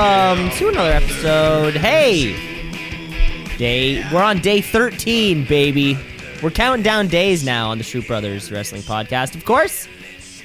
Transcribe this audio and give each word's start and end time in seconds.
Welcome 0.00 0.48
to 0.56 0.68
another 0.70 0.92
episode. 0.92 1.74
Hey, 1.74 2.32
day. 3.58 4.02
We're 4.10 4.22
on 4.22 4.38
day 4.38 4.62
13, 4.62 5.44
baby. 5.44 5.98
We're 6.42 6.48
counting 6.48 6.82
down 6.82 7.08
days 7.08 7.44
now 7.44 7.68
on 7.68 7.76
the 7.76 7.84
Shoot 7.84 8.06
Brothers 8.06 8.50
Wrestling 8.50 8.80
Podcast. 8.80 9.34
Of 9.34 9.44
course, 9.44 9.86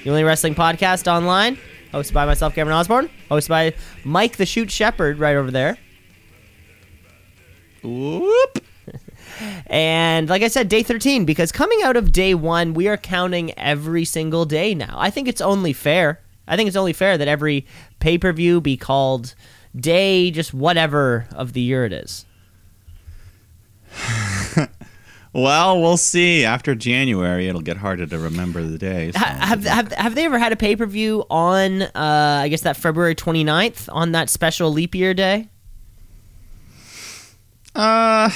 the 0.04 0.10
only 0.10 0.26
wrestling 0.26 0.56
podcast 0.56 1.08
online, 1.08 1.58
hosted 1.94 2.12
by 2.12 2.26
myself, 2.26 2.54
Cameron 2.54 2.76
Osborne, 2.76 3.10
hosted 3.32 3.48
by 3.48 3.74
Mike 4.04 4.36
the 4.36 4.46
Shoot 4.46 4.70
Shepherd, 4.70 5.20
right 5.20 5.38
over 5.38 5.52
there. 5.52 5.78
Whoop. 7.82 8.60
And 9.68 10.30
like 10.30 10.44
I 10.44 10.50
said, 10.50 10.70
day 10.70 10.84
13, 10.84 11.26
because 11.26 11.52
coming 11.52 11.82
out 11.82 11.98
of 11.98 12.12
day 12.12 12.34
one, 12.36 12.74
we 12.74 12.88
are 12.88 12.98
counting 12.98 13.58
every 13.58 14.06
single 14.06 14.46
day 14.46 14.76
now. 14.76 14.96
I 14.98 15.10
think 15.10 15.28
it's 15.28 15.42
only 15.42 15.74
fair. 15.74 16.20
I 16.48 16.56
think 16.56 16.68
it's 16.68 16.78
only 16.78 16.94
fair 16.94 17.18
that 17.18 17.28
every 17.28 17.66
pay 18.00 18.18
per 18.18 18.32
view 18.32 18.62
be 18.62 18.78
called 18.78 19.36
day, 19.76 20.32
just 20.32 20.54
whatever 20.54 21.28
of 21.34 21.54
the 21.54 21.62
year 21.62 21.86
it 21.86 21.94
is. 21.94 22.26
Well, 25.36 25.82
we'll 25.82 25.98
see. 25.98 26.46
After 26.46 26.76
January, 26.76 27.50
it'll 27.50 27.60
get 27.60 27.76
harder 27.76 28.08
to 28.08 28.18
remember 28.18 28.64
the 28.64 28.78
days. 28.78 29.18
Ha- 29.18 29.38
have, 29.42 29.66
have, 29.66 29.92
have 29.92 30.16
they 30.16 30.24
ever 30.24 30.40
had 30.40 30.54
a 30.54 30.56
pay 30.56 30.78
per 30.78 30.86
view 30.86 31.26
on, 31.30 31.82
uh, 31.82 31.90
I 31.94 32.48
guess, 32.48 32.62
that 32.62 32.78
February 32.78 33.16
29th 33.16 33.90
on 33.92 34.14
that 34.14 34.30
special 34.30 34.72
leap 34.72 34.96
year 34.96 35.14
day? 35.14 35.50
Uh, 37.76 38.30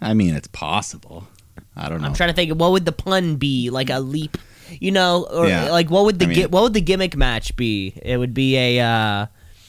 I 0.00 0.12
mean, 0.14 0.34
it's 0.34 0.48
possible. 0.48 1.28
I 1.76 1.88
don't 1.88 2.00
know. 2.00 2.08
I'm 2.08 2.14
trying 2.14 2.30
to 2.30 2.34
think. 2.34 2.52
What 2.58 2.72
would 2.72 2.84
the 2.84 2.90
pun 2.90 3.36
be? 3.36 3.70
Like 3.70 3.88
a 3.88 4.00
leap, 4.00 4.36
you 4.80 4.90
know, 4.90 5.26
or 5.30 5.46
Yeah. 5.48 5.70
like 5.70 5.90
what 5.90 6.04
would 6.04 6.18
the 6.18 6.24
I 6.26 6.28
mean- 6.28 6.34
gi- 6.36 6.46
what 6.46 6.62
would 6.62 6.74
the 6.74 6.80
gimmick 6.80 7.16
match 7.16 7.54
be? 7.56 7.94
It 8.02 8.16
would 8.18 8.34
be 8.34 8.56
a 8.56 8.80
uh, 8.80 9.26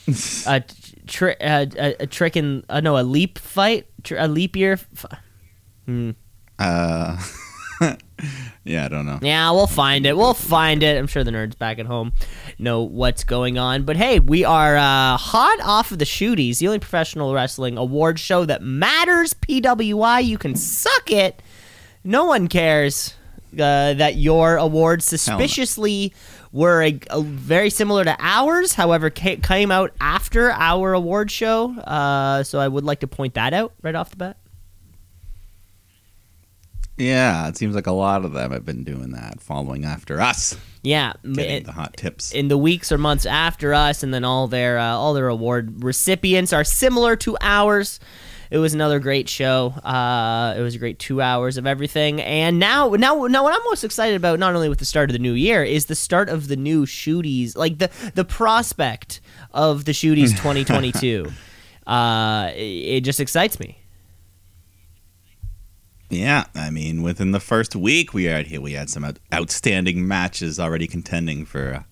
a, 0.48 0.64
tri- 1.08 1.36
a, 1.42 1.68
a 1.78 1.96
a 2.02 2.08
trick 2.08 2.36
in 2.38 2.64
uh, 2.70 2.80
no 2.82 2.98
a 2.98 3.04
leap 3.04 3.40
fight, 3.40 3.88
tr- 4.04 4.18
a 4.18 4.28
leap 4.28 4.56
year. 4.56 4.74
F- 4.74 5.06
hmm. 5.86 6.12
Uh, 6.60 7.18
yeah, 8.64 8.86
I 8.86 8.88
don't 8.88 9.06
know. 9.06 9.20
Yeah, 9.22 9.52
we'll 9.52 9.68
find 9.68 10.06
it. 10.06 10.16
We'll 10.16 10.34
find 10.34 10.84
it. 10.84 10.98
I'm 10.98 11.08
sure 11.08 11.24
the 11.24 11.32
nerds 11.32 11.58
back 11.58 11.80
at 11.80 11.86
home 11.86 12.14
know 12.60 12.84
what's 12.84 13.24
going 13.24 13.58
on. 13.58 13.84
But 13.84 13.98
hey, 13.98 14.20
we 14.20 14.46
are 14.46 14.78
uh, 14.78 15.18
hot 15.18 15.60
off 15.64 15.92
of 15.92 16.00
the 16.00 16.06
shooties, 16.06 16.60
the 16.60 16.68
only 16.68 16.80
professional 16.80 17.34
wrestling 17.34 17.78
award 17.78 18.20
show 18.20 18.46
that 18.46 18.62
matters. 18.62 19.34
PWI, 19.34 20.24
you 20.24 20.38
can 20.38 20.56
suck 20.56 21.12
it. 21.12 21.42
No 22.04 22.26
one 22.26 22.48
cares 22.48 23.16
uh, 23.60 23.94
that 23.96 24.16
your 24.18 24.58
awards 24.58 25.06
suspiciously 25.06 26.14
were 26.52 26.84
a, 26.84 27.00
a 27.10 27.22
very 27.22 27.70
similar 27.70 28.04
to 28.04 28.16
ours. 28.20 28.74
However, 28.74 29.10
ca- 29.10 29.38
came 29.38 29.72
out 29.72 29.92
after 30.00 30.52
our 30.52 30.94
award 30.94 31.32
show. 31.32 31.72
Uh, 31.80 32.44
so 32.44 32.60
I 32.60 32.68
would 32.68 32.84
like 32.84 33.00
to 33.00 33.08
point 33.08 33.34
that 33.36 33.54
out 33.54 33.74
right 33.82 33.96
off 33.96 34.12
the 34.12 34.18
bat. 34.18 34.38
Yeah, 36.96 37.48
it 37.48 37.58
seems 37.58 37.74
like 37.74 37.88
a 37.88 37.92
lot 37.92 38.24
of 38.24 38.34
them 38.34 38.52
have 38.52 38.66
been 38.66 38.84
doing 38.84 39.12
that, 39.14 39.42
following 39.42 39.84
after 39.84 40.22
us, 40.22 40.56
Yeah, 40.84 41.14
it- 41.24 41.66
the 41.66 41.72
hot 41.72 41.98
tips. 41.98 42.32
in 42.32 42.50
the 42.50 42.58
weeks 42.58 42.92
or 42.92 43.00
months 43.00 43.26
after 43.26 43.74
us, 43.74 44.04
and 44.04 44.14
then 44.14 44.24
all 44.24 44.48
their 44.48 44.78
uh, 44.78 44.86
all 44.94 45.16
their 45.16 45.28
award 45.28 45.84
recipients 45.84 46.54
are 46.54 46.64
similar 46.64 47.16
to 47.18 47.36
ours. 47.42 48.00
It 48.54 48.60
was 48.60 48.76
another 48.76 49.00
great 49.00 49.28
show. 49.28 49.70
Uh, 49.84 50.54
it 50.56 50.62
was 50.62 50.76
a 50.76 50.78
great 50.78 51.00
two 51.00 51.24
hours 51.24 51.58
of 51.58 51.66
everything, 51.66 52.22
and 52.22 52.60
now 52.60 52.90
now 52.90 53.26
now 53.26 53.42
what 53.42 53.52
I'm 53.52 53.64
most 53.66 53.84
excited 53.84 54.16
about, 54.16 54.38
not 54.38 54.54
only 54.54 54.70
with 54.70 54.78
the 54.78 54.86
start 54.86 55.10
of 55.10 55.14
the 55.14 55.20
new 55.20 55.34
year, 55.34 55.64
is 55.64 55.88
the 55.88 55.96
start 55.96 56.30
of 56.30 56.48
the 56.48 56.56
new 56.56 56.86
shooties, 56.86 57.58
like 57.58 57.80
the 57.80 57.90
the 58.14 58.24
prospect 58.24 59.22
of 59.56 59.86
the 59.86 59.92
shooties 59.92 60.30
2022. 60.38 61.32
uh, 61.88 62.52
it, 62.54 62.60
it 62.60 63.02
just 63.02 63.20
excites 63.20 63.60
me. 63.60 63.80
Yeah, 66.12 66.46
I 66.54 66.70
mean, 66.70 67.02
within 67.02 67.32
the 67.32 67.40
first 67.40 67.76
week, 67.76 68.14
we 68.14 68.26
had 68.26 68.56
we 68.60 68.74
had 68.74 68.88
some 68.88 69.16
outstanding 69.34 70.08
matches 70.08 70.60
already 70.60 70.86
contending 70.86 71.46
for 71.46 71.74
uh, 71.74 71.84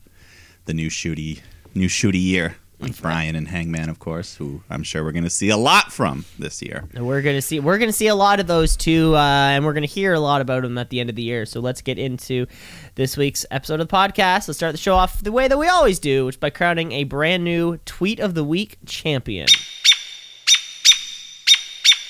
the 0.66 0.76
new 0.76 0.92
shooty 0.92 1.42
new 1.74 1.88
shooty 1.88 2.22
year. 2.22 2.58
Bryan 2.90 3.36
and 3.36 3.48
Hangman, 3.48 3.90
of 3.90 4.00
course, 4.00 4.36
who 4.36 4.62
I'm 4.70 4.84
sure 4.84 5.04
we're 5.04 5.12
going 5.12 5.24
to 5.24 5.30
see 5.30 5.50
a 5.50 5.58
lot 5.58 5.92
from 5.92 6.26
this 6.40 6.62
year. 6.62 6.84
And 6.94 7.06
we're 7.06 7.22
gonna 7.22 7.42
see 7.42 7.60
we're 7.60 7.78
gonna 7.78 7.94
see 7.94 8.08
a 8.08 8.16
lot 8.16 8.40
of 8.40 8.48
those 8.48 8.76
too, 8.76 9.16
uh, 9.16 9.20
and 9.20 9.64
we're 9.66 9.74
gonna 9.74 9.86
hear 9.86 10.14
a 10.14 10.20
lot 10.20 10.42
about 10.42 10.64
them 10.64 10.78
at 10.78 10.90
the 10.90 11.00
end 11.00 11.10
of 11.10 11.16
the 11.16 11.22
year. 11.22 11.46
So 11.46 11.60
let's 11.60 11.82
get 11.82 12.00
into 12.00 12.48
this 12.96 13.16
week's 13.18 13.46
episode 13.52 13.80
of 13.80 13.88
the 13.88 13.96
podcast. 13.96 14.48
Let's 14.48 14.58
start 14.58 14.72
the 14.72 14.78
show 14.78 14.96
off 14.96 15.22
the 15.22 15.32
way 15.32 15.48
that 15.48 15.58
we 15.58 15.68
always 15.68 16.00
do, 16.00 16.26
which 16.26 16.36
is 16.36 16.40
by 16.40 16.50
crowning 16.50 16.92
a 16.94 17.04
brand 17.04 17.44
new 17.44 17.78
tweet 17.86 18.20
of 18.20 18.34
the 18.34 18.44
week 18.44 18.78
champion. 18.86 19.48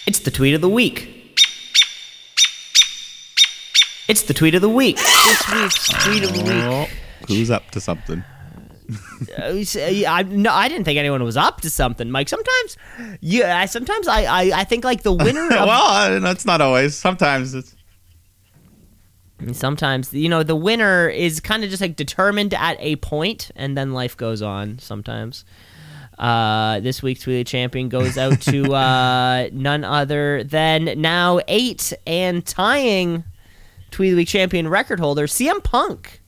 It's 0.07 0.19
the 0.19 0.31
tweet 0.31 0.53
of 0.53 0.61
the 0.61 0.69
week. 0.69 1.17
It's 4.07 4.23
the 4.23 4.33
tweet 4.33 4.55
of 4.55 4.61
the 4.61 4.69
week. 4.69 4.97
This 4.97 5.53
week's 5.53 5.87
tweet 6.03 6.23
of 6.23 6.33
the 6.33 6.43
week. 6.43 6.63
Oh, 6.63 6.87
who's 7.27 7.49
up 7.51 7.71
to 7.71 7.79
something? 7.79 8.23
Uh, 9.37 9.63
say- 9.63 10.05
I 10.05 10.23
no, 10.23 10.51
I 10.51 10.67
didn't 10.67 10.85
think 10.85 10.97
anyone 10.97 11.23
was 11.23 11.37
up 11.37 11.61
to 11.61 11.69
something, 11.69 12.09
Mike. 12.11 12.29
Sometimes, 12.29 12.77
yeah, 13.21 13.65
sometimes 13.65 14.07
I, 14.07 14.23
I, 14.23 14.41
I 14.61 14.63
think 14.63 14.83
like 14.83 15.03
the 15.03 15.13
winner. 15.13 15.45
Of, 15.51 15.67
well, 15.67 16.15
uh, 16.15 16.19
that's 16.19 16.45
not 16.45 16.61
always. 16.61 16.95
Sometimes 16.95 17.53
it's 17.53 17.75
Sometimes, 19.53 20.13
you 20.13 20.29
know, 20.29 20.43
the 20.43 20.55
winner 20.55 21.09
is 21.09 21.39
kind 21.39 21.63
of 21.63 21.69
just 21.71 21.81
like 21.81 21.95
determined 21.95 22.53
at 22.53 22.77
a 22.79 22.95
point, 22.97 23.49
and 23.55 23.75
then 23.75 23.91
life 23.91 24.15
goes 24.15 24.41
on. 24.43 24.77
Sometimes, 24.77 25.45
uh, 26.19 26.79
this 26.81 27.01
week's 27.01 27.21
Tweety 27.21 27.43
Champion 27.43 27.89
goes 27.89 28.19
out 28.19 28.39
to 28.41 28.73
uh, 28.75 29.49
none 29.51 29.83
other 29.83 30.43
than 30.43 31.01
now 31.01 31.39
eight 31.47 31.91
and 32.05 32.45
tying 32.45 33.23
Tweety 33.89 34.13
Week 34.15 34.27
Champion 34.27 34.67
record 34.67 34.99
holder 34.99 35.25
CM 35.25 35.63
Punk, 35.63 36.20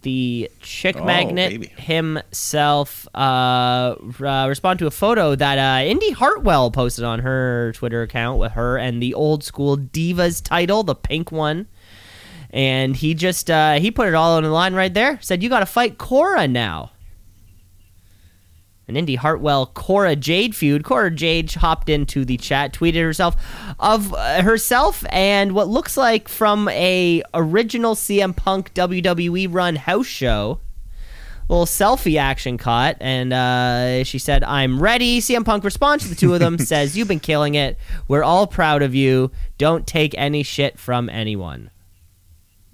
the 0.00 0.50
chick 0.60 0.96
Oh, 0.98 1.04
magnet 1.04 1.50
baby. 1.50 1.66
himself. 1.76 3.06
Uh, 3.14 3.94
uh, 4.24 4.46
respond 4.48 4.78
to 4.78 4.86
a 4.86 4.90
photo 4.90 5.34
that 5.34 5.58
uh, 5.58 5.84
Indi 5.84 6.12
Hartwell 6.12 6.70
posted 6.70 7.04
on 7.04 7.18
her 7.20 7.72
Twitter 7.74 8.02
account 8.02 8.38
with 8.38 8.52
her 8.52 8.78
and 8.78 9.02
the 9.02 9.12
old 9.14 9.44
school 9.44 9.76
Divas 9.76 10.42
title, 10.42 10.82
the 10.82 10.94
pink 10.94 11.30
one. 11.30 11.66
And 12.50 12.96
he 12.96 13.14
just 13.14 13.50
uh, 13.50 13.74
he 13.74 13.90
put 13.90 14.08
it 14.08 14.14
all 14.14 14.36
on 14.36 14.42
the 14.42 14.50
line 14.50 14.74
right 14.74 14.92
there. 14.92 15.18
Said 15.22 15.42
you 15.42 15.48
got 15.48 15.60
to 15.60 15.66
fight 15.66 15.98
Cora 15.98 16.46
now. 16.48 16.90
An 18.88 18.96
Indi 18.96 19.14
Hartwell 19.14 19.66
Cora 19.66 20.16
Jade 20.16 20.56
feud. 20.56 20.84
Cora 20.84 21.10
Jade 21.10 21.52
hopped 21.52 21.88
into 21.88 22.24
the 22.24 22.36
chat, 22.36 22.72
tweeted 22.72 23.02
herself 23.02 23.36
of 23.78 24.12
uh, 24.12 24.42
herself 24.42 25.04
and 25.10 25.52
what 25.52 25.68
looks 25.68 25.96
like 25.96 26.28
from 26.28 26.68
a 26.68 27.22
original 27.32 27.94
CM 27.94 28.36
Punk 28.36 28.74
WWE 28.74 29.46
run 29.50 29.76
house 29.76 30.06
show. 30.06 30.58
Little 31.48 31.66
selfie 31.66 32.18
action 32.18 32.56
caught, 32.56 32.96
and 33.00 33.32
uh, 33.32 34.04
she 34.04 34.18
said, 34.18 34.42
"I'm 34.42 34.80
ready." 34.80 35.20
CM 35.20 35.44
Punk 35.44 35.64
responds 35.64 36.04
to 36.04 36.10
the 36.10 36.16
two 36.16 36.34
of 36.34 36.40
them, 36.40 36.58
says, 36.58 36.96
"You've 36.96 37.08
been 37.08 37.20
killing 37.20 37.54
it. 37.54 37.78
We're 38.08 38.22
all 38.22 38.46
proud 38.46 38.82
of 38.82 38.94
you. 38.94 39.30
Don't 39.58 39.86
take 39.86 40.14
any 40.16 40.42
shit 40.42 40.78
from 40.78 41.08
anyone." 41.08 41.70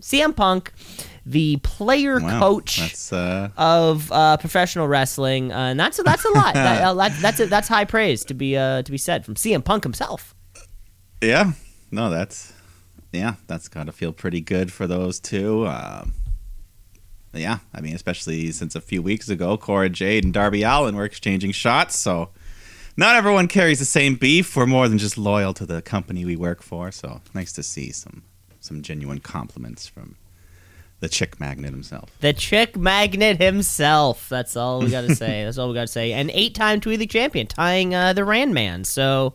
CM 0.00 0.34
Punk, 0.34 0.72
the 1.30 1.58
player 1.58 2.18
wow, 2.20 2.38
coach 2.40 3.12
uh, 3.12 3.48
of 3.56 4.10
uh, 4.10 4.36
professional 4.38 4.88
wrestling, 4.88 5.52
uh, 5.52 5.56
and 5.56 5.78
that's 5.80 6.02
that's 6.02 6.24
a 6.24 6.30
lot. 6.30 6.54
that, 6.54 6.82
uh, 6.82 6.94
that- 6.94 7.20
that's 7.20 7.40
a, 7.40 7.46
that's 7.46 7.68
high 7.68 7.84
praise 7.84 8.24
to 8.24 8.34
be 8.34 8.56
uh, 8.56 8.82
to 8.82 8.90
be 8.90 8.98
said 8.98 9.24
from 9.24 9.34
CM 9.34 9.62
Punk 9.64 9.82
himself. 9.84 10.34
yeah. 11.22 11.52
No, 11.90 12.10
that's 12.10 12.52
yeah. 13.12 13.34
That's 13.46 13.68
got 13.68 13.86
to 13.86 13.92
feel 13.92 14.12
pretty 14.12 14.40
good 14.40 14.72
for 14.72 14.86
those 14.86 15.20
two. 15.20 15.66
Um, 15.66 16.12
yeah, 17.34 17.58
I 17.74 17.80
mean, 17.80 17.94
especially 17.94 18.50
since 18.52 18.74
a 18.74 18.80
few 18.80 19.02
weeks 19.02 19.28
ago, 19.28 19.56
Cora 19.56 19.88
Jade 19.90 20.24
and 20.24 20.32
Darby 20.32 20.62
Allin 20.62 20.96
were 20.96 21.04
exchanging 21.04 21.52
shots. 21.52 21.98
So 21.98 22.30
not 22.96 23.16
everyone 23.16 23.48
carries 23.48 23.78
the 23.78 23.84
same 23.84 24.16
beef. 24.16 24.56
We're 24.56 24.66
more 24.66 24.88
than 24.88 24.98
just 24.98 25.16
loyal 25.18 25.54
to 25.54 25.66
the 25.66 25.82
company 25.82 26.24
we 26.24 26.36
work 26.36 26.62
for. 26.62 26.90
So 26.90 27.20
nice 27.34 27.52
to 27.52 27.62
see 27.62 27.90
some 27.92 28.22
some 28.60 28.82
genuine 28.82 29.20
compliments 29.20 29.86
from 29.86 30.16
the 31.00 31.08
chick 31.08 31.38
magnet 31.38 31.70
himself. 31.70 32.10
The 32.20 32.32
chick 32.32 32.76
magnet 32.76 33.40
himself. 33.40 34.28
That's 34.28 34.56
all 34.56 34.80
we 34.80 34.90
got 34.90 35.02
to 35.02 35.14
say. 35.16 35.44
That's 35.44 35.58
all 35.58 35.68
we 35.68 35.74
got 35.74 35.82
to 35.82 35.86
say. 35.88 36.12
An 36.12 36.30
eight-time 36.30 36.80
Tweety 36.80 37.00
League 37.00 37.10
champion, 37.10 37.46
tying 37.46 37.94
uh, 37.94 38.12
the 38.12 38.24
Rand 38.24 38.54
Man. 38.54 38.84
So, 38.84 39.34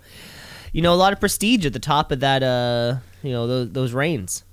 you 0.71 0.81
know, 0.81 0.93
a 0.93 0.95
lot 0.95 1.13
of 1.13 1.19
prestige 1.19 1.65
at 1.65 1.73
the 1.73 1.79
top 1.79 2.11
of 2.11 2.19
that. 2.21 2.43
Uh, 2.43 2.97
you 3.21 3.31
know, 3.31 3.47
those, 3.47 3.71
those 3.71 3.93
reigns. 3.93 4.43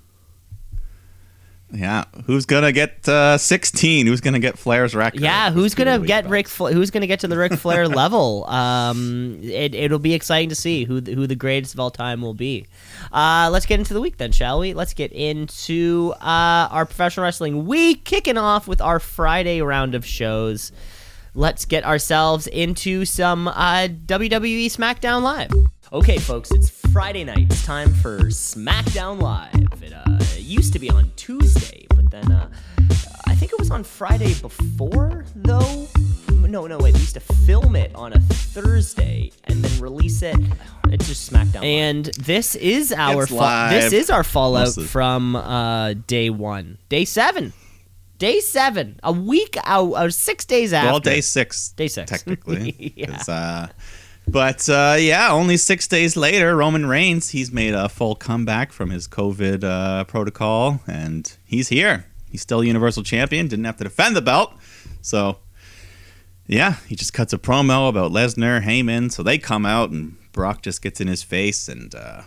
Yeah, 1.72 2.05
who's 2.26 2.46
gonna 2.46 2.72
get 2.72 3.08
uh, 3.08 3.38
16? 3.38 4.06
Who's 4.06 4.20
gonna 4.20 4.40
get 4.40 4.58
Flair's 4.58 4.94
record? 4.94 5.20
Yeah, 5.20 5.50
who's 5.52 5.75
gonna 5.75 6.00
get 6.00 6.28
Rick? 6.28 6.49
Fla- 6.49 6.72
who's 6.72 6.90
gonna 6.90 7.06
get 7.06 7.20
to 7.20 7.28
the 7.28 7.37
Ric 7.38 7.52
Flair 7.52 7.87
level? 8.02 8.44
Um, 8.46 9.38
it 9.43 9.75
it'll 9.75 10.00
be 10.00 10.14
exciting 10.14 10.49
to 10.49 10.56
see 10.56 10.84
who 10.84 11.00
the, 11.00 11.14
who 11.14 11.26
the 11.28 11.37
greatest 11.37 11.75
of 11.75 11.81
all 11.81 11.90
time 11.93 12.22
will 12.22 12.34
be. 12.34 12.67
Uh, 13.12 13.49
let's 13.52 13.67
get 13.67 13.78
into 13.78 13.94
the 13.94 14.00
week 14.00 14.17
then, 14.17 14.32
shall 14.32 14.58
we? 14.58 14.75
Let's 14.75 14.94
get 14.94 15.12
into 15.12 16.12
uh, 16.20 16.69
our 16.72 16.87
professional 16.87 17.25
wrestling 17.25 17.67
week, 17.67 18.05
kicking 18.05 18.37
off 18.37 18.67
with 18.67 18.81
our 18.81 18.99
Friday 18.99 19.62
round 19.62 19.94
of 19.94 20.05
shows. 20.05 20.72
let's 21.34 21.64
get 21.64 21.84
ourselves 21.84 22.49
into 22.49 23.05
some 23.05 23.46
uh, 23.46 23.87
WWE 24.06 24.67
SmackDown 24.67 25.22
Live. 25.22 25.52
Okay, 25.92 26.19
folks, 26.19 26.52
it's 26.52 26.70
Friday 26.92 27.25
night. 27.25 27.46
It's 27.50 27.64
time 27.66 27.92
for 27.94 28.19
SmackDown 28.20 29.20
Live. 29.20 29.82
It, 29.82 29.92
uh, 29.92 30.19
used 30.38 30.72
to 30.75 30.78
be 30.78 30.88
on 30.88 31.10
Tuesday, 31.16 31.87
but 31.90 32.08
then 32.12 32.31
uh, 32.31 32.48
I 33.26 33.34
think 33.34 33.52
it 33.52 33.58
was 33.58 33.70
on 33.72 33.82
Friday 33.82 34.34
before, 34.34 35.25
though. 35.34 35.88
No, 36.31 36.66
no, 36.69 36.78
wait. 36.78 36.94
We 36.94 37.00
used 37.00 37.14
to 37.14 37.20
film 37.20 37.75
it 37.75 37.92
on 37.94 38.12
a 38.12 38.20
Thursday 38.20 39.32
and 39.44 39.64
then 39.64 39.81
release 39.82 40.22
it. 40.22 40.37
It's 40.90 41.08
just 41.08 41.31
SmackDown. 41.32 41.64
And 41.64 42.06
this 42.20 42.54
is 42.54 42.93
our 42.93 43.22
It's 43.22 43.31
fa- 43.31 43.36
live. 43.36 43.70
this 43.72 43.93
is 43.93 44.10
our 44.10 44.22
fallout 44.25 44.66
Mostly. 44.66 44.84
from 44.84 45.34
uh, 45.36 45.94
day 46.06 46.31
one, 46.31 46.78
day 46.88 47.04
seven, 47.04 47.52
day 48.19 48.38
seven, 48.40 48.98
a 49.02 49.12
week 49.12 49.56
out, 49.64 49.93
or 49.94 50.10
six 50.10 50.44
days 50.44 50.72
after. 50.72 50.90
Well, 50.90 51.00
day 51.00 51.20
six. 51.20 51.70
Day 51.70 51.88
six. 51.88 52.08
Technically. 52.10 52.93
Yeah. 52.96 53.06
'Cause, 53.16 53.28
uh, 53.28 53.69
but 54.31 54.69
uh, 54.69 54.97
yeah, 54.99 55.31
only 55.31 55.56
six 55.56 55.87
days 55.87 56.17
later, 56.17 56.56
Roman 56.56 56.87
Reigns, 56.87 57.31
he's 57.31 57.53
made 57.53 57.75
a 57.75 57.88
full 57.88 58.15
comeback 58.15 58.73
from 58.73 58.91
his 58.91 59.06
COVID 59.09 59.65
uh, 59.65 60.05
protocol, 60.05 60.81
and 60.87 61.37
he's 61.44 61.69
here. 61.69 62.06
He's 62.31 62.41
still 62.41 62.62
Universal 62.62 63.03
Champion, 63.03 63.49
didn't 63.49 63.65
have 63.65 63.77
to 63.79 63.85
defend 63.85 64.17
the 64.17 64.23
belt. 64.23 64.55
So, 65.03 65.38
yeah, 66.47 66.77
he 66.87 66.94
just 66.94 67.12
cuts 67.12 67.32
a 67.32 67.38
promo 67.38 67.88
about 67.88 68.12
Lesnar, 68.12 68.62
Heyman. 68.62 69.11
So 69.11 69.23
they 69.23 69.38
come 69.38 69.67
out, 69.67 69.91
and 69.91 70.17
Brock 70.32 70.62
just 70.62 70.82
gets 70.82 71.00
in 71.00 71.09
his 71.09 71.23
face 71.23 71.69
and 71.69 71.94
uh, 71.94 72.23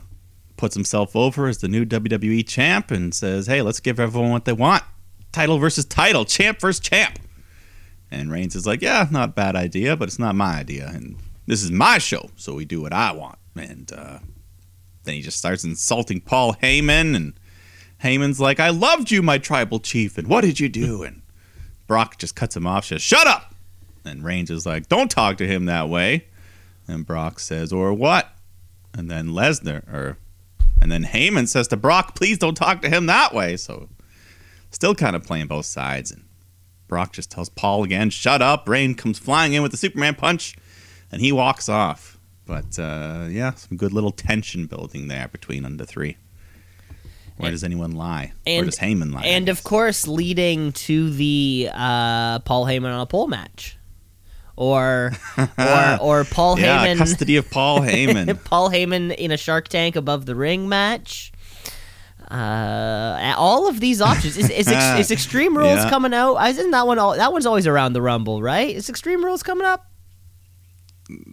puts 0.58 0.76
himself 0.76 1.16
over 1.16 1.48
as 1.48 1.60
the 1.60 1.68
new 1.68 1.86
WWE 1.86 2.48
champ 2.48 2.92
and 2.92 3.14
says, 3.14 3.48
hey, 3.48 3.62
let's 3.62 3.80
give 3.80 4.00
everyone 4.00 4.32
what 4.32 4.46
they 4.46 4.54
want 4.54 4.84
title 5.34 5.58
versus 5.58 5.84
title, 5.84 6.24
champ 6.24 6.62
versus 6.62 6.80
champ. 6.80 7.20
And 8.10 8.32
Reigns 8.32 8.56
is 8.56 8.66
like, 8.66 8.82
yeah, 8.82 9.08
not 9.12 9.36
bad 9.36 9.56
idea, 9.56 9.98
but 9.98 10.08
it's 10.08 10.20
not 10.20 10.36
my 10.36 10.60
idea. 10.60 10.88
And 10.94 11.18
this 11.46 11.64
is 11.64 11.72
my 11.72 11.98
show, 11.98 12.30
so 12.36 12.54
we 12.56 12.66
do 12.66 12.82
what 12.82 12.94
I 12.94 13.12
want. 13.12 13.38
And 13.56 13.92
uh, 13.92 14.20
then 15.04 15.16
he 15.16 15.22
just 15.22 15.38
starts 15.38 15.64
insulting 15.64 16.22
Paul 16.22 16.54
Heyman. 16.54 17.16
And 17.16 17.34
Heyman's 18.04 18.40
like, 18.40 18.60
I 18.60 18.70
loved 18.70 19.12
you, 19.12 19.22
my 19.22 19.38
tribal 19.38 19.80
chief. 19.80 20.18
And 20.18 20.28
what 20.28 20.42
did 20.42 20.60
you 20.60 20.70
do? 20.70 21.04
And 21.04 21.22
Brock 21.88 22.18
just 22.18 22.36
cuts 22.36 22.56
him 22.56 22.66
off, 22.66 22.86
says, 22.86 23.02
shut 23.02 23.28
up. 23.28 23.54
And 24.06 24.24
Reigns 24.24 24.52
is 24.52 24.66
like, 24.66 24.90
don't 24.90 25.12
talk 25.12 25.38
to 25.38 25.48
him 25.48 25.66
that 25.66 25.90
way. 25.90 26.28
And 26.88 27.06
Brock 27.06 27.40
says, 27.40 27.72
or 27.72 27.94
what? 27.94 28.30
And 28.94 29.10
then 29.10 29.30
Lesnar, 29.30 29.88
or, 29.92 30.18
and 30.82 30.92
then 30.92 31.04
Heyman 31.04 31.48
says 31.48 31.68
to 31.70 31.78
Brock, 31.78 32.16
please 32.16 32.38
don't 32.38 32.56
talk 32.56 32.82
to 32.82 32.90
him 32.90 33.06
that 33.06 33.34
way. 33.34 33.56
So 33.58 33.90
still 34.72 34.96
kind 34.96 35.16
of 35.16 35.24
playing 35.24 35.48
both 35.48 35.66
sides. 35.66 36.12
And 36.12 36.26
Brock 36.88 37.14
just 37.14 37.32
tells 37.32 37.50
Paul 37.50 37.84
again, 37.84 38.10
shut 38.10 38.42
up. 38.42 38.68
Rain 38.68 38.94
comes 38.96 39.20
flying 39.20 39.54
in 39.54 39.62
with 39.62 39.72
the 39.72 39.78
Superman 39.78 40.16
punch, 40.16 40.56
and 41.14 41.22
he 41.22 41.32
walks 41.32 41.70
off. 41.70 42.18
But 42.46 42.78
uh, 42.78 43.28
yeah, 43.30 43.54
some 43.54 43.78
good 43.78 43.94
little 43.94 44.12
tension 44.12 44.66
building 44.66 45.08
there 45.08 45.30
between 45.30 45.78
the 45.78 45.86
three. 45.86 46.18
Where 47.38 47.50
does 47.52 47.64
anyone 47.64 47.92
lie? 47.94 48.34
Where 48.44 48.58
And- 48.58 48.66
does 48.66 48.78
Heyman 48.80 49.14
lie? 49.14 49.24
And 49.24 49.50
of 49.50 49.64
course, 49.64 50.08
leading 50.08 50.72
to 50.74 51.10
the 51.10 51.70
uh, 51.74 52.40
Paul 52.40 52.66
Heyman 52.66 52.94
on 52.94 53.00
a 53.00 53.06
pole 53.06 53.28
match, 53.28 53.78
or 54.56 55.14
or 55.58 55.98
or 56.02 56.24
Paul 56.26 56.60
yeah, 56.60 56.86
Heyman 56.86 56.98
custody 56.98 57.38
of 57.38 57.50
Paul 57.50 57.80
Heyman. 57.90 58.44
Paul 58.44 58.70
Heyman 58.70 59.16
in 59.16 59.32
a 59.32 59.38
Shark 59.38 59.68
Tank 59.68 59.96
above 59.96 60.26
the 60.26 60.36
ring 60.36 60.68
match. 60.70 61.32
Uh, 62.30 63.34
all 63.38 63.68
of 63.68 63.80
these 63.80 64.02
options 64.02 64.38
is 64.38 64.50
is, 64.50 64.68
is 64.70 65.12
Extreme 65.12 65.58
Rules 65.58 65.78
Yeah. 65.84 65.90
coming 65.90 66.14
out? 66.14 66.38
Isn't 66.48 66.72
that 66.72 66.88
one? 66.88 67.00
All, 67.00 67.16
that 67.16 67.32
one's 67.32 67.46
always 67.46 67.68
around 67.68 67.94
the 67.94 68.02
Rumble, 68.02 68.42
right? 68.42 68.76
Is 68.76 68.90
Extreme 68.90 69.24
Rules 69.24 69.44
coming 69.44 69.66
up? 69.66 69.86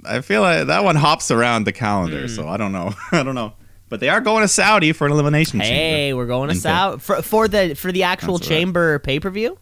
I 0.05 0.21
feel 0.21 0.41
like 0.43 0.67
that 0.67 0.85
one 0.85 0.97
hops 0.97 1.31
around 1.31 1.65
the 1.65 1.73
calendar, 1.73 2.23
Hmm. 2.23 2.27
so 2.29 2.49
I 2.49 2.57
don't 2.57 2.73
know. 2.73 2.93
I 3.13 3.23
don't 3.23 3.35
know. 3.35 3.55
But 3.89 4.01
they 4.01 4.09
are 4.09 4.21
going 4.21 4.43
to 4.43 4.49
Saudi 4.49 4.93
for 4.93 5.07
an 5.07 5.13
elimination 5.13 5.59
chamber. 5.61 5.75
Hey, 5.75 6.09
chamber. 6.09 6.17
we're 6.19 6.27
going 6.27 6.49
to 6.51 6.55
Saudi 6.55 7.01
for, 7.01 7.23
for 7.23 7.49
the 7.49 7.75
for 7.75 7.91
the 7.93 8.05
actual 8.05 8.39
That's 8.39 8.49
right. 8.51 8.57
Chamber 8.59 8.99
pay 9.01 9.19
per 9.21 9.31
view. 9.31 9.59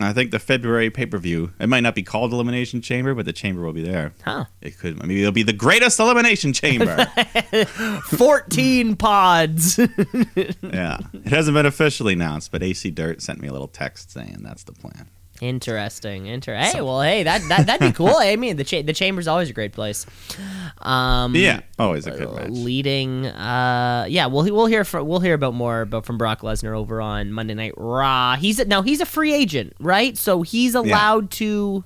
I 0.00 0.12
think 0.12 0.30
the 0.30 0.38
February 0.38 0.90
pay 0.90 1.06
per 1.06 1.18
view. 1.18 1.52
It 1.58 1.68
might 1.68 1.80
not 1.80 1.94
be 1.96 2.02
called 2.04 2.32
Elimination 2.32 2.80
Chamber, 2.82 3.14
but 3.14 3.24
the 3.24 3.32
chamber 3.32 3.62
will 3.62 3.72
be 3.72 3.82
there. 3.82 4.12
Huh? 4.24 4.44
It 4.60 4.78
could. 4.78 5.00
Maybe 5.02 5.20
it'll 5.22 5.32
be 5.32 5.42
the 5.42 5.52
greatest 5.52 5.98
elimination 5.98 6.52
chamber. 6.52 7.04
Fourteen 8.08 8.94
pods. 8.94 9.78
yeah, 10.62 10.98
it 11.12 11.26
hasn't 11.28 11.54
been 11.54 11.66
officially 11.66 12.12
announced, 12.12 12.52
but 12.52 12.62
AC 12.62 12.90
Dirt 12.90 13.22
sent 13.22 13.40
me 13.40 13.48
a 13.48 13.52
little 13.52 13.66
text 13.68 14.12
saying 14.12 14.38
that's 14.42 14.62
the 14.64 14.72
plan. 14.72 15.08
Interesting. 15.40 16.26
Inter. 16.26 16.56
Hey, 16.56 16.70
So- 16.72 16.84
well, 16.84 17.00
hey, 17.02 17.22
that 17.22 17.42
that 17.48 17.66
that'd 17.66 17.80
be 17.88 17.92
cool. 17.92 18.14
I 18.16 18.34
mean, 18.36 18.56
the 18.56 18.64
cha- 18.64 18.82
the 18.82 18.92
chamber's 18.92 19.28
always 19.28 19.48
a 19.50 19.52
great 19.52 19.72
place. 19.72 20.04
Um, 20.82 21.34
Yeah, 21.34 21.60
always 21.78 22.06
a 22.06 22.10
good 22.10 22.32
match. 22.34 22.50
Leading. 22.50 23.26
Uh, 23.26 24.06
yeah, 24.08 24.26
we'll 24.26 24.44
we'll 24.52 24.66
hear 24.66 24.84
from 24.84 25.06
we'll 25.06 25.20
hear 25.20 25.34
about 25.34 25.54
more 25.54 25.82
about 25.82 26.04
from 26.06 26.18
Brock 26.18 26.40
Lesnar 26.40 26.76
over 26.76 27.00
on 27.00 27.32
Monday 27.32 27.54
Night 27.54 27.74
Raw. 27.76 28.36
He's 28.36 28.58
a, 28.58 28.64
now 28.64 28.82
he's 28.82 29.00
a 29.00 29.06
free 29.06 29.32
agent, 29.32 29.74
right? 29.78 30.16
So 30.18 30.42
he's 30.42 30.74
allowed 30.74 31.30
to. 31.32 31.84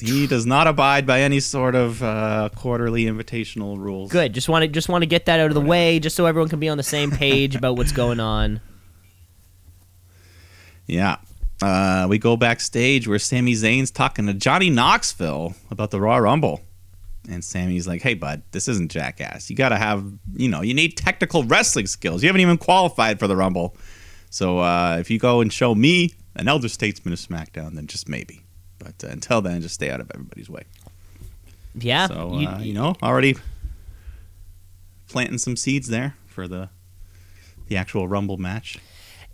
He 0.00 0.28
does 0.28 0.46
not 0.46 0.68
abide 0.68 1.04
by 1.04 1.20
any 1.22 1.40
sort 1.40 1.74
of 1.74 2.00
uh, 2.00 2.48
quarterly 2.54 3.06
invitational 3.06 3.76
rules. 3.76 4.12
Good. 4.12 4.32
Just 4.32 4.48
want 4.48 4.62
to 4.62 4.68
just 4.68 4.88
want 4.88 5.02
to 5.02 5.06
get 5.06 5.26
that 5.26 5.40
out 5.40 5.48
of 5.48 5.54
the 5.54 5.60
way, 5.60 5.98
just 5.98 6.14
so 6.14 6.26
everyone 6.26 6.48
can 6.48 6.60
be 6.60 6.68
on 6.68 6.76
the 6.76 6.84
same 6.84 7.10
page 7.10 7.56
about 7.56 7.76
what's 7.76 7.92
going 7.92 8.20
on. 8.20 8.60
Yeah. 10.86 11.18
Uh, 11.62 12.06
we 12.08 12.18
go 12.18 12.36
backstage 12.36 13.06
where 13.06 13.18
Sami 13.18 13.52
Zayn's 13.52 13.90
talking 13.90 14.26
to 14.26 14.34
Johnny 14.34 14.70
Knoxville 14.70 15.54
about 15.70 15.90
the 15.90 16.00
Royal 16.00 16.20
Rumble. 16.22 16.62
And 17.28 17.44
Sami's 17.44 17.86
like, 17.86 18.00
hey, 18.00 18.14
bud, 18.14 18.42
this 18.52 18.66
isn't 18.66 18.90
jackass. 18.90 19.50
You 19.50 19.56
got 19.56 19.68
to 19.68 19.76
have, 19.76 20.04
you 20.34 20.48
know, 20.48 20.62
you 20.62 20.72
need 20.72 20.96
technical 20.96 21.44
wrestling 21.44 21.86
skills. 21.86 22.22
You 22.22 22.28
haven't 22.28 22.40
even 22.40 22.56
qualified 22.56 23.18
for 23.18 23.26
the 23.26 23.36
Rumble. 23.36 23.76
So 24.30 24.58
uh, 24.58 24.96
if 25.00 25.10
you 25.10 25.18
go 25.18 25.40
and 25.42 25.52
show 25.52 25.74
me 25.74 26.12
an 26.36 26.48
elder 26.48 26.68
statesman 26.68 27.12
of 27.12 27.18
SmackDown, 27.18 27.74
then 27.74 27.86
just 27.86 28.08
maybe. 28.08 28.40
But 28.78 29.04
uh, 29.04 29.08
until 29.08 29.42
then, 29.42 29.60
just 29.60 29.74
stay 29.74 29.90
out 29.90 30.00
of 30.00 30.10
everybody's 30.14 30.48
way. 30.48 30.62
Yeah. 31.74 32.06
So, 32.06 32.38
you- 32.38 32.48
uh, 32.48 32.58
you 32.60 32.72
know, 32.72 32.94
already 33.02 33.36
planting 35.08 35.38
some 35.38 35.56
seeds 35.56 35.88
there 35.88 36.16
for 36.26 36.48
the 36.48 36.70
the 37.68 37.76
actual 37.76 38.08
Rumble 38.08 38.36
match. 38.38 38.78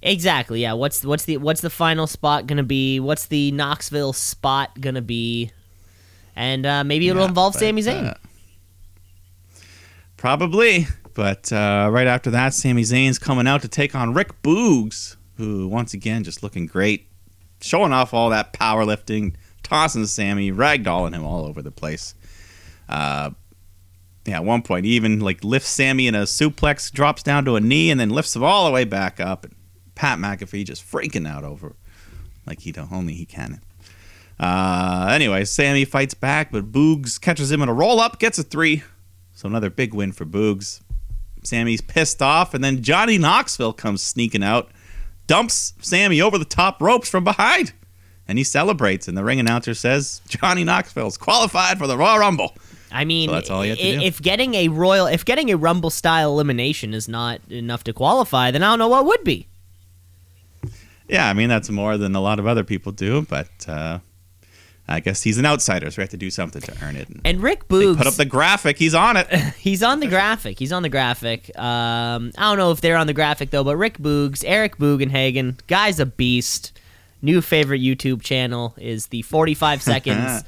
Exactly. 0.03 0.63
Yeah. 0.63 0.75
What's 0.75 1.05
what's 1.05 1.25
the 1.25 1.39
what's 1.39 1.61
the 1.63 1.71
final 1.71 2.07
spot 2.07 2.47
gonna 2.47 2.63
be? 2.63 3.01
What's 3.01 3.27
the 3.27 3.51
Knoxville 3.53 4.13
spot 4.13 4.81
gonna 4.81 5.03
be? 5.03 5.51
And 6.37 6.67
uh, 6.67 6.85
maybe 6.85 7.09
it'll 7.09 7.23
Yeah, 7.23 7.29
involve 7.29 7.55
but, 7.55 7.61
Sami 7.61 7.83
Zayn. 7.83 8.11
uh, 8.11 8.15
probably. 10.17 10.87
But 11.15 11.51
uh, 11.53 11.89
right 11.91 12.07
after 12.07 12.31
that, 12.33 12.53
Sami 12.53 12.83
Zayn's 12.83 13.19
coming 13.19 13.47
out 13.47 13.63
to 13.63 13.69
take 13.69 13.95
on 13.95 14.13
Rick 14.13 14.43
Boogs, 14.43 15.17
who 15.39 15.67
once 15.67 15.95
again 15.95 16.25
just 16.25 16.43
looking 16.43 16.67
great, 16.67 17.07
showing 17.63 17.93
off 17.93 18.13
all 18.13 18.29
that 18.31 18.53
powerlifting, 18.53 19.35
tossing 19.63 20.05
Sami, 20.07 20.53
ragdolling 20.53 21.15
him 21.15 21.25
all 21.25 21.47
over 21.47 21.63
the 21.63 21.71
place. 21.71 22.15
Uh, 22.87 23.31
yeah, 24.27 24.37
at 24.37 24.45
one 24.45 24.61
point, 24.61 24.85
he 24.85 24.93
even 24.93 25.21
like 25.21 25.43
lifts 25.43 25.71
Sami 25.71 26.07
in 26.07 26.15
a 26.15 26.23
suplex, 26.25 26.93
drops 26.93 27.23
down 27.23 27.47
to 27.47 27.57
a 27.57 27.61
knee, 27.61 27.91
and 27.91 27.99
then 27.99 28.11
lifts 28.11 28.37
him 28.37 28.45
all 28.45 28.67
the 28.67 28.73
way 28.73 28.85
back 28.85 29.19
up. 29.19 29.45
And 29.45 29.55
Pat 29.97 30.19
McAfee 30.21 30.65
just 30.65 30.89
freaking 30.89 31.27
out 31.29 31.43
over, 31.43 31.75
like 32.47 32.61
he 32.61 32.71
don't, 32.71 32.93
only 32.93 33.15
he 33.15 33.25
can. 33.27 33.61
Uh, 34.39 35.09
anyway, 35.11 35.45
Sami 35.45 35.85
fights 35.85 36.15
back, 36.15 36.53
but 36.53 36.71
Boogs 36.71 37.21
catches 37.21 37.51
him 37.51 37.63
in 37.63 37.69
a 37.69 37.73
roll 37.75 37.99
up, 38.01 38.19
gets 38.19 38.39
a 38.39 38.43
three. 38.43 38.83
So 39.35 39.49
another 39.49 39.71
big 39.71 39.95
win 39.95 40.13
for 40.13 40.25
Boogs. 40.25 40.81
Sami's 41.43 41.81
pissed 41.81 42.21
off, 42.23 42.55
and 42.55 42.63
then 42.63 42.83
Johnny 42.83 43.19
Knoxville 43.19 43.73
comes 43.73 44.03
sneaking 44.03 44.43
out, 44.43 44.71
dumps 45.27 45.75
Sami 45.81 46.21
over 46.21 46.39
the 46.39 46.45
top 46.45 46.81
ropes 46.83 47.09
from 47.09 47.25
behind, 47.25 47.73
and 48.29 48.37
he 48.39 48.45
celebrates. 48.45 49.09
And 49.09 49.17
the 49.17 49.25
ring 49.25 49.41
announcer 49.41 49.73
says 49.75 50.21
Johnny 50.29 50.65
Knoxville's 50.65 51.17
qualified 51.17 51.79
for 51.79 51.87
the 51.87 51.97
Royal 51.97 52.19
Rumble. 52.19 52.55
I 52.93 53.05
mean, 53.05 53.29
So 53.29 53.35
that's 53.35 53.51
all 53.51 53.65
you 53.65 53.71
have 53.71 53.79
to 53.79 53.89
i- 53.89 53.95
do. 53.97 54.01
if 54.03 54.21
getting 54.23 54.55
a 54.55 54.69
royal, 54.69 55.07
if 55.07 55.25
getting 55.25 55.51
a 55.51 55.57
Rumble 55.57 55.91
style 55.91 56.33
elimination 56.33 56.95
is 56.95 57.09
not 57.09 57.41
enough 57.51 57.85
to 57.85 57.93
qualify, 57.93 58.51
then 58.51 58.63
I 58.63 58.71
don't 58.71 58.79
know 58.79 58.89
what 58.89 59.07
would 59.07 59.25
be. 59.25 59.49
Yeah, 61.09 61.29
I 61.29 61.33
mean 61.33 61.49
that's 61.49 61.71
more 61.71 61.97
than 61.97 62.15
a 62.15 62.21
lot 62.21 62.39
of 62.39 62.47
other 62.47 62.65
people 62.65 62.93
do, 62.93 63.23
but 63.23 63.49
uh, 63.69 64.01
I 64.89 65.01
guess 65.01 65.23
he's 65.23 65.39
an 65.39 65.47
outsider, 65.47 65.91
so 65.91 65.99
we 65.99 66.03
have 66.03 66.11
to 66.11 66.17
do 66.17 66.31
something 66.31 66.63
to 66.63 66.75
earn 66.83 66.97
it. 66.97 67.09
And 67.09 67.21
And 67.25 67.43
Rick 67.43 67.69
Boogs, 67.69 67.97
put 67.97 68.07
up 68.07 68.15
the 68.15 68.25
graphic. 68.25 68.79
He's 68.79 68.95
on 68.95 69.17
it. 69.17 69.29
he's 69.59 69.83
on 69.83 70.01
the 70.01 70.07
graphic. 70.07 70.59
He's 70.59 70.73
on 70.73 70.83
the 70.83 70.89
graphic. 70.89 71.51
Um, 71.59 72.33
I 72.39 72.49
don't 72.49 72.59
know 72.59 72.71
if 72.71 72.81
they're 72.81 72.97
on 72.97 73.07
the 73.07 73.13
graphic 73.13 73.51
though, 73.51 73.65
but 73.65 73.77
Rick 73.77 73.99
Boogs, 73.99 74.45
Eric 74.47 74.79
Bugenhagen, 74.79 75.59
guy's 75.67 76.01
a 76.01 76.07
beast. 76.07 76.73
New 77.23 77.41
favorite 77.41 77.81
YouTube 77.81 78.23
channel 78.23 78.75
is 78.77 79.09
the 79.09 79.23
45 79.23 79.83
seconds 79.83 80.45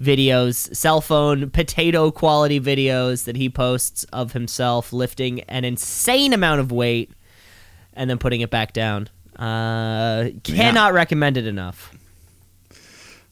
videos, 0.00 0.74
cell 0.74 1.00
phone 1.00 1.48
potato 1.50 2.10
quality 2.10 2.60
videos 2.60 3.24
that 3.24 3.36
he 3.36 3.48
posts 3.48 4.04
of 4.12 4.32
himself 4.32 4.92
lifting 4.92 5.40
an 5.42 5.64
insane 5.64 6.32
amount 6.32 6.60
of 6.60 6.72
weight 6.72 7.10
and 7.94 8.10
then 8.10 8.18
putting 8.18 8.40
it 8.40 8.50
back 8.50 8.72
down. 8.72 9.08
Uh, 9.36 10.30
cannot 10.44 10.92
recommend 10.92 11.36
it 11.36 11.46
enough. 11.46 11.94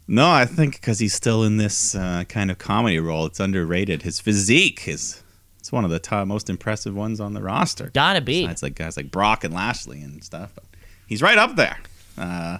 No, 0.09 0.28
I 0.28 0.45
think 0.45 0.75
because 0.75 0.99
he's 0.99 1.14
still 1.14 1.45
in 1.45 1.57
this 1.57 1.95
uh, 1.95 2.25
kind 2.28 2.50
of 2.50 2.59
comedy 2.59 2.99
role, 2.99 3.26
it's 3.26 3.38
underrated. 3.38 4.02
His 4.02 4.19
physique 4.19 4.88
is 4.88 5.23
it's 5.61 5.71
one 5.71 5.85
of 5.85 5.90
the 5.90 6.00
top, 6.00 6.26
most 6.26 6.50
impressive 6.50 6.97
ones 6.97 7.21
on 7.21 7.33
the 7.33 7.42
roster. 7.42 7.90
Gotta 7.95 8.21
be. 8.21 8.42
Besides 8.42 8.62
like 8.62 8.75
guys 8.75 8.97
like 8.97 9.11
Brock 9.11 9.45
and 9.45 9.54
Lashley 9.54 10.02
and 10.02 10.25
stuff, 10.25 10.50
but 10.54 10.64
he's 11.07 11.23
right 11.23 11.38
up 11.38 11.54
there. 11.54 11.78
Uh, 12.19 12.59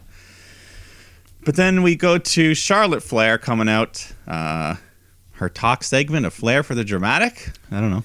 but 1.44 1.56
then 1.56 1.82
we 1.82 1.97
go 1.97 2.18
to 2.18 2.54
Charlotte 2.54 3.02
Flair 3.02 3.38
coming 3.38 3.68
out. 3.68 4.12
Uh, 4.28 4.76
her 5.32 5.49
talk 5.49 5.82
segment 5.82 6.26
of 6.26 6.35
Flair 6.35 6.62
for 6.62 6.75
the 6.75 6.85
dramatic. 6.85 7.50
I 7.73 7.80
don't 7.80 7.90
know. 7.90 8.04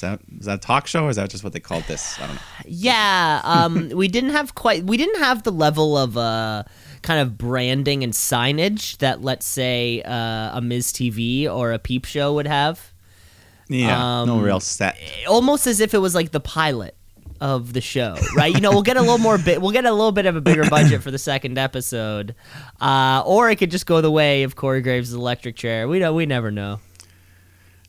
Is 0.00 0.02
that 0.02 0.20
is 0.38 0.46
that 0.46 0.54
a 0.54 0.58
talk 0.58 0.86
show 0.86 1.04
or 1.04 1.10
is 1.10 1.16
that 1.16 1.28
just 1.28 1.44
what 1.44 1.52
they 1.52 1.60
called 1.60 1.84
this? 1.84 2.18
I 2.18 2.26
don't 2.26 2.36
know. 2.36 2.40
Yeah, 2.64 3.40
um, 3.44 3.88
we 3.94 4.08
didn't 4.08 4.30
have 4.30 4.54
quite. 4.54 4.84
We 4.84 4.96
didn't 4.96 5.20
have 5.20 5.42
the 5.42 5.52
level 5.52 5.98
of 5.98 6.16
uh, 6.16 6.62
kind 7.02 7.20
of 7.20 7.36
branding 7.36 8.02
and 8.02 8.14
signage 8.14 8.96
that, 8.98 9.20
let's 9.22 9.44
say, 9.44 10.00
uh, 10.02 10.56
a 10.56 10.60
Miz 10.62 10.90
TV 10.90 11.46
or 11.46 11.72
a 11.72 11.78
Peep 11.78 12.06
Show 12.06 12.32
would 12.32 12.46
have. 12.46 12.94
Yeah, 13.68 14.24
no 14.24 14.36
Um, 14.36 14.40
real 14.42 14.58
set. 14.60 14.98
Almost 15.28 15.66
as 15.66 15.80
if 15.80 15.92
it 15.92 15.98
was 15.98 16.14
like 16.14 16.30
the 16.30 16.40
pilot 16.40 16.96
of 17.42 17.74
the 17.74 17.82
show, 17.82 18.16
right? 18.34 18.54
You 18.54 18.60
know, 18.62 18.70
we'll 18.70 18.82
get 18.82 18.96
a 18.96 19.00
little 19.02 19.18
more 19.18 19.36
bit. 19.36 19.60
We'll 19.60 19.70
get 19.70 19.84
a 19.84 19.92
little 19.92 20.12
bit 20.12 20.24
of 20.24 20.34
a 20.34 20.40
bigger 20.40 20.68
budget 20.70 21.02
for 21.02 21.10
the 21.10 21.18
second 21.18 21.58
episode, 21.58 22.34
uh, 22.80 23.22
or 23.26 23.50
it 23.50 23.56
could 23.56 23.70
just 23.70 23.84
go 23.84 24.00
the 24.00 24.10
way 24.10 24.44
of 24.44 24.56
Corey 24.56 24.80
Graves' 24.80 25.12
electric 25.12 25.56
chair. 25.56 25.86
We 25.88 25.98
don't. 25.98 26.14
We 26.14 26.24
never 26.24 26.50
know. 26.50 26.80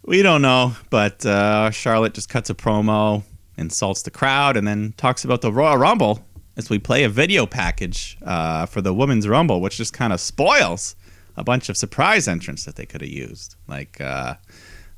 We 0.03 0.24
don't 0.24 0.41
know, 0.41 0.74
but 0.89 1.24
uh, 1.25 1.70
Charlotte 1.70 2.15
just 2.15 2.27
cuts 2.27 2.50
a 2.50 2.55
promo, 2.55 3.24
insults 3.58 4.01
the 4.01 4.10
crowd, 4.10 4.58
and 4.58 4.67
then 4.67 4.96
talks 4.98 5.24
about 5.24 5.41
the 5.41 5.51
Royal 5.51 5.77
Rumble 5.77 6.25
as 6.58 6.72
we 6.72 6.79
play 6.79 7.03
a 7.03 7.10
video 7.10 7.46
package 7.46 8.17
uh, 8.24 8.65
for 8.65 8.81
the 8.81 8.96
Women's 8.96 9.27
Rumble, 9.27 9.62
which 9.62 9.77
just 9.77 9.93
kind 9.93 10.12
of 10.12 10.20
spoils 10.20 10.96
a 11.38 11.43
bunch 11.43 11.70
of 11.70 11.77
surprise 11.77 12.27
entrants 12.27 12.65
that 12.65 12.75
they 12.75 12.86
could 12.86 13.01
have 13.01 13.12
used, 13.12 13.55
like 13.67 14.01
uh, 14.01 14.36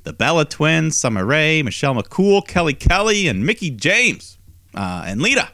the 0.04 0.14
Bella 0.14 0.46
Twins, 0.46 0.96
Summer 0.96 1.26
Rae, 1.26 1.62
Michelle 1.62 1.94
McCool, 1.94 2.46
Kelly 2.46 2.74
Kelly, 2.74 3.28
and 3.28 3.44
Mickie 3.44 3.70
James, 3.70 4.38
uh, 4.74 5.04
and 5.06 5.20
Lita. 5.20 5.50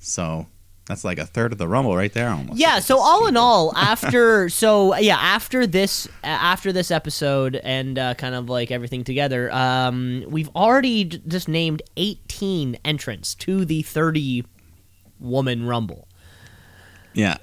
So 0.00 0.46
that's 0.86 1.04
like 1.04 1.18
a 1.18 1.26
third 1.26 1.52
of 1.52 1.58
the 1.58 1.68
Rumble 1.68 1.96
right 1.96 2.12
there, 2.12 2.28
almost. 2.28 2.58
Yeah. 2.58 2.80
So 2.80 2.98
all 2.98 3.26
in 3.26 3.36
all, 3.36 3.72
after 3.76 4.48
so 4.48 4.96
yeah, 4.96 5.16
after 5.16 5.66
this 5.66 6.08
after 6.24 6.72
this 6.72 6.90
episode 6.90 7.56
and 7.56 7.98
uh, 7.98 8.14
kind 8.14 8.34
of 8.34 8.48
like 8.48 8.70
everything 8.70 9.04
together, 9.04 9.52
um, 9.52 10.24
we've 10.28 10.50
already 10.56 11.04
j- 11.04 11.22
just 11.26 11.48
named 11.48 11.82
eighteen 11.96 12.76
entrants 12.84 13.34
to 13.36 13.64
the 13.64 13.82
thirty 13.82 14.44
woman 15.20 15.66
rumble, 15.66 16.08
yeah. 17.12 17.36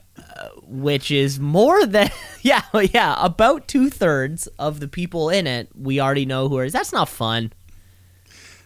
which 0.67 1.09
is 1.11 1.39
more 1.39 1.85
than 1.85 2.11
yeah 2.41 2.63
yeah 2.73 3.15
about 3.19 3.69
two 3.69 3.89
thirds 3.89 4.47
of 4.59 4.81
the 4.81 4.87
people 4.89 5.29
in 5.29 5.47
it. 5.47 5.69
We 5.73 6.01
already 6.01 6.25
know 6.25 6.49
who 6.49 6.57
are. 6.57 6.69
That's 6.69 6.91
not 6.91 7.07
fun. 7.07 7.53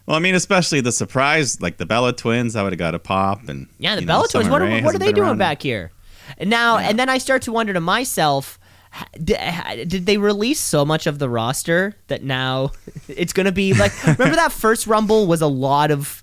Well, 0.06 0.18
I 0.18 0.20
mean, 0.20 0.36
especially 0.36 0.82
the 0.82 0.92
surprise, 0.92 1.62
like 1.62 1.78
the 1.78 1.86
Bella 1.86 2.12
Twins, 2.14 2.56
I 2.56 2.64
would 2.64 2.74
have 2.74 2.80
got 2.80 2.94
a 2.94 3.00
pop, 3.00 3.48
and 3.48 3.68
Yeah, 3.80 3.96
the 3.96 4.02
you 4.02 4.08
know, 4.08 4.14
Bella 4.14 4.28
Twins. 4.28 4.50
What, 4.50 4.62
are- 4.62 4.82
what 4.82 4.96
are 4.96 5.00
they 5.00 5.14
doing 5.14 5.38
back 5.38 5.62
here? 5.62 5.92
And 6.38 6.50
now, 6.50 6.78
Yeah. 6.78 6.90
and 6.90 7.00
then 7.00 7.10
I 7.10 7.18
start 7.20 7.42
to 7.44 7.52
wonder 7.52 7.74
to 7.74 7.80
myself, 7.80 8.60
ha- 8.92 9.08
d- 9.24 9.34
ha- 9.36 9.76
did 9.88 10.06
they 10.06 10.18
release 10.18 10.60
so 10.60 10.84
much 10.86 11.08
of 11.08 11.20
the 11.20 11.30
roster 11.30 11.96
that 12.08 12.24
now 12.24 12.72
it's 13.08 13.32
going 13.34 13.46
to 13.46 13.52
be 13.54 13.74
like? 13.74 13.92
remember 14.20 14.36
that 14.36 14.52
first 14.52 14.88
Rumble 14.88 15.26
was 15.28 15.42
a 15.42 15.48
lot 15.48 15.90
of 15.92 16.22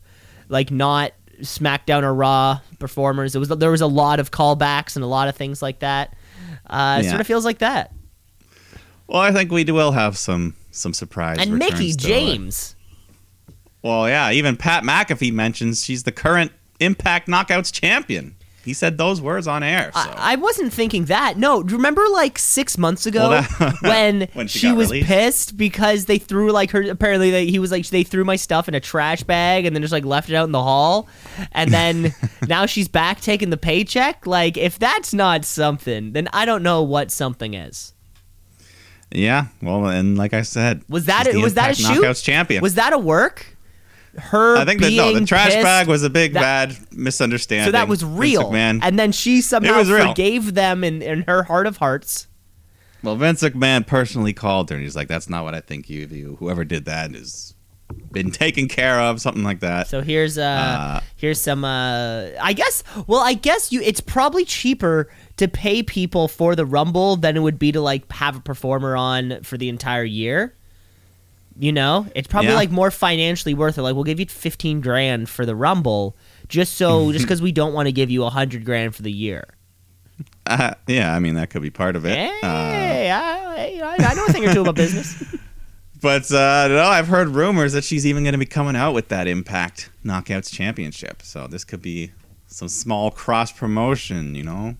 like 0.48 0.70
not 0.70 1.12
SmackDown 1.40 2.02
or 2.02 2.12
Raw 2.14 2.60
performers. 2.78 3.34
It 3.34 3.38
was 3.38 3.48
there 3.48 3.70
was 3.70 3.80
a 3.80 3.86
lot 3.86 4.20
of 4.20 4.30
callbacks 4.30 4.94
and 4.96 5.02
a 5.04 5.08
lot 5.08 5.28
of 5.28 5.36
things 5.36 5.62
like 5.62 5.78
that. 5.78 6.14
Uh, 6.68 6.98
It 7.00 7.04
Yeah. 7.04 7.10
sort 7.10 7.20
of 7.22 7.26
feels 7.26 7.44
like 7.46 7.58
that. 7.58 7.92
Well, 9.06 9.20
I 9.22 9.32
think 9.32 9.50
we 9.50 9.64
will 9.64 9.92
have 9.92 10.18
some 10.18 10.54
some 10.70 10.92
surprise. 10.94 11.38
And 11.40 11.58
Mickie. 11.58 11.92
James. 11.94 12.76
Well, 13.82 14.08
yeah, 14.08 14.30
even 14.30 14.56
Pat 14.56 14.82
McAfee 14.84 15.32
mentions 15.32 15.84
she's 15.84 16.02
the 16.02 16.12
current 16.12 16.52
Impact 16.80 17.28
Knockouts 17.28 17.72
champion. 17.72 18.36
He 18.62 18.74
said 18.74 18.98
those 18.98 19.22
words 19.22 19.46
on 19.46 19.62
air. 19.62 19.90
So. 19.94 20.00
I, 20.00 20.32
I 20.32 20.36
wasn't 20.36 20.70
thinking 20.70 21.06
that. 21.06 21.38
No, 21.38 21.62
remember 21.62 22.02
like 22.12 22.38
six 22.38 22.76
months 22.76 23.06
ago 23.06 23.30
Well, 23.30 23.42
that- 23.58 23.76
when, 23.80 24.28
when 24.34 24.48
she 24.48 24.58
she, 24.58 24.72
was 24.72 24.88
released. 24.90 25.08
pissed 25.08 25.56
because 25.56 26.04
they 26.04 26.18
threw 26.18 26.52
like 26.52 26.70
her. 26.72 26.82
Apparently, 26.82 27.30
they, 27.30 27.46
he 27.46 27.58
was 27.58 27.70
like 27.72 27.86
they 27.88 28.02
threw 28.02 28.22
my 28.22 28.36
stuff 28.36 28.68
in 28.68 28.74
a 28.74 28.80
trash 28.80 29.22
bag 29.22 29.64
and 29.64 29.74
then 29.74 29.80
just 29.82 29.92
like 29.92 30.04
left 30.04 30.28
it 30.28 30.34
out 30.34 30.44
in 30.44 30.52
the 30.52 30.62
hall. 30.62 31.08
And 31.52 31.72
then 31.72 32.14
now 32.48 32.66
she's 32.66 32.86
back 32.86 33.22
taking 33.22 33.48
the 33.48 33.56
paycheck. 33.56 34.26
Like 34.26 34.58
if 34.58 34.78
that's 34.78 35.14
not 35.14 35.46
something, 35.46 36.12
then 36.12 36.28
I 36.34 36.44
don't 36.44 36.62
know 36.62 36.82
what 36.82 37.10
something 37.10 37.54
is. 37.54 37.94
yeah, 39.10 39.46
well, 39.62 39.86
and 39.86 40.18
like 40.18 40.34
I 40.34 40.42
said, 40.42 40.84
Was 40.88 41.06
that 41.06 41.26
a, 41.26 41.38
was 41.38 41.54
that 41.54 41.72
a 41.72 41.74
shoot? 41.74 42.02
Knockouts 42.04 42.22
champion? 42.22 42.60
Was 42.62 42.74
that 42.74 42.92
a 42.92 42.98
work? 42.98 43.56
Her 44.16 44.56
I 44.56 44.64
think 44.64 44.80
that 44.80 44.92
no, 44.92 45.12
the 45.12 45.24
trash 45.24 45.52
pissed, 45.52 45.62
bag 45.62 45.86
was 45.86 46.02
a 46.02 46.10
big 46.10 46.32
that- 46.32 46.70
bad 46.70 46.78
misunderstanding. 46.92 47.66
So 47.66 47.72
that 47.72 47.88
was 47.88 48.04
real, 48.04 48.50
man. 48.50 48.80
and 48.82 48.98
then 48.98 49.12
she 49.12 49.40
somehow 49.40 49.84
forgave 49.84 50.54
them 50.54 50.82
in, 50.82 51.00
in 51.02 51.22
her 51.28 51.44
heart 51.44 51.66
of 51.66 51.76
hearts. 51.76 52.26
well, 53.02 53.16
Vince 53.16 53.42
McMahon 53.42 53.86
personally 53.86 54.32
called 54.32 54.68
her, 54.70 54.76
and 54.76 54.82
he's 54.84 54.96
like, 54.96 55.08
"That's 55.08 55.28
not 55.28 55.44
what 55.44 55.54
I 55.54 55.60
think 55.60 55.88
you 55.88 56.06
you. 56.06 56.36
Whoever 56.40 56.64
did 56.64 56.86
that 56.86 57.14
has 57.14 57.54
been 58.12 58.30
taken 58.30 58.66
care 58.68 59.00
of, 59.00 59.20
something 59.20 59.44
like 59.44 59.60
that." 59.60 59.86
So 59.86 60.00
here's 60.02 60.36
uh, 60.38 60.42
Uh, 60.42 61.00
here's 61.16 61.40
some 61.40 61.64
uh 61.64 62.28
I 62.40 62.52
guess 62.52 62.82
well 63.06 63.20
I 63.20 63.34
guess 63.34 63.70
you 63.72 63.80
it's 63.80 64.00
probably 64.00 64.44
cheaper 64.44 65.08
to 65.36 65.46
pay 65.48 65.82
people 65.82 66.26
for 66.28 66.56
the 66.56 66.66
rumble 66.66 67.16
than 67.16 67.36
it 67.36 67.40
would 67.40 67.58
be 67.58 67.72
to 67.72 67.80
like 67.80 68.10
have 68.12 68.36
a 68.36 68.40
performer 68.40 68.96
on 68.96 69.42
for 69.44 69.56
the 69.56 69.68
entire 69.68 70.04
year. 70.04 70.56
You 71.60 71.72
know, 71.72 72.06
it's 72.14 72.26
probably 72.26 72.48
Yeah. 72.50 72.56
like 72.56 72.70
more 72.70 72.90
financially 72.90 73.52
worth 73.54 73.76
it. 73.76 73.82
Like 73.82 73.94
we'll 73.94 74.04
give 74.04 74.18
you 74.18 74.26
15 74.26 74.80
grand 74.80 75.28
for 75.28 75.44
the 75.44 75.54
rumble 75.54 76.16
just 76.48 76.74
so 76.76 77.12
just 77.12 77.28
cuz 77.28 77.42
we 77.42 77.52
don't 77.52 77.74
want 77.74 77.86
to 77.86 77.92
give 77.92 78.10
you 78.10 78.22
100 78.22 78.64
grand 78.64 78.94
for 78.94 79.02
the 79.02 79.12
year. 79.12 79.44
Uh, 80.46 80.72
yeah, 80.86 81.14
I 81.14 81.18
mean 81.20 81.34
that 81.34 81.50
could 81.50 81.62
be 81.62 81.70
part 81.70 81.96
of 81.96 82.04
it. 82.06 82.14
Hey, 82.16 82.40
Uh, 82.42 82.46
I, 83.16 83.80
I, 83.84 84.04
I 84.10 84.14
know 84.14 84.24
a 84.26 84.32
thing 84.32 84.48
or 84.48 84.54
two 84.54 84.62
about 84.62 84.74
business. 84.76 85.22
But 86.02 86.32
uh, 86.32 86.68
no, 86.68 86.82
I've 86.82 87.08
heard 87.08 87.28
rumors 87.28 87.74
that 87.74 87.84
she's 87.84 88.06
even 88.06 88.22
going 88.24 88.32
to 88.32 88.38
be 88.38 88.46
coming 88.46 88.74
out 88.74 88.94
with 88.94 89.08
that 89.08 89.28
Impact 89.28 89.90
Knockouts 90.02 90.50
Championship. 90.50 91.20
So 91.20 91.46
this 91.46 91.62
could 91.62 91.82
be 91.82 92.12
some 92.46 92.68
small 92.68 93.10
cross 93.10 93.52
promotion, 93.52 94.34
you 94.34 94.42
know. 94.42 94.76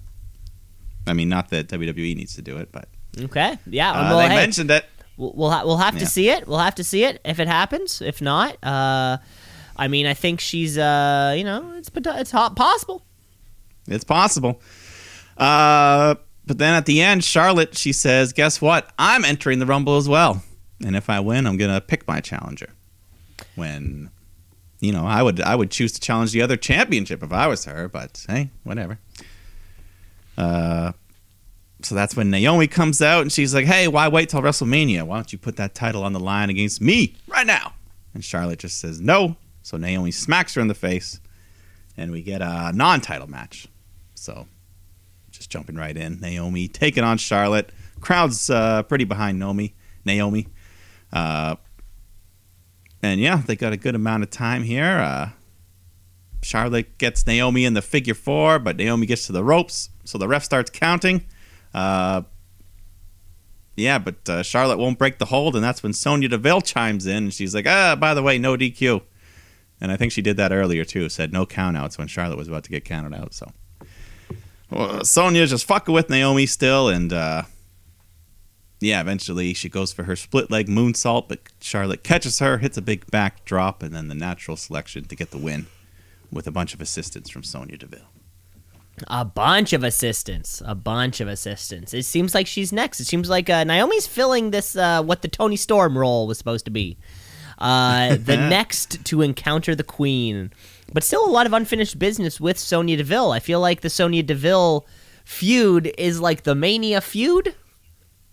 I 1.07 1.13
mean, 1.13 1.29
not 1.29 1.51
that 1.51 1.69
WWE 1.69 2.17
needs 2.17 2.35
to 2.37 2.43
do 2.43 2.57
it, 2.57 2.71
but 2.73 2.89
Okay. 3.21 3.59
Yeah, 3.67 3.91
uh, 3.91 4.03
well, 4.09 4.19
they 4.21 4.29
hey, 4.31 4.37
mentioned 4.37 4.71
it. 4.71 4.87
We'll 5.21 5.33
we'll, 5.37 5.50
ha- 5.50 5.65
we'll 5.67 5.77
have 5.77 5.95
Yeah. 5.95 6.00
to 6.00 6.07
see 6.07 6.31
it. 6.31 6.49
We'll 6.49 6.59
have 6.59 6.75
to 6.77 6.85
see 6.85 7.05
it 7.05 7.21
if 7.25 7.39
it 7.39 7.47
happens. 7.47 8.00
If 8.00 8.23
not, 8.23 8.57
uh, 8.65 9.19
I 9.77 9.89
mean, 9.89 10.07
I 10.07 10.15
think 10.15 10.41
she's 10.41 10.79
uh, 10.79 11.35
you 11.37 11.45
know, 11.45 11.75
it's 11.77 11.91
it's 11.95 12.31
hot 12.31 12.57
possible. 12.57 13.05
It's 13.87 14.05
possible. 14.05 14.62
Uh, 15.37 16.15
but 16.47 16.59
then 16.59 16.75
at 16.75 16.87
the 16.87 17.03
end, 17.03 17.23
Charlotte 17.23 17.77
she 17.77 17.93
says, 17.93 18.33
"Guess 18.33 18.61
what? 18.62 18.91
I'm 18.99 19.25
entering 19.25 19.59
the 19.59 19.67
Rumble 19.67 19.97
as 19.99 20.09
well, 20.09 20.43
and 20.85 20.97
if 20.97 21.11
I 21.11 21.21
win, 21.21 21.47
I'm 21.47 21.57
gonna 21.59 21.81
pick 21.81 22.09
my 22.09 22.21
challenger." 22.21 22.71
When, 23.57 24.11
you 24.81 24.93
know, 24.93 25.05
I 25.07 25.23
would 25.23 25.41
I 25.41 25.55
would 25.55 25.71
choose 25.71 25.93
to 25.93 26.00
challenge 26.00 26.33
the 26.33 26.41
other 26.43 26.57
championship 26.57 27.23
if 27.23 27.31
I 27.33 27.47
was 27.47 27.65
her, 27.67 27.89
but 27.89 28.25
hey, 28.29 28.50
whatever. 28.65 28.99
Uh, 30.39 30.93
so 31.83 31.95
that's 31.95 32.17
when 32.17 32.31
Naomi 32.31 32.67
comes 32.67 33.01
out 33.01 33.23
and 33.23 33.33
she's 33.33 33.55
like, 33.55 33.67
"Hey, 33.67 33.89
why 33.89 34.09
wait 34.09 34.29
till 34.29 34.43
WrestleMania? 34.43 35.03
Why 35.05 35.17
don't 35.17 35.33
you 35.33 35.39
put 35.39 35.57
that 35.57 35.75
title 35.75 36.05
on 36.05 36.13
the 36.13 36.21
line 36.21 36.51
against 36.51 36.81
me 36.81 37.15
right 37.27 37.47
now?" 37.47 37.75
And 38.15 38.25
Charlotte 38.25 38.59
just 38.59 38.79
says 38.79 39.01
no. 39.01 39.37
So 39.63 39.77
Naomi 39.77 40.11
smacks 40.11 40.55
her 40.55 40.61
in 40.61 40.69
the 40.69 40.75
face, 40.75 41.21
and 41.97 42.11
we 42.11 42.23
get 42.23 42.43
a 42.43 42.73
non-title 42.75 43.29
match. 43.29 43.69
So, 44.15 44.47
just 45.31 45.51
jumping 45.51 45.77
right 45.77 45.97
in, 45.97 46.21
Naomi 46.21 46.69
taking 46.69 47.05
on 47.05 47.19
Charlotte. 47.19 47.71
Crowd's 48.01 48.51
uh, 48.51 48.83
pretty 48.85 49.05
behind 49.05 49.39
Naomi. 49.39 49.75
Naomi, 50.05 50.49
uh, 51.13 51.57
and 53.03 53.21
yeah, 53.21 53.43
they 53.47 53.57
got 53.57 53.73
a 53.73 53.77
good 53.77 53.95
amount 53.95 54.23
of 54.23 54.31
time 54.31 54.63
here. 54.63 54.99
Uh, 54.99 55.31
Charlotte 56.43 56.97
gets 56.99 57.27
Naomi 57.27 57.65
in 57.65 57.75
the 57.75 57.83
figure 57.83 58.15
four, 58.15 58.59
but 58.59 58.77
Naomi 58.77 59.07
gets 59.07 59.27
to 59.27 59.33
the 59.33 59.45
ropes, 59.45 59.91
so 60.05 60.19
the 60.19 60.29
ref 60.29 60.45
starts 60.45 60.71
counting. 60.71 61.25
Uh, 61.75 62.23
yeah, 63.77 63.99
but 63.99 64.29
uh, 64.29 64.43
Charlotte 64.43 64.79
won't 64.79 64.99
break 64.99 65.19
the 65.19 65.27
hold, 65.27 65.55
and 65.55 65.65
that's 65.65 65.83
when 65.83 65.93
Sonya 65.93 66.29
Deville 66.29 66.61
chimes 66.61 67.07
in, 67.07 67.17
and 67.25 67.35
she's 67.35 67.55
like, 67.55 67.67
"Ah, 67.67 67.97
by 67.97 68.15
the 68.15 68.23
way, 68.23 68.39
no 68.39 68.57
DQ." 68.57 69.03
And 69.81 69.91
I 69.91 69.97
think 69.97 70.12
she 70.12 70.21
did 70.21 70.37
that 70.37 70.53
earlier 70.53 70.85
too. 70.85 71.09
Said 71.09 71.33
no 71.33 71.47
countouts 71.47 71.97
when 71.97 72.07
Charlotte 72.07 72.37
was 72.37 72.49
about 72.49 72.65
to 72.65 72.71
get 72.71 72.85
counted 72.85 73.17
out. 73.17 73.33
So 73.33 73.50
well, 74.71 75.00
just 75.03 75.65
fucking 75.65 75.95
with 75.95 76.11
Naomi 76.11 76.47
still, 76.47 76.89
and 76.89 77.12
uh, 77.12 77.43
yeah, 78.81 79.00
eventually 79.00 79.53
she 79.53 79.69
goes 79.69 79.93
for 79.93 80.05
her 80.05 80.17
split 80.17 80.50
leg 80.50 80.69
moonsault, 80.69 81.29
but 81.29 81.41
Charlotte 81.61 82.05
catches 82.05 82.39
her, 82.39 82.59
hits 82.59 82.77
a 82.77 82.83
big 82.83 83.11
back 83.11 83.45
drop, 83.45 83.83
and 83.83 83.95
then 83.95 84.09
the 84.09 84.15
natural 84.15 84.57
selection 84.57 85.05
to 85.05 85.17
get 85.17 85.31
the 85.31 85.39
win 85.39 85.67
with 86.31 86.47
a 86.47 86.53
bunch 86.53 86.73
of 86.73 86.81
assistance 86.81 87.29
from 87.29 87.43
Sonya 87.43 87.79
Deville. 87.79 88.10
A 89.09 89.25
bunch 89.25 89.73
of 89.73 89.85
assistants. 89.85 90.62
A 90.64 90.75
bunch 90.75 91.21
of 91.21 91.28
assistants. 91.28 91.95
It 91.95 92.04
seems 92.04 92.35
like 92.35 92.47
she's 92.47 92.73
next. 92.73 93.00
It 93.00 93.07
seems 93.07 93.28
like 93.28 93.49
uh, 93.49 93.64
Naomi's 93.64 94.07
filling 94.07 94.50
this, 94.50 94.76
uh, 94.76 95.02
what 95.02 95.23
the 95.23 95.28
Toni 95.28 95.57
Storm 95.57 95.97
role 95.97 96.26
was 96.26 96.38
supposed 96.38 96.64
to 96.66 96.71
be. 96.71 96.99
Uh, 97.59 98.16
the 98.21 98.37
next 98.37 99.04
to 99.07 99.23
encounter 99.23 99.75
the 99.75 99.85
Queen. 99.85 100.52
But 100.92 101.04
still 101.04 101.25
a 101.25 101.30
lot 101.30 101.47
of 101.47 101.52
unfinished 101.52 101.99
business 101.99 102.40
with 102.40 102.59
Sonya 102.59 102.97
Deville. 102.97 103.33
I 103.33 103.40
feel 103.40 103.61
like 103.61 103.80
the 103.80 103.90
Sonya 103.90 104.23
Deville 104.23 104.87
feud 105.25 105.92
is 105.97 106.21
like 106.21 106.42
the 106.42 106.54
Mania 106.54 107.00
feud. 107.00 107.54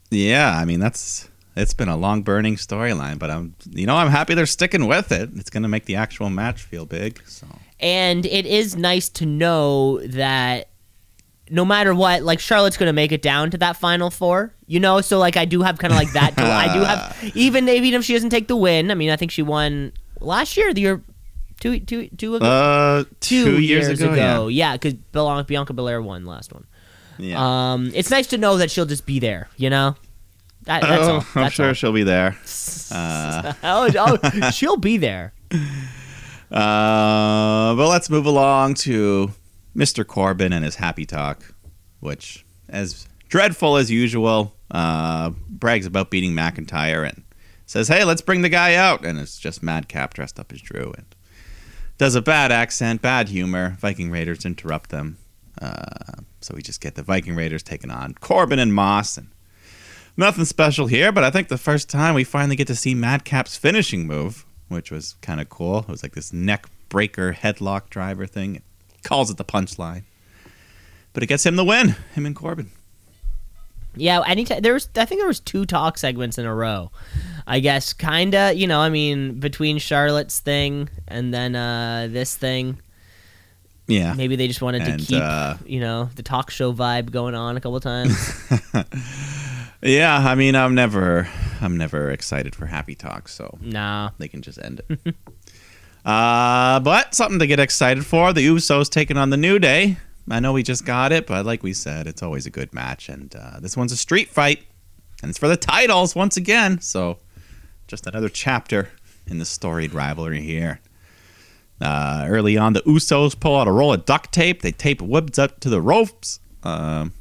Yeah, 0.09 0.57
I 0.57 0.65
mean 0.65 0.79
that's 0.79 1.29
it's 1.55 1.74
been 1.74 1.89
a 1.89 1.97
long 1.97 2.24
burning 2.24 2.55
storyline, 2.55 3.19
but 3.19 3.29
I'm 3.29 3.55
you 3.69 3.86
know 3.86 3.95
I'm 3.95 4.09
happy 4.09 4.33
they're 4.33 4.45
sticking 4.45 4.88
with 4.88 5.12
it. 5.12 5.29
It's 5.36 5.50
going 5.50 5.63
to 5.63 5.69
make 5.69 5.86
the 5.86 5.95
actual 5.95 6.29
match 6.29 6.63
feel 6.63 6.86
big. 6.86 7.21
So 7.27 7.47
And 7.79 8.25
it 8.25 8.46
is 8.46 8.75
nice 8.75 9.10
to 9.10 9.25
know 9.25 10.00
that 10.07 10.69
no 11.50 11.63
matter 11.63 11.93
what, 11.93 12.24
like 12.24 12.39
Charlotte's 12.39 12.77
going 12.77 12.88
to 12.88 12.93
make 12.93 13.12
it 13.12 13.22
down 13.22 13.51
to 13.51 13.57
that 13.60 13.77
final 13.77 14.10
four, 14.10 14.53
you 14.65 14.79
know. 14.79 15.01
So 15.01 15.19
like 15.19 15.38
I 15.38 15.46
do 15.46 15.62
have 15.62 15.77
kind 15.77 15.93
of 15.93 15.98
like 15.98 16.12
that. 16.13 16.38
I 16.38 16.74
do 16.74 16.79
have 16.81 17.31
even 17.36 17.69
even 17.69 17.93
if 18.00 18.05
she 18.05 18.13
doesn't 18.13 18.29
take 18.31 18.48
the 18.48 18.55
win. 18.55 18.91
I 18.91 18.96
mean, 18.96 19.10
I 19.10 19.15
think 19.15 19.31
she 19.31 19.41
won 19.41 19.93
last 20.19 20.57
year, 20.57 20.74
the 20.74 20.81
year 20.81 21.03
two 21.60 21.79
two 21.79 22.07
two 22.10 22.36
ago. 22.36 22.46
uh, 22.46 23.03
two, 23.19 23.62
years, 23.62 24.01
ago, 24.01 24.48
yeah, 24.48 24.75
because 24.77 24.93
Bianca 24.93 25.74
Belair 25.74 26.01
won 26.01 26.25
last 26.25 26.53
one. 26.53 26.65
yeah. 27.17 27.29
yeah. 27.29 27.74
Um, 27.74 27.91
it's 27.93 28.10
nice 28.10 28.27
to 28.27 28.38
know 28.38 28.57
that 28.57 28.72
she'll 28.72 28.86
just 28.86 29.05
be 29.05 29.19
there. 29.19 29.50
You 29.57 29.69
know. 29.69 29.96
That, 30.67 30.81
that's 30.81 31.07
oh, 31.07 31.13
all. 31.13 31.43
I'm 31.43 31.50
sure 31.50 31.69
all. 31.69 31.74
she'll 31.74 31.93
be 31.93 32.03
there. 32.03 32.38
Uh, 32.89 33.51
oh, 33.63 33.89
oh, 34.00 34.50
she'll 34.51 34.77
be 34.77 34.96
there. 34.96 35.34
Uh, 36.51 37.75
but 37.75 37.89
let's 37.89 38.10
move 38.10 38.25
along 38.25 38.75
to 38.75 39.32
Mr. 39.75 40.06
Corbin 40.06 40.54
and 40.54 40.63
his 40.63 40.75
happy 40.75 41.06
talk, 41.06 41.54
which, 42.00 42.46
as 42.70 43.08
dreadful 43.27 43.77
as 43.77 43.92
usual, 43.92 44.54
uh, 44.72 45.32
brags 45.50 45.86
about 45.86 46.10
beating 46.10 46.32
McIntyre 46.32 47.08
and 47.08 47.24
says, 47.66 47.89
"Hey, 47.89 48.04
let's 48.04 48.22
bring 48.22 48.42
the 48.42 48.50
guy 48.50 48.75
out." 48.75 49.06
And 49.06 49.20
it's 49.20 49.38
just 49.38 49.62
Madcap 49.62 50.13
dressed 50.13 50.39
up 50.39 50.54
as 50.54 50.62
Drew 50.62 50.94
and 50.96 51.06
does 51.98 52.16
a 52.16 52.22
bad 52.22 52.51
accent, 52.51 53.01
bad 53.01 53.30
humor. 53.30 53.77
Viking 53.80 54.10
Raiders 54.10 54.46
interrupt 54.46 54.89
them, 54.89 55.18
uh, 55.62 56.22
so 56.39 56.54
we 56.56 56.62
just 56.62 56.82
get 56.82 56.96
the 56.96 57.04
Viking 57.04 57.36
Raiders 57.36 57.63
taking 57.63 57.92
on 57.92 58.16
Corbin 58.20 58.60
and 58.60 58.74
Moss 58.74 59.18
and. 59.18 59.30
Nothing 60.20 60.46
special 60.46 60.88
here, 60.88 61.12
but 61.12 61.24
I 61.24 61.30
think 61.30 61.48
the 61.48 61.60
first 61.60 61.89
time 61.89 62.16
we 62.16 62.24
finally 62.24 62.56
get 62.56 62.66
to 62.66 62.75
see 62.75 62.96
Madcap's 62.96 63.56
finishing 63.56 64.08
move, 64.08 64.47
which 64.69 64.91
was 64.91 65.15
kind 65.21 65.39
of 65.41 65.50
cool. 65.50 65.79
It 65.79 65.88
was 65.88 66.03
like 66.03 66.13
this 66.13 66.31
neck 66.33 66.67
breaker 66.89 67.33
headlock 67.33 67.89
driver 67.89 68.25
thing. 68.25 68.55
It 68.57 68.63
calls 69.03 69.29
it 69.29 69.38
the 69.38 69.45
punchline. 69.45 70.03
But 71.13 71.24
it 71.24 71.27
gets 71.27 71.45
him 71.45 71.55
the 71.55 71.63
win, 71.65 71.95
him 72.13 72.25
and 72.25 72.36
Corbin. 72.36 72.69
Yeah, 73.95 74.21
anytime 74.27 74.62
there 74.62 74.74
was, 74.74 74.88
I 74.95 75.05
think 75.05 75.19
there 75.19 75.27
was 75.27 75.39
two 75.39 75.65
talk 75.65 75.97
segments 75.97 76.38
in 76.38 76.45
a 76.45 76.53
row. 76.53 76.91
I 77.47 77.59
guess, 77.59 77.93
kinda, 77.93 78.53
you 78.53 78.67
know, 78.67 78.79
I 78.79 78.89
mean, 78.89 79.39
between 79.39 79.79
Charlotte's 79.79 80.39
thing 80.39 80.89
and 81.07 81.33
then 81.33 81.55
uh, 81.55 82.07
this 82.12 82.36
thing, 82.36 82.79
Yeah. 83.88 84.13
maybe 84.13 84.36
they 84.36 84.47
just 84.47 84.62
wanted 84.62 84.83
And, 84.83 85.00
to 85.00 85.05
keep, 85.05 85.19
uh, 85.24 85.55
you 85.65 85.79
know, 85.79 86.09
the 86.15 86.21
talk 86.21 86.51
show 86.51 86.71
vibe 86.74 87.09
going 87.09 87.33
on 87.33 87.57
a 87.57 87.62
couple 87.62 87.79
times. 87.79 88.15
Yeah, 89.81 90.17
I 90.17 90.34
mean, 90.34 90.56
I'm 90.56 90.73
never 90.73 91.27
I'm 91.62 91.78
never 91.78 92.12
excited 92.12 92.56
for 92.56 92.65
happy 92.65 92.96
talk, 92.96 93.28
so 93.28 93.58
nah, 93.62 94.12
they 94.17 94.28
can 94.28 94.41
just 94.41 94.60
end 94.60 94.82
it. 94.89 95.00
uh, 96.06 96.80
but 96.80 97.13
something 97.13 97.39
to 97.39 97.48
get 97.48 97.60
excited 97.60 98.06
for. 98.06 98.34
The 98.34 98.48
Usos 98.48 98.89
taking 98.89 99.17
on 99.17 99.30
the 99.30 99.38
New 99.38 99.60
Day. 99.60 99.98
I 100.30 100.39
know 100.39 100.52
we 100.54 100.63
just 100.63 100.86
got 100.86 101.12
it, 101.12 101.26
but 101.26 101.46
like 101.46 101.63
we 101.63 101.74
said, 101.74 102.06
it's 102.06 102.22
always 102.22 102.46
a 102.46 102.50
good 102.50 102.74
match 102.74 103.08
and 103.08 103.34
uh, 103.36 103.60
this 103.62 103.78
one's 103.78 103.93
a 103.93 103.98
street 103.98 104.30
fight 104.30 104.65
and 105.22 105.30
it's 105.30 105.39
for 105.39 105.48
the 105.48 105.58
titles 105.58 106.15
once 106.15 106.36
again. 106.36 106.82
So 106.82 107.17
just 107.88 108.08
another 108.08 108.30
chapter 108.30 108.89
in 109.26 109.39
the 109.39 109.46
storied 109.46 109.93
rivalry 109.93 110.41
here. 110.41 110.82
Uh, 111.80 112.26
early 112.28 112.58
on, 112.58 112.74
the 112.74 112.82
Usos 112.82 113.39
pull 113.39 113.56
out 113.56 113.67
a 113.67 113.72
roll 113.72 113.93
of 113.93 114.06
duct 114.06 114.34
tape. 114.34 114.62
They 114.62 114.72
tape 114.72 115.02
Woods 115.02 115.39
up 115.39 115.60
to 115.62 115.70
the 115.70 115.82
ropes. 115.82 116.39
Um, 116.63 117.13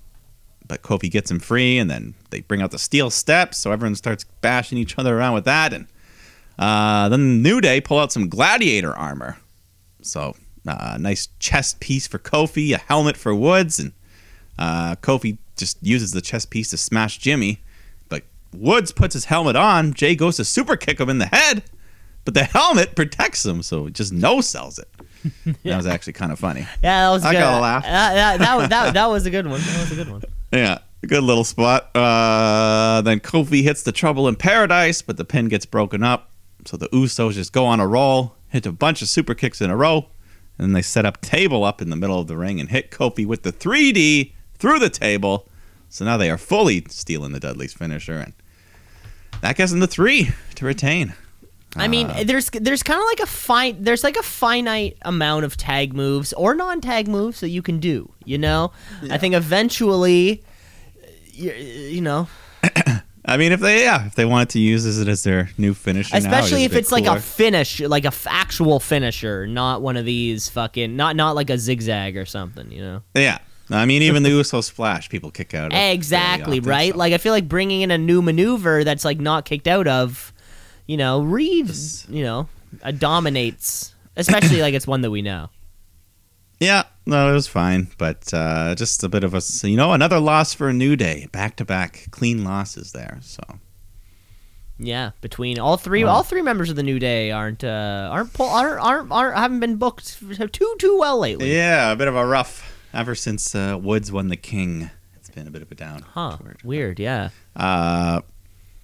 but 0.67 0.83
Kofi 0.83 1.11
gets 1.11 1.31
him 1.31 1.41
free, 1.41 1.79
and 1.79 1.91
then 1.91 2.15
they 2.31 2.41
bring 2.41 2.63
out 2.63 2.71
the 2.71 2.79
steel 2.79 3.11
steps, 3.11 3.59
so 3.59 3.73
everyone 3.73 3.95
starts 3.95 4.25
bashing 4.41 4.79
each 4.79 4.99
other 4.99 5.19
around 5.19 5.35
with 5.35 5.45
that. 5.45 5.73
And 5.73 5.87
uh, 6.59 7.09
then 7.09 7.43
New 7.43 7.61
Day 7.61 7.81
pull 7.81 7.99
out 7.99 8.13
some 8.13 8.29
gladiator 8.29 8.95
armor. 8.95 9.39
So, 10.03 10.37
uh, 10.67 10.97
nice 11.01 11.29
chest 11.39 11.81
piece 11.81 12.07
for 12.07 12.19
Kofi, 12.19 12.73
a 12.73 12.79
helmet 12.79 13.17
for 13.17 13.35
Woods, 13.35 13.79
and 13.79 13.93
uh, 14.59 14.97
Kofi 14.97 15.39
just 15.57 15.79
uses 15.83 16.13
the 16.13 16.21
chest 16.21 16.51
piece 16.51 16.71
to 16.71 16.77
smash 16.77 17.19
Jimmy. 17.19 17.61
But 18.09 18.23
Woods 18.53 18.93
puts 18.93 19.15
his 19.15 19.27
helmet 19.27 19.57
on. 19.57 19.95
Jay 19.95 20.15
goes 20.15 20.37
to 20.37 20.45
super 20.45 20.77
kick 20.77 21.01
him 21.01 21.09
in 21.09 21.19
the 21.19 21.27
head, 21.27 21.63
but 22.27 22.35
the 22.35 22.45
helmet 22.53 22.95
protects 22.95 23.47
him, 23.47 23.63
so 23.63 23.87
it 23.87 23.95
just 23.95 24.13
no 24.13 24.43
sells 24.43 24.79
it. 24.79 24.89
That 25.65 25.77
was 25.77 25.87
actually 25.87 26.13
kind 26.13 26.31
of 26.31 26.39
funny. 26.39 26.61
yeah, 26.85 27.07
that 27.07 27.11
was 27.11 27.25
I 27.25 27.33
good. 27.33 27.39
gotta 27.41 27.61
laugh. 27.61 27.83
That, 27.83 28.15
that, 28.15 28.39
that, 28.39 28.71
that, 28.71 28.95
that 28.95 29.07
was 29.07 29.27
a 29.27 29.31
good 29.31 29.47
one. 29.47 29.61
That 29.61 29.81
was 29.81 29.93
a 29.93 29.95
good 29.97 30.11
one. 30.11 30.23
Yeah, 30.53 30.79
good 31.05 31.25
little 31.25 31.43
spot. 31.43 31.91
Uh, 31.97 33.01
then 33.03 33.19
Kofi 33.19 33.63
hits 33.65 33.83
the 33.83 33.91
Trouble 33.91 34.29
in 34.29 34.37
Paradise, 34.37 35.03
but 35.03 35.17
the 35.17 35.25
pin 35.25 35.49
gets 35.49 35.67
broken 35.67 36.05
up. 36.05 36.31
So 36.67 36.77
the 36.77 36.89
Usos 36.91 37.33
just 37.33 37.53
go 37.53 37.67
on 37.67 37.81
a 37.81 37.87
roll, 37.87 38.37
hit 38.51 38.65
a 38.67 38.73
bunch 38.73 39.03
of 39.03 39.09
super 39.09 39.35
kicks 39.35 39.61
in 39.61 39.69
a 39.71 39.77
row, 39.77 40.07
and 40.59 40.69
then 40.69 40.73
they 40.73 40.83
set 40.83 41.05
up 41.05 41.21
table 41.21 41.65
up 41.65 41.83
in 41.83 41.91
the 41.91 41.97
middle 41.97 42.21
of 42.21 42.29
the 42.29 42.37
ring 42.37 42.61
and 42.61 42.69
hit 42.69 42.93
Kofi 42.93 43.27
with 43.27 43.43
the 43.43 43.53
3D 43.53 44.33
through 44.55 44.79
the 44.79 44.91
table. 44.91 45.49
So 45.89 46.05
now 46.05 46.17
they 46.17 46.31
are 46.31 46.39
fully 46.39 46.85
stealing 46.89 47.33
the 47.33 47.41
Dudley's 47.41 47.75
finisher, 47.75 48.19
and 48.19 48.33
that 49.41 49.57
gets 49.57 49.73
them 49.73 49.81
the 49.81 49.87
three 49.89 50.31
to 50.55 50.65
retain. 50.65 51.15
I 51.79 51.89
mean, 51.89 52.07
Uh, 52.09 52.25
there's 52.25 52.51
there's 52.51 52.83
kind 52.83 53.01
of 53.01 53.07
like 53.07 53.21
a 53.21 53.27
fine 53.27 53.83
there's 53.83 54.05
like 54.05 54.17
a 54.17 54.23
finite 54.23 54.97
amount 55.03 55.45
of 55.45 55.57
tag 55.57 55.95
moves 55.95 56.33
or 56.33 56.55
non-tag 56.55 57.09
moves 57.09 57.41
that 57.41 57.51
you 57.51 57.63
can 57.63 57.79
do. 57.79 58.11
You 58.25 58.39
know, 58.39 58.73
I 59.11 59.19
think 59.19 59.35
eventually, 59.35 60.43
you, 61.33 61.53
you 61.53 62.01
know, 62.01 62.29
I 63.25 63.37
mean, 63.37 63.53
if 63.53 63.61
they 63.61 63.83
yeah, 63.83 64.07
if 64.07 64.15
they 64.15 64.25
wanted 64.25 64.51
to 64.51 64.61
use 64.61 64.85
it 64.99 65.09
as 65.09 65.25
their 65.25 65.51
new 65.59 65.75
finisher, 65.75 66.15
now, 66.15 66.19
especially 66.19 66.65
is 66.65 66.73
if 66.73 66.77
it's 66.77 66.93
like 66.93 67.07
a 67.07 67.21
finish, 67.21 67.81
like 67.81 68.05
a 68.05 68.09
f- 68.09 68.27
actual 68.29 68.79
finisher, 68.81 69.47
not 69.47 69.83
one 69.83 69.97
of 69.97 70.05
these 70.05 70.49
fucking 70.49 70.97
not 70.97 71.17
not 71.17 71.35
like 71.35 71.51
a 71.51 71.59
zigzag 71.59 72.17
or 72.17 72.25
something. 72.25 72.71
You 72.71 72.81
know, 72.83 73.03
yeah. 73.15 73.39
I 73.69 73.85
mean, 73.85 74.03
even 74.03 74.23
the 74.23 74.31
Uso 74.31 74.61
splash, 74.61 75.09
people 75.09 75.33
kick 75.33 75.53
out. 75.53 75.73
of 75.73 75.79
exactly 75.79 76.61
right. 76.61 76.93
so. 76.93 76.99
Like 76.99 77.13
I 77.13 77.19
feel 77.19 77.33
like 77.33 77.49
bringing 77.49 77.81
in 77.81 77.91
a 77.91 77.99
new 77.99 78.23
maneuver 78.23 78.85
that's 78.85 79.05
like 79.05 79.19
not 79.19 79.45
kicked 79.45 79.67
out 79.67 79.89
of, 79.89 80.33
you 80.87 80.97
know, 80.97 81.23
Reeves, 81.23 82.07
you 82.09 82.23
know, 82.23 82.49
uh, 82.83 82.91
dominates, 82.93 83.95
especially 84.17 84.61
like 84.63 84.75
it's 84.75 84.87
one 84.87 85.01
that 85.03 85.11
we 85.11 85.23
know. 85.23 85.49
Yeah, 86.59 86.85
no, 87.05 87.31
it 87.31 87.35
was 87.35 87.47
fine, 87.47 87.89
but 87.99 88.33
uh, 88.33 88.75
just 88.75 89.05
a 89.05 89.09
bit 89.11 89.25
of 89.25 89.35
a 89.35 89.43
you 89.69 89.77
know 89.77 89.93
another 89.93 90.19
loss 90.19 90.55
for 90.55 90.69
a 90.69 90.73
new 90.73 90.97
day, 90.97 91.29
back 91.33 91.57
to 91.57 91.65
back 91.65 92.07
clean 92.11 92.45
losses 92.45 92.93
there. 92.93 93.19
So 93.21 93.43
Yeah, 94.79 95.11
between 95.21 95.59
all 95.59 95.77
three, 95.77 96.03
Oh. 96.05 96.09
all 96.09 96.23
three 96.23 96.41
members 96.43 96.71
of 96.71 96.77
the 96.77 96.83
New 96.83 96.99
Day 96.99 97.31
aren't 97.31 97.63
uh, 97.63 98.09
aren't 98.11 98.33
pull, 98.33 98.49
aren't, 98.49 98.81
aren't 98.81 99.13
aren't 99.13 99.37
haven't 99.37 99.61
been 99.61 99.77
booked 99.77 100.19
too 100.53 100.75
too 100.79 100.97
well 100.99 101.19
lately. 101.19 101.55
yeah, 101.55 101.93
a 101.93 101.97
bit 101.97 102.09
of 102.09 102.17
a 102.17 102.25
rough 102.27 102.73
ever 102.95 103.15
since 103.15 103.55
uh, 103.55 103.79
Woods 103.81 104.11
won 104.11 104.29
the 104.29 104.37
King. 104.37 104.89
It's 105.17 105.29
been 105.29 105.47
a 105.47 105.51
bit 105.51 105.61
of 105.61 105.71
a 105.71 105.75
down. 105.75 106.03
Huh? 106.15 106.39
Word. 106.43 106.61
Weird. 106.65 106.99
Yeah. 106.99 107.29
Uh, 107.55 108.23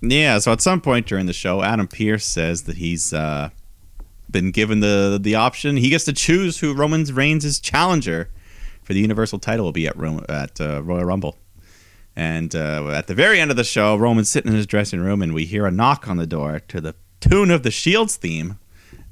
yeah. 0.03 0.39
So 0.39 0.53
at 0.53 0.61
some 0.61 0.81
point 0.81 1.07
during 1.07 1.27
the 1.27 1.33
show, 1.33 1.63
Adam 1.63 1.89
Pearce 1.89 2.27
says 2.27 2.65
that 2.65 2.77
he's 2.77 3.13
uh, 3.13 3.51
been 4.31 4.51
given 4.51 4.81
the 4.81 5.19
the 5.21 5.35
option. 5.35 5.77
He 5.77 5.89
gets 5.89 6.05
to 6.05 6.13
choose 6.13 6.59
who 6.59 6.75
Roman 6.75 7.05
Reigns' 7.05 7.59
challenger 7.61 8.31
for 8.83 8.93
the 8.93 9.01
Universal 9.01 9.39
title 9.39 9.65
will 9.65 9.73
be 9.73 9.87
at 9.87 9.97
at 10.29 10.61
uh, 10.61 10.83
Royal 10.83 11.05
Rumble. 11.05 11.39
And 12.15 12.55
uh, 12.55 12.91
at 12.91 13.07
the 13.07 13.15
very 13.15 13.41
end 13.41 13.51
of 13.51 13.57
the 13.57 13.65
show, 13.65 13.97
Roman's 13.97 14.29
sitting 14.29 14.51
in 14.51 14.57
his 14.57 14.67
dressing 14.67 15.01
room, 15.01 15.23
and 15.23 15.33
we 15.33 15.47
hear 15.47 15.65
a 15.67 15.71
knock 15.71 16.09
on 16.09 16.19
the 16.19 16.27
door 16.27 16.61
to 16.69 16.81
the 16.81 16.95
tune 17.21 17.51
of 17.51 17.63
the 17.63 17.71
Shields 17.71 18.17
theme. 18.17 18.59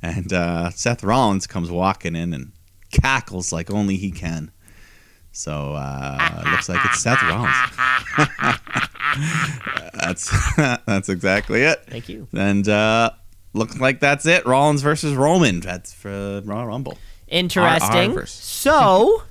And 0.02 0.32
uh, 0.32 0.70
Seth 0.70 1.02
Rollins 1.02 1.46
comes 1.46 1.70
walking 1.70 2.14
in 2.16 2.34
and 2.34 2.52
cackles 2.90 3.52
like 3.52 3.70
only 3.70 3.96
he 3.96 4.10
can. 4.10 4.50
So 5.32 5.74
uh, 5.74 6.42
looks 6.50 6.68
like 6.68 6.80
it's 6.84 7.00
Seth 7.00 7.22
Rollins. 7.22 7.54
that's 10.00 10.56
that's 10.56 11.08
exactly 11.08 11.62
it. 11.62 11.84
Thank 11.86 12.08
you. 12.08 12.28
And 12.32 12.68
uh, 12.68 13.10
looks 13.52 13.78
like 13.78 14.00
that's 14.00 14.26
it. 14.26 14.46
Rollins 14.46 14.82
versus 14.82 15.14
Roman. 15.14 15.60
That's 15.60 15.92
for 15.92 16.40
Royal 16.44 16.66
Rumble. 16.66 16.98
Interesting. 17.28 18.26
So, 18.26 19.22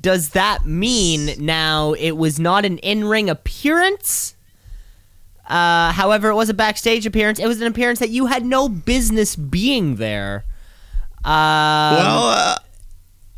does 0.00 0.30
that 0.30 0.64
mean 0.64 1.44
now 1.44 1.92
it 1.94 2.12
was 2.12 2.38
not 2.38 2.64
an 2.64 2.78
in-ring 2.78 3.28
appearance? 3.28 4.34
Uh, 5.48 5.92
however, 5.92 6.28
it 6.28 6.34
was 6.34 6.48
a 6.48 6.54
backstage 6.54 7.06
appearance. 7.06 7.38
It 7.38 7.46
was 7.46 7.60
an 7.60 7.66
appearance 7.66 7.98
that 8.00 8.10
you 8.10 8.26
had 8.26 8.44
no 8.44 8.68
business 8.68 9.34
being 9.34 9.96
there. 9.96 10.44
Um, 11.24 11.32
well, 11.96 12.28
uh, 12.28 12.56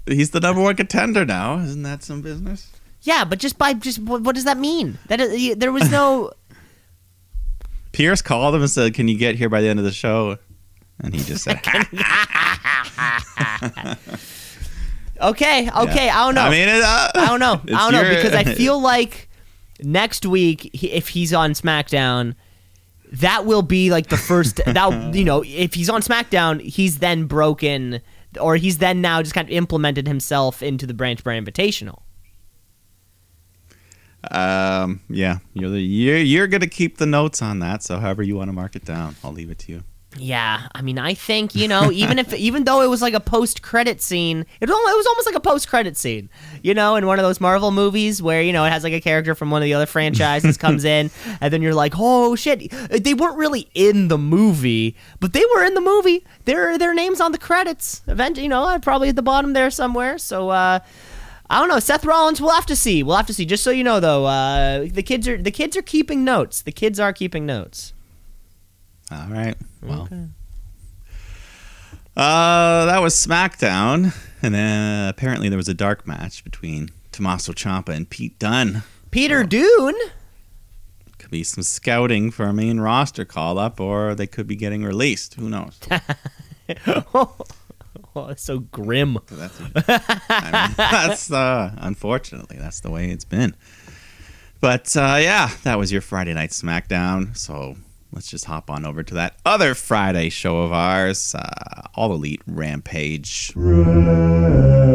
he's 0.06 0.30
the 0.30 0.40
number 0.40 0.60
one 0.60 0.76
contender 0.76 1.24
now. 1.24 1.58
Isn't 1.60 1.82
that 1.84 2.02
some 2.02 2.20
business? 2.20 2.70
Yeah, 3.02 3.24
but 3.24 3.38
just 3.38 3.56
by 3.58 3.72
just 3.72 3.98
what, 3.98 4.22
what 4.22 4.34
does 4.34 4.44
that 4.44 4.58
mean? 4.58 4.98
That 5.08 5.20
is, 5.20 5.56
there 5.56 5.72
was 5.72 5.90
no. 5.90 6.32
Pearce 7.92 8.22
called 8.22 8.54
him 8.54 8.60
and 8.60 8.70
said, 8.70 8.94
"Can 8.94 9.08
you 9.08 9.16
get 9.18 9.36
here 9.36 9.48
by 9.48 9.60
the 9.60 9.68
end 9.68 9.78
of 9.78 9.84
the 9.84 9.92
show?" 9.92 10.38
And 11.02 11.14
he 11.14 11.22
just 11.22 11.44
said, 11.44 11.56
okay, 15.22 15.66
okay, 15.72 16.04
Yeah. 16.04 16.20
I 16.20 16.24
don't 16.26 16.34
know. 16.34 16.42
I 16.42 16.50
mean, 16.50 16.68
it, 16.68 16.82
uh, 16.82 17.10
I 17.14 17.26
don't 17.26 17.40
know. 17.40 17.60
I 17.76 17.90
don't 17.90 17.92
know 17.92 18.08
because 18.14 18.34
I 18.34 18.44
feel 18.44 18.80
like 18.80 19.28
next 19.82 20.26
week 20.26 20.70
if 20.74 21.08
he's 21.08 21.32
on 21.32 21.52
SmackDown, 21.52 22.34
that 23.12 23.46
will 23.46 23.62
be 23.62 23.90
like 23.90 24.08
the 24.08 24.16
first. 24.16 24.56
that 24.66 25.14
you 25.14 25.24
know, 25.24 25.42
if 25.46 25.74
he's 25.74 25.88
on 25.88 26.02
SmackDown, 26.02 26.60
he's 26.60 26.98
then 26.98 27.24
broken, 27.24 28.00
or 28.40 28.56
he's 28.56 28.78
then 28.78 29.00
now 29.00 29.22
just 29.22 29.34
kind 29.34 29.48
of 29.48 29.52
implemented 29.52 30.06
himself 30.06 30.62
into 30.62 30.86
the 30.86 30.94
Branch 30.94 31.22
Bar 31.24 31.32
Invitational. 31.34 32.02
Um, 34.30 35.00
yeah, 35.08 35.38
you're 35.54 35.70
the, 35.70 35.80
you're 35.80 36.18
you're 36.18 36.46
gonna 36.46 36.66
keep 36.66 36.98
the 36.98 37.06
notes 37.06 37.40
on 37.42 37.60
that. 37.60 37.82
So 37.82 37.98
however 37.98 38.22
you 38.22 38.36
want 38.36 38.48
to 38.48 38.52
mark 38.52 38.76
it 38.76 38.84
down, 38.84 39.16
I'll 39.24 39.32
leave 39.32 39.50
it 39.50 39.58
to 39.60 39.72
you. 39.72 39.82
Yeah, 40.18 40.66
I 40.74 40.82
mean, 40.82 40.98
I 40.98 41.14
think 41.14 41.54
you 41.54 41.68
know, 41.68 41.92
even 41.92 42.18
if 42.18 42.34
even 42.34 42.64
though 42.64 42.82
it 42.82 42.88
was 42.88 43.00
like 43.00 43.14
a 43.14 43.20
post 43.20 43.62
credit 43.62 44.02
scene, 44.02 44.44
it 44.60 44.68
was, 44.68 44.92
it 44.92 44.96
was 44.96 45.06
almost 45.06 45.26
like 45.26 45.36
a 45.36 45.40
post 45.40 45.68
credit 45.68 45.96
scene, 45.96 46.28
you 46.62 46.74
know, 46.74 46.96
in 46.96 47.06
one 47.06 47.18
of 47.18 47.22
those 47.22 47.40
Marvel 47.40 47.70
movies 47.70 48.20
where 48.20 48.42
you 48.42 48.52
know 48.52 48.64
it 48.64 48.70
has 48.70 48.82
like 48.82 48.92
a 48.92 49.00
character 49.00 49.34
from 49.34 49.50
one 49.50 49.62
of 49.62 49.66
the 49.66 49.74
other 49.74 49.86
franchises 49.86 50.56
comes 50.58 50.84
in, 50.84 51.10
and 51.40 51.52
then 51.52 51.62
you're 51.62 51.74
like, 51.74 51.94
oh 51.96 52.34
shit, 52.34 52.72
they 52.90 53.14
weren't 53.14 53.38
really 53.38 53.70
in 53.72 54.08
the 54.08 54.18
movie, 54.18 54.96
but 55.20 55.32
they 55.32 55.44
were 55.54 55.64
in 55.64 55.74
the 55.74 55.80
movie. 55.80 56.26
Their 56.44 56.76
their 56.76 56.92
names 56.92 57.20
on 57.20 57.30
the 57.30 57.38
credits, 57.38 58.02
event, 58.08 58.36
you 58.36 58.48
know, 58.48 58.78
probably 58.82 59.10
at 59.10 59.16
the 59.16 59.22
bottom 59.22 59.52
there 59.52 59.70
somewhere. 59.70 60.18
So. 60.18 60.50
uh 60.50 60.80
I 61.52 61.58
don't 61.58 61.68
know. 61.68 61.80
Seth 61.80 62.04
Rollins. 62.04 62.40
We'll 62.40 62.52
have 62.54 62.66
to 62.66 62.76
see. 62.76 63.02
We'll 63.02 63.16
have 63.16 63.26
to 63.26 63.34
see. 63.34 63.44
Just 63.44 63.64
so 63.64 63.70
you 63.72 63.82
know, 63.84 63.98
though, 63.98 64.24
uh, 64.26 64.86
the 64.88 65.02
kids 65.02 65.26
are 65.26 65.36
the 65.36 65.50
kids 65.50 65.76
are 65.76 65.82
keeping 65.82 66.22
notes. 66.24 66.62
The 66.62 66.70
kids 66.72 67.00
are 67.00 67.12
keeping 67.12 67.44
notes. 67.44 67.92
All 69.10 69.26
right. 69.28 69.56
Well, 69.82 70.02
Okay. 70.02 70.26
uh, 72.16 72.84
that 72.86 73.00
was 73.02 73.14
SmackDown, 73.14 74.14
and 74.42 74.54
then 74.54 75.08
apparently 75.08 75.48
there 75.48 75.56
was 75.56 75.68
a 75.68 75.74
dark 75.74 76.06
match 76.06 76.44
between 76.44 76.90
Tommaso 77.12 77.52
Ciampa 77.52 77.88
and 77.88 78.08
Pete 78.08 78.38
Dunne. 78.38 78.84
Peter 79.10 79.42
Dunne. 79.42 79.94
Could 81.18 81.30
be 81.32 81.42
some 81.42 81.62
scouting 81.64 82.30
for 82.30 82.44
a 82.46 82.52
main 82.52 82.78
roster 82.78 83.24
call 83.24 83.58
up, 83.58 83.80
or 83.80 84.14
they 84.14 84.26
could 84.28 84.46
be 84.46 84.54
getting 84.56 84.84
released. 84.84 85.34
Who 85.34 85.48
knows? 85.48 85.78
oh, 88.16 88.26
it's 88.30 88.42
so 88.42 88.58
grim. 88.60 89.18
So 89.28 89.36
that's, 89.36 89.60
I 89.60 89.64
mean, 89.64 89.72
that's 90.76 91.30
uh, 91.32 91.74
unfortunately 91.78 92.56
that's 92.58 92.80
the 92.80 92.90
way 92.90 93.10
it's 93.10 93.24
been. 93.24 93.54
But 94.60 94.94
uh, 94.96 95.18
yeah, 95.20 95.50
that 95.64 95.78
was 95.78 95.90
your 95.90 96.02
Friday 96.02 96.34
night 96.34 96.50
SmackDown. 96.50 97.36
So 97.36 97.76
let's 98.12 98.28
just 98.28 98.44
hop 98.44 98.70
on 98.70 98.84
over 98.84 99.02
to 99.02 99.14
that 99.14 99.36
other 99.46 99.74
Friday 99.74 100.28
show 100.28 100.58
of 100.58 100.72
ours, 100.72 101.34
uh, 101.34 101.88
All 101.94 102.12
Elite 102.12 102.42
Rampage. 102.46 103.52
Rampage, 103.56 104.90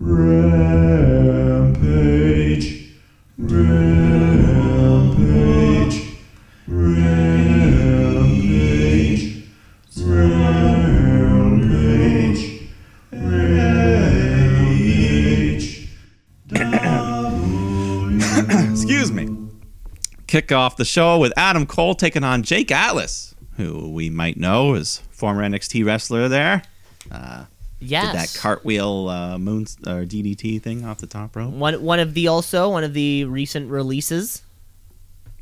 rampage, 0.00 0.82
rampage, 1.78 2.88
rampage, 3.38 4.72
rampage, 6.66 7.52
rampage. 9.96 10.81
Excuse 18.70 19.12
me. 19.12 19.28
Kick 20.26 20.52
off 20.52 20.76
the 20.76 20.84
show 20.84 21.18
with 21.18 21.32
Adam 21.36 21.66
Cole 21.66 21.94
taking 21.94 22.24
on 22.24 22.42
Jake 22.42 22.70
Atlas, 22.70 23.34
who 23.56 23.90
we 23.90 24.10
might 24.10 24.36
know 24.36 24.74
as 24.74 24.98
former 25.10 25.42
NXT 25.42 25.84
wrestler 25.84 26.28
there. 26.28 26.62
Uh, 27.10 27.44
Yes. 27.84 28.12
Did 28.12 28.20
that 28.20 28.40
cartwheel 28.40 29.08
uh, 29.08 29.38
moon 29.38 29.62
or 29.86 30.04
DDT 30.04 30.62
thing 30.62 30.84
off 30.84 30.98
the 30.98 31.08
top 31.08 31.34
rope. 31.34 31.52
One 31.52 31.82
one 31.82 31.98
of 31.98 32.14
the 32.14 32.28
also 32.28 32.70
one 32.70 32.84
of 32.84 32.94
the 32.94 33.24
recent 33.24 33.70
releases. 33.70 34.42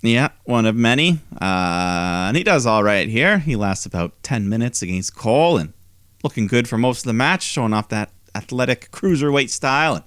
Yeah, 0.01 0.31
one 0.45 0.65
of 0.65 0.75
many. 0.75 1.21
Uh, 1.35 2.29
and 2.29 2.37
he 2.37 2.43
does 2.43 2.65
all 2.65 2.83
right 2.83 3.09
here. 3.09 3.39
He 3.39 3.57
lasts 3.57 3.85
about 3.85 4.15
10 4.23 4.49
minutes 4.49 4.81
against 4.81 5.15
Cole 5.15 5.59
and 5.59 5.75
looking 6.23 6.47
good 6.47 6.69
for 6.69 6.79
most 6.79 7.01
of 7.01 7.05
the 7.05 7.13
match, 7.13 7.43
showing 7.43 7.73
off 7.73 7.89
that 7.89 8.11
athletic 8.35 8.91
cruiserweight 8.91 9.51
style. 9.51 9.97
And, 9.97 10.05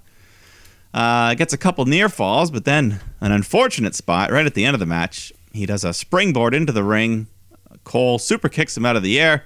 uh, 0.93 1.33
gets 1.33 1.53
a 1.53 1.57
couple 1.57 1.85
near 1.85 2.07
falls, 2.07 2.51
but 2.51 2.65
then 2.65 2.99
an 3.19 3.31
unfortunate 3.31 3.95
spot 3.95 4.31
right 4.31 4.45
at 4.45 4.53
the 4.53 4.63
end 4.65 4.75
of 4.75 4.79
the 4.79 4.85
match. 4.85 5.33
He 5.51 5.65
does 5.65 5.83
a 5.83 5.93
springboard 5.93 6.53
into 6.53 6.71
the 6.71 6.83
ring. 6.83 7.27
Cole 7.83 8.19
super 8.19 8.49
kicks 8.49 8.77
him 8.77 8.85
out 8.85 8.95
of 8.95 9.03
the 9.03 9.19
air. 9.19 9.45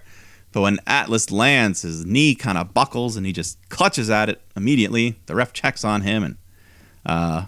But 0.51 0.62
when 0.62 0.80
Atlas 0.88 1.32
lands, 1.32 1.82
his 1.82 2.06
knee 2.06 2.36
kind 2.36 2.58
of 2.58 2.73
buckles 2.73 3.15
and 3.15 3.25
he 3.25 3.34
just 3.34 3.58
clutches 3.69 4.10
at 4.10 4.30
it 4.30 4.41
immediately. 4.56 5.19
The 5.25 5.36
ref 5.36 5.53
checks 5.53 5.84
on 5.84 6.01
him 6.01 6.23
and 6.23 6.38
uh, 7.06 7.45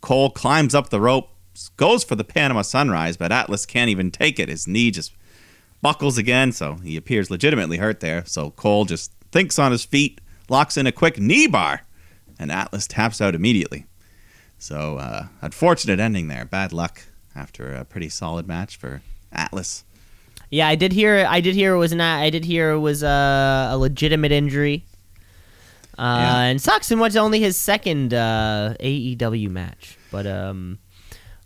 Cole 0.00 0.30
climbs 0.30 0.74
up 0.74 0.90
the 0.90 1.00
rope, 1.00 1.30
goes 1.76 2.04
for 2.04 2.14
the 2.14 2.24
Panama 2.24 2.62
Sunrise, 2.62 3.16
but 3.16 3.32
Atlas 3.32 3.66
can't 3.66 3.90
even 3.90 4.10
take 4.10 4.38
it. 4.38 4.48
His 4.48 4.66
knee 4.66 4.90
just 4.90 5.12
buckles 5.82 6.16
again, 6.16 6.52
so 6.52 6.74
he 6.76 6.96
appears 6.96 7.30
legitimately 7.30 7.76
hurt 7.76 8.00
there. 8.00 8.24
So 8.24 8.50
Cole 8.52 8.84
just 8.84 9.12
thinks 9.30 9.58
on 9.58 9.72
his 9.72 9.84
feet, 9.84 10.20
locks 10.48 10.76
in 10.76 10.86
a 10.86 10.92
quick 10.92 11.18
knee 11.18 11.46
bar, 11.46 11.82
and 12.38 12.50
Atlas 12.50 12.86
taps 12.86 13.20
out 13.20 13.34
immediately. 13.34 13.86
So, 14.58 14.98
uh, 14.98 15.26
unfortunate 15.40 15.98
ending 15.98 16.28
there. 16.28 16.44
Bad 16.44 16.72
luck 16.72 17.02
after 17.34 17.74
a 17.74 17.84
pretty 17.84 18.08
solid 18.08 18.46
match 18.46 18.76
for 18.76 19.02
Atlas. 19.32 19.84
Yeah, 20.50 20.68
I 20.68 20.76
did 20.76 20.92
hear. 20.92 21.26
I 21.28 21.40
did 21.40 21.54
hear 21.54 21.74
it 21.74 21.78
was 21.78 21.92
not. 21.92 22.20
I 22.22 22.30
did 22.30 22.44
hear 22.44 22.70
it 22.70 22.78
was 22.78 23.02
a, 23.02 23.68
a 23.72 23.76
legitimate 23.78 24.30
injury. 24.32 24.84
Uh, 25.98 26.02
Yeah. 26.20 26.38
And 26.42 26.90
and 26.90 27.00
what's 27.00 27.16
only 27.16 27.40
his 27.40 27.56
second 27.56 28.14
uh, 28.14 28.74
AEW 28.78 29.50
match, 29.50 29.98
but 30.10 30.26
um, 30.26 30.78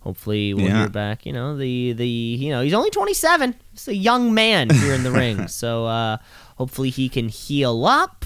hopefully 0.07 0.55
we'll 0.55 0.67
Yeah. 0.67 0.79
hear 0.81 0.89
back. 0.89 1.27
You 1.27 1.33
know 1.33 1.57
the 1.57 1.93
the 1.93 2.07
you 2.09 2.51
know 2.51 2.63
he's 2.63 2.73
only 2.75 2.91
27. 2.91 3.55
He's 3.73 3.89
a 3.89 3.95
young 3.95 4.33
man 4.33 4.71
here 4.71 4.95
in 4.95 5.03
the 5.03 5.11
ring, 5.23 5.49
so 5.49 5.87
uh, 5.87 6.19
hopefully 6.57 6.91
he 6.91 7.09
can 7.09 7.29
heal 7.29 7.85
up. 7.85 8.25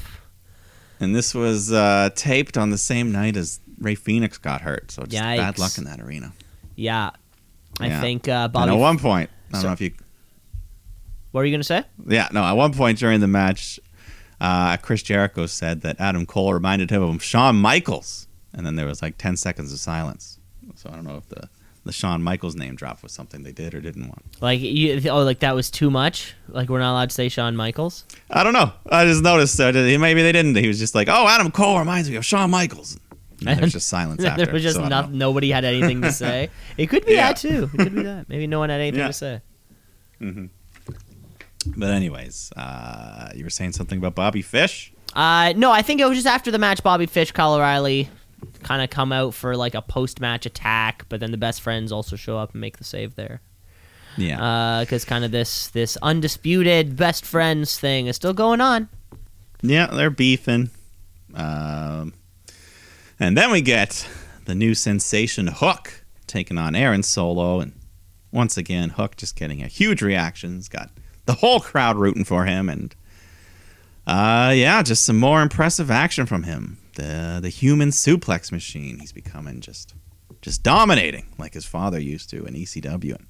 And 1.00 1.14
this 1.16 1.34
was 1.34 1.72
uh, 1.72 2.10
taped 2.14 2.58
on 2.58 2.68
the 2.70 2.76
same 2.78 3.10
night 3.10 3.36
as 3.36 3.60
Rey 3.78 3.94
Fenix 3.94 4.36
got 4.36 4.60
hurt, 4.60 4.90
so 4.90 5.02
just 5.04 5.12
bad 5.22 5.58
luck 5.58 5.78
in 5.78 5.84
that 5.84 6.00
arena. 6.00 6.32
Yeah, 6.76 7.10
I 7.80 7.86
Yeah. 7.86 8.00
think 8.02 8.28
uh, 8.28 8.48
And 8.54 8.70
at 8.70 8.74
one 8.74 8.98
point, 8.98 9.30
I 9.48 9.52
don't 9.52 9.60
So- 9.62 9.66
know 9.68 9.72
if 9.72 9.80
you 9.80 9.92
what 11.32 11.40
were 11.40 11.44
you 11.46 11.52
gonna 11.52 11.64
say? 11.64 11.84
Yeah, 12.06 12.28
no. 12.32 12.42
At 12.44 12.52
one 12.56 12.74
point 12.74 12.98
during 12.98 13.20
the 13.20 13.28
match, 13.28 13.78
uh, 14.40 14.76
Chris 14.78 15.02
Jericho 15.02 15.46
said 15.46 15.80
that 15.82 15.98
Adam 16.00 16.26
Cole 16.26 16.52
reminded 16.52 16.90
him 16.90 17.02
of 17.02 17.22
Shawn 17.22 17.56
Michaels, 17.56 18.26
and 18.52 18.66
then 18.66 18.74
there 18.76 18.86
was 18.86 19.00
like 19.00 19.16
ten 19.16 19.36
seconds 19.36 19.72
of 19.72 19.78
silence. 19.78 20.38
So 20.76 20.90
I 20.90 20.94
don't 20.96 21.04
know 21.04 21.16
if 21.16 21.28
the 21.28 21.48
the 21.90 21.94
Shawn 21.94 22.22
Michaels 22.22 22.54
name 22.54 22.76
drop 22.76 23.02
was 23.02 23.10
something 23.10 23.42
they 23.42 23.50
did 23.50 23.74
or 23.74 23.80
didn't 23.80 24.04
want. 24.06 24.22
Like 24.40 24.60
you, 24.60 25.02
oh, 25.10 25.24
like 25.24 25.40
that 25.40 25.56
was 25.56 25.72
too 25.72 25.90
much. 25.90 26.34
Like 26.46 26.68
we're 26.68 26.78
not 26.78 26.92
allowed 26.92 27.10
to 27.10 27.14
say 27.14 27.28
Shawn 27.28 27.56
Michaels. 27.56 28.04
I 28.30 28.44
don't 28.44 28.52
know. 28.52 28.72
I 28.88 29.04
just 29.06 29.24
noticed. 29.24 29.58
Uh, 29.58 29.72
maybe 29.72 30.22
they 30.22 30.30
didn't. 30.30 30.54
He 30.54 30.68
was 30.68 30.78
just 30.78 30.94
like, 30.94 31.08
"Oh, 31.08 31.26
Adam 31.26 31.50
Cole 31.50 31.80
reminds 31.80 32.08
me 32.08 32.14
of 32.14 32.24
Shawn 32.24 32.48
Michaels." 32.50 32.96
And 33.44 33.58
there's 33.58 33.72
just 33.72 33.88
silence 33.88 34.22
after. 34.24 34.44
there 34.44 34.52
was 34.54 34.62
just 34.62 34.76
so 34.82 34.86
nothing. 34.86 35.18
Nobody 35.18 35.50
had 35.50 35.64
anything 35.64 36.00
to 36.02 36.12
say. 36.12 36.50
It 36.76 36.86
could 36.90 37.04
be 37.06 37.14
Yeah. 37.14 37.28
that 37.32 37.38
too. 37.38 37.68
It 37.74 37.78
could 37.78 37.94
be 37.94 38.02
that. 38.04 38.28
Maybe 38.28 38.46
no 38.46 38.60
one 38.60 38.70
had 38.70 38.80
anything 38.80 39.00
Yeah. 39.00 39.06
to 39.08 39.12
say. 39.12 39.40
Mm-hmm. 40.20 40.46
But 41.76 41.90
anyways, 41.90 42.52
uh, 42.56 43.30
you 43.34 43.44
were 43.44 43.50
saying 43.50 43.72
something 43.72 43.98
about 43.98 44.14
Bobby 44.14 44.42
Fish. 44.42 44.92
Uh, 45.14 45.52
no, 45.56 45.70
I 45.72 45.82
think 45.82 46.00
it 46.00 46.04
was 46.06 46.16
just 46.16 46.26
after 46.26 46.50
the 46.50 46.58
match. 46.58 46.82
Bobby 46.82 47.06
Fish, 47.06 47.32
Kyle 47.32 47.54
O'Reilly, 47.54 48.08
kind 48.62 48.82
of 48.82 48.90
come 48.90 49.12
out 49.12 49.34
for 49.34 49.56
like 49.56 49.74
a 49.74 49.82
post-match 49.82 50.46
attack, 50.46 51.04
but 51.08 51.20
then 51.20 51.30
the 51.30 51.36
best 51.36 51.60
friends 51.60 51.92
also 51.92 52.16
show 52.16 52.38
up 52.38 52.52
and 52.52 52.60
make 52.60 52.78
the 52.78 52.84
save 52.84 53.14
there. 53.14 53.40
Yeah. 54.16 54.80
Because 54.80 55.04
kind 55.04 55.24
of 55.24 55.30
this 55.30 55.68
this 55.68 55.96
undisputed 56.02 56.96
best 56.96 57.24
friends 57.24 57.78
thing 57.78 58.06
is 58.06 58.16
still 58.16 58.34
going 58.34 58.60
on. 58.60 58.88
Yeah, 59.62 59.86
they're 59.86 60.10
beefing. 60.10 60.70
Um, 61.34 62.14
and 63.18 63.36
then 63.36 63.50
we 63.50 63.60
get 63.60 64.08
the 64.46 64.54
new 64.54 64.74
sensation 64.74 65.46
Hook 65.46 66.04
taking 66.26 66.58
on 66.58 66.74
Aaron 66.74 67.02
Solo. 67.02 67.60
And 67.60 67.72
once 68.32 68.56
again, 68.56 68.90
Hook 68.90 69.16
just 69.16 69.36
getting 69.36 69.62
a 69.62 69.68
huge 69.68 70.02
reaction. 70.02 70.56
He's 70.56 70.68
got 70.68 70.90
the 71.26 71.34
whole 71.34 71.60
crowd 71.60 71.96
rooting 71.96 72.24
for 72.24 72.46
him. 72.46 72.68
And 72.68 72.94
uh, 74.06 74.52
yeah, 74.56 74.82
just 74.82 75.04
some 75.04 75.18
more 75.18 75.40
impressive 75.42 75.90
action 75.90 76.26
from 76.26 76.42
him. 76.44 76.78
The, 77.00 77.38
the 77.40 77.48
human 77.48 77.90
suplex 77.90 78.52
machine. 78.52 78.98
He's 78.98 79.12
becoming 79.12 79.60
just 79.60 79.94
just 80.42 80.62
dominating 80.62 81.26
like 81.38 81.54
his 81.54 81.64
father 81.64 81.98
used 81.98 82.28
to 82.30 82.44
in 82.44 82.54
ECW. 82.54 83.16
And, 83.16 83.26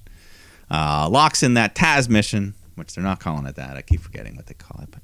uh, 0.69 1.07
locks 1.09 1.43
in 1.43 1.53
that 1.55 1.75
Tazmission, 1.75 2.53
which 2.75 2.93
they're 2.95 3.03
not 3.03 3.19
calling 3.19 3.45
it 3.45 3.55
that. 3.55 3.77
I 3.77 3.81
keep 3.81 3.99
forgetting 4.01 4.35
what 4.35 4.47
they 4.47 4.53
call 4.53 4.81
it. 4.83 4.89
But 4.91 5.01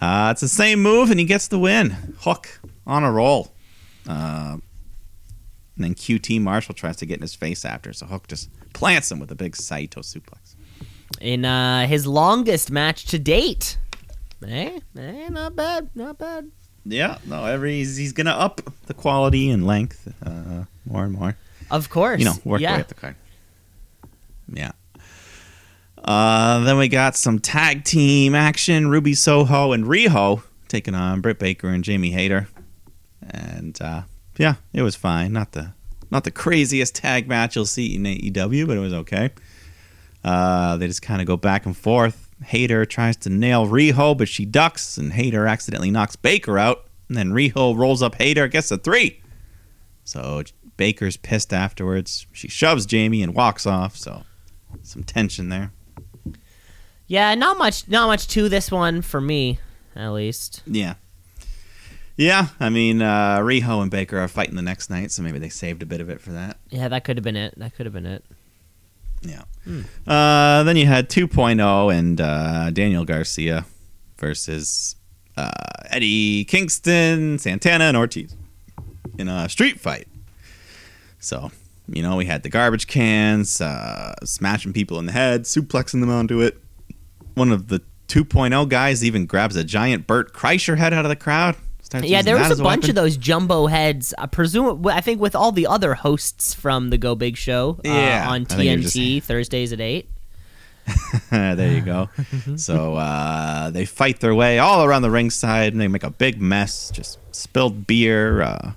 Uh, 0.00 0.28
it's 0.30 0.40
the 0.40 0.48
same 0.48 0.80
move, 0.80 1.10
and 1.10 1.18
he 1.18 1.26
gets 1.26 1.48
the 1.48 1.58
win. 1.58 2.14
Hook 2.20 2.60
on 2.86 3.02
a 3.02 3.10
roll. 3.10 3.52
Uh, 4.08 4.58
and 5.74 5.84
then 5.84 5.94
QT 5.94 6.40
Marshall 6.40 6.74
tries 6.74 6.96
to 6.96 7.06
get 7.06 7.16
in 7.16 7.22
his 7.22 7.34
face 7.34 7.64
after, 7.64 7.92
so 7.92 8.06
Hook 8.06 8.28
just 8.28 8.48
plants 8.72 9.10
him 9.10 9.18
with 9.18 9.30
a 9.32 9.34
big 9.36 9.56
Saito 9.56 10.00
suplex. 10.02 10.54
In 11.20 11.44
uh, 11.44 11.86
his 11.88 12.06
longest 12.06 12.70
match 12.70 13.06
to 13.06 13.18
date. 13.18 13.78
Eh, 14.46 14.78
eh, 14.96 15.28
not 15.30 15.56
bad, 15.56 15.90
not 15.96 16.18
bad. 16.18 16.50
Yeah, 16.88 17.18
no, 17.26 17.44
every 17.44 17.74
he's, 17.74 17.96
he's 17.96 18.12
gonna 18.12 18.30
up 18.30 18.62
the 18.86 18.94
quality 18.94 19.50
and 19.50 19.66
length 19.66 20.12
uh, 20.24 20.64
more 20.86 21.04
and 21.04 21.12
more. 21.12 21.36
Of 21.70 21.90
course. 21.90 22.18
You 22.18 22.24
know, 22.24 22.34
work 22.44 22.60
yeah. 22.60 22.76
way 22.76 22.80
up 22.80 22.88
the 22.88 22.94
card. 22.94 23.16
Yeah. 24.50 24.72
Uh, 26.02 26.60
then 26.60 26.78
we 26.78 26.88
got 26.88 27.16
some 27.16 27.38
tag 27.38 27.84
team 27.84 28.34
action. 28.34 28.88
Ruby 28.88 29.12
Soho 29.12 29.72
and 29.72 29.84
Riho 29.84 30.42
taking 30.68 30.94
on 30.94 31.20
Britt 31.20 31.38
Baker 31.38 31.68
and 31.68 31.84
Jamie 31.84 32.12
Hayter, 32.12 32.48
and 33.20 33.78
uh, 33.82 34.02
yeah, 34.38 34.54
it 34.72 34.82
was 34.82 34.96
fine. 34.96 35.32
Not 35.34 35.52
the 35.52 35.72
not 36.10 36.24
the 36.24 36.30
craziest 36.30 36.94
tag 36.94 37.28
match 37.28 37.54
you'll 37.56 37.66
see 37.66 37.94
in 37.96 38.04
AEW, 38.04 38.66
but 38.66 38.78
it 38.78 38.80
was 38.80 38.94
okay. 38.94 39.30
Uh, 40.24 40.78
they 40.78 40.86
just 40.86 41.02
kind 41.02 41.20
of 41.20 41.26
go 41.26 41.36
back 41.36 41.66
and 41.66 41.76
forth. 41.76 42.27
Hayter 42.44 42.84
tries 42.84 43.16
to 43.18 43.30
nail 43.30 43.66
Riho, 43.66 44.16
but 44.16 44.28
she 44.28 44.44
ducks, 44.44 44.96
and 44.96 45.12
Hayter 45.12 45.46
accidentally 45.46 45.90
knocks 45.90 46.16
Baker 46.16 46.58
out. 46.58 46.84
And 47.08 47.16
then 47.16 47.30
Riho 47.30 47.76
rolls 47.76 48.02
up 48.02 48.16
Hayter, 48.16 48.48
gets 48.48 48.70
a 48.70 48.78
three. 48.78 49.20
So 50.04 50.42
Baker's 50.76 51.16
pissed 51.16 51.52
afterwards. 51.52 52.26
She 52.32 52.48
shoves 52.48 52.86
Jamie 52.86 53.22
and 53.22 53.34
walks 53.34 53.66
off. 53.66 53.96
So 53.96 54.24
some 54.82 55.02
tension 55.02 55.48
there. 55.48 55.72
Yeah, 57.06 57.34
not 57.34 57.56
much 57.58 57.88
not 57.88 58.06
much 58.06 58.28
to 58.28 58.48
this 58.48 58.70
one 58.70 59.02
for 59.02 59.20
me, 59.20 59.58
at 59.96 60.10
least. 60.10 60.62
Yeah. 60.66 60.94
Yeah, 62.16 62.48
I 62.58 62.68
mean, 62.68 63.00
uh, 63.00 63.38
Riho 63.38 63.80
and 63.80 63.92
Baker 63.92 64.18
are 64.18 64.26
fighting 64.26 64.56
the 64.56 64.62
next 64.62 64.90
night, 64.90 65.12
so 65.12 65.22
maybe 65.22 65.38
they 65.38 65.48
saved 65.48 65.84
a 65.84 65.86
bit 65.86 66.00
of 66.00 66.10
it 66.10 66.20
for 66.20 66.32
that. 66.32 66.58
Yeah, 66.68 66.88
that 66.88 67.04
could 67.04 67.16
have 67.16 67.22
been 67.22 67.36
it. 67.36 67.54
That 67.56 67.76
could 67.76 67.86
have 67.86 67.92
been 67.92 68.06
it. 68.06 68.24
Yeah. 69.22 69.42
Uh, 70.06 70.62
then 70.62 70.76
you 70.76 70.86
had 70.86 71.10
2.0 71.10 71.94
and 71.94 72.20
uh, 72.20 72.70
Daniel 72.70 73.04
Garcia 73.04 73.66
versus 74.16 74.96
uh, 75.36 75.50
Eddie 75.86 76.44
Kingston, 76.44 77.38
Santana, 77.38 77.84
and 77.84 77.96
Ortiz 77.96 78.34
in 79.18 79.28
a 79.28 79.48
street 79.48 79.78
fight. 79.80 80.08
So, 81.20 81.50
you 81.88 82.02
know, 82.02 82.16
we 82.16 82.26
had 82.26 82.42
the 82.42 82.48
garbage 82.48 82.86
cans, 82.86 83.60
uh, 83.60 84.14
smashing 84.24 84.72
people 84.72 84.98
in 84.98 85.06
the 85.06 85.12
head, 85.12 85.42
suplexing 85.42 86.00
them 86.00 86.10
onto 86.10 86.40
it. 86.40 86.58
One 87.34 87.52
of 87.52 87.68
the 87.68 87.82
2.0 88.08 88.68
guys 88.68 89.04
even 89.04 89.26
grabs 89.26 89.56
a 89.56 89.64
giant 89.64 90.06
Bert 90.06 90.32
Kreischer 90.32 90.78
head 90.78 90.92
out 90.92 91.04
of 91.04 91.08
the 91.08 91.16
crowd. 91.16 91.56
Yeah, 91.94 92.22
there 92.22 92.36
was 92.36 92.50
as 92.50 92.60
a 92.60 92.62
bunch 92.62 92.82
weapon. 92.82 92.90
of 92.90 92.96
those 92.96 93.16
jumbo 93.16 93.66
heads. 93.66 94.14
I 94.18 94.26
presume, 94.26 94.86
I 94.86 95.00
think, 95.00 95.20
with 95.20 95.34
all 95.34 95.52
the 95.52 95.66
other 95.66 95.94
hosts 95.94 96.54
from 96.54 96.90
the 96.90 96.98
Go 96.98 97.14
Big 97.14 97.36
Show 97.36 97.78
uh, 97.84 97.88
Yeah, 97.88 98.26
on 98.28 98.44
just- 98.46 98.58
TNT 98.96 99.22
Thursdays 99.22 99.72
at 99.72 99.80
eight. 99.80 100.08
there 101.30 101.72
you 101.72 101.82
go. 101.82 102.08
so 102.56 102.94
uh, 102.94 103.70
they 103.70 103.84
fight 103.84 104.20
their 104.20 104.34
way 104.34 104.58
all 104.58 104.84
around 104.84 105.02
the 105.02 105.10
ringside, 105.10 105.72
and 105.72 105.80
they 105.80 105.88
make 105.88 106.02
a 106.02 106.10
big 106.10 106.40
mess. 106.40 106.90
Just 106.90 107.18
spilled 107.34 107.86
beer. 107.86 108.40
Uh, 108.42 108.72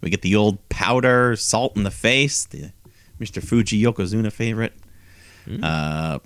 we 0.00 0.10
get 0.10 0.22
the 0.22 0.36
old 0.36 0.68
powder, 0.68 1.34
salt 1.36 1.76
in 1.76 1.82
the 1.82 1.90
face, 1.90 2.44
the 2.44 2.70
Mr. 3.20 3.42
Fuji 3.42 3.82
Yokozuna 3.82 4.30
favorite. 4.32 4.74
Uh, 5.62 6.18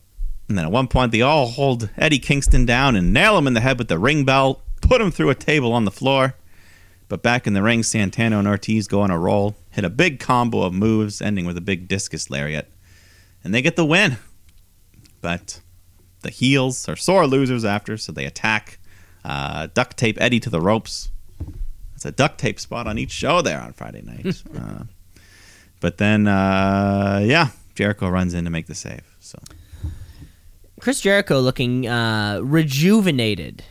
and 0.49 0.59
then 0.59 0.65
at 0.65 0.71
one 0.73 0.89
point, 0.89 1.13
they 1.13 1.23
all 1.23 1.47
hold 1.47 1.89
Eddie 1.97 2.19
Kingston 2.19 2.67
down 2.67 2.97
and 2.97 3.13
nail 3.13 3.37
him 3.39 3.47
in 3.47 3.55
the 3.55 3.61
head 3.61 3.79
with 3.79 3.89
the 3.89 3.99
ring 3.99 4.25
bell, 4.25 4.61
put 4.91 5.01
him 5.01 5.13
through 5.13 5.31
a 5.31 5.37
table 5.37 5.73
on 5.73 5.85
the 5.85 5.91
floor. 5.93 6.35
But 7.09 7.23
back 7.23 7.47
in 7.47 7.55
the 7.55 7.63
ring, 7.63 7.85
Santana 7.85 8.41
and 8.41 8.49
Ortiz 8.49 8.89
go 8.89 9.03
on 9.03 9.13
a 9.13 9.19
roll, 9.19 9.55
hit 9.71 9.85
a 9.85 9.89
big 9.89 10.19
combo 10.19 10.63
of 10.63 10.73
moves, 10.73 11.23
ending 11.23 11.47
with 11.47 11.57
a 11.57 11.61
big 11.61 11.87
discus 11.87 12.29
lariat. 12.29 12.69
And 13.45 13.55
they 13.55 13.63
get 13.63 13.77
the 13.77 13.85
win. 13.85 14.17
But 15.21 15.61
the 16.23 16.31
heels 16.31 16.89
are 16.89 16.97
sore 16.97 17.29
losers 17.29 17.65
after, 17.65 17.97
so 17.97 18.11
they 18.11 18.25
attack, 18.25 18.81
uh, 19.25 19.69
duct 19.73 19.97
tape 19.97 20.19
Eddie 20.21 20.41
to 20.41 20.51
the 20.51 20.61
ropes. 20.61 21.11
It's 21.95 22.05
a 22.05 22.11
duct 22.11 22.39
tape 22.39 22.59
spot 22.59 22.89
on 22.89 22.99
each 22.99 23.13
show 23.13 23.43
there 23.43 23.61
on 23.61 23.73
Friday 23.73 24.03
night. 24.03 24.43
uh, 24.59 24.85
but 25.79 25.99
then, 25.99 26.27
uh, 26.27 27.21
yeah, 27.23 27.51
Jericho 27.77 28.09
runs 28.09 28.35
in 28.35 28.45
to 28.45 28.51
make 28.51 28.67
the 28.67 28.75
save. 28.75 29.15
So 29.21 29.39
Chris 30.81 31.01
Jericho 31.01 31.39
looking 31.39 31.87
uh, 31.87 32.41
rejuvenated, 32.43 33.63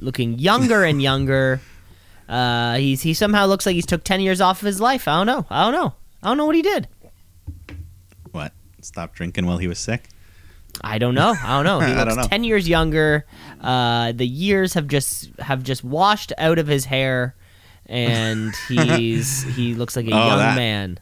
looking 0.00 0.38
younger 0.38 0.84
and 0.84 1.00
younger. 1.02 1.60
Uh, 2.28 2.76
he's 2.76 3.02
he 3.02 3.12
somehow 3.14 3.46
looks 3.46 3.66
like 3.66 3.74
he's 3.74 3.86
took 3.86 4.02
ten 4.04 4.20
years 4.20 4.40
off 4.40 4.62
of 4.62 4.66
his 4.66 4.80
life. 4.80 5.06
I 5.08 5.16
don't 5.16 5.26
know. 5.26 5.46
I 5.50 5.64
don't 5.64 5.72
know. 5.72 5.94
I 6.22 6.28
don't 6.28 6.36
know 6.38 6.46
what 6.46 6.56
he 6.56 6.62
did. 6.62 6.88
what? 8.32 8.52
Stop 8.80 9.14
drinking 9.14 9.46
while 9.46 9.58
he 9.58 9.68
was 9.68 9.78
sick? 9.78 10.08
I 10.82 10.98
don't 10.98 11.14
know. 11.14 11.34
I 11.42 11.62
don't 11.62 11.64
know. 11.64 11.80
He 11.86 11.94
looks 11.98 12.16
know. 12.16 12.22
ten 12.24 12.44
years 12.44 12.68
younger. 12.68 13.26
Uh, 13.60 14.12
the 14.12 14.26
years 14.26 14.74
have 14.74 14.88
just 14.88 15.30
have 15.38 15.62
just 15.62 15.84
washed 15.84 16.32
out 16.38 16.58
of 16.58 16.66
his 16.66 16.84
hair, 16.86 17.34
and 17.86 18.54
he's 18.68 19.42
he 19.54 19.74
looks 19.74 19.94
like 19.96 20.06
a 20.06 20.10
Oh, 20.12 20.26
young 20.28 20.38
that- 20.38 20.56
man. 20.56 20.98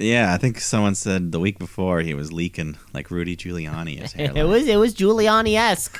Yeah, 0.00 0.32
I 0.32 0.36
think 0.38 0.60
someone 0.60 0.94
said 0.94 1.32
the 1.32 1.40
week 1.40 1.58
before 1.58 2.02
he 2.02 2.14
was 2.14 2.32
leaking 2.32 2.76
like 2.94 3.10
Rudy 3.10 3.36
Giuliani. 3.36 3.98
It 4.36 4.44
was 4.44 4.68
it 4.68 4.76
was 4.76 4.94
Giuliani 4.94 5.56
esque. 5.56 5.98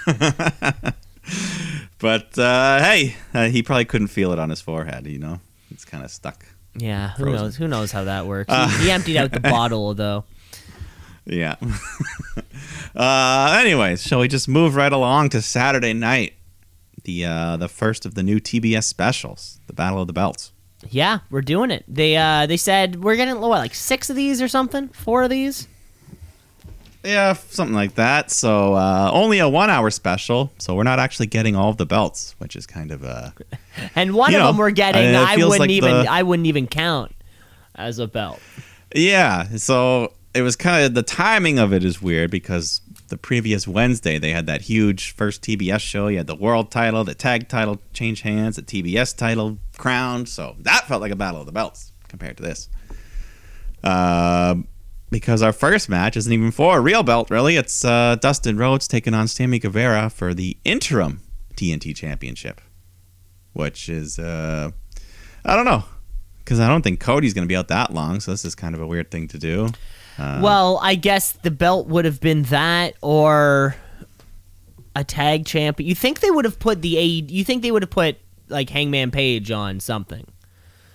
But 1.99 2.39
uh, 2.39 2.83
hey, 2.83 3.17
uh, 3.35 3.49
he 3.49 3.63
probably 3.63 3.85
couldn't 3.85 4.09
feel 4.09 4.33
it 4.33 4.39
on 4.39 4.51
his 4.51 4.61
forehead. 4.61 5.07
You 5.07 5.19
know, 5.19 5.41
it's 5.71 5.85
kind 5.85 6.05
of 6.05 6.11
stuck. 6.11 6.45
Yeah, 6.77 7.11
who 7.11 7.25
Frozen. 7.25 7.43
knows? 7.43 7.57
Who 7.57 7.69
knows 7.69 7.93
how 7.93 8.05
that 8.05 8.27
works? 8.27 8.53
Uh. 8.53 8.69
he, 8.79 8.85
he 8.85 8.91
emptied 8.91 9.17
out 9.17 9.33
the 9.33 9.41
bottle 9.41 9.95
though. 9.95 10.25
Yeah. 11.27 11.57
uh, 12.97 13.59
anyways, 13.61 14.03
shall 14.03 14.21
we 14.21 14.29
just 14.29 14.49
move 14.49 14.75
right 14.75 14.93
along 14.93 15.29
to 15.31 15.43
Saturday 15.43 15.93
night, 15.93 16.35
the 17.05 17.25
uh, 17.25 17.57
the 17.57 17.69
first 17.69 18.07
of 18.07 18.15
the 18.15 18.23
new 18.23 18.41
TBS 18.41 18.85
specials, 18.85 19.61
the 19.67 19.75
Battle 19.75 20.01
of 20.01 20.07
the 20.07 20.13
Belts. 20.13 20.53
Yeah, 20.91 21.19
we're 21.31 21.43
doing 21.43 21.71
it. 21.71 21.85
They 21.89 22.17
uh 22.17 22.47
they 22.47 22.57
said 22.57 23.03
we're 23.03 23.17
getting 23.17 23.41
what 23.41 23.49
like 23.49 23.75
six 23.75 24.11
of 24.11 24.17
these 24.17 24.41
or 24.41 24.49
something, 24.49 24.89
four 24.89 25.23
of 25.23 25.31
these. 25.31 25.67
Yeah, 27.09 27.33
something 27.33 27.75
like 27.75 27.95
that. 27.95 28.31
So 28.31 28.75
uh, 28.75 29.11
only 29.13 29.39
a 29.39 29.49
one 29.49 29.71
hour 29.71 29.91
special. 29.91 30.53
So 30.59 30.75
we're 30.75 30.83
not 30.83 30.99
actually 30.99 31.27
getting 31.27 31.57
all 31.57 31.71
of 31.71 31.77
the 31.79 31.87
belts, 31.87 32.35
which 32.39 32.55
is 32.55 32.67
kind 32.67 32.91
of 32.91 33.03
uh, 33.05 33.31
And 33.95 34.15
one 34.15 34.35
of 34.35 34.41
know, 34.41 34.47
them 34.49 34.57
we're 34.59 34.71
getting. 34.71 35.15
uh, 35.15 35.23
it 35.23 35.29
I 35.29 35.37
wouldn't 35.37 35.59
like 35.61 35.71
even. 35.71 35.91
the- 36.05 36.11
I 36.11 36.23
wouldn't 36.23 36.47
even 36.47 36.67
count 36.67 37.13
as 37.75 37.99
a 37.99 38.07
belt. 38.07 38.41
yeah. 38.95 39.45
So 39.57 40.13
it 40.35 40.43
was 40.43 40.57
kind 40.57 40.85
of 40.85 40.95
the 40.95 41.03
timing 41.03 41.59
of 41.59 41.73
it 41.73 41.83
is 41.85 42.03
weird 42.03 42.31
because 42.31 42.81
the 43.09 43.17
previous 43.17 43.67
Wednesday 43.67 44.19
they 44.19 44.31
had 44.33 44.45
that 44.47 44.61
huge 44.63 45.13
first 45.15 45.41
TBS 45.43 45.81
show. 45.81 46.09
You 46.09 46.19
had 46.19 46.27
the 46.27 46.35
world 46.37 46.71
title, 46.71 47.05
the 47.05 47.15
tag 47.15 47.49
title 47.49 47.81
change 47.95 48.21
hands, 48.21 48.57
the 48.57 48.63
TBS 48.63 49.17
title 49.17 49.57
crowned. 49.79 50.29
So 50.29 50.57
that 50.61 50.87
felt 50.87 51.01
like 51.01 51.13
a 51.13 51.17
battle 51.17 51.41
of 51.41 51.47
the 51.47 51.53
belts 51.53 51.93
compared 52.09 52.37
to 52.37 52.43
this. 52.43 52.69
Um, 53.83 54.69
because 55.11 55.43
our 55.43 55.53
first 55.53 55.89
match 55.89 56.17
isn't 56.17 56.33
even 56.33 56.51
for 56.51 56.79
a 56.79 56.81
real 56.81 57.03
belt, 57.03 57.31
really. 57.31 57.57
It's 57.57 57.85
uh, 57.85 58.17
Dustin 58.21 58.57
Rhodes 58.57 58.89
taking 58.89 59.15
on 59.15 59.29
Sammy 59.29 59.59
Guevara 59.59 60.11
for 60.11 60.35
the 60.35 60.57
interim 60.65 61.23
TNT 61.57 61.95
Championship, 61.95 62.61
which 63.53 63.89
is 63.89 64.19
uh, 64.19 64.71
I 65.45 65.57
don't 65.57 65.65
know 65.65 65.85
because 66.39 66.61
I 66.61 66.69
don't 66.69 66.83
think 66.83 67.01
Cody's 67.01 67.35
going 67.35 67.45
to 67.45 67.49
be 67.49 67.57
out 67.57 67.69
that 67.69 67.93
long, 67.93 68.21
so 68.21 68.31
this 68.31 68.45
is 68.45 68.55
kind 68.55 68.75
of 68.75 68.81
a 68.81 68.87
weird 68.87 69.11
thing 69.11 69.29
to 69.29 69.39
do. 69.39 69.69
Uh, 70.19 70.41
well, 70.43 70.81
I 70.83 70.95
guess 70.95 71.33
the 71.33 71.51
belt 71.51 71.89
would 71.89 72.05
have 72.05 72.21
been 72.21 72.45
that 72.45 72.95
or 73.03 73.77
a 74.97 75.05
tag 75.05 75.47
champ. 75.47 75.79
You 75.79 75.95
think 75.95 76.21
they 76.21 76.31
would 76.31 76.45
have 76.45 76.59
put 76.59 76.83
the 76.83 76.99
A? 76.99 77.05
You 77.05 77.45
think 77.45 77.63
they 77.63 77.71
would 77.71 77.83
have 77.83 77.91
put 77.91 78.17
like 78.49 78.71
Hangman 78.71 79.11
Page 79.11 79.51
on 79.51 79.79
something? 79.79 80.27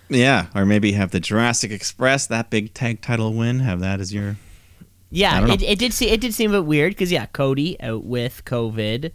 Yeah, 0.09 0.47
or 0.55 0.65
maybe 0.65 0.91
have 0.93 1.11
the 1.11 1.19
Jurassic 1.19 1.71
Express 1.71 2.27
that 2.27 2.49
big 2.49 2.73
tag 2.73 3.01
title 3.01 3.33
win. 3.33 3.59
Have 3.59 3.79
that 3.81 3.99
as 3.99 4.13
your 4.13 4.35
Yeah, 5.09 5.47
it, 5.47 5.61
it 5.61 5.79
did. 5.79 5.93
See, 5.93 6.09
it 6.09 6.21
did 6.21 6.33
seem 6.33 6.51
a 6.51 6.59
bit 6.59 6.65
weird 6.65 6.91
because 6.93 7.11
yeah, 7.11 7.25
Cody 7.27 7.79
out 7.81 8.03
with 8.03 8.43
COVID, 8.45 9.11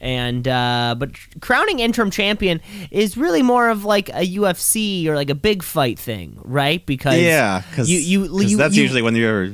and 0.00 0.48
uh, 0.48 0.94
but 0.98 1.10
crowning 1.40 1.78
interim 1.78 2.10
champion 2.10 2.60
is 2.90 3.16
really 3.16 3.42
more 3.42 3.68
of 3.68 3.84
like 3.84 4.08
a 4.10 4.26
UFC 4.36 5.06
or 5.06 5.14
like 5.14 5.30
a 5.30 5.34
big 5.34 5.62
fight 5.62 5.98
thing, 5.98 6.38
right? 6.42 6.84
Because 6.84 7.20
yeah, 7.20 7.62
because 7.70 7.90
you 7.90 7.98
you, 7.98 8.40
you 8.42 8.56
that's 8.56 8.76
you- 8.76 8.82
usually 8.82 9.02
when 9.02 9.14
you're 9.14 9.50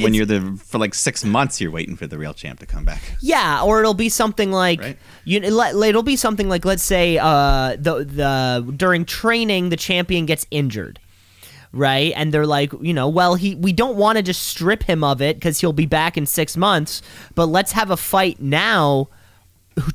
when 0.00 0.14
you're 0.14 0.26
the 0.26 0.60
for 0.64 0.78
like 0.78 0.94
six 0.94 1.24
months 1.24 1.60
you're 1.60 1.70
waiting 1.70 1.96
for 1.96 2.06
the 2.06 2.18
real 2.18 2.34
champ 2.34 2.60
to 2.60 2.66
come 2.66 2.84
back. 2.84 3.00
Yeah, 3.20 3.62
or 3.62 3.80
it'll 3.80 3.94
be 3.94 4.08
something 4.08 4.50
like 4.52 4.80
Right. 4.80 4.98
you. 5.24 5.40
It'll 5.40 6.02
be 6.02 6.16
something 6.16 6.48
like 6.48 6.64
let's 6.64 6.82
say 6.82 7.18
uh, 7.18 7.76
the 7.78 8.04
the 8.04 8.72
during 8.76 9.04
training 9.04 9.68
the 9.68 9.76
champion 9.76 10.26
gets 10.26 10.46
injured, 10.50 10.98
right? 11.72 12.12
And 12.16 12.32
they're 12.32 12.46
like, 12.46 12.72
you 12.80 12.94
know, 12.94 13.08
well 13.08 13.34
he 13.36 13.54
we 13.54 13.72
don't 13.72 13.96
want 13.96 14.16
to 14.16 14.22
just 14.22 14.42
strip 14.42 14.82
him 14.84 15.04
of 15.04 15.20
it 15.22 15.36
because 15.36 15.60
he'll 15.60 15.72
be 15.72 15.86
back 15.86 16.16
in 16.16 16.26
six 16.26 16.56
months, 16.56 17.02
but 17.34 17.46
let's 17.46 17.72
have 17.72 17.90
a 17.90 17.96
fight 17.96 18.40
now 18.40 19.08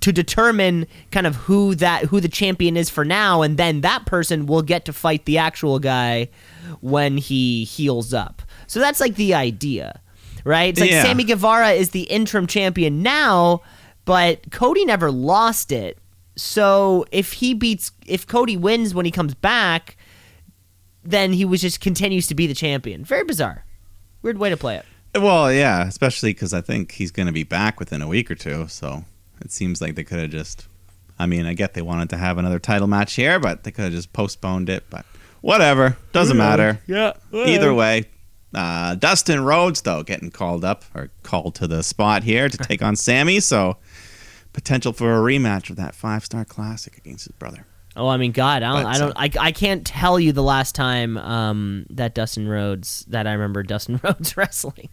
to 0.02 0.12
determine 0.12 0.86
kind 1.10 1.26
of 1.26 1.36
who 1.48 1.74
that 1.76 2.04
who 2.06 2.20
the 2.20 2.28
champion 2.28 2.76
is 2.76 2.90
for 2.90 3.06
now 3.06 3.42
and 3.42 3.56
then 3.56 3.80
that 3.80 4.06
person 4.06 4.46
will 4.46 4.62
get 4.62 4.84
to 4.84 4.92
fight 4.92 5.24
the 5.24 5.38
actual 5.38 5.80
guy 5.80 6.28
when 6.82 7.16
he 7.16 7.64
heals 7.64 8.14
up 8.14 8.42
so 8.70 8.80
that's 8.80 9.00
like 9.02 9.16
the 9.16 9.34
idea 9.34 10.00
right 10.46 10.70
it's 10.70 10.80
like 10.80 10.90
Yeah. 10.92 11.04
sammy 11.04 11.26
guevara 11.26 11.72
is 11.72 11.90
the 11.90 12.04
interim 12.04 12.48
champion 12.48 13.04
now 13.04 13.62
but 14.06 14.52
cody 14.52 14.86
never 14.86 15.12
lost 15.12 15.72
it 15.74 15.98
so 16.38 17.06
if 17.12 17.34
he 17.34 17.54
beats 17.54 17.92
if 18.08 18.26
cody 18.26 18.56
wins 18.56 18.94
when 18.94 19.04
he 19.06 19.12
comes 19.12 19.34
back 19.36 19.98
then 21.04 21.34
he 21.34 21.46
was 21.46 21.62
just 21.62 21.80
continues 21.82 22.28
to 22.28 22.36
be 22.36 22.48
the 22.48 22.54
champion 22.54 23.04
very 23.04 23.24
bizarre 23.24 23.66
weird 24.22 24.38
way 24.38 24.50
to 24.50 24.58
play 24.58 24.76
it 24.78 24.86
Well, 25.16 25.52
yeah, 25.52 25.88
especially 25.88 26.34
because 26.34 26.54
I 26.54 26.62
think 26.62 26.92
he's 26.92 27.10
going 27.12 27.26
to 27.26 27.34
be 27.34 27.44
back 27.44 27.80
within 27.80 28.04
a 28.04 28.08
week 28.08 28.30
or 28.30 28.36
two. 28.36 28.68
So 28.68 29.06
it 29.42 29.52
seems 29.52 29.82
like 29.82 29.96
they 29.96 30.04
could 30.04 30.20
have 30.20 30.30
just. 30.30 30.68
I 31.18 31.26
mean, 31.26 31.48
I 31.48 31.56
get 31.56 31.74
they 31.74 31.82
wanted 31.82 32.12
to 32.12 32.18
have 32.18 32.38
another 32.38 32.60
title 32.60 32.86
match 32.88 33.14
here, 33.16 33.40
but 33.40 33.64
they 33.64 33.72
could 33.72 33.86
have 33.86 33.92
just 33.94 34.14
postponed 34.14 34.70
it. 34.70 34.84
But 34.92 35.08
whatever, 35.42 35.98
doesn't 36.14 36.38
matter. 36.38 36.80
yeah 36.86 37.14
Either 37.34 37.74
way, 37.74 38.06
uh, 38.54 38.96
Dustin 38.96 39.44
Rhodes 39.44 39.82
though 39.82 40.04
getting 40.04 40.32
called 40.32 40.66
up 40.66 40.86
or 40.96 41.10
called 41.24 41.56
to 41.56 41.68
the 41.68 41.84
spot 41.84 42.24
here 42.24 42.50
to 42.50 42.58
take 42.70 42.82
on 42.82 42.96
Sammy. 42.96 43.40
So 43.40 43.78
potential 44.54 44.94
for 44.94 45.16
a 45.16 45.20
rematch 45.20 45.70
of 45.70 45.76
that 45.78 45.96
five 45.96 46.26
star 46.26 46.46
classic 46.46 46.98
against 46.98 47.26
his 47.26 47.36
brother. 47.36 47.66
Oh, 47.96 48.08
I 48.08 48.18
mean, 48.18 48.32
God, 48.32 48.64
I 48.64 48.74
don't, 48.74 48.84
But, 48.84 48.96
I 48.96 48.98
don't, 49.30 49.38
I, 49.40 49.48
I 49.48 49.52
can't 49.52 49.86
tell 49.86 50.20
you 50.20 50.32
the 50.32 50.44
last 50.44 50.76
time 50.76 51.18
um, 51.18 51.86
that 51.90 52.14
Dustin 52.16 52.48
Rhodes 52.48 53.04
that 53.10 53.28
I 53.28 53.34
remember 53.34 53.64
Dustin 53.64 54.00
Rhodes 54.04 54.38
wrestling. 54.38 54.90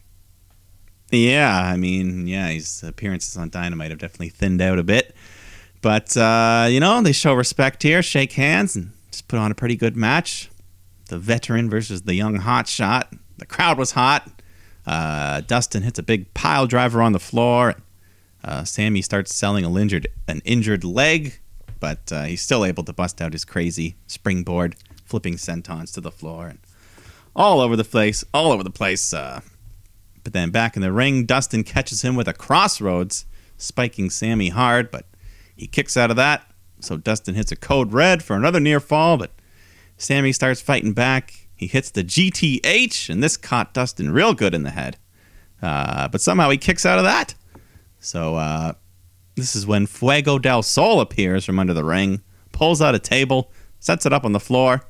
Yeah, 1.12 1.56
I 1.56 1.76
mean, 1.76 2.26
yeah, 2.26 2.48
his 2.48 2.82
appearances 2.82 3.36
on 3.36 3.50
Dynamite 3.50 3.90
have 3.90 4.00
definitely 4.00 4.30
thinned 4.30 4.60
out 4.60 4.78
a 4.78 4.82
bit. 4.82 5.14
But, 5.82 6.16
uh, 6.16 6.66
you 6.68 6.80
know, 6.80 7.00
they 7.00 7.12
show 7.12 7.34
respect 7.34 7.84
here, 7.84 8.02
shake 8.02 8.32
hands, 8.32 8.74
and 8.74 8.90
just 9.12 9.28
put 9.28 9.38
on 9.38 9.52
a 9.52 9.54
pretty 9.54 9.76
good 9.76 9.96
match. 9.96 10.50
The 11.08 11.18
veteran 11.18 11.70
versus 11.70 12.02
the 12.02 12.14
young 12.14 12.36
hot 12.36 12.66
shot. 12.66 13.12
The 13.38 13.46
crowd 13.46 13.78
was 13.78 13.92
hot. 13.92 14.30
Uh, 14.86 15.40
Dustin 15.40 15.82
hits 15.82 15.98
a 15.98 16.02
big 16.02 16.32
pile 16.34 16.66
driver 16.66 17.02
on 17.02 17.12
the 17.12 17.18
floor. 17.18 17.74
Uh, 18.44 18.64
Sammy 18.64 19.02
starts 19.02 19.34
selling 19.34 19.64
a 19.64 19.78
injured, 19.78 20.06
an 20.28 20.40
injured 20.44 20.84
leg, 20.84 21.40
but 21.80 22.12
uh, 22.12 22.24
he's 22.24 22.42
still 22.42 22.64
able 22.64 22.84
to 22.84 22.92
bust 22.92 23.20
out 23.20 23.32
his 23.32 23.44
crazy 23.44 23.96
springboard, 24.06 24.76
flipping 25.04 25.34
sentons 25.34 25.92
to 25.94 26.00
the 26.00 26.12
floor. 26.12 26.46
And 26.46 26.58
all 27.34 27.60
over 27.60 27.76
the 27.76 27.84
place, 27.84 28.24
all 28.32 28.52
over 28.52 28.62
the 28.62 28.70
place. 28.70 29.12
Uh, 29.12 29.40
but 30.22 30.32
then 30.32 30.50
back 30.50 30.76
in 30.76 30.82
the 30.82 30.92
ring, 30.92 31.24
Dustin 31.24 31.64
catches 31.64 32.02
him 32.02 32.16
with 32.16 32.28
a 32.28 32.32
crossroads, 32.32 33.26
spiking 33.58 34.10
Sammy 34.10 34.48
hard, 34.48 34.90
but 34.90 35.06
he 35.54 35.66
kicks 35.66 35.96
out 35.96 36.10
of 36.10 36.16
that. 36.16 36.50
So 36.80 36.96
Dustin 36.96 37.34
hits 37.34 37.52
a 37.52 37.56
code 37.56 37.92
red 37.92 38.22
for 38.22 38.36
another 38.36 38.60
near 38.60 38.80
fall, 38.80 39.16
but 39.16 39.32
Sammy 39.96 40.32
starts 40.32 40.60
fighting 40.60 40.92
back. 40.92 41.45
He 41.56 41.66
hits 41.66 41.90
the 41.90 42.04
GTH, 42.04 43.08
and 43.08 43.22
this 43.22 43.36
caught 43.36 43.72
Dustin 43.72 44.12
real 44.12 44.34
good 44.34 44.54
in 44.54 44.62
the 44.62 44.70
head. 44.70 44.98
Uh, 45.62 46.06
but 46.08 46.20
somehow 46.20 46.50
he 46.50 46.58
kicks 46.58 46.84
out 46.84 46.98
of 46.98 47.04
that. 47.04 47.34
So 47.98 48.36
uh, 48.36 48.72
this 49.36 49.56
is 49.56 49.66
when 49.66 49.86
Fuego 49.86 50.38
del 50.38 50.62
Sol 50.62 51.00
appears 51.00 51.44
from 51.44 51.58
under 51.58 51.72
the 51.72 51.84
ring, 51.84 52.22
pulls 52.52 52.82
out 52.82 52.94
a 52.94 52.98
table, 52.98 53.50
sets 53.80 54.04
it 54.04 54.12
up 54.12 54.24
on 54.24 54.32
the 54.32 54.40
floor. 54.40 54.82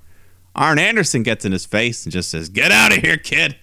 Arn 0.57 0.79
Anderson 0.79 1.23
gets 1.23 1.45
in 1.45 1.53
his 1.53 1.67
face 1.67 2.05
and 2.05 2.13
just 2.13 2.31
says, 2.31 2.49
Get 2.49 2.73
out 2.73 2.97
of 2.97 3.03
here, 3.03 3.17
kid. 3.17 3.57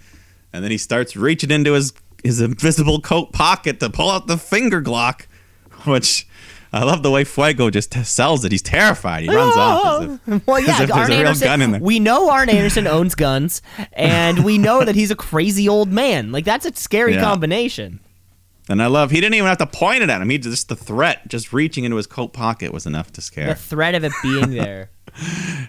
And 0.53 0.63
then 0.63 0.71
he 0.71 0.77
starts 0.77 1.15
reaching 1.15 1.51
into 1.51 1.73
his, 1.73 1.91
his 2.23 2.39
invisible 2.39 3.01
coat 3.01 3.33
pocket 3.33 3.79
to 3.79 3.89
pull 3.89 4.11
out 4.11 4.27
the 4.27 4.37
finger 4.37 4.81
Glock, 4.81 5.25
which 5.85 6.27
I 6.73 6.83
love 6.83 7.03
the 7.03 7.11
way 7.11 7.23
Fuego 7.23 7.69
just 7.69 7.91
t- 7.91 8.03
sells 8.03 8.43
it. 8.43 8.51
He's 8.51 8.63
terrified. 8.63 9.23
He 9.23 9.29
runs 9.29 9.55
off 9.55 10.01
as 10.03 10.19
if, 10.27 10.45
well, 10.47 10.59
yeah, 10.59 10.87
Arn 10.91 11.11
a 11.11 11.15
real 11.15 11.19
Anderson. 11.27 11.45
gun 11.47 11.61
in 11.61 11.71
there. 11.73 11.81
We 11.81 11.99
know 11.99 12.29
Arn 12.31 12.49
Anderson 12.49 12.87
owns 12.87 13.13
guns, 13.13 13.61
and 13.93 14.43
we 14.43 14.57
know 14.57 14.83
that 14.83 14.95
he's 14.95 15.11
a 15.11 15.15
crazy 15.15 15.69
old 15.69 15.91
man. 15.91 16.31
Like 16.31 16.45
that's 16.45 16.65
a 16.65 16.73
scary 16.75 17.13
Yeah. 17.13 17.21
combination. 17.21 17.99
And 18.69 18.81
I 18.81 18.87
love 18.87 19.11
he 19.11 19.19
didn't 19.21 19.35
even 19.35 19.47
have 19.47 19.57
to 19.59 19.67
point 19.67 20.03
it 20.03 20.09
at 20.09 20.21
him. 20.21 20.29
He 20.29 20.37
just 20.37 20.67
the 20.69 20.75
threat, 20.75 21.27
just 21.27 21.53
reaching 21.53 21.83
into 21.83 21.97
his 21.97 22.07
coat 22.07 22.29
pocket 22.33 22.71
was 22.73 22.85
enough 22.85 23.11
to 23.13 23.21
scare. 23.21 23.47
The 23.49 23.55
threat 23.55 23.93
of 23.93 24.03
it 24.05 24.13
being 24.23 24.51
there. 24.55 24.89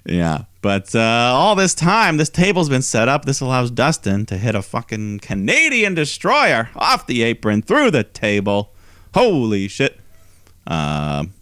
Yeah. 0.07 0.45
But 0.62 0.95
uh, 0.95 1.01
all 1.01 1.55
this 1.55 1.75
time, 1.75 2.17
this 2.17 2.31
table's 2.31 2.69
been 2.69 2.83
set 2.83 3.09
up. 3.09 3.25
This 3.25 3.40
allows 3.40 3.71
Dustin 3.71 4.25
to 4.27 4.38
hit 4.38 4.55
a 4.55 4.62
fucking 4.62 5.19
Canadian 5.19 5.95
destroyer 5.95 6.71
off 6.77 7.07
the 7.07 7.23
apron 7.25 7.62
through 7.62 7.90
the 7.90 8.05
table. 8.05 8.73
Holy 9.12 9.69
shit. 9.69 10.01
Um, 10.66 11.33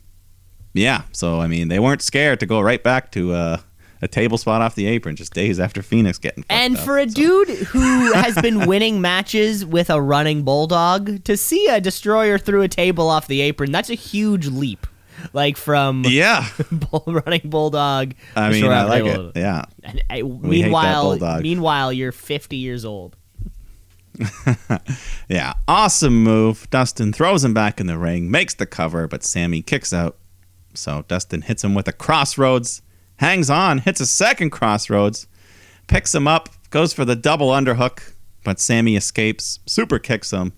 yeah. 0.75 1.03
So, 1.13 1.41
I 1.41 1.47
mean, 1.47 1.69
they 1.69 1.79
weren't 1.79 2.03
scared 2.03 2.41
to 2.41 2.47
go 2.47 2.61
right 2.61 2.83
back 2.83 3.13
to 3.13 3.33
uh, 3.33 3.57
a 4.01 4.09
table 4.09 4.39
spot 4.39 4.63
off 4.63 4.75
the 4.75 4.87
apron 4.87 5.17
just 5.17 5.33
days 5.35 5.61
after 5.61 5.83
Fenix 5.83 6.19
getting 6.19 6.45
And 6.49 6.77
up. 6.77 6.85
for 6.85 6.99
a 6.99 7.09
So- 7.09 7.15
dude 7.15 7.49
who 7.69 8.13
has 8.15 8.37
been 8.41 8.67
winning 8.67 9.01
matches 9.01 9.65
with 9.65 9.91
a 9.91 10.01
running 10.01 10.43
bulldog, 10.43 11.25
to 11.25 11.37
see 11.37 11.69
a 11.69 11.81
destroyer 11.81 12.39
through 12.39 12.63
a 12.63 12.69
table 12.69 13.09
off 13.09 13.27
the 13.29 13.41
apron, 13.43 13.71
that's 13.71 13.91
a 13.91 13.95
huge 13.95 14.47
leap. 14.49 14.87
Like 15.33 15.57
from 15.57 16.05
Yeah. 16.09 16.49
bull, 16.73 17.05
running 17.07 17.43
bulldog. 17.51 18.15
I 18.35 18.51
mean, 18.51 18.65
I 18.65 18.85
like 18.85 19.05
it. 19.05 19.33
Yeah. 19.37 19.65
And, 19.85 20.03
uh, 20.11 20.17
meanwhile, 20.41 21.19
meanwhile, 21.41 21.93
you're 21.93 22.11
50 22.13 22.57
years 22.57 22.85
old. 22.85 23.17
Yeah, 25.29 25.55
awesome 25.67 26.23
move. 26.23 26.69
Dustin 26.71 27.13
throws 27.13 27.45
him 27.45 27.55
back 27.55 27.81
in 27.81 27.87
the 27.87 27.99
ring, 27.99 28.31
makes 28.31 28.55
the 28.55 28.67
cover, 28.67 29.09
but 29.09 29.25
Sammy 29.25 29.63
kicks 29.63 29.93
out. 29.93 30.19
So 30.75 31.05
Dustin 31.09 31.43
hits 31.43 31.65
him 31.65 31.75
with 31.75 31.89
a 31.89 31.93
crossroads, 31.93 32.83
hangs 33.17 33.49
on, 33.49 33.79
hits 33.79 34.01
a 34.01 34.07
second 34.07 34.51
crossroads, 34.51 35.27
picks 35.87 36.15
him 36.15 36.29
up, 36.29 36.49
goes 36.71 36.93
for 36.93 37.05
the 37.05 37.17
double 37.17 37.49
underhook, 37.49 38.15
but 38.45 38.61
Sammy 38.61 38.97
escapes, 38.97 39.61
super 39.67 39.99
kicks 39.99 40.33
him. 40.33 40.53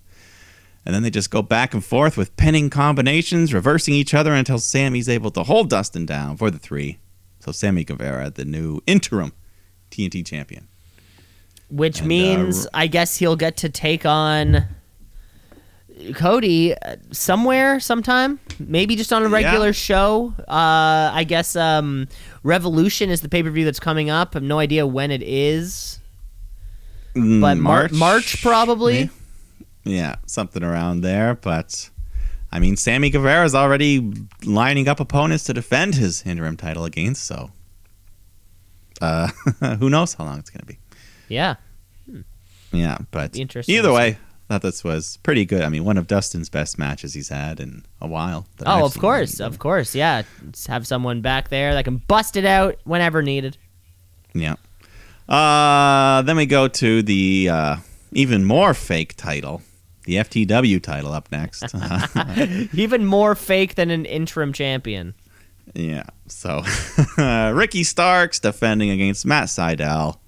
And 0.87 0.95
then 0.95 1.03
they 1.03 1.11
just 1.11 1.31
go 1.31 1.41
back 1.41 1.73
and 1.73 1.85
forth 1.85 2.17
with 2.17 2.37
pinning 2.37 2.69
combinations, 2.69 3.55
reversing 3.55 3.95
each 3.95 4.13
other 4.13 4.33
until 4.35 4.59
Sammy's 4.59 5.09
able 5.09 5.31
to 5.33 5.45
hold 5.45 5.71
Dustin 5.71 6.05
down 6.05 6.37
for 6.37 6.51
the 6.51 6.59
three. 6.59 6.99
So 7.41 7.53
Sammy 7.53 7.85
Guevara, 7.85 8.31
the 8.31 8.45
new 8.45 8.81
interim 8.87 9.33
TNT 9.91 10.27
champion. 10.27 10.69
Which 11.77 11.99
And, 12.01 12.07
uh, 12.07 12.09
means, 12.09 12.67
r- 12.67 12.71
I 12.75 12.87
guess 12.87 13.17
he'll 13.17 13.37
get 13.37 13.57
to 13.59 13.69
take 13.69 14.07
on 14.07 14.65
Cody 16.15 16.75
uh, 16.75 16.97
somewhere, 17.13 17.81
sometime. 17.81 18.39
Maybe 18.59 18.97
just 18.97 19.13
on 19.13 19.23
a 19.23 19.29
Yeah. 19.29 19.33
regular 19.35 19.73
show. 19.73 20.35
Uh, 20.41 21.11
I 21.13 21.25
guess 21.27 21.57
um, 21.57 22.09
Revolution 22.43 23.11
is 23.11 23.21
the 23.23 23.29
pay 23.29 23.43
per 23.43 23.51
view 23.51 23.65
that's 23.65 23.81
coming 23.81 24.11
up. 24.11 24.31
I 24.35 24.37
have 24.37 24.43
no 24.43 24.59
idea 24.59 24.87
when 24.87 25.11
it 25.11 25.23
is, 25.23 26.01
Mm, 27.15 27.41
but 27.41 27.57
March, 27.59 27.93
March 27.93 28.43
probably. 28.43 29.09
Yeah, 29.85 30.17
something 30.27 30.63
around 30.65 31.03
there. 31.03 31.35
But 31.35 31.91
I 32.51 32.59
mean, 32.59 32.77
Sammy 32.77 33.09
Guevara 33.11 33.45
is 33.45 33.55
already 33.55 34.13
lining 34.45 34.89
up 34.89 34.99
opponents 35.01 35.45
to 35.45 35.55
defend 35.55 35.95
his 35.95 36.23
interim 36.27 36.57
title 36.57 36.85
against. 36.85 37.25
So, 37.25 37.51
uh, 39.01 39.29
who 39.79 39.89
knows 39.91 40.15
how 40.15 40.25
long 40.25 40.39
it's 40.39 40.51
going 40.51 40.61
to 40.61 40.67
be? 40.67 40.79
Yeah. 41.35 41.57
Yeah, 42.73 42.99
but 43.11 43.37
interesting 43.37 43.75
either 43.77 43.93
way, 43.93 44.19
thought 44.49 44.63
this 44.63 44.83
was 44.85 45.19
pretty 45.23 45.45
good. 45.45 45.63
I 45.63 45.69
mean, 45.69 45.85
one 45.85 45.97
of 45.97 46.07
Dustin's 46.07 46.49
best 46.49 46.79
matches 46.79 47.15
he's 47.15 47.29
had 47.29 47.61
in 47.61 47.85
a 48.01 48.07
while. 48.07 48.47
that 48.59 48.69
I've 48.69 48.83
Oh, 48.83 48.87
of 48.87 48.99
course, 48.99 49.41
of 49.41 49.59
course, 49.59 49.95
yeah. 49.95 50.23
Just 50.51 50.67
have 50.69 50.87
someone 50.87 51.21
back 51.21 51.49
there 51.49 51.73
that 51.75 51.85
can 51.85 51.99
bust 51.99 52.37
it 52.37 52.45
out 52.45 52.79
whenever 52.85 53.23
needed. 53.23 53.57
Yeah. 54.35 54.57
Uh, 55.29 56.23
then 56.23 56.37
we 56.37 56.47
go 56.47 56.69
to 56.69 57.03
the 57.03 57.49
uh, 57.51 57.77
even 58.13 58.45
more 58.45 58.75
fake 58.75 59.17
title, 59.17 59.63
the 60.05 60.17
FTW 60.17 60.83
title 60.83 61.13
up 61.13 61.31
next. 61.33 61.75
Even 62.75 63.07
more 63.07 63.35
fake 63.35 63.75
than 63.75 63.91
an 63.91 64.05
interim 64.05 64.53
champion. 64.53 65.15
Yeah. 65.75 66.05
So 66.27 66.63
Ricky 67.19 67.85
Starks 67.85 68.39
defending 68.39 68.91
against 68.91 69.25
Matt 69.25 69.49
Sydal. 69.49 70.19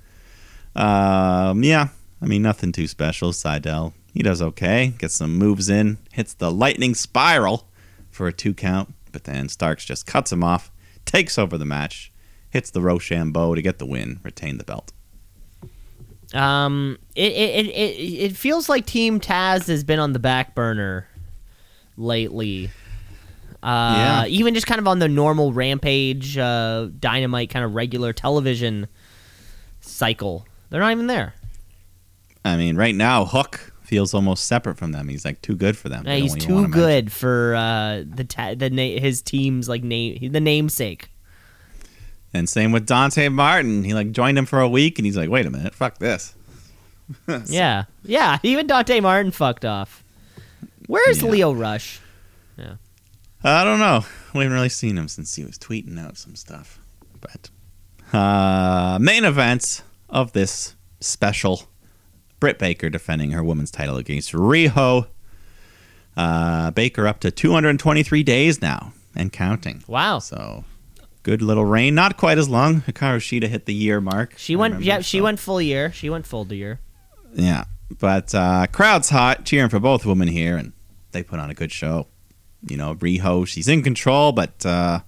Um, 0.76 1.62
yeah. 1.64 1.88
I 2.22 2.26
mean, 2.26 2.42
nothing 2.42 2.72
too 2.72 2.86
special. 2.86 3.32
Sydal, 3.32 3.92
he 4.12 4.22
does 4.22 4.40
okay. 4.42 4.88
Gets 4.98 5.14
some 5.16 5.36
moves 5.36 5.68
in. 5.68 5.98
Hits 6.12 6.34
the 6.34 6.50
lightning 6.50 6.94
spiral 6.94 7.68
for 8.10 8.26
a 8.26 8.32
two 8.32 8.54
count. 8.54 8.94
But 9.12 9.24
then 9.24 9.48
Starks 9.48 9.84
just 9.84 10.06
cuts 10.06 10.32
him 10.32 10.44
off. 10.44 10.70
Takes 11.04 11.38
over 11.38 11.56
the 11.58 11.64
match. 11.64 12.12
Hits 12.50 12.70
the 12.70 12.80
Roshambo 12.80 13.54
to 13.54 13.62
get 13.62 13.78
the 13.78 13.86
win. 13.86 14.20
Retain 14.22 14.58
the 14.58 14.64
belt. 14.64 14.92
Um, 16.34 16.98
it 17.14 17.32
it, 17.32 17.66
it 17.66 17.70
it 18.30 18.36
feels 18.36 18.68
like 18.68 18.84
Team 18.84 19.20
Taz 19.20 19.68
has 19.68 19.84
been 19.84 20.00
on 20.00 20.12
the 20.12 20.18
back 20.18 20.54
burner 20.54 21.06
lately. 21.96 22.70
Uh, 23.62 23.94
Yeah. 23.96 24.26
even 24.26 24.52
just 24.54 24.66
kind 24.66 24.80
of 24.80 24.88
on 24.88 24.98
the 24.98 25.08
normal 25.08 25.52
Rampage, 25.52 26.36
uh, 26.36 26.88
Dynamite 26.98 27.50
kind 27.50 27.64
of 27.64 27.74
regular 27.74 28.12
television 28.12 28.86
cycle. 29.80 30.46
They're 30.70 30.80
not 30.80 30.92
even 30.92 31.06
there. 31.06 31.34
I 32.44 32.56
mean, 32.56 32.76
right 32.76 32.94
now, 32.94 33.24
Hook 33.24 33.72
feels 33.82 34.14
almost 34.14 34.44
separate 34.46 34.76
from 34.78 34.92
them. 34.92 35.08
He's 35.08 35.24
like 35.24 35.42
too 35.42 35.54
good 35.56 35.76
for 35.76 35.88
them. 35.88 36.04
Yeah, 36.06 36.16
he's 36.16 36.34
too 36.34 36.68
good 36.68 37.12
for 37.12 37.54
uh, 37.54 38.02
the 38.06 38.24
ta- 38.24 38.54
the 38.54 38.70
na- 38.70 39.00
his 39.00 39.22
team's 39.22 39.68
like 39.68 39.82
name 39.82 40.32
the 40.32 40.40
namesake. 40.40 41.10
And 42.34 42.48
same 42.48 42.72
with 42.72 42.86
Dante 42.86 43.28
Martin. 43.28 43.84
He 43.84 43.94
like 43.94 44.12
joined 44.12 44.36
him 44.38 44.46
for 44.46 44.60
a 44.60 44.68
week, 44.68 44.98
and 44.98 45.06
he's 45.06 45.16
like, 45.16 45.30
"Wait 45.30 45.46
a 45.46 45.50
minute, 45.50 45.74
fuck 45.74 45.98
this." 45.98 46.34
Yeah, 47.46 47.84
yeah. 48.02 48.38
Even 48.42 48.66
Dante 48.66 48.98
Martin 49.00 49.30
fucked 49.30 49.64
off. 49.64 50.02
Where's 50.88 51.22
Yeah. 51.22 51.30
Lio 51.30 51.52
Rush? 51.52 52.00
Yeah. 52.56 52.74
I 53.44 53.62
don't 53.64 53.78
know. 53.78 54.04
We 54.34 54.40
haven't 54.40 54.54
really 54.54 54.68
seen 54.68 54.98
him 54.98 55.06
since 55.08 55.34
he 55.36 55.44
was 55.44 55.56
tweeting 55.58 55.98
out 56.04 56.16
some 56.16 56.34
stuff. 56.34 56.80
But 57.20 57.50
uh, 58.16 58.98
main 59.00 59.24
events 59.24 59.82
of 60.08 60.32
this 60.32 60.74
special: 61.00 61.64
Britt 62.40 62.58
Baker 62.58 62.90
defending 62.90 63.30
her 63.32 63.42
women's 63.44 63.70
title 63.70 63.96
against 63.96 64.32
Riho. 64.32 65.08
Uh, 66.16 66.70
Baker 66.70 67.06
up 67.06 67.20
to 67.20 67.30
223 67.30 68.22
days 68.22 68.62
now 68.62 68.92
and 69.14 69.32
counting. 69.32 69.84
Wow. 69.86 70.18
So 70.18 70.64
good 71.22 71.42
little 71.42 71.64
reign. 71.66 71.94
Not 71.94 72.16
quite 72.16 72.38
as 72.38 72.48
long. 72.48 72.80
Hikaru 72.82 73.18
Shida 73.18 73.48
hit 73.48 73.66
the 73.66 73.74
year 73.74 74.00
mark. 74.00 74.34
She 74.38 74.54
I 74.54 74.56
went. 74.56 74.72
remember, 74.74 74.86
Yeah, 74.86 75.00
she 75.00 75.20
went 75.20 75.38
full 75.38 75.60
year. 75.60 75.92
She 75.92 76.08
went 76.08 76.26
full 76.26 76.50
year. 76.52 76.80
Yeah, 77.34 77.64
but 78.00 78.34
uh, 78.34 78.66
crowd's 78.72 79.10
hot, 79.10 79.44
cheering 79.44 79.68
for 79.68 79.78
both 79.78 80.06
women 80.06 80.28
here, 80.28 80.56
and 80.56 80.72
they 81.12 81.22
put 81.22 81.38
on 81.38 81.50
a 81.50 81.54
good 81.54 81.70
show. 81.70 82.06
You 82.66 82.78
know, 82.78 82.94
Riho, 82.94 83.46
she's 83.46 83.68
in 83.68 83.82
control, 83.82 84.32
but 84.32 84.64
uh, 84.64 85.00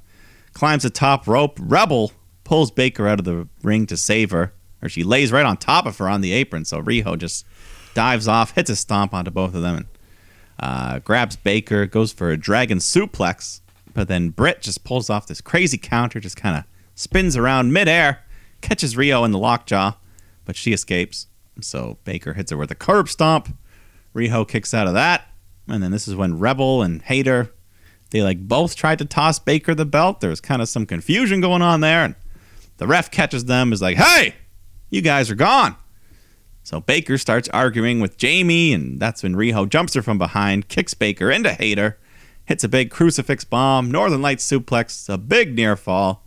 climbs 0.52 0.82
the 0.82 0.90
top 0.90 1.26
rope. 1.26 1.58
Rebel 1.58 2.12
pulls 2.44 2.70
Baker 2.70 3.08
out 3.08 3.18
of 3.18 3.24
the 3.24 3.48
ring 3.62 3.86
to 3.86 3.96
save 3.96 4.30
her, 4.32 4.52
or 4.82 4.88
she 4.88 5.02
lays 5.02 5.32
right 5.32 5.46
on 5.46 5.56
top 5.56 5.86
of 5.86 5.98
her 5.98 6.08
on 6.08 6.20
the 6.20 6.32
apron. 6.32 6.64
So 6.64 6.82
Riho 6.82 7.18
just 7.18 7.46
dives 7.94 8.28
off, 8.28 8.52
hits 8.52 8.70
a 8.70 8.76
stomp 8.76 9.14
onto 9.14 9.30
both 9.30 9.54
of 9.54 9.62
them, 9.62 9.76
and 9.76 9.86
uh, 10.60 10.98
grabs 11.00 11.36
Baker, 11.36 11.86
goes 11.86 12.12
for 12.12 12.30
a 12.30 12.36
dragon 12.36 12.78
suplex, 12.78 13.60
but 13.94 14.08
then 14.08 14.30
Britt 14.30 14.60
just 14.60 14.84
pulls 14.84 15.10
off 15.10 15.26
this 15.26 15.40
crazy 15.40 15.78
counter, 15.78 16.20
just 16.20 16.36
kind 16.36 16.56
of 16.56 16.64
spins 16.94 17.36
around 17.36 17.72
midair, 17.72 18.24
catches 18.60 18.94
Riho 18.94 19.24
in 19.24 19.30
the 19.30 19.38
lockjaw, 19.38 19.92
but 20.44 20.56
she 20.56 20.72
escapes. 20.72 21.26
So 21.60 21.98
Baker 22.04 22.34
hits 22.34 22.50
her 22.50 22.56
with 22.56 22.70
a 22.70 22.76
curb 22.76 23.08
stomp. 23.08 23.56
Riho 24.14 24.46
kicks 24.48 24.74
out 24.74 24.86
of 24.86 24.94
that, 24.94 25.28
and 25.68 25.82
then 25.82 25.90
this 25.90 26.08
is 26.08 26.14
when 26.16 26.38
Rebel 26.38 26.82
and 26.82 27.02
Hayter 27.02 27.52
they 28.10 28.22
like 28.22 28.40
both 28.40 28.74
tried 28.74 28.98
to 28.98 29.04
toss 29.04 29.38
Baker 29.38 29.74
the 29.74 29.84
belt. 29.84 30.20
There 30.20 30.30
was 30.30 30.40
kind 30.40 30.62
of 30.62 30.68
some 30.68 30.86
confusion 30.86 31.40
going 31.40 31.62
on 31.62 31.80
there, 31.80 32.04
and 32.04 32.14
the 32.78 32.86
ref 32.86 33.10
catches 33.10 33.44
them 33.44 33.72
is 33.72 33.82
like, 33.82 33.96
"Hey, 33.96 34.34
you 34.90 35.00
guys 35.00 35.30
are 35.30 35.34
gone." 35.34 35.76
So 36.62 36.80
Baker 36.80 37.16
starts 37.16 37.48
arguing 37.48 38.00
with 38.00 38.18
Jamie, 38.18 38.74
and 38.74 39.00
that's 39.00 39.22
when 39.22 39.34
Riho 39.34 39.68
jumps 39.68 39.94
her 39.94 40.02
from 40.02 40.18
behind, 40.18 40.68
kicks 40.68 40.92
Baker 40.92 41.30
into 41.30 41.54
Hayter, 41.54 41.98
hits 42.44 42.62
a 42.62 42.68
big 42.68 42.90
crucifix 42.90 43.44
bomb, 43.44 43.90
Northern 43.90 44.20
Lights 44.20 44.46
suplex, 44.46 45.08
a 45.08 45.16
big 45.16 45.54
near 45.54 45.76
fall. 45.76 46.26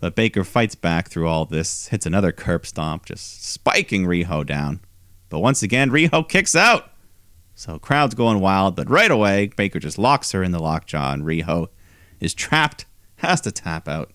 But 0.00 0.14
Baker 0.14 0.44
fights 0.44 0.74
back 0.74 1.08
through 1.08 1.28
all 1.28 1.44
this, 1.44 1.88
hits 1.88 2.06
another 2.06 2.30
curb 2.30 2.66
stomp, 2.66 3.06
just 3.06 3.44
spiking 3.44 4.04
Riho 4.04 4.44
down. 4.44 4.80
But 5.28 5.40
once 5.40 5.62
again, 5.62 5.90
Riho 5.90 6.28
kicks 6.28 6.54
out. 6.54 6.92
So 7.54 7.78
crowd's 7.78 8.14
going 8.14 8.40
wild, 8.40 8.76
but 8.76 8.90
right 8.90 9.10
away, 9.10 9.50
Baker 9.56 9.78
just 9.78 9.98
locks 9.98 10.32
her 10.32 10.42
in 10.42 10.50
the 10.50 10.62
lockjaw, 10.62 11.12
and 11.12 11.24
Riho 11.24 11.68
is 12.20 12.34
trapped, 12.34 12.84
has 13.16 13.40
to 13.40 13.50
tap 13.50 13.88
out. 13.88 14.12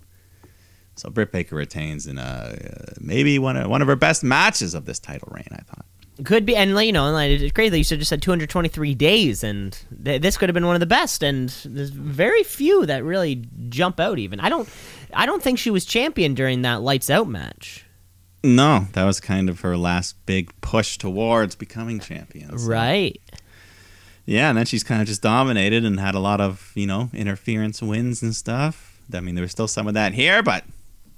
So 0.99 1.09
Britt 1.09 1.31
Baker 1.31 1.55
retains 1.55 2.07
in 2.07 2.17
uh, 2.19 2.55
maybe 2.99 3.39
one 3.39 3.55
of, 3.57 3.69
one 3.69 3.81
of 3.81 3.87
her 3.87 3.95
best 3.95 4.23
matches 4.23 4.73
of 4.73 4.85
this 4.85 4.99
title 4.99 5.29
reign, 5.31 5.47
I 5.51 5.61
thought. 5.63 5.85
Could 6.25 6.45
be, 6.45 6.55
and 6.55 6.71
you 6.71 6.91
know, 6.91 7.05
and 7.05 7.13
like, 7.13 7.31
it's 7.31 7.53
crazy. 7.53 7.69
that 7.69 7.77
You 7.77 7.83
said 7.85 7.99
just 7.99 8.09
said 8.09 8.21
223 8.21 8.93
days, 8.95 9.41
and 9.43 9.77
th- 10.03 10.21
this 10.21 10.35
could 10.37 10.49
have 10.49 10.53
been 10.53 10.65
one 10.65 10.75
of 10.75 10.81
the 10.81 10.85
best. 10.85 11.23
And 11.23 11.47
there's 11.63 11.91
very 11.91 12.43
few 12.43 12.85
that 12.87 13.05
really 13.05 13.45
jump 13.69 13.99
out. 14.01 14.19
Even 14.19 14.41
I 14.41 14.49
don't, 14.49 14.67
I 15.13 15.25
don't 15.25 15.41
think 15.41 15.57
she 15.59 15.69
was 15.71 15.85
champion 15.85 16.33
during 16.33 16.61
that 16.63 16.81
lights 16.81 17.09
out 17.09 17.27
match. 17.29 17.85
No, 18.43 18.87
that 18.93 19.05
was 19.05 19.19
kind 19.21 19.49
of 19.49 19.61
her 19.61 19.77
last 19.77 20.15
big 20.25 20.51
push 20.61 20.97
towards 20.97 21.55
becoming 21.55 21.99
champion. 21.99 22.57
So- 22.57 22.67
Right. 22.69 23.19
Yeah, 24.25 24.49
and 24.49 24.57
then 24.59 24.65
she's 24.65 24.83
kind 24.83 25.01
of 25.01 25.07
just 25.07 25.23
dominated 25.23 25.83
and 25.85 25.99
had 25.99 26.13
a 26.13 26.19
lot 26.19 26.39
of, 26.39 26.71
you 26.75 26.85
know, 26.85 27.09
interference 27.13 27.81
wins 27.81 28.21
and 28.21 28.35
stuff. 28.35 28.99
I 29.11 29.21
mean, 29.21 29.33
there 29.33 29.41
was 29.41 29.49
still 29.51 29.67
some 29.67 29.87
of 29.87 29.95
that 29.95 30.13
here, 30.13 30.43
but 30.43 30.63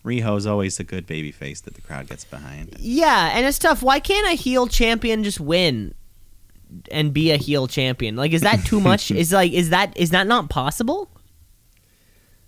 Riho's 0.03 0.47
always 0.47 0.79
a 0.79 0.83
good 0.83 1.05
baby 1.05 1.31
face 1.31 1.61
that 1.61 1.75
the 1.75 1.81
crowd 1.81 2.07
gets 2.09 2.25
behind. 2.25 2.75
Yeah, 2.79 3.31
and 3.33 3.45
it's 3.45 3.59
tough. 3.59 3.83
Why 3.83 3.99
can't 3.99 4.31
a 4.31 4.35
heel 4.35 4.67
champion 4.67 5.23
just 5.23 5.39
win 5.39 5.93
and 6.91 7.13
be 7.13 7.31
a 7.31 7.37
heel 7.37 7.67
champion? 7.67 8.15
Like, 8.15 8.31
is 8.33 8.41
that 8.41 8.65
too 8.65 8.79
much? 8.89 9.11
is 9.11 9.31
like, 9.31 9.51
is 9.51 9.69
that 9.69 9.95
is 9.97 10.09
that 10.09 10.27
not 10.27 10.49
possible? 10.49 11.09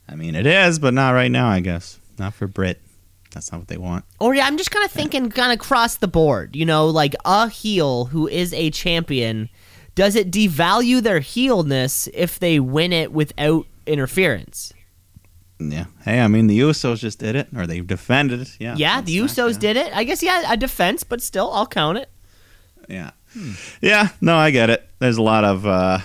I 0.09 0.15
mean, 0.15 0.35
it 0.35 0.45
is, 0.45 0.79
but 0.79 0.93
not 0.93 1.11
right 1.11 1.31
now, 1.31 1.47
I 1.47 1.59
guess. 1.59 1.99
Not 2.17 2.33
for 2.33 2.47
Britt. 2.47 2.81
That's 3.31 3.51
not 3.51 3.59
what 3.59 3.67
they 3.67 3.77
want. 3.77 4.05
Or 4.19 4.35
yeah, 4.35 4.45
I'm 4.45 4.57
just 4.57 4.69
kind 4.71 4.85
of 4.85 4.91
thinking, 4.91 5.29
kind 5.31 5.51
of 5.51 5.59
cross 5.59 5.97
the 5.97 6.07
board. 6.07 6.55
You 6.55 6.65
know, 6.65 6.87
like 6.87 7.15
a 7.25 7.49
heel 7.49 8.05
who 8.05 8.27
is 8.27 8.53
a 8.53 8.69
champion. 8.71 9.49
Does 9.95 10.15
it 10.15 10.31
devalue 10.31 11.01
their 11.01 11.19
heelness 11.19 12.09
if 12.13 12.39
they 12.39 12.59
win 12.59 12.91
it 12.93 13.11
without 13.11 13.67
interference? 13.85 14.73
Yeah. 15.71 15.85
Hey, 16.03 16.19
I 16.21 16.27
mean, 16.27 16.47
the 16.47 16.59
Usos 16.59 16.99
just 16.99 17.19
did 17.19 17.35
it, 17.35 17.47
or 17.55 17.65
they 17.67 17.79
defended 17.81 18.41
it. 18.41 18.57
Yeah. 18.59 18.75
Yeah, 18.77 19.01
the 19.01 19.17
Usos 19.17 19.57
did 19.59 19.77
it. 19.77 19.95
I 19.95 20.03
guess 20.03 20.21
yeah, 20.23 20.51
a 20.51 20.57
defense, 20.57 21.03
but 21.03 21.21
still, 21.21 21.51
I'll 21.51 21.67
count 21.67 21.97
it. 21.97 22.09
Yeah. 22.89 23.11
Yeah, 23.81 24.09
no, 24.21 24.35
I 24.35 24.51
get 24.51 24.69
it. 24.69 24.87
There's 24.99 25.17
a 25.17 25.21
lot 25.21 25.43
of 25.43 25.65
uh 25.65 25.99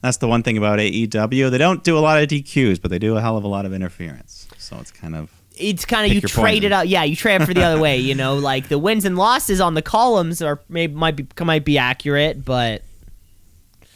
that's 0.00 0.18
the 0.18 0.28
one 0.28 0.42
thing 0.44 0.56
about 0.56 0.78
AEW. 0.78 1.50
They 1.50 1.58
don't 1.58 1.82
do 1.82 1.98
a 1.98 2.00
lot 2.00 2.22
of 2.22 2.28
DQs, 2.28 2.80
but 2.80 2.90
they 2.92 3.00
do 3.00 3.16
a 3.16 3.20
hell 3.20 3.36
of 3.36 3.42
a 3.42 3.48
lot 3.48 3.66
of 3.66 3.72
interference. 3.72 4.46
So 4.58 4.76
it's 4.78 4.92
kind 4.92 5.16
of 5.16 5.30
It's 5.56 5.84
kind 5.84 6.06
of 6.08 6.14
you 6.14 6.20
trade 6.20 6.62
it 6.62 6.70
out. 6.70 6.86
Yeah, 6.86 7.02
you 7.02 7.16
trade 7.16 7.40
it 7.40 7.46
for 7.46 7.54
the 7.54 7.64
other 7.64 7.80
way. 7.80 7.96
You 7.98 8.14
know, 8.14 8.36
like 8.36 8.68
the 8.68 8.78
wins 8.78 9.04
and 9.04 9.16
losses 9.18 9.60
on 9.60 9.74
the 9.74 9.82
columns 9.82 10.40
are 10.40 10.60
maybe 10.68 10.94
might 10.94 11.16
be 11.16 11.26
might 11.44 11.64
be 11.64 11.78
accurate, 11.78 12.44
but 12.44 12.82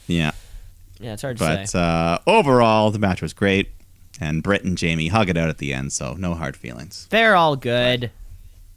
yeah. 0.09 0.33
yeah, 0.99 1.13
it's 1.13 1.23
hard 1.23 1.37
to 1.39 1.45
But 1.45 1.69
say. 1.69 1.79
uh 1.79 2.19
overall 2.27 2.91
the 2.91 2.99
match 2.99 3.23
was 3.23 3.33
great. 3.33 3.69
And 4.23 4.41
Britt 4.41 4.63
and 4.63 4.79
Jamie 4.79 5.09
hug 5.09 5.29
it 5.29 5.37
out 5.37 5.49
at 5.49 5.59
the 5.59 5.75
end, 5.75 5.93
so 5.93 6.15
no 6.15 6.35
hard 6.35 6.57
feelings. 6.57 7.09
They're 7.11 7.35
all 7.35 7.57
good. 7.57 8.13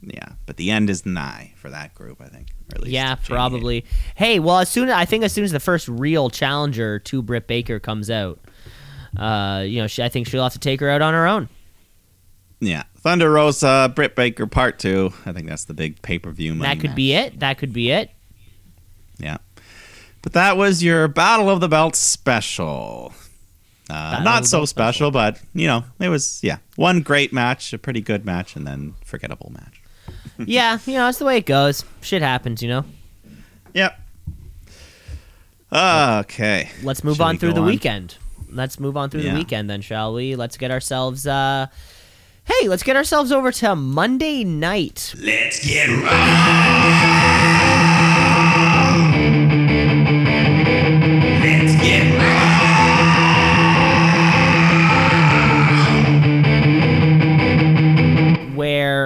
Yeah. 0.02 0.30
But 0.44 0.56
the 0.56 0.72
end 0.72 0.90
is 0.90 1.06
nigh 1.06 1.52
for 1.56 1.70
that 1.70 1.94
group, 1.94 2.20
I 2.20 2.26
think. 2.26 2.48
Or 2.72 2.76
at 2.76 2.80
least 2.82 2.92
Yeah, 2.92 3.14
Jamie. 3.14 3.36
probably. 3.36 3.84
Hey, 4.16 4.40
well, 4.40 4.58
as 4.58 4.68
soon 4.68 4.90
I 4.90 5.04
think 5.04 5.22
as 5.22 5.32
soon 5.32 5.44
as 5.44 5.52
the 5.52 5.60
first 5.60 5.86
real 5.86 6.30
challenger 6.30 6.98
to 6.98 7.22
Britt 7.22 7.46
Baker 7.46 7.78
comes 7.78 8.10
out, 8.10 8.40
uh, 9.16 9.62
you 9.64 9.80
know, 9.80 9.86
she, 9.86 10.02
I 10.02 10.08
think 10.08 10.26
she'll 10.26 10.42
have 10.42 10.52
to 10.54 10.58
take 10.58 10.80
her 10.80 10.90
out 10.90 11.00
on 11.00 11.14
her 11.14 11.28
own. 11.28 11.48
Yeah. 12.58 12.82
Thunder 12.98 13.30
Rosa, 13.30 13.92
Britt 13.94 14.16
Baker 14.16 14.48
part 14.48 14.80
two. 14.80 15.12
I 15.26 15.32
think 15.32 15.48
that's 15.48 15.64
the 15.66 15.74
big 15.74 16.02
pay 16.02 16.18
per 16.18 16.32
view 16.32 16.54
that 16.56 16.80
could 16.80 16.96
be 16.96 17.12
it. 17.14 17.38
That 17.38 17.56
could 17.58 17.72
be 17.72 17.92
it. 17.92 18.10
Yeah. 19.18 19.36
But 20.22 20.32
that 20.32 20.56
was 20.56 20.82
your 20.82 21.06
Battle 21.06 21.48
of 21.48 21.60
the 21.60 21.68
Belts 21.68 22.00
special. 22.00 23.14
Uh, 23.88 24.20
not 24.24 24.46
so 24.46 24.58
Belts 24.58 24.70
special, 24.70 25.10
but, 25.10 25.40
you 25.54 25.66
know, 25.68 25.84
it 26.00 26.08
was, 26.08 26.40
yeah, 26.42 26.58
one 26.74 27.02
great 27.02 27.32
match, 27.32 27.72
a 27.72 27.78
pretty 27.78 28.00
good 28.00 28.24
match, 28.24 28.56
and 28.56 28.66
then 28.66 28.94
forgettable 29.04 29.52
match. 29.52 29.80
yeah, 30.38 30.78
you 30.86 30.94
know, 30.94 31.06
that's 31.06 31.18
the 31.18 31.24
way 31.24 31.36
it 31.38 31.46
goes. 31.46 31.84
Shit 32.00 32.22
happens, 32.22 32.62
you 32.62 32.68
know. 32.68 32.84
Yep. 33.74 34.00
Okay. 35.72 36.70
Let's 36.82 37.02
move 37.04 37.16
Should 37.16 37.22
on 37.22 37.38
through 37.38 37.52
the 37.54 37.60
on? 37.60 37.66
weekend. 37.66 38.16
Let's 38.50 38.78
move 38.80 38.96
on 38.96 39.10
through 39.10 39.20
Yeah. 39.22 39.32
the 39.32 39.38
weekend 39.38 39.68
then, 39.68 39.82
shall 39.82 40.14
we? 40.14 40.36
Let's 40.36 40.56
get 40.56 40.70
ourselves 40.70 41.26
uh 41.26 41.66
Hey, 42.44 42.68
let's 42.68 42.84
get 42.84 42.94
ourselves 42.96 43.32
over 43.32 43.50
to 43.50 43.74
Monday 43.74 44.44
night. 44.44 45.12
Let's 45.20 45.66
get 45.66 45.88
right. 45.88 47.92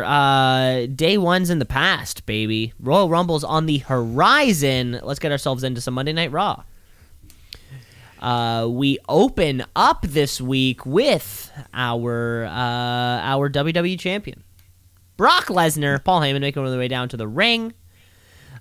Uh, 0.05 0.87
day 0.87 1.19
one's 1.19 1.51
in 1.51 1.59
the 1.59 1.65
past, 1.65 2.27
baby. 2.27 2.73
Royal 2.81 3.09
Rumble's 3.09 3.45
on 3.45 3.67
the 3.67 3.79
horizon. 3.79 5.01
Let's 5.03 5.19
get 5.19 5.33
ourselves 5.33 5.65
into 5.65 5.81
some 5.81 5.95
Monday 5.95 6.13
Night 6.13 6.33
Raw. 6.33 6.65
Uh, 8.21 8.69
we 8.71 8.99
open 9.09 9.65
up 9.75 10.03
this 10.03 10.41
week 10.41 10.85
with 10.85 11.51
our 11.73 12.45
uh, 12.45 12.51
our 12.51 13.49
WWE 13.49 13.99
champion, 13.99 14.45
Brock 15.17 15.47
Lesnar. 15.47 16.05
Paul 16.05 16.21
Heyman 16.21 16.41
making 16.41 16.65
their 16.65 16.79
way 16.79 16.89
down 16.89 17.09
to 17.09 17.17
the 17.17 17.27
ring. 17.27 17.73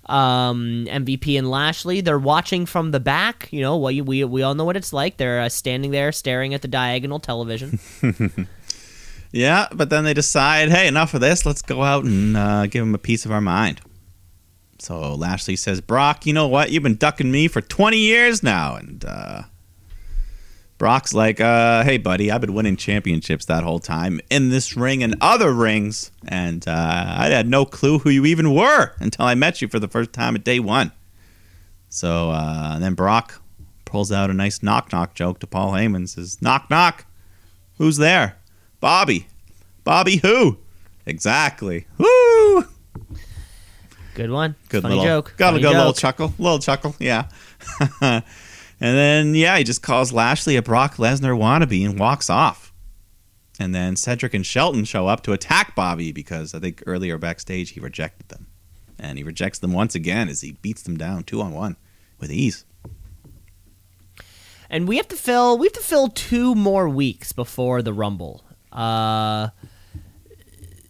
Um, 0.06 0.86
MVP 0.88 1.38
and 1.38 1.48
Lashley, 1.50 2.00
they're 2.00 2.18
watching 2.18 2.64
from 2.66 2.90
the 2.90 2.98
back. 3.00 3.48
You 3.52 3.60
know, 3.60 3.76
we 3.76 4.00
we, 4.00 4.24
we 4.24 4.42
all 4.42 4.54
know 4.54 4.64
what 4.64 4.76
it's 4.76 4.92
like. 4.92 5.18
They're 5.18 5.40
uh, 5.40 5.48
standing 5.50 5.90
there 5.90 6.10
staring 6.10 6.54
at 6.54 6.62
the 6.62 6.68
diagonal 6.68 7.20
television. 7.20 7.78
Yeah, 9.32 9.68
but 9.72 9.90
then 9.90 10.04
they 10.04 10.14
decide, 10.14 10.70
hey, 10.70 10.88
enough 10.88 11.14
of 11.14 11.20
this. 11.20 11.46
Let's 11.46 11.62
go 11.62 11.82
out 11.82 12.04
and 12.04 12.36
uh, 12.36 12.66
give 12.66 12.84
them 12.84 12.94
a 12.94 12.98
piece 12.98 13.24
of 13.24 13.30
our 13.30 13.40
mind. 13.40 13.80
So 14.80 15.14
Lashley 15.14 15.56
says, 15.56 15.80
Brock, 15.80 16.26
you 16.26 16.32
know 16.32 16.48
what? 16.48 16.70
You've 16.70 16.82
been 16.82 16.96
ducking 16.96 17.30
me 17.30 17.48
for 17.48 17.60
20 17.60 17.98
years 17.98 18.42
now. 18.42 18.76
And 18.76 19.04
uh, 19.04 19.42
Brock's 20.78 21.12
like, 21.12 21.40
uh, 21.40 21.84
hey, 21.84 21.98
buddy, 21.98 22.30
I've 22.30 22.40
been 22.40 22.54
winning 22.54 22.76
championships 22.76 23.44
that 23.44 23.62
whole 23.62 23.78
time 23.78 24.20
in 24.30 24.48
this 24.48 24.76
ring 24.76 25.02
and 25.02 25.16
other 25.20 25.52
rings. 25.52 26.10
And 26.26 26.66
uh, 26.66 27.14
I 27.18 27.28
had 27.28 27.46
no 27.46 27.64
clue 27.66 27.98
who 27.98 28.10
you 28.10 28.24
even 28.24 28.54
were 28.54 28.92
until 28.98 29.26
I 29.26 29.34
met 29.34 29.60
you 29.60 29.68
for 29.68 29.78
the 29.78 29.88
first 29.88 30.12
time 30.12 30.34
at 30.34 30.44
day 30.44 30.58
one. 30.58 30.92
So 31.88 32.30
uh, 32.30 32.78
then 32.78 32.94
Brock 32.94 33.42
pulls 33.84 34.10
out 34.10 34.30
a 34.30 34.34
nice 34.34 34.62
knock 34.62 34.92
knock 34.92 35.14
joke 35.14 35.40
to 35.40 35.46
Paul 35.46 35.72
Heyman. 35.72 36.08
Says, 36.08 36.40
knock 36.40 36.70
knock. 36.70 37.04
Who's 37.76 37.98
there? 37.98 38.39
Bobby. 38.80 39.26
Bobby 39.84 40.16
who? 40.16 40.58
Exactly. 41.06 41.86
Woo! 41.98 42.64
Good 44.14 44.30
one. 44.30 44.56
Good 44.68 44.82
Funny 44.82 44.96
little 44.96 45.04
joke. 45.04 45.34
Got 45.36 45.48
a 45.48 45.52
Funny 45.52 45.62
good 45.62 45.76
little 45.76 45.92
chuckle. 45.92 46.34
Little 46.38 46.58
chuckle, 46.58 46.94
yeah. 46.98 47.28
and 48.00 48.22
then 48.80 49.34
yeah, 49.34 49.56
he 49.58 49.64
just 49.64 49.82
calls 49.82 50.12
Lashley 50.12 50.56
a 50.56 50.62
Brock 50.62 50.96
Lesnar 50.96 51.38
wannabe 51.38 51.88
and 51.88 51.98
walks 51.98 52.28
off. 52.28 52.72
And 53.58 53.74
then 53.74 53.94
Cedric 53.96 54.34
and 54.34 54.44
Shelton 54.44 54.84
show 54.84 55.06
up 55.06 55.22
to 55.24 55.32
attack 55.32 55.74
Bobby 55.74 56.12
because 56.12 56.54
I 56.54 56.58
think 56.60 56.82
earlier 56.86 57.18
backstage 57.18 57.70
he 57.70 57.80
rejected 57.80 58.28
them. 58.28 58.46
And 58.98 59.16
he 59.18 59.24
rejects 59.24 59.58
them 59.58 59.72
once 59.72 59.94
again 59.94 60.28
as 60.28 60.40
he 60.40 60.52
beats 60.52 60.82
them 60.82 60.96
down 60.96 61.24
two 61.24 61.40
on 61.40 61.52
one 61.52 61.76
with 62.18 62.30
ease. 62.30 62.64
and 64.68 64.86
we 64.86 64.96
have 64.98 65.08
to 65.08 65.16
fill 65.16 65.56
we 65.58 65.66
have 65.66 65.72
to 65.72 65.80
fill 65.80 66.08
two 66.08 66.54
more 66.54 66.88
weeks 66.88 67.32
before 67.32 67.80
the 67.82 67.92
rumble 67.92 68.44
uh 68.72 69.48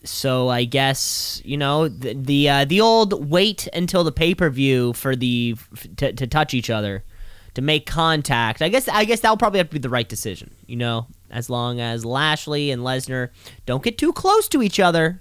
so 0.04 0.48
i 0.48 0.64
guess 0.64 1.40
you 1.44 1.56
know 1.56 1.88
the 1.88 2.14
the, 2.14 2.48
uh, 2.48 2.64
the 2.64 2.80
old 2.80 3.30
wait 3.30 3.68
until 3.72 4.02
the 4.04 4.12
pay-per-view 4.12 4.92
for 4.94 5.14
the 5.14 5.56
f- 5.72 5.86
to, 5.96 6.12
to 6.12 6.26
touch 6.26 6.54
each 6.54 6.70
other 6.70 7.04
to 7.52 7.62
make 7.62 7.84
contact. 7.84 8.62
I 8.62 8.68
guess 8.68 8.88
i 8.88 9.04
guess 9.04 9.20
that'll 9.20 9.36
probably 9.36 9.58
have 9.58 9.68
to 9.68 9.74
be 9.74 9.78
the 9.80 9.88
right 9.88 10.08
decision 10.08 10.54
you 10.66 10.76
know? 10.76 11.06
As 11.30 11.50
long 11.50 11.80
as 11.80 12.04
lashley 12.04 12.70
and 12.70 12.82
lesnar 12.82 13.30
don't 13.66 13.82
get 13.82 13.98
too 13.98 14.12
close 14.12 14.48
to 14.48 14.62
each 14.62 14.80
other 14.80 15.20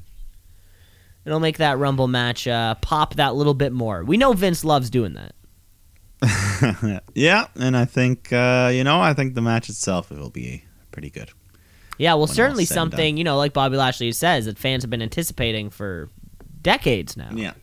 it'll 1.26 1.40
make 1.40 1.58
that 1.58 1.78
rumble 1.78 2.08
match 2.08 2.48
uh, 2.48 2.76
pop 2.76 3.16
that 3.16 3.36
little 3.36 3.54
bit 3.54 3.72
more. 3.72 4.04
We 4.04 4.18
know 4.18 4.34
vince 4.34 4.64
loves 4.64 4.90
doing 4.90 5.14
that. 5.14 5.36
Yeah, 7.14 7.48
and 7.56 7.78
I 7.78 7.86
think 7.86 8.34
uh, 8.34 8.72
you 8.74 8.84
know, 8.84 9.00
I 9.00 9.14
think 9.14 9.36
the 9.36 9.42
match 9.42 9.70
itself 9.70 10.10
will 10.10 10.30
be 10.30 10.66
pretty 10.92 11.10
good. 11.10 11.32
Yeah, 12.00 12.16
well, 12.16 12.26
certainly 12.26 12.64
all's 12.64 12.70
said 12.70 12.78
and 12.82 12.92
something 12.92 13.18
you 13.18 13.24
know, 13.24 13.38
like 13.38 13.54
Bobby 13.54 13.78
Lashley 13.78 14.12
says, 14.12 14.46
that 14.46 14.58
fans 14.58 14.82
have 14.84 14.90
been 14.90 15.02
anticipating 15.04 15.70
for 15.70 16.10
decades 16.62 17.16
now. 17.16 17.30
Yeah. 17.34 17.54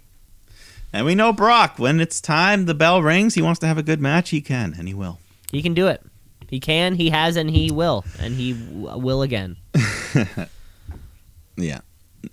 And 0.92 1.04
we 1.04 1.14
know 1.16 1.32
Brock, 1.32 1.78
when 1.78 1.98
it's 2.00 2.20
time, 2.20 2.66
the 2.66 2.74
bell 2.74 3.02
rings, 3.02 3.34
he 3.34 3.42
wants 3.42 3.58
to 3.60 3.66
have 3.66 3.76
a 3.78 3.82
good 3.82 4.00
match, 4.00 4.30
he 4.30 4.40
can, 4.40 4.74
and 4.78 4.86
he 4.86 4.94
will. 4.94 5.18
He 5.50 5.60
can 5.62 5.74
do 5.74 5.88
it. 5.88 6.00
He 6.48 6.60
can. 6.60 6.94
He 6.94 7.10
has, 7.10 7.36
and 7.36 7.50
he 7.50 7.72
will, 7.72 8.04
and 8.20 8.34
he 8.34 8.52
w- 8.52 8.98
will 8.98 9.22
again. 9.22 9.56
Yeah. 11.56 11.80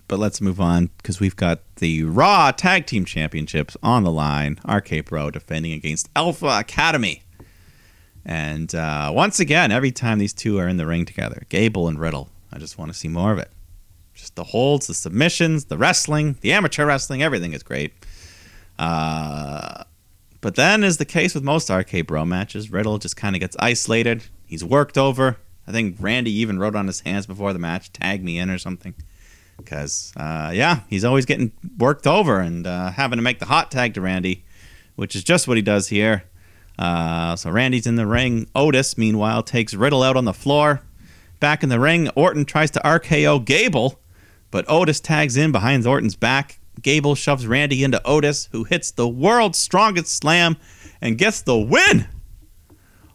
But 0.07 0.19
let's 0.19 0.41
move 0.41 0.59
on 0.59 0.89
because 0.97 1.19
we've 1.19 1.35
got 1.35 1.59
the 1.77 2.03
Raw 2.03 2.51
Tag 2.51 2.85
Team 2.85 3.05
Championships 3.05 3.77
on 3.81 4.03
the 4.03 4.11
line. 4.11 4.59
RK 4.67 5.05
Bro 5.05 5.31
defending 5.31 5.71
against 5.71 6.09
Alpha 6.15 6.47
Academy. 6.59 7.23
And 8.25 8.73
uh, 8.73 9.11
once 9.13 9.39
again, 9.39 9.71
every 9.71 9.91
time 9.91 10.19
these 10.19 10.33
two 10.33 10.57
are 10.59 10.67
in 10.67 10.77
the 10.77 10.85
ring 10.85 11.05
together, 11.05 11.43
Gable 11.49 11.87
and 11.87 11.99
Riddle, 11.99 12.29
I 12.51 12.59
just 12.59 12.77
want 12.77 12.91
to 12.91 12.97
see 12.97 13.07
more 13.07 13.31
of 13.31 13.39
it. 13.39 13.49
Just 14.13 14.35
the 14.35 14.43
holds, 14.43 14.87
the 14.87 14.93
submissions, 14.93 15.65
the 15.65 15.77
wrestling, 15.77 16.37
the 16.41 16.53
amateur 16.53 16.85
wrestling, 16.85 17.23
everything 17.23 17.53
is 17.53 17.63
great. 17.63 17.93
Uh, 18.79 19.83
but 20.39 20.55
then, 20.55 20.83
as 20.83 20.97
the 20.97 21.05
case 21.05 21.33
with 21.33 21.43
most 21.43 21.69
RK 21.69 22.05
Bro 22.05 22.25
matches, 22.25 22.71
Riddle 22.71 22.97
just 22.97 23.17
kind 23.17 23.35
of 23.35 23.39
gets 23.39 23.55
isolated. 23.59 24.23
He's 24.45 24.63
worked 24.63 24.97
over. 24.97 25.37
I 25.65 25.71
think 25.71 25.95
Randy 25.99 26.31
even 26.31 26.59
wrote 26.59 26.75
on 26.75 26.87
his 26.87 26.99
hands 27.01 27.25
before 27.25 27.53
the 27.53 27.59
match, 27.59 27.91
tag 27.93 28.23
me 28.23 28.37
in 28.37 28.49
or 28.49 28.57
something. 28.57 28.93
Because, 29.57 30.11
uh, 30.17 30.51
yeah, 30.53 30.81
he's 30.89 31.05
always 31.05 31.25
getting 31.25 31.53
worked 31.77 32.05
over 32.05 32.39
and 32.39 32.67
uh, 32.67 32.91
having 32.91 33.17
to 33.17 33.23
make 33.23 33.39
the 33.39 33.45
hot 33.45 33.71
tag 33.71 33.93
to 33.93 34.01
Randy, 34.01 34.43
which 34.95 35.15
is 35.15 35.23
just 35.23 35.47
what 35.47 35.57
he 35.57 35.63
does 35.63 35.87
here. 35.87 36.25
Uh, 36.77 37.35
so 37.35 37.51
Randy's 37.51 37.87
in 37.87 37.95
the 37.95 38.07
ring. 38.07 38.47
Otis, 38.55 38.97
meanwhile, 38.97 39.43
takes 39.43 39.73
Riddle 39.73 40.03
out 40.03 40.17
on 40.17 40.25
the 40.25 40.33
floor. 40.33 40.81
Back 41.39 41.63
in 41.63 41.69
the 41.69 41.79
ring, 41.79 42.09
Orton 42.09 42.45
tries 42.45 42.71
to 42.71 42.79
RKO 42.79 43.43
Gable, 43.43 43.99
but 44.49 44.65
Otis 44.67 44.99
tags 44.99 45.37
in 45.37 45.51
behind 45.51 45.85
Orton's 45.85 46.15
back. 46.15 46.59
Gable 46.81 47.15
shoves 47.15 47.45
Randy 47.45 47.83
into 47.83 48.01
Otis, 48.05 48.49
who 48.51 48.63
hits 48.63 48.91
the 48.91 49.07
world's 49.07 49.59
strongest 49.59 50.15
slam 50.15 50.57
and 51.01 51.17
gets 51.17 51.41
the 51.41 51.57
win. 51.57 52.07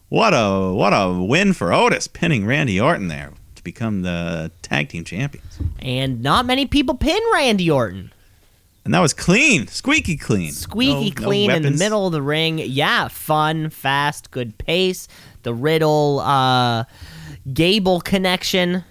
What 0.08 0.32
a 0.34 0.72
what 0.72 0.92
a 0.92 1.22
win 1.22 1.52
for 1.52 1.72
Otis, 1.72 2.06
pinning 2.06 2.46
Randy 2.46 2.80
Orton 2.80 3.08
there 3.08 3.32
to 3.56 3.64
become 3.64 4.02
the 4.02 4.50
tag 4.62 4.88
team 4.88 5.04
champions. 5.04 5.58
And 5.80 6.22
not 6.22 6.46
many 6.46 6.66
people 6.66 6.94
pin 6.94 7.20
Randy 7.32 7.70
Orton. 7.70 8.12
And 8.84 8.94
that 8.94 9.00
was 9.00 9.12
clean, 9.12 9.66
squeaky 9.66 10.16
clean, 10.16 10.50
Squeaky 10.50 11.10
No- 11.10 11.20
no 11.20 11.26
clean 11.26 11.50
in 11.50 11.62
the 11.62 11.70
middle 11.72 12.06
of 12.06 12.12
the 12.12 12.22
ring. 12.22 12.58
Yeah, 12.58 13.08
fun, 13.08 13.68
fast, 13.70 14.30
good 14.30 14.56
pace. 14.56 15.08
The 15.42 15.52
Riddle, 15.52 16.20
uh, 16.20 16.84
Gable 17.52 18.00
connection. 18.00 18.84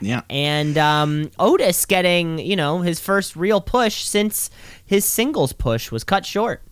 Yeah, 0.00 0.22
and 0.28 0.76
um, 0.76 1.30
Otis 1.38 1.86
getting 1.86 2.38
you 2.38 2.56
know 2.56 2.80
his 2.80 3.00
first 3.00 3.36
real 3.36 3.60
push 3.60 4.04
since 4.04 4.50
his 4.84 5.04
singles 5.04 5.52
push 5.52 5.90
was 5.90 6.04
cut 6.04 6.26
short. 6.26 6.62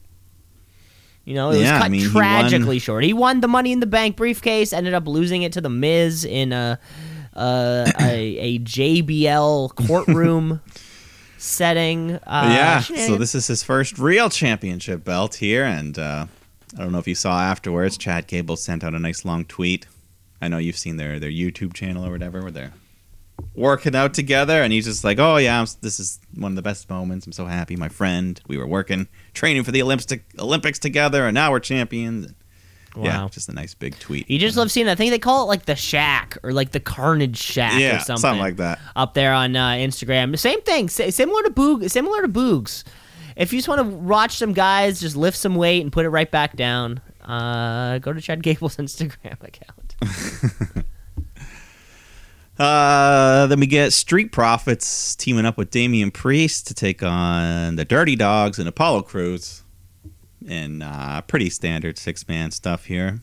You 1.25 1.35
know, 1.35 1.51
it 1.51 1.59
was 1.59 1.63
Yeah, 1.63 1.77
I 1.77 1.83
cut 1.83 1.91
mean, 1.93 2.01
he 2.01 2.09
tragically 2.09 2.79
short. 2.81 3.05
He 3.05 3.13
won 3.13 3.41
the 3.41 3.49
Money 3.49 3.71
in 3.73 3.79
the 3.81 3.87
Bank 3.87 4.17
briefcase, 4.17 4.73
ended 4.73 4.93
up 4.93 5.07
losing 5.07 5.43
it 5.43 5.53
to 5.53 5.61
the 5.61 5.71
Miz 5.71 6.25
in 6.25 6.53
a 6.53 6.79
a, 7.35 7.93
a, 8.01 8.37
a 8.39 8.59
JBL 8.59 9.75
courtroom 9.87 10.61
setting. 11.43 12.13
Uh, 12.13 12.49
yeah. 12.49 12.81
So 12.81 13.17
this 13.17 13.35
is 13.35 13.47
his 13.47 13.63
first 13.63 13.99
real 13.99 14.31
championship 14.31 15.05
belt 15.05 15.37
here, 15.37 15.65
and 15.65 15.99
uh, 15.99 16.27
I 16.77 16.81
don't 16.81 16.93
know 16.93 16.99
if 16.99 17.09
you 17.09 17.15
saw 17.15 17.41
afterwards. 17.41 17.99
Chad 17.99 18.27
Gable 18.27 18.57
sent 18.57 18.85
out 18.85 18.95
a 18.95 18.99
nice 18.99 19.25
long 19.25 19.45
tweet. 19.45 19.87
I 20.41 20.49
know 20.49 20.59
you've 20.59 20.79
seen 20.79 20.97
their 20.97 21.19
their 21.19 21.31
YouTube 21.31 21.75
channel 21.75 22.07
or 22.07 22.13
whatever, 22.13 22.43
where 22.43 22.51
they're 22.51 22.73
working 23.55 23.95
out 23.95 24.15
together, 24.15 24.63
and 24.63 24.73
he's 24.73 24.87
just 24.87 25.05
like, 25.05 25.19
"Oh 25.19 25.37
yeah, 25.37 25.61
I'm, 25.61 25.67
this 25.81 25.99
is 26.01 26.21
one 26.35 26.53
of 26.53 26.57
the 26.57 26.63
best 26.63 26.89
moments. 26.89 27.27
I'm 27.27 27.33
so 27.33 27.47
happy, 27.47 27.77
my 27.77 27.89
friend. 27.89 28.41
We 28.47 28.57
were 28.57 28.67
working, 28.67 29.09
training 29.35 29.65
for 29.65 29.73
the 29.73 29.83
Olympics 29.83 30.13
Olympics 30.39 30.79
together, 30.79 31.27
and 31.27 31.35
now 31.35 31.51
we're 31.51 31.61
champions." 31.61 32.33
And, 32.95 33.05
Yeah, 33.05 33.23
Wow. 33.23 33.29
just 33.29 33.49
a 33.49 33.53
nice 33.53 33.75
big 33.75 33.99
tweet. 33.99 34.29
You 34.31 34.39
just 34.39 34.57
love 34.57 34.71
seeing. 34.71 34.89
I 34.89 34.95
think 34.95 35.11
they 35.11 35.19
call 35.19 35.45
it 35.45 35.47
like 35.47 35.65
the 35.67 35.77
Shack 35.77 36.37
or 36.43 36.53
like 36.53 36.73
the 36.73 36.81
Carnage 36.81 37.37
Shack 37.39 37.79
yeah, 37.81 37.97
or 37.97 38.01
something. 38.01 38.39
like 38.39 38.57
that. 38.57 38.79
up 38.97 39.15
there 39.15 39.33
on 39.33 39.55
uh, 39.57 39.71
Instagram. 39.73 40.39
Same 40.39 40.61
thing, 40.63 40.89
similar 40.89 41.43
to 41.45 41.51
Boog, 41.51 41.91
similar 41.91 42.23
to 42.23 42.29
Boogs. 42.29 42.85
If 43.37 43.53
you 43.53 43.59
just 43.59 43.69
want 43.69 43.81
to 43.81 43.87
watch 43.97 44.37
some 44.37 44.53
guys 44.53 45.01
just 45.01 45.17
lift 45.17 45.39
some 45.39 45.55
weight 45.55 45.81
and 45.83 45.91
put 45.91 46.05
it 46.05 46.11
right 46.11 46.31
back 46.31 46.55
down, 46.55 47.01
uh, 47.25 47.99
go 47.99 48.13
to 48.13 48.21
Chad 48.21 48.43
Gable's 48.43 48.77
Instagram 48.79 49.37
account. 49.43 50.85
Uh, 52.59 53.47
then 53.47 53.59
we 53.61 53.67
get 53.67 53.93
Street 53.93 54.31
Profits 54.31 55.17
teaming 55.17 55.47
up 55.47 55.57
with 55.57 55.71
Damian 55.71 56.11
Priest 56.11 56.67
to 56.69 56.75
take 56.75 57.03
on 57.03 57.77
the 57.77 57.85
Dirty 57.85 58.15
Dogs 58.15 58.59
and 58.59 58.69
Apollo 58.69 59.03
Crews. 59.03 59.62
And 60.49 60.83
uh, 60.83 61.23
pretty 61.23 61.51
standard 61.51 61.99
six 61.99 62.27
man 62.29 62.51
stuff 62.51 62.87
here. 62.87 63.21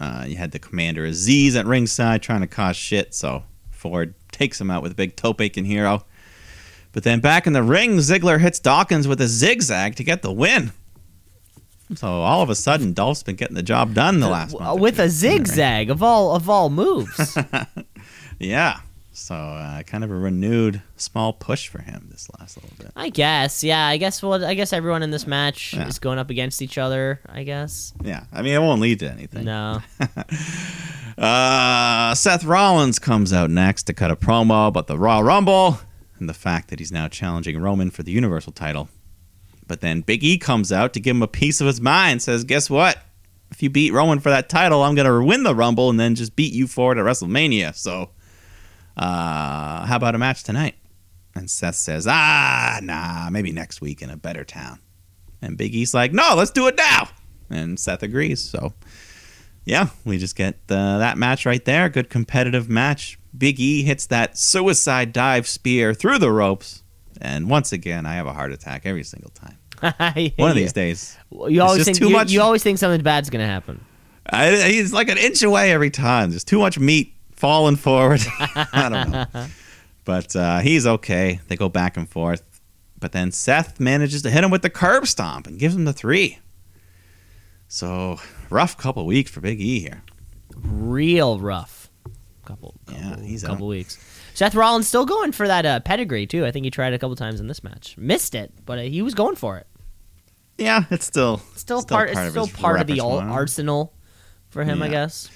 Uh, 0.00 0.24
you 0.26 0.36
had 0.36 0.52
the 0.52 0.58
Commander 0.58 1.06
Azeez 1.06 1.54
at 1.56 1.66
ringside 1.66 2.22
trying 2.22 2.40
to 2.40 2.46
cause 2.46 2.76
shit, 2.76 3.14
so 3.14 3.42
Ford 3.70 4.14
takes 4.32 4.60
him 4.60 4.70
out 4.70 4.82
with 4.82 4.92
a 4.92 4.94
big 4.94 5.14
toe 5.16 5.32
bacon 5.32 5.64
hero. 5.64 6.04
But 6.92 7.04
then 7.04 7.20
back 7.20 7.46
in 7.46 7.52
the 7.52 7.62
ring, 7.62 7.98
Ziggler 7.98 8.40
hits 8.40 8.58
Dawkins 8.58 9.06
with 9.06 9.20
a 9.20 9.28
zigzag 9.28 9.94
to 9.96 10.04
get 10.04 10.22
the 10.22 10.32
win. 10.32 10.72
So 11.94 12.06
all 12.06 12.42
of 12.42 12.50
a 12.50 12.54
sudden, 12.54 12.92
Dolph's 12.94 13.22
been 13.22 13.36
getting 13.36 13.56
the 13.56 13.62
job 13.62 13.94
done 13.94 14.20
the 14.20 14.28
last 14.28 14.58
month. 14.58 14.80
with 14.80 14.98
a 14.98 15.04
in 15.04 15.10
zigzag 15.10 15.90
of 15.90 16.02
all 16.02 16.34
of 16.34 16.48
all 16.48 16.70
moves. 16.70 17.36
Yeah. 18.42 18.80
So 19.20 19.34
uh, 19.34 19.82
kind 19.82 20.02
of 20.02 20.10
a 20.10 20.14
renewed 20.14 20.80
small 20.96 21.32
push 21.32 21.68
for 21.68 21.82
him 21.82 22.08
this 22.10 22.28
last 22.38 22.56
little 22.56 22.74
bit. 22.78 22.90
I 22.96 23.10
guess, 23.10 23.62
yeah. 23.62 23.86
I 23.86 23.96
guess. 23.96 24.22
Well, 24.22 24.44
I 24.44 24.54
guess 24.54 24.72
everyone 24.72 25.02
in 25.02 25.10
this 25.10 25.26
match 25.26 25.74
Yeah. 25.74 25.86
is 25.88 25.98
going 25.98 26.18
up 26.18 26.30
against 26.30 26.62
each 26.62 26.78
other. 26.78 27.20
I 27.28 27.42
guess. 27.44 27.92
Yeah. 28.02 28.24
I 28.32 28.42
mean, 28.42 28.54
it 28.54 28.58
won't 28.60 28.80
lead 28.80 28.98
to 29.00 29.10
anything. 29.10 29.44
No. 29.44 29.80
Uh, 31.18 32.14
Seth 32.14 32.44
Rollins 32.44 32.98
comes 32.98 33.30
out 33.30 33.50
next 33.50 33.82
to 33.84 33.92
cut 33.92 34.10
a 34.10 34.16
promo 34.16 34.68
about 34.68 34.86
the 34.86 34.96
Raw 34.98 35.18
Rumble 35.20 35.78
and 36.18 36.28
the 36.28 36.32
fact 36.34 36.68
that 36.70 36.78
he's 36.78 36.90
now 36.90 37.08
challenging 37.08 37.60
Roman 37.60 37.90
for 37.90 38.02
the 38.02 38.10
Universal 38.12 38.52
title. 38.52 38.88
But 39.66 39.82
then 39.82 40.00
Big 40.00 40.24
E 40.24 40.38
comes 40.38 40.72
out 40.72 40.94
to 40.94 41.00
give 41.00 41.14
him 41.16 41.22
a 41.22 41.28
piece 41.28 41.60
of 41.60 41.66
his 41.66 41.78
mind. 41.80 42.22
Says, 42.22 42.44
"Guess 42.44 42.70
what? 42.70 42.98
If 43.50 43.62
you 43.62 43.68
beat 43.68 43.92
Roman 43.92 44.18
for 44.20 44.30
that 44.30 44.48
title, 44.48 44.82
I'm 44.82 44.94
gonna 44.94 45.22
win 45.22 45.42
the 45.42 45.54
Rumble 45.54 45.90
and 45.90 46.00
then 46.00 46.14
just 46.14 46.36
beat 46.36 46.54
you 46.54 46.66
for 46.66 46.92
it 46.92 46.98
at 46.98 47.04
WrestleMania." 47.04 47.76
So, 47.76 48.10
uh, 49.00 49.86
how 49.86 49.96
about 49.96 50.14
a 50.14 50.18
match 50.18 50.42
tonight? 50.42 50.74
And 51.34 51.50
Seth 51.50 51.76
says, 51.76 52.06
ah, 52.06 52.80
nah, 52.82 53.30
maybe 53.30 53.50
next 53.50 53.80
week 53.80 54.02
in 54.02 54.10
a 54.10 54.16
better 54.16 54.44
town. 54.44 54.78
And 55.40 55.56
Big 55.56 55.74
E's 55.74 55.94
like, 55.94 56.12
no, 56.12 56.34
let's 56.36 56.50
do 56.50 56.66
it 56.66 56.76
now. 56.76 57.08
And 57.48 57.80
Seth 57.80 58.02
agrees. 58.02 58.40
So, 58.40 58.74
yeah, 59.64 59.88
we 60.04 60.18
just 60.18 60.36
get 60.36 60.56
uh, 60.68 60.98
that 60.98 61.16
match 61.16 61.46
right 61.46 61.64
there. 61.64 61.88
Good 61.88 62.10
competitive 62.10 62.68
match. 62.68 63.18
Big 63.36 63.58
E 63.58 63.82
hits 63.84 64.04
that 64.06 64.36
suicide 64.36 65.14
dive 65.14 65.48
spear 65.48 65.94
through 65.94 66.18
the 66.18 66.30
ropes. 66.30 66.82
And 67.22 67.48
once 67.48 67.72
again, 67.72 68.04
I 68.04 68.14
have 68.14 68.26
a 68.26 68.34
heart 68.34 68.52
attack 68.52 68.82
every 68.84 69.04
single 69.04 69.30
time. 69.30 69.56
One 70.36 70.50
of 70.50 70.56
these 70.56 70.74
days. 70.74 71.16
You 71.30 71.62
always 71.62 71.86
think 71.86 72.00
you, 72.00 72.10
much- 72.10 72.30
you 72.30 72.42
always 72.42 72.62
think 72.62 72.76
something 72.76 73.02
bad's 73.02 73.30
gonna 73.30 73.46
happen. 73.46 73.82
I, 74.28 74.56
he's 74.68 74.92
like 74.92 75.08
an 75.08 75.16
inch 75.16 75.42
away 75.42 75.72
every 75.72 75.90
time. 75.90 76.30
There's 76.30 76.44
too 76.44 76.58
much 76.58 76.78
meat 76.78 77.14
falling 77.40 77.76
forward. 77.76 78.20
I 78.38 78.88
don't 78.88 79.10
know. 79.10 79.46
But 80.04 80.34
uh, 80.36 80.58
he's 80.60 80.86
okay. 80.86 81.40
They 81.48 81.56
go 81.56 81.68
back 81.68 81.96
and 81.96 82.08
forth. 82.08 82.42
But 82.98 83.12
then 83.12 83.32
Seth 83.32 83.80
manages 83.80 84.22
to 84.22 84.30
hit 84.30 84.44
him 84.44 84.50
with 84.50 84.62
the 84.62 84.70
curb 84.70 85.06
stomp 85.06 85.46
and 85.46 85.58
gives 85.58 85.74
him 85.74 85.84
the 85.86 85.92
three. 85.92 86.38
So, 87.68 88.18
rough 88.50 88.76
couple 88.76 89.06
weeks 89.06 89.30
for 89.30 89.40
Big 89.40 89.60
E 89.60 89.80
here. 89.80 90.02
Real 90.56 91.38
rough. 91.38 91.88
Couple, 92.44 92.74
couple, 92.86 93.00
Yeah, 93.02 93.20
he's 93.22 93.42
couple 93.42 93.66
out. 93.66 93.70
weeks. 93.70 93.98
Seth 94.34 94.54
Rollins 94.54 94.88
still 94.88 95.06
going 95.06 95.32
for 95.32 95.46
that 95.46 95.64
uh, 95.64 95.80
pedigree 95.80 96.26
too. 96.26 96.44
I 96.44 96.50
think 96.50 96.64
he 96.64 96.70
tried 96.70 96.92
a 96.92 96.98
couple 96.98 97.14
times 97.16 97.40
in 97.40 97.46
this 97.46 97.62
match, 97.62 97.96
missed 97.96 98.34
it, 98.34 98.52
but 98.66 98.78
uh, 98.78 98.82
he 98.82 99.02
was 99.02 99.14
going 99.14 99.36
for 99.36 99.56
it. 99.58 99.66
Yeah, 100.58 100.84
it's 100.90 101.06
still 101.06 101.38
Still, 101.56 101.82
part. 101.84 102.10
It's 102.10 102.30
still 102.30 102.46
his 102.46 102.56
part 102.56 102.80
of 102.80 102.86
the 102.86 103.00
arsenal 103.00 103.94
for 104.50 104.64
him, 104.64 104.82
I 104.82 104.88
guess. 104.88 105.30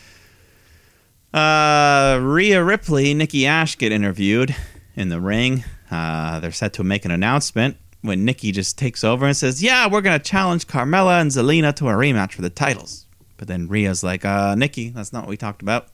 Uh, 1.35 2.21
Rhea 2.23 2.63
Ripley, 2.63 3.13
Nikki 3.13 3.45
Ash 3.45 3.77
get 3.77 3.91
interviewed 3.91 4.55
in 4.95 5.09
the 5.09 5.21
ring. 5.21 5.65
Uh, 5.91 6.39
they're 6.39 6.53
set 6.53 6.73
to 6.75 6.85
make 6.85 7.05
an 7.05 7.11
announcement 7.11 7.77
when 8.03 8.25
Nikki 8.25 8.53
just 8.53 8.79
takes 8.79 9.03
over 9.03 9.27
and 9.27 9.37
says, 9.37 9.61
"Yeah, 9.61 9.89
we're 9.89 10.01
gonna 10.01 10.21
challenge 10.21 10.69
Carmella 10.69 11.21
and 11.21 11.33
Zelina 11.33 11.75
to 11.75 11.89
a 11.89 11.93
rematch 11.93 12.35
for 12.35 12.43
the 12.43 12.51
titles." 12.51 13.07
But 13.37 13.49
then 13.49 13.67
Rhea's 13.67 14.05
like, 14.05 14.25
"Uh, 14.25 14.55
Nikki, 14.55 14.91
that's 14.91 15.13
not 15.13 15.25
what 15.25 15.31
we 15.31 15.37
talked 15.37 15.61
about." 15.61 15.89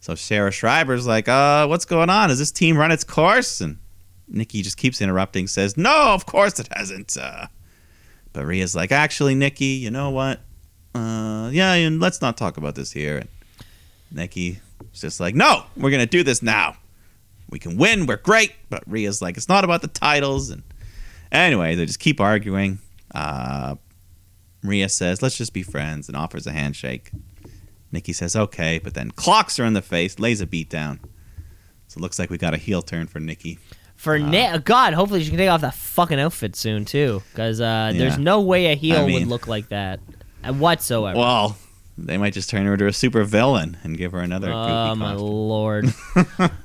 So 0.00 0.14
Sarah 0.14 0.50
Schreiber's 0.50 1.06
like, 1.06 1.28
"Uh, 1.28 1.66
what's 1.66 1.86
going 1.86 2.10
on? 2.10 2.28
Has 2.28 2.38
this 2.38 2.50
team 2.50 2.76
run 2.76 2.90
its 2.90 3.04
course?" 3.04 3.62
And 3.62 3.78
Nikki 4.28 4.60
just 4.60 4.76
keeps 4.76 5.00
interrupting, 5.00 5.46
says, 5.46 5.78
"No, 5.78 6.12
of 6.12 6.26
course 6.26 6.60
it 6.60 6.68
hasn't." 6.76 7.16
Uh, 7.16 7.46
but 8.34 8.44
Rhea's 8.44 8.74
like, 8.74 8.92
"Actually, 8.92 9.34
Nikki, 9.34 9.80
you 9.80 9.90
know 9.90 10.10
what? 10.10 10.40
Uh, 10.94 11.48
yeah, 11.54 11.88
let's 11.90 12.20
not 12.20 12.36
talk 12.36 12.58
about 12.58 12.74
this 12.74 12.92
here." 12.92 13.24
Nikki 14.10 14.60
is 14.92 15.00
just 15.00 15.20
like, 15.20 15.34
no, 15.34 15.64
we're 15.76 15.90
gonna 15.90 16.06
do 16.06 16.22
this 16.22 16.42
now. 16.42 16.76
We 17.50 17.58
can 17.58 17.76
win, 17.76 18.06
we're 18.06 18.16
great. 18.16 18.52
But 18.68 18.82
Rhea's 18.86 19.22
like, 19.22 19.36
it's 19.36 19.48
not 19.48 19.64
about 19.64 19.80
the 19.82 19.88
titles. 19.88 20.50
And 20.50 20.62
anyway, 21.32 21.74
they 21.74 21.86
just 21.86 22.00
keep 22.00 22.20
arguing. 22.20 22.78
Uh, 23.14 23.76
Rhea 24.62 24.88
says, 24.88 25.22
let's 25.22 25.36
just 25.36 25.52
be 25.52 25.62
friends, 25.62 26.08
and 26.08 26.16
offers 26.16 26.46
a 26.46 26.52
handshake. 26.52 27.10
Nikki 27.90 28.12
says, 28.12 28.36
okay, 28.36 28.78
but 28.78 28.92
then 28.94 29.10
clocks 29.12 29.56
her 29.56 29.64
in 29.64 29.72
the 29.72 29.80
face, 29.82 30.18
lays 30.18 30.40
a 30.42 30.46
beat 30.46 30.68
down. 30.68 31.00
So 31.86 31.98
it 31.98 32.02
looks 32.02 32.18
like 32.18 32.28
we 32.28 32.36
got 32.36 32.52
a 32.52 32.58
heel 32.58 32.82
turn 32.82 33.06
for 33.06 33.18
Nikki. 33.20 33.58
For 33.96 34.16
Uh, 34.16 34.18
Ni- 34.30 34.58
God, 34.58 34.92
hopefully 34.92 35.22
she 35.22 35.30
can 35.30 35.38
take 35.38 35.48
off 35.48 35.62
that 35.62 35.74
fucking 35.74 36.20
outfit 36.20 36.54
soon 36.54 36.84
too, 36.84 37.22
because 37.30 37.60
uh, 37.62 37.92
there's 37.94 38.18
no 38.18 38.40
way 38.42 38.66
a 38.66 38.74
heel 38.74 38.98
I 38.98 39.06
mean- 39.06 39.14
would 39.20 39.26
look 39.28 39.46
like 39.46 39.68
that 39.70 40.00
uh, 40.44 40.52
whatsoever. 40.52 41.18
Well, 41.18 41.56
they 41.98 42.16
might 42.16 42.32
just 42.32 42.48
turn 42.48 42.64
her 42.66 42.74
into 42.74 42.86
a 42.86 42.92
super 42.92 43.24
villain 43.24 43.76
and 43.82 43.98
give 43.98 44.12
her 44.12 44.20
another 44.20 44.50
oh 44.50 44.94
my 44.94 45.12
costume. 45.12 45.28
lord! 45.28 45.84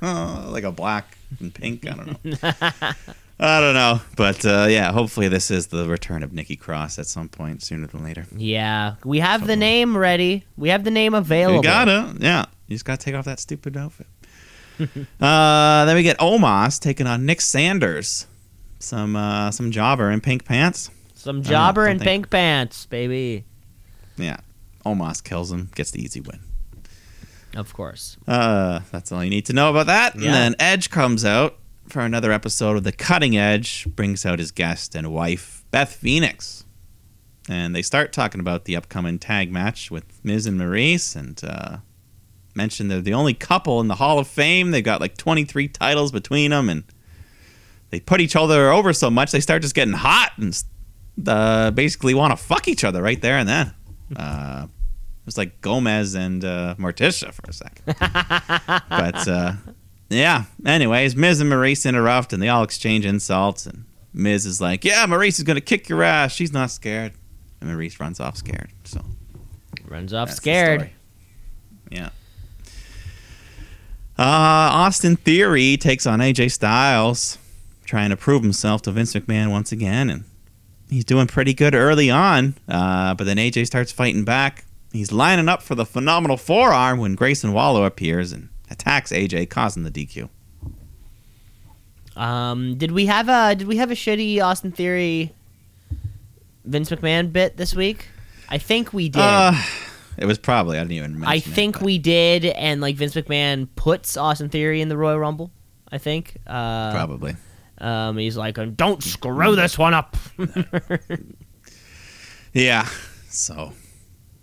like 0.00 0.64
a 0.64 0.72
black 0.72 1.18
and 1.40 1.52
pink. 1.52 1.86
I 1.86 1.94
don't 1.94 2.24
know. 2.24 2.52
I 3.40 3.60
don't 3.60 3.74
know, 3.74 4.00
but 4.16 4.46
uh, 4.46 4.66
yeah, 4.70 4.92
hopefully 4.92 5.26
this 5.26 5.50
is 5.50 5.66
the 5.66 5.88
return 5.88 6.22
of 6.22 6.32
Nikki 6.32 6.54
Cross 6.54 7.00
at 7.00 7.06
some 7.06 7.28
point 7.28 7.62
sooner 7.62 7.88
than 7.88 8.04
later. 8.04 8.26
yeah, 8.36 8.94
we 9.04 9.18
have 9.18 9.46
the 9.46 9.56
name 9.56 9.96
ready. 9.96 10.44
We 10.56 10.68
have 10.68 10.84
the 10.84 10.92
name 10.92 11.14
available. 11.14 11.56
You 11.56 11.62
gotta, 11.62 12.14
yeah, 12.20 12.44
you 12.68 12.76
just 12.76 12.84
gotta 12.84 13.02
take 13.02 13.16
off 13.16 13.24
that 13.24 13.40
stupid 13.40 13.76
outfit. 13.76 14.06
uh, 15.20 15.84
then 15.84 15.96
we 15.96 16.04
get 16.04 16.18
Omos 16.18 16.80
taking 16.80 17.08
on 17.08 17.26
Nick 17.26 17.40
Sanders, 17.40 18.26
some 18.78 19.16
uh, 19.16 19.50
some 19.50 19.72
jobber 19.72 20.12
in 20.12 20.20
pink 20.20 20.44
pants. 20.44 20.90
Some 21.14 21.42
jobber 21.42 21.88
in 21.88 21.98
pink 21.98 22.30
pants, 22.30 22.86
baby. 22.86 23.44
Yeah, 24.16 24.36
Omos 24.84 25.22
kills 25.22 25.50
him, 25.50 25.70
gets 25.74 25.90
the 25.90 26.02
easy 26.02 26.20
win. 26.20 26.40
Of 27.56 27.72
course. 27.72 28.16
Uh, 28.26 28.80
that's 28.90 29.12
all 29.12 29.22
you 29.22 29.30
need 29.30 29.46
to 29.46 29.52
know 29.52 29.70
about 29.70 29.86
that. 29.86 30.16
Yeah. 30.16 30.26
And 30.26 30.34
then 30.34 30.54
Edge 30.58 30.90
comes 30.90 31.24
out 31.24 31.56
for 31.88 32.00
another 32.00 32.32
episode 32.32 32.76
of 32.76 32.84
The 32.84 32.92
Cutting 32.92 33.36
Edge, 33.36 33.86
brings 33.94 34.26
out 34.26 34.38
his 34.38 34.50
guest 34.50 34.94
and 34.94 35.12
wife, 35.12 35.64
Beth 35.70 35.94
Phoenix. 35.94 36.64
And 37.48 37.74
they 37.74 37.82
start 37.82 38.12
talking 38.12 38.40
about 38.40 38.64
the 38.64 38.74
upcoming 38.74 39.18
tag 39.18 39.52
match 39.52 39.90
with 39.90 40.04
Miz 40.24 40.46
and 40.46 40.58
Maryse 40.58 41.14
and 41.14 41.40
uh, 41.44 41.76
mention 42.54 42.88
they're 42.88 43.02
the 43.02 43.14
only 43.14 43.34
couple 43.34 43.80
in 43.80 43.88
the 43.88 43.96
Hall 43.96 44.18
of 44.18 44.26
Fame. 44.26 44.70
They've 44.70 44.82
got 44.82 45.00
like 45.00 45.16
23 45.16 45.68
titles 45.68 46.10
between 46.10 46.50
them 46.50 46.68
and 46.70 46.84
they 47.90 48.00
put 48.00 48.20
each 48.20 48.34
other 48.34 48.72
over 48.72 48.92
so 48.92 49.10
much 49.10 49.30
they 49.30 49.40
start 49.40 49.62
just 49.62 49.74
getting 49.74 49.94
hot 49.94 50.32
and 50.38 50.64
uh, 51.26 51.70
basically 51.70 52.14
want 52.14 52.32
to 52.32 52.36
fuck 52.36 52.66
each 52.66 52.82
other 52.82 53.02
right 53.02 53.20
there 53.20 53.36
and 53.36 53.48
then. 53.48 53.74
Uh, 54.16 54.66
it 55.24 55.26
was 55.26 55.38
like 55.38 55.62
Gomez 55.62 56.14
and 56.14 56.44
uh, 56.44 56.74
Morticia 56.78 57.32
for 57.32 57.48
a 57.48 57.52
second. 57.54 57.84
but 58.90 59.26
uh, 59.26 59.52
yeah, 60.10 60.44
anyways, 60.66 61.16
Miz 61.16 61.40
and 61.40 61.50
Maryse 61.50 61.88
interrupt 61.88 62.34
and 62.34 62.42
they 62.42 62.50
all 62.50 62.62
exchange 62.62 63.06
insults. 63.06 63.64
And 63.64 63.86
Miz 64.12 64.44
is 64.44 64.60
like, 64.60 64.84
"Yeah, 64.84 65.06
Maryse 65.06 65.38
is 65.38 65.42
gonna 65.44 65.62
kick 65.62 65.88
your 65.88 66.02
ass. 66.02 66.32
She's 66.32 66.52
not 66.52 66.70
scared." 66.70 67.12
And 67.62 67.70
Maryse 67.70 67.98
runs 67.98 68.20
off 68.20 68.36
scared. 68.36 68.70
So 68.84 69.02
Runs 69.88 70.12
off 70.12 70.30
scared. 70.30 70.90
Yeah. 71.90 72.10
Uh, 74.18 74.22
Austin 74.84 75.16
Theory 75.16 75.76
takes 75.76 76.06
on 76.06 76.20
AJ 76.20 76.52
Styles, 76.52 77.38
trying 77.84 78.10
to 78.10 78.16
prove 78.16 78.42
himself 78.42 78.82
to 78.82 78.92
Vince 78.92 79.14
McMahon 79.14 79.50
once 79.50 79.72
again, 79.72 80.08
and 80.08 80.24
he's 80.88 81.04
doing 81.04 81.26
pretty 81.26 81.54
good 81.54 81.74
early 81.74 82.10
on. 82.10 82.54
Uh, 82.68 83.14
but 83.14 83.24
then 83.24 83.36
AJ 83.36 83.66
starts 83.66 83.92
fighting 83.92 84.24
back. 84.24 84.64
He's 84.94 85.10
lining 85.10 85.48
up 85.48 85.60
for 85.60 85.74
the 85.74 85.84
phenomenal 85.84 86.36
forearm 86.36 87.00
when 87.00 87.16
Grayson 87.16 87.52
Waller 87.52 87.84
appears 87.84 88.30
and 88.30 88.48
attacks 88.70 89.10
AJ, 89.10 89.50
causing 89.50 89.82
the 89.82 89.90
DQ. 89.90 90.28
Um, 92.16 92.78
did 92.78 92.92
we 92.92 93.06
have 93.06 93.28
a 93.28 93.56
did 93.56 93.66
we 93.66 93.78
have 93.78 93.90
a 93.90 93.94
shitty 93.94 94.40
Austin 94.40 94.70
Theory 94.70 95.34
Vince 96.64 96.90
McMahon 96.90 97.32
bit 97.32 97.56
this 97.56 97.74
week? 97.74 98.06
I 98.48 98.58
think 98.58 98.92
we 98.92 99.08
did. 99.08 99.20
Uh, 99.20 99.60
it 100.16 100.26
was 100.26 100.38
probably 100.38 100.78
I 100.78 100.82
didn't 100.82 100.92
even 100.92 101.18
mention. 101.18 101.28
I 101.28 101.40
think 101.40 101.74
but- 101.80 101.82
we 101.82 101.98
did, 101.98 102.44
and 102.44 102.80
like 102.80 102.94
Vince 102.94 103.14
McMahon 103.14 103.66
puts 103.74 104.16
Austin 104.16 104.48
Theory 104.48 104.80
in 104.80 104.88
the 104.88 104.96
Royal 104.96 105.18
Rumble. 105.18 105.50
I 105.90 105.98
think. 105.98 106.36
Uh, 106.46 106.92
probably. 106.92 107.34
Um, 107.78 108.16
he's 108.16 108.36
like, 108.36 108.56
"Don't 108.76 109.02
screw 109.02 109.56
this 109.56 109.76
one 109.76 109.92
up." 109.92 110.16
Yeah. 112.52 112.88
So, 113.28 113.72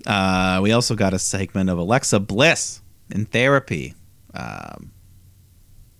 uh, 0.06 0.60
we 0.62 0.72
also 0.72 0.96
got 0.96 1.14
a 1.14 1.20
segment 1.20 1.70
of 1.70 1.78
Alexa 1.78 2.20
Bliss 2.20 2.82
in 3.10 3.26
therapy. 3.26 3.94
Um, 4.34 4.92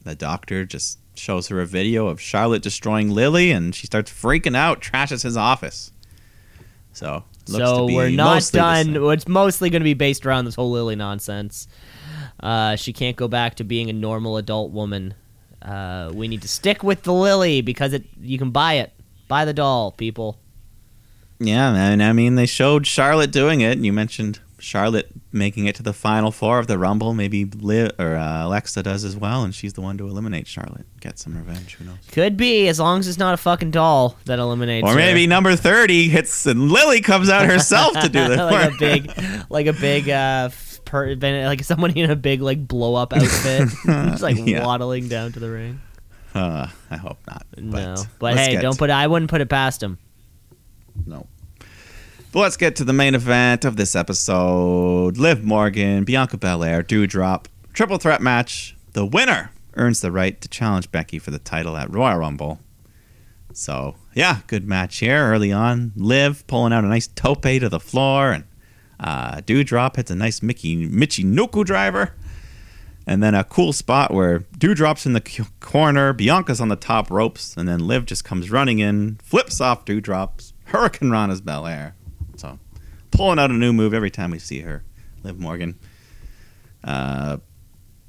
the 0.04 0.16
doctor 0.16 0.66
just 0.66 1.00
shows 1.16 1.48
her 1.50 1.62
a 1.62 1.66
video 1.66 2.08
of 2.08 2.20
Charlotte 2.20 2.64
destroying 2.64 3.10
Lily, 3.12 3.52
and 3.52 3.76
she 3.76 3.86
starts 3.86 4.12
freaking 4.12 4.56
out, 4.56 4.82
trashes 4.82 5.24
his 5.24 5.38
office. 5.38 5.92
So, 6.94 7.24
looks 7.48 7.66
so 7.66 7.82
to 7.82 7.88
be 7.88 7.96
we're 7.96 8.10
not 8.10 8.50
done. 8.52 8.96
It's 9.12 9.28
mostly 9.28 9.70
going 9.70 9.82
to 9.82 9.86
be 9.86 9.94
based 9.94 10.26
around 10.26 10.46
this 10.46 10.56
whole 10.56 10.72
Lily 10.72 10.96
nonsense. 10.96 11.68
Uh, 12.40 12.76
she 12.76 12.92
can't 12.92 13.16
go 13.16 13.28
back 13.28 13.56
to 13.56 13.64
being 13.64 13.90
a 13.90 13.94
normal 13.94 14.38
adult 14.38 14.72
woman. 14.72 15.14
Uh, 15.62 16.12
we 16.14 16.28
need 16.28 16.42
to 16.42 16.48
stick 16.48 16.84
with 16.84 17.04
the 17.04 17.14
Lily 17.14 17.62
because 17.62 17.94
it 17.94 18.06
you 18.20 18.38
can 18.38 18.52
buy 18.52 18.76
it. 18.76 18.92
Buy 19.28 19.46
the 19.46 19.54
doll, 19.54 19.92
people. 19.92 20.40
Yeah, 21.44 21.74
and 21.74 22.04
I 22.04 22.14
mean, 22.14 22.36
they 22.36 22.46
showed 22.46 22.86
Charlotte 22.86 23.32
doing 23.32 23.62
it, 23.62 23.72
and 23.72 23.86
you 23.86 23.92
mentioned 23.92 24.40
Charlotte 24.60 25.10
making 25.32 25.66
it 25.66 25.74
to 25.78 25.82
the 25.84 25.92
final 25.94 26.30
four 26.32 26.60
of 26.60 26.68
the 26.68 26.78
Rumble. 26.78 27.16
Maybe 27.16 27.46
Li- 27.46 27.90
or 27.98 28.16
uh, 28.16 28.46
Alexa 28.46 28.84
does 28.84 29.04
as 29.04 29.16
well, 29.18 29.44
and 29.44 29.56
she's 29.56 29.74
the 29.74 29.82
one 29.82 29.98
to 29.98 30.08
eliminate 30.08 30.48
Charlotte, 30.48 30.86
get 31.00 31.18
some 31.18 31.36
revenge. 31.36 31.74
Who 31.76 31.86
knows? 31.86 31.96
Could 32.12 32.38
be 32.38 32.68
as 32.68 32.80
long 32.80 33.00
as 33.00 33.08
it's 33.08 33.18
not 33.18 33.34
a 33.34 33.38
fucking 33.38 33.72
doll 33.72 34.18
that 34.26 34.38
eliminates. 34.38 34.86
Or 34.86 34.92
her. 34.92 34.96
maybe 34.96 35.26
number 35.26 35.56
30 35.56 36.10
hits 36.10 36.46
and 36.46 36.70
Lily 36.72 37.02
comes 37.02 37.28
out 37.28 37.48
herself 37.48 37.94
to 38.02 38.08
do 38.10 38.28
the 38.28 38.36
like 38.46 38.72
a 38.74 38.78
big, 38.78 39.12
like 39.50 39.66
a 39.66 39.74
big, 39.74 40.10
uh, 40.10 40.50
per, 40.86 41.16
like 41.16 41.64
someone 41.64 41.92
in 41.98 42.12
a 42.12 42.16
big 42.16 42.42
like 42.42 42.68
blow 42.68 42.94
up 42.94 43.14
outfit, 43.14 43.68
just 43.86 44.22
like 44.22 44.38
Yeah. 44.38 44.64
waddling 44.64 45.08
down 45.08 45.32
to 45.32 45.40
the 45.40 45.50
ring. 45.50 45.82
Uh, 46.36 46.68
I 46.92 46.98
hope 46.98 47.18
not. 47.28 47.46
no, 47.58 47.96
But, 47.96 48.08
but 48.20 48.38
hey, 48.38 48.62
don't 48.62 48.78
put. 48.78 48.92
I 48.92 49.08
wouldn't 49.08 49.32
put 49.32 49.42
it 49.42 49.50
past 49.50 49.82
him. 49.82 49.98
No. 51.06 51.26
But 52.32 52.40
let's 52.40 52.56
get 52.56 52.78
to 52.78 52.86
the 52.86 52.94
main 52.94 53.14
event 53.14 53.66
of 53.66 53.76
this 53.76 53.94
episode. 53.94 55.18
Liv 55.18 55.44
Morgan, 55.44 56.06
Bianca 56.06 56.38
Belair, 56.38 56.82
Doudrop, 56.82 57.48
triple 57.74 57.98
threat 57.98 58.22
match. 58.22 58.74
The 58.94 59.06
winner 59.06 59.52
earns 59.76 60.00
the 60.00 60.14
right 60.14 60.40
to 60.40 60.48
challenge 60.48 60.92
Becky 60.94 61.20
for 61.20 61.32
the 61.32 61.40
title 61.40 61.76
at 61.76 61.92
Royal 61.94 62.20
Rumble. 62.20 62.60
So, 63.52 63.96
yeah, 64.14 64.40
good 64.48 64.66
match 64.66 65.00
here 65.00 65.26
early 65.26 65.52
on. 65.52 65.92
Liv 65.98 66.48
pulling 66.48 66.72
out 66.72 66.86
a 66.86 66.88
nice 66.88 67.08
tope 67.08 67.42
to 67.42 67.68
the 67.68 67.82
floor, 67.82 68.32
and 68.32 68.46
uh, 68.98 69.42
Doudrop 69.42 69.98
hits 69.98 70.10
a 70.10 70.16
nice 70.16 70.42
Mickey 70.42 70.88
Michinoku 70.88 71.66
driver. 71.66 72.16
And 73.06 73.22
then 73.22 73.36
a 73.36 73.44
cool 73.44 73.74
spot 73.74 74.14
where 74.14 74.40
Doudrop's 74.58 75.06
in 75.06 75.12
the 75.12 75.24
c- 75.26 75.44
corner, 75.60 76.14
Bianca's 76.14 76.62
on 76.62 76.70
the 76.70 76.78
top 76.78 77.12
ropes, 77.12 77.58
and 77.58 77.68
then 77.68 77.86
Liv 77.86 78.06
just 78.06 78.24
comes 78.24 78.50
running 78.50 78.80
in, 78.80 79.18
flips 79.22 79.60
off 79.60 79.84
Doudrop's 79.84 80.54
Hurricane 80.66 81.12
Rana's 81.12 81.42
Belair. 81.42 81.96
So, 81.96 82.01
pulling 83.12 83.40
out 83.40 83.52
a 83.52 83.54
new 83.54 83.74
move 83.74 83.94
every 83.94 84.12
time 84.12 84.32
we 84.32 84.40
see 84.40 84.62
her, 84.62 84.84
Liv 85.24 85.40
Morgan. 85.40 85.78
Uh, 86.84 87.38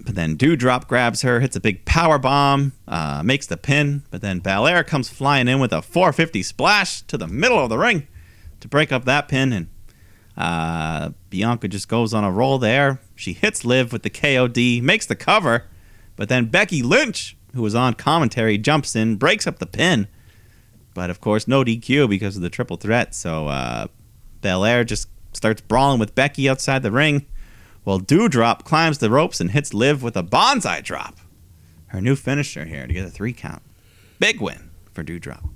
but 0.00 0.14
then 0.14 0.36
Doudrop 0.36 0.88
grabs 0.88 1.22
her, 1.22 1.40
hits 1.40 1.54
a 1.54 1.60
big 1.60 1.84
power 1.84 2.18
bomb, 2.18 2.72
uh, 2.88 3.22
makes 3.24 3.46
the 3.46 3.56
pin. 3.56 4.02
But 4.10 4.20
then 4.20 4.40
Belair 4.40 4.82
comes 4.82 5.08
flying 5.08 5.48
in 5.48 5.60
with 5.60 5.72
a 5.72 5.82
450 5.82 6.42
splash 6.42 7.02
to 7.02 7.16
the 7.16 7.28
middle 7.28 7.58
of 7.58 7.68
the 7.68 7.78
ring 7.78 8.08
to 8.60 8.68
break 8.68 8.90
up 8.92 9.04
that 9.04 9.28
pin, 9.28 9.52
and 9.52 9.68
uh, 10.36 11.10
Bianca 11.30 11.68
just 11.68 11.88
goes 11.88 12.14
on 12.14 12.24
a 12.24 12.30
roll 12.30 12.58
there. 12.58 13.00
She 13.14 13.32
hits 13.32 13.64
Liv 13.64 13.92
with 13.92 14.02
the 14.02 14.10
KOD, 14.10 14.82
makes 14.82 15.06
the 15.06 15.16
cover, 15.16 15.64
but 16.16 16.28
then 16.28 16.46
Becky 16.46 16.82
Lynch, 16.82 17.36
who 17.54 17.62
was 17.62 17.74
on 17.74 17.94
commentary, 17.94 18.58
jumps 18.58 18.96
in, 18.96 19.16
breaks 19.16 19.46
up 19.46 19.58
the 19.58 19.66
pin. 19.66 20.08
But 20.94 21.10
of 21.10 21.20
course, 21.20 21.48
no 21.48 21.64
DQ 21.64 22.08
because 22.08 22.36
of 22.36 22.42
the 22.42 22.50
triple 22.50 22.76
threat. 22.76 23.14
So 23.14 23.48
uh, 23.48 23.86
Belair 24.42 24.84
just 24.84 25.08
starts 25.32 25.62
brawling 25.62 25.98
with 25.98 26.14
Becky 26.14 26.48
outside 26.48 26.82
the 26.82 26.92
ring. 26.92 27.26
While 27.84 28.00
Doudrop 28.00 28.64
climbs 28.64 28.98
the 28.98 29.10
ropes 29.10 29.40
and 29.40 29.50
hits 29.50 29.74
Liv 29.74 30.02
with 30.02 30.16
a 30.16 30.22
bonsai 30.22 30.84
drop. 30.84 31.18
Her 31.86 32.00
new 32.00 32.14
finisher 32.14 32.64
here 32.64 32.86
to 32.86 32.92
get 32.92 33.04
a 33.04 33.10
three 33.10 33.32
count. 33.32 33.62
Big 34.18 34.40
win 34.40 34.70
for 34.92 35.02
Doudrop. 35.02 35.48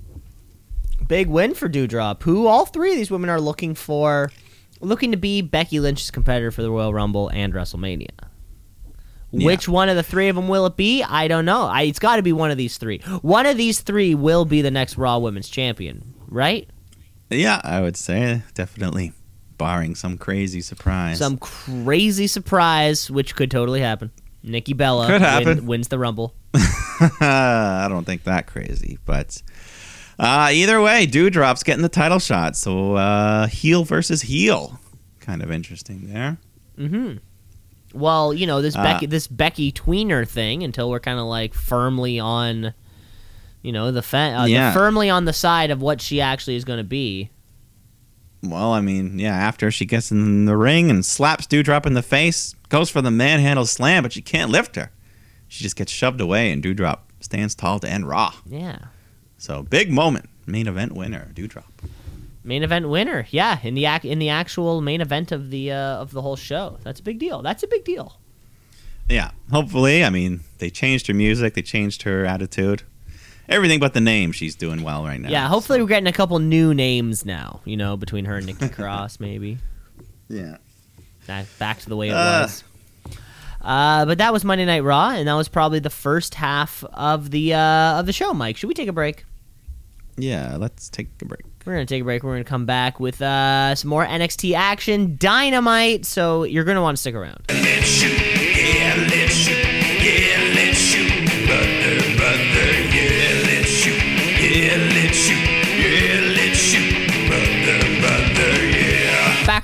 Big 1.07 1.27
win 1.27 1.53
for 1.53 1.69
Doudrop, 1.69 2.23
who 2.23 2.47
all 2.47 2.65
three 2.65 2.91
of 2.91 2.97
these 2.97 3.11
women 3.11 3.29
are 3.29 3.39
looking 3.39 3.75
for, 3.75 4.31
looking 4.81 5.11
to 5.11 5.17
be 5.17 5.41
Becky 5.41 5.79
Lynch's 5.79 6.11
competitor 6.11 6.51
for 6.51 6.61
the 6.61 6.69
Royal 6.69 6.93
Rumble 6.93 7.29
and 7.29 7.53
WrestleMania. 7.53 8.09
Yeah. 9.31 9.45
Which 9.45 9.67
one 9.67 9.89
of 9.89 9.95
the 9.95 10.03
three 10.03 10.29
of 10.29 10.35
them 10.35 10.47
will 10.47 10.65
it 10.65 10.75
be? 10.75 11.03
I 11.03 11.27
don't 11.27 11.45
know. 11.45 11.63
I, 11.63 11.83
it's 11.83 11.99
got 11.99 12.15
to 12.17 12.21
be 12.21 12.33
one 12.33 12.51
of 12.51 12.57
these 12.57 12.77
three. 12.77 12.99
One 13.21 13.45
of 13.45 13.57
these 13.57 13.81
three 13.81 14.15
will 14.15 14.45
be 14.45 14.61
the 14.61 14.71
next 14.71 14.97
Raw 14.97 15.17
Women's 15.17 15.49
Champion, 15.49 16.13
right? 16.27 16.69
Yeah, 17.29 17.59
I 17.63 17.81
would 17.81 17.97
say 17.97 18.41
definitely, 18.53 19.13
barring 19.57 19.95
some 19.95 20.17
crazy 20.17 20.61
surprise. 20.61 21.17
Some 21.17 21.37
crazy 21.37 22.27
surprise, 22.27 23.09
which 23.11 23.35
could 23.35 23.51
totally 23.51 23.81
happen. 23.81 24.11
Nikki 24.43 24.73
Bella 24.73 25.07
Could 25.07 25.21
happen. 25.21 25.57
win- 25.57 25.65
wins 25.65 25.87
the 25.89 25.99
Rumble. 25.99 26.33
I 27.19 27.87
don't 27.89 28.05
think 28.05 28.23
that 28.23 28.47
crazy, 28.47 28.97
but 29.05 29.41
uh, 30.19 30.49
either 30.51 30.81
way, 30.81 31.05
Doudrop's 31.05 31.63
getting 31.63 31.81
the 31.83 31.89
title 31.89 32.19
shot. 32.19 32.55
So 32.55 32.95
uh, 32.95 33.47
heel 33.47 33.83
versus 33.83 34.21
heel, 34.21 34.79
kind 35.19 35.41
of 35.43 35.51
interesting 35.51 36.11
there. 36.13 36.37
Mm-hmm. 36.77 37.17
Well, 37.97 38.33
you 38.33 38.47
know 38.47 38.61
this 38.61 38.75
Uh, 38.75 38.83
Becky 38.83 39.05
this 39.05 39.27
Becky 39.27 39.71
tweener 39.71 40.27
thing 40.27 40.63
until 40.63 40.89
we're 40.89 40.99
kind 40.99 41.19
of 41.19 41.25
like 41.25 41.53
firmly 41.53 42.19
on, 42.19 42.73
you 43.61 43.71
know, 43.71 43.91
the, 43.91 44.01
fe- 44.01 44.33
uh, 44.33 44.45
the 44.45 44.71
firmly 44.73 45.09
on 45.09 45.25
the 45.25 45.33
side 45.33 45.71
of 45.71 45.81
what 45.81 46.01
she 46.01 46.21
actually 46.21 46.55
is 46.55 46.63
going 46.65 46.77
to 46.77 46.83
be. 46.83 47.29
Well, 48.43 48.71
I 48.71 48.81
mean, 48.81 49.17
yeah, 49.19 49.33
after 49.35 49.71
she 49.71 49.85
gets 49.85 50.11
in 50.11 50.45
the 50.45 50.55
ring 50.55 50.89
and 50.89 51.03
slaps 51.05 51.47
Doudrop 51.47 51.85
in 51.85 51.93
the 51.95 52.03
face, 52.03 52.53
goes 52.69 52.89
for 52.89 53.01
the 53.01 53.11
manhandle 53.11 53.65
slam, 53.65 54.03
but 54.03 54.13
she 54.13 54.21
can't 54.21 54.51
lift 54.51 54.75
her. 54.75 54.91
She 55.47 55.63
just 55.63 55.75
gets 55.75 55.91
shoved 55.91 56.21
away, 56.21 56.51
and 56.51 56.63
Doudrop 56.63 56.99
stands 57.19 57.55
tall 57.55 57.79
to 57.79 57.89
end 57.89 58.07
Raw. 58.07 58.33
Yeah, 58.45 58.77
So 59.37 59.63
big 59.63 59.91
moment, 59.91 60.29
main 60.45 60.67
event 60.67 60.93
winner, 60.93 61.31
Doudrop. 61.33 61.63
main 62.43 62.61
event 62.63 62.87
winner. 62.89 63.25
Yeah, 63.31 63.57
in 63.63 63.73
the 63.73 63.85
ac- 63.85 64.09
in 64.09 64.19
the 64.19 64.29
actual 64.29 64.81
main 64.81 65.01
event 65.01 65.31
of 65.31 65.49
the 65.49 65.71
uh, 65.71 65.97
of 65.97 66.11
the 66.11 66.21
whole 66.21 66.35
show. 66.35 66.77
That's 66.83 66.99
a 66.99 67.03
big 67.03 67.17
deal. 67.19 67.41
That's 67.41 67.63
a 67.63 67.67
big 67.67 67.83
deal. 67.85 68.19
Yeah, 69.09 69.31
hopefully. 69.51 70.03
I 70.03 70.09
mean, 70.11 70.41
they 70.59 70.69
changed 70.69 71.07
her 71.07 71.13
music, 71.13 71.55
they 71.55 71.61
changed 71.63 72.03
her 72.03 72.25
attitude, 72.25 72.83
everything 73.49 73.79
but 73.79 73.93
the 73.93 74.01
name. 74.01 74.31
She's 74.31 74.55
doing 74.55 74.83
well 74.83 75.03
right 75.03 75.19
now. 75.19 75.29
Yeah, 75.29 75.47
hopefully 75.47 75.81
we're 75.81 75.87
getting 75.87 76.07
a 76.07 76.13
couple 76.13 76.37
new 76.39 76.73
names 76.73 77.25
now. 77.25 77.61
You 77.65 77.77
know, 77.77 77.97
between 77.97 78.25
her 78.25 78.37
and 78.37 78.45
Nikki 78.45 78.69
Cross, 78.77 79.19
maybe. 79.19 79.57
Yeah. 80.29 80.57
Back, 81.27 81.45
back 81.59 81.79
to 81.79 81.89
the 81.89 81.95
way 81.97 82.09
it 82.09 82.13
Uh. 82.13 82.41
was. 82.43 82.63
Uh, 83.61 84.05
but 84.05 84.19
that 84.19 84.31
was 84.31 84.45
Monday 84.45 84.63
Night 84.65 84.83
Raw, 84.83 85.09
and 85.09 85.27
that 85.27 85.33
was 85.33 85.49
probably 85.49 85.79
the 85.79 85.89
first 85.89 86.35
half 86.35 86.83
of 86.93 87.31
the 87.31 87.53
uh, 87.53 87.99
of 87.99 88.05
the 88.05 88.13
show. 88.13 88.33
Mike, 88.33 88.55
should 88.55 88.67
we 88.67 88.73
take 88.73 88.87
a 88.87 88.93
break? 88.93 89.25
Yeah, 90.15 90.55
let's 90.57 90.89
take 90.89 91.09
a 91.21 91.25
break. 91.25 91.41
We're 91.65 91.73
gonna 91.73 91.85
take 91.85 92.01
a 92.01 92.05
break. 92.05 92.23
We're 92.23 92.33
gonna 92.33 92.43
come 92.45 92.65
back 92.65 92.99
with 92.99 93.21
uh, 93.21 93.75
some 93.75 93.89
more 93.89 94.05
NXT 94.05 94.53
action, 94.53 95.17
Dynamite. 95.19 96.05
So 96.05 96.43
you're 96.43 96.63
gonna 96.63 96.81
want 96.81 96.95
to 96.97 97.01
stick 97.01 97.15
around. 97.15 97.43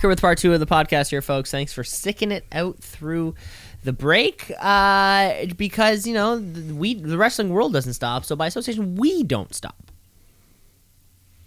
Here 0.04 0.10
with 0.10 0.20
part 0.20 0.38
two 0.38 0.54
of 0.54 0.60
the 0.60 0.66
podcast 0.66 1.10
here, 1.12 1.22
folks. 1.22 1.50
Thanks 1.50 1.72
for 1.72 1.82
sticking 1.82 2.30
it 2.30 2.46
out 2.52 2.78
through 2.80 3.36
the 3.86 3.94
break. 3.94 4.52
Uh, 4.60 5.46
because 5.56 6.06
you 6.06 6.14
know 6.14 6.38
we 6.74 6.94
the 6.94 7.18
wrestling 7.18 7.50
world 7.50 7.72
doesn't 7.72 7.94
stop, 7.94 8.26
so 8.26 8.36
by 8.36 8.48
association 8.48 8.96
we 8.96 9.24
don't 9.24 9.56
stop. 9.56 9.92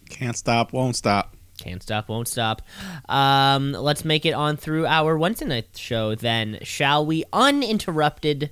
Can't 0.08 0.38
stop, 0.38 0.72
won't 0.72 0.96
stop. 0.96 1.36
Can't 1.58 1.82
stop, 1.82 2.08
won't 2.08 2.28
stop. 2.28 2.62
Um, 3.10 3.72
let's 3.72 4.06
make 4.06 4.24
it 4.24 4.32
on 4.32 4.56
through 4.56 4.86
our 4.86 5.18
Wednesday 5.18 5.44
night 5.44 5.76
show 5.76 6.14
then, 6.14 6.58
shall 6.62 7.04
we? 7.04 7.24
Uninterrupted. 7.34 8.50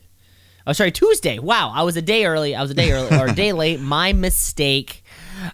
Oh, 0.67 0.73
sorry, 0.73 0.93
Tuesday. 0.93 1.39
Wow, 1.39 1.73
I 1.75 1.83
was 1.83 1.97
a 1.97 2.03
day 2.03 2.27
early. 2.27 2.55
I 2.55 2.61
was 2.61 2.71
a 2.71 2.75
day 2.75 2.93
early 2.93 3.17
or 3.17 3.29
a 3.29 3.35
day 3.35 3.53
late. 3.55 3.81
My 3.81 4.13
mistake. 4.13 5.03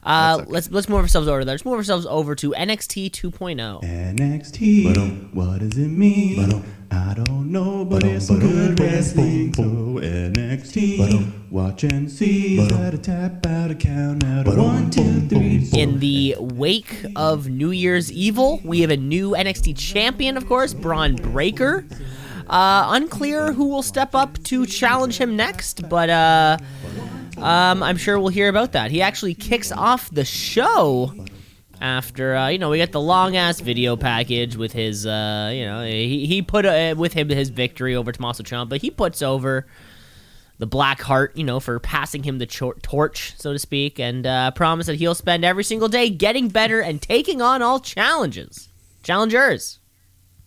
Uh, 0.03 0.39
okay. 0.41 0.51
let's 0.51 0.71
let's 0.71 0.89
move 0.89 1.01
ourselves 1.01 1.29
over 1.29 1.45
there. 1.45 1.55
Let's 1.55 1.65
move 1.65 1.75
ourselves 1.75 2.07
over 2.07 2.35
to 2.37 2.53
NXT 2.53 3.11
2.0. 3.11 3.83
NXT. 3.83 5.35
What 5.35 5.61
does 5.61 5.79
it 5.79 5.89
mean? 5.89 6.65
I 6.93 7.15
don't 7.15 7.53
know, 7.53 7.85
but 7.85 8.03
it's 8.03 8.27
some 8.27 8.41
good 8.41 8.81
wrestling. 8.81 9.55
So 9.55 9.63
NXT. 9.63 11.51
Watch 11.51 11.85
and 11.85 12.11
see. 12.11 12.67
Try 12.69 12.91
to 12.91 12.99
tap 12.99 13.47
out 13.47 13.71
a 13.71 13.75
count 13.75 14.25
out 14.25 14.49
of 14.49 14.57
one, 14.57 14.91
two, 14.91 15.21
three. 15.29 15.69
In 15.73 15.99
the 16.01 16.37
wake 16.39 17.05
of 17.17 17.49
New 17.49 17.71
Year's 17.71 18.11
Evil, 18.11 18.61
we 18.65 18.81
have 18.81 18.91
a 18.91 18.97
new 18.97 19.31
NXT 19.31 19.77
champion, 19.79 20.37
of 20.37 20.47
course, 20.47 20.75
Bron 20.75 21.17
Breakker. 21.17 21.85
Uh, 22.49 22.87
unclear 22.95 23.53
who 23.53 23.69
will 23.69 23.83
step 23.83 24.13
up 24.13 24.43
to 24.43 24.67
challenge 24.67 25.19
him 25.19 25.37
next, 25.37 25.89
but 25.89 26.11
uh, 26.11 26.57
um, 27.43 27.83
I'm 27.83 27.97
sure 27.97 28.19
we'll 28.19 28.29
hear 28.29 28.49
about 28.49 28.73
that. 28.73 28.91
He 28.91 29.03
actually 29.03 29.35
kicks 29.35 29.73
off 29.73 30.11
the 30.11 30.25
show 30.25 31.15
after 31.81 32.37
uh, 32.37 32.49
you 32.49 32.59
know 32.59 32.69
we 32.71 32.77
get 32.77 32.93
the 32.93 33.01
long 33.01 33.37
ass 33.37 33.61
video 33.61 33.97
package 33.97 34.55
with 34.57 34.73
his 34.73 35.07
uh, 35.07 35.51
you 35.55 35.65
know 35.65 35.83
he 35.85 36.27
he 36.27 36.43
put 36.43 36.67
uh, 36.67 36.95
with 36.97 37.13
him 37.15 37.29
his 37.29 37.49
victory 37.49 37.97
over 37.97 38.13
Tommaso 38.13 38.43
Ciampa. 38.43 38.69
But 38.69 38.83
he 38.83 38.91
puts 38.91 39.23
over 39.23 39.67
the 40.59 40.67
Black 40.67 41.01
Heart, 41.01 41.37
you 41.37 41.45
know, 41.45 41.59
for 41.59 41.79
passing 41.81 42.23
him 42.23 42.39
the 42.39 42.47
torch, 42.47 43.35
so 43.39 43.55
to 43.55 43.59
speak, 43.59 43.99
and 43.99 44.27
uh, 44.27 44.51
promise 44.51 44.87
that 44.87 44.97
he'll 44.97 45.15
spend 45.15 45.43
every 45.43 45.65
single 45.65 45.89
day 45.89 46.11
getting 46.11 46.49
better 46.49 46.81
and 46.83 47.01
taking 47.01 47.41
on 47.41 47.63
all 47.63 47.81
challenges, 47.81 48.69
challengers. 49.03 49.79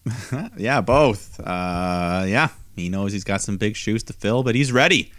Yeah, 0.57 0.81
both. 0.81 1.39
Uh, 1.39 2.25
yeah, 2.27 2.49
he 2.75 2.89
knows 2.89 3.11
he's 3.11 3.23
got 3.23 3.41
some 3.41 3.57
big 3.57 3.75
shoes 3.75 4.03
to 4.03 4.13
fill, 4.13 4.43
but 4.43 4.53
he's 4.53 4.71
ready. 4.71 5.11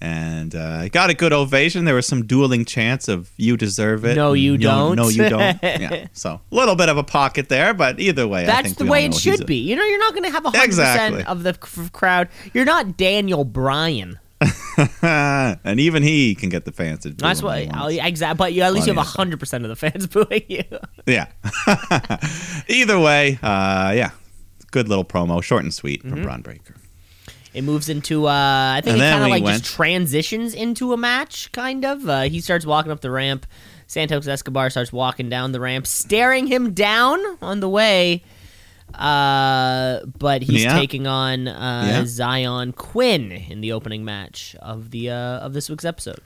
And 0.00 0.54
uh, 0.54 0.82
he 0.82 0.88
got 0.90 1.08
a 1.08 1.14
good 1.14 1.32
ovation. 1.32 1.86
There 1.86 1.94
was 1.94 2.06
some 2.06 2.26
dueling 2.26 2.66
chants 2.66 3.08
of 3.08 3.30
"You 3.38 3.56
deserve 3.56 4.04
it." 4.04 4.14
No, 4.14 4.34
you 4.34 4.58
don't. 4.58 4.94
No, 4.96 5.08
you 5.08 5.28
don't. 5.28 5.58
yeah. 5.62 6.08
So 6.12 6.38
a 6.52 6.54
little 6.54 6.76
bit 6.76 6.90
of 6.90 6.98
a 6.98 7.02
pocket 7.02 7.48
there, 7.48 7.72
but 7.72 7.98
either 7.98 8.28
way, 8.28 8.42
I 8.42 8.46
That's 8.46 8.74
the 8.74 8.84
way 8.84 9.06
it 9.06 9.14
should 9.14 9.46
be. 9.46 9.56
You 9.56 9.74
know, 9.74 9.84
you're 9.84 9.98
not 9.98 10.12
going 10.12 10.24
to 10.24 10.30
have 10.30 10.44
a 10.44 10.50
hundred 10.50 10.64
Exactly. 10.64 11.18
percent 11.24 11.28
of 11.30 11.42
the 11.44 11.58
c- 11.66 11.88
crowd. 11.94 12.28
You're 12.52 12.66
not 12.66 12.98
Daniel 12.98 13.44
Bryan. 13.44 14.18
and 15.02 15.80
even 15.80 16.02
he 16.02 16.34
can 16.34 16.50
get 16.50 16.66
the 16.66 16.72
fans 16.72 17.00
to. 17.04 17.08
boo 17.08 17.16
That's 17.18 17.42
what 17.42 17.66
when 17.66 17.98
exactly. 18.00 18.36
But 18.36 18.52
you 18.52 18.62
at 18.62 18.74
least 18.74 18.86
you 18.86 18.92
have 18.92 19.06
hundred 19.06 19.40
percent 19.40 19.64
of 19.64 19.70
the 19.70 19.76
fans 19.76 20.06
booing 20.08 20.44
you. 20.48 20.62
Yeah. 21.06 21.28
Either 22.68 22.98
way, 23.00 23.38
uh, 23.42 23.92
yeah, 23.96 24.10
good 24.70 24.88
little 24.88 25.04
promo, 25.06 25.42
short 25.42 25.62
and 25.62 25.72
sweet 25.72 26.00
Mm-hmm. 26.02 26.10
from 26.10 26.22
Bron 26.22 26.42
Breakker. 26.42 26.74
It 27.56 27.62
moves 27.64 27.88
into 27.88 28.26
uh 28.28 28.74
I 28.76 28.80
think 28.84 28.94
And 28.94 29.02
it 29.02 29.10
kind 29.10 29.24
of 29.24 29.30
like 29.30 29.42
went- 29.42 29.62
just 29.62 29.74
transitions 29.74 30.52
into 30.54 30.92
a 30.92 30.96
match 30.96 31.50
kind 31.52 31.84
of. 31.84 32.08
Uh, 32.08 32.22
he 32.22 32.40
starts 32.40 32.66
walking 32.66 32.92
up 32.92 33.00
the 33.00 33.10
ramp. 33.10 33.46
Santos 33.86 34.26
Escobar 34.28 34.68
starts 34.70 34.92
walking 34.92 35.28
down 35.30 35.52
the 35.52 35.60
ramp, 35.60 35.86
staring 35.86 36.46
him 36.48 36.72
down 36.74 37.18
on 37.40 37.60
the 37.60 37.68
way. 37.68 38.22
Uh, 38.94 40.00
but 40.18 40.42
he's 40.42 40.62
Yeah. 40.64 40.74
taking 40.78 41.06
on 41.06 41.48
uh, 41.48 41.84
Yeah. 41.88 42.02
Xyon 42.02 42.74
Quinn 42.74 43.32
in 43.32 43.60
the 43.60 43.72
opening 43.72 44.04
match 44.04 44.54
of 44.60 44.90
the 44.90 45.10
uh, 45.10 45.38
of 45.46 45.52
this 45.54 45.68
week's 45.70 45.84
episode. 45.84 46.20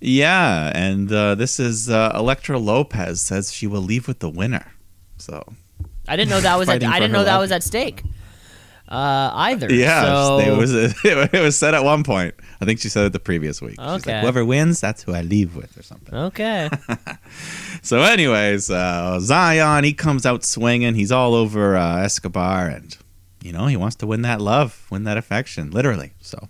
Yeah, 0.00 0.72
and 0.74 1.10
uh, 1.10 1.34
this 1.36 1.58
is 1.58 1.88
uh, 1.88 2.12
Elektra 2.14 2.58
Lopez 2.58 3.20
says 3.22 3.52
she 3.52 3.66
will 3.66 3.80
leave 3.80 4.06
with 4.08 4.18
the 4.18 4.28
winner. 4.28 4.72
So 5.16 5.54
I 6.06 6.16
didn't 6.16 6.30
know 6.30 6.40
that 6.40 6.58
was 6.58 6.68
at, 6.68 6.82
I 6.84 6.98
didn't 7.00 7.12
know 7.12 7.24
that 7.24 7.34
life. 7.36 7.40
was 7.40 7.52
at 7.52 7.62
stake. 7.62 8.02
Uh, 8.88 9.30
either. 9.34 9.72
yeah, 9.72 10.04
So, 10.04 10.38
it 10.38 10.56
was 10.56 10.72
it 11.04 11.32
was 11.42 11.58
said 11.58 11.74
at 11.74 11.82
one 11.84 12.04
point. 12.04 12.34
I 12.60 12.64
think 12.64 12.78
she 12.80 12.88
said 12.88 13.06
it 13.06 13.12
the 13.12 13.18
previous 13.20 13.60
week. 13.60 13.72
She's 13.80 13.80
Okay. 14.02 14.12
like, 14.12 14.22
whoever 14.22 14.44
wins, 14.44 14.80
that's 14.80 15.02
who 15.02 15.12
I 15.12 15.22
leave 15.22 15.56
with, 15.56 15.76
or 15.76 15.82
something. 15.82 16.14
okay. 16.14 16.70
So, 17.82 18.02
anyways, 18.02 18.68
uh, 18.70 19.18
Xyon 19.20 19.84
he 19.84 19.92
comes 19.92 20.26
out 20.26 20.44
swinging. 20.44 20.94
He's 20.94 21.12
all 21.12 21.34
over 21.34 21.76
uh, 21.76 21.98
Escobar, 22.02 22.66
and 22.68 22.96
you 23.42 23.52
know 23.52 23.66
he 23.66 23.76
wants 23.76 23.94
to 23.96 24.06
win 24.08 24.22
that 24.22 24.40
love, 24.40 24.86
win 24.90 25.04
that 25.04 25.16
affection, 25.16 25.70
literally. 25.70 26.12
So, 26.20 26.48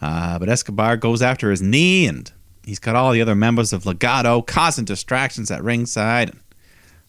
uh, 0.00 0.38
but 0.38 0.48
Escobar 0.48 0.96
goes 0.96 1.20
after 1.20 1.50
his 1.50 1.60
knee, 1.60 2.06
and 2.06 2.30
he's 2.64 2.78
got 2.78 2.96
all 2.96 3.12
the 3.12 3.20
other 3.20 3.34
members 3.34 3.72
of 3.74 3.84
Legado 3.84 4.46
causing 4.46 4.84
distractions 4.86 5.50
at 5.50 5.62
ringside. 5.62 6.30
And, 6.30 6.40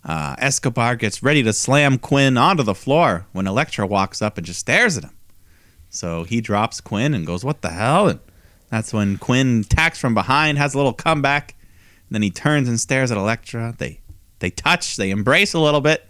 uh, 0.06 0.36
Escobar 0.38 0.96
gets 0.96 1.24
ready 1.24 1.44
to 1.44 1.54
slam 1.54 1.98
Quinn 1.98 2.38
onto 2.38 2.64
the 2.64 2.76
floor 2.76 3.26
when 3.32 3.48
Elektra 3.48 3.88
walks 3.88 4.22
up 4.22 4.38
and 4.38 4.46
just 4.46 4.60
stares 4.60 4.98
at 4.98 5.04
him. 5.04 5.18
So 5.90 6.24
he 6.24 6.42
drops 6.42 6.82
Quinn 6.82 7.14
and 7.14 7.26
goes, 7.26 7.46
"What 7.46 7.62
the 7.62 7.70
hell?" 7.70 8.08
And 8.08 8.20
that's 8.70 8.92
when 8.92 9.18
Quinn 9.18 9.62
attacks 9.62 10.00
from 10.00 10.14
behind, 10.14 10.58
has 10.58 10.74
a 10.74 10.78
little 10.78 10.94
comeback. 10.94 11.56
Then 12.10 12.22
he 12.22 12.32
turns 12.32 12.68
and 12.68 12.80
stares 12.80 13.12
at 13.12 13.18
Elektra. 13.18 13.76
They 13.78 14.00
they 14.40 14.50
touch, 14.50 14.98
they 14.98 15.10
embrace 15.10 15.54
a 15.54 15.60
little 15.60 15.82
bit, 15.82 16.10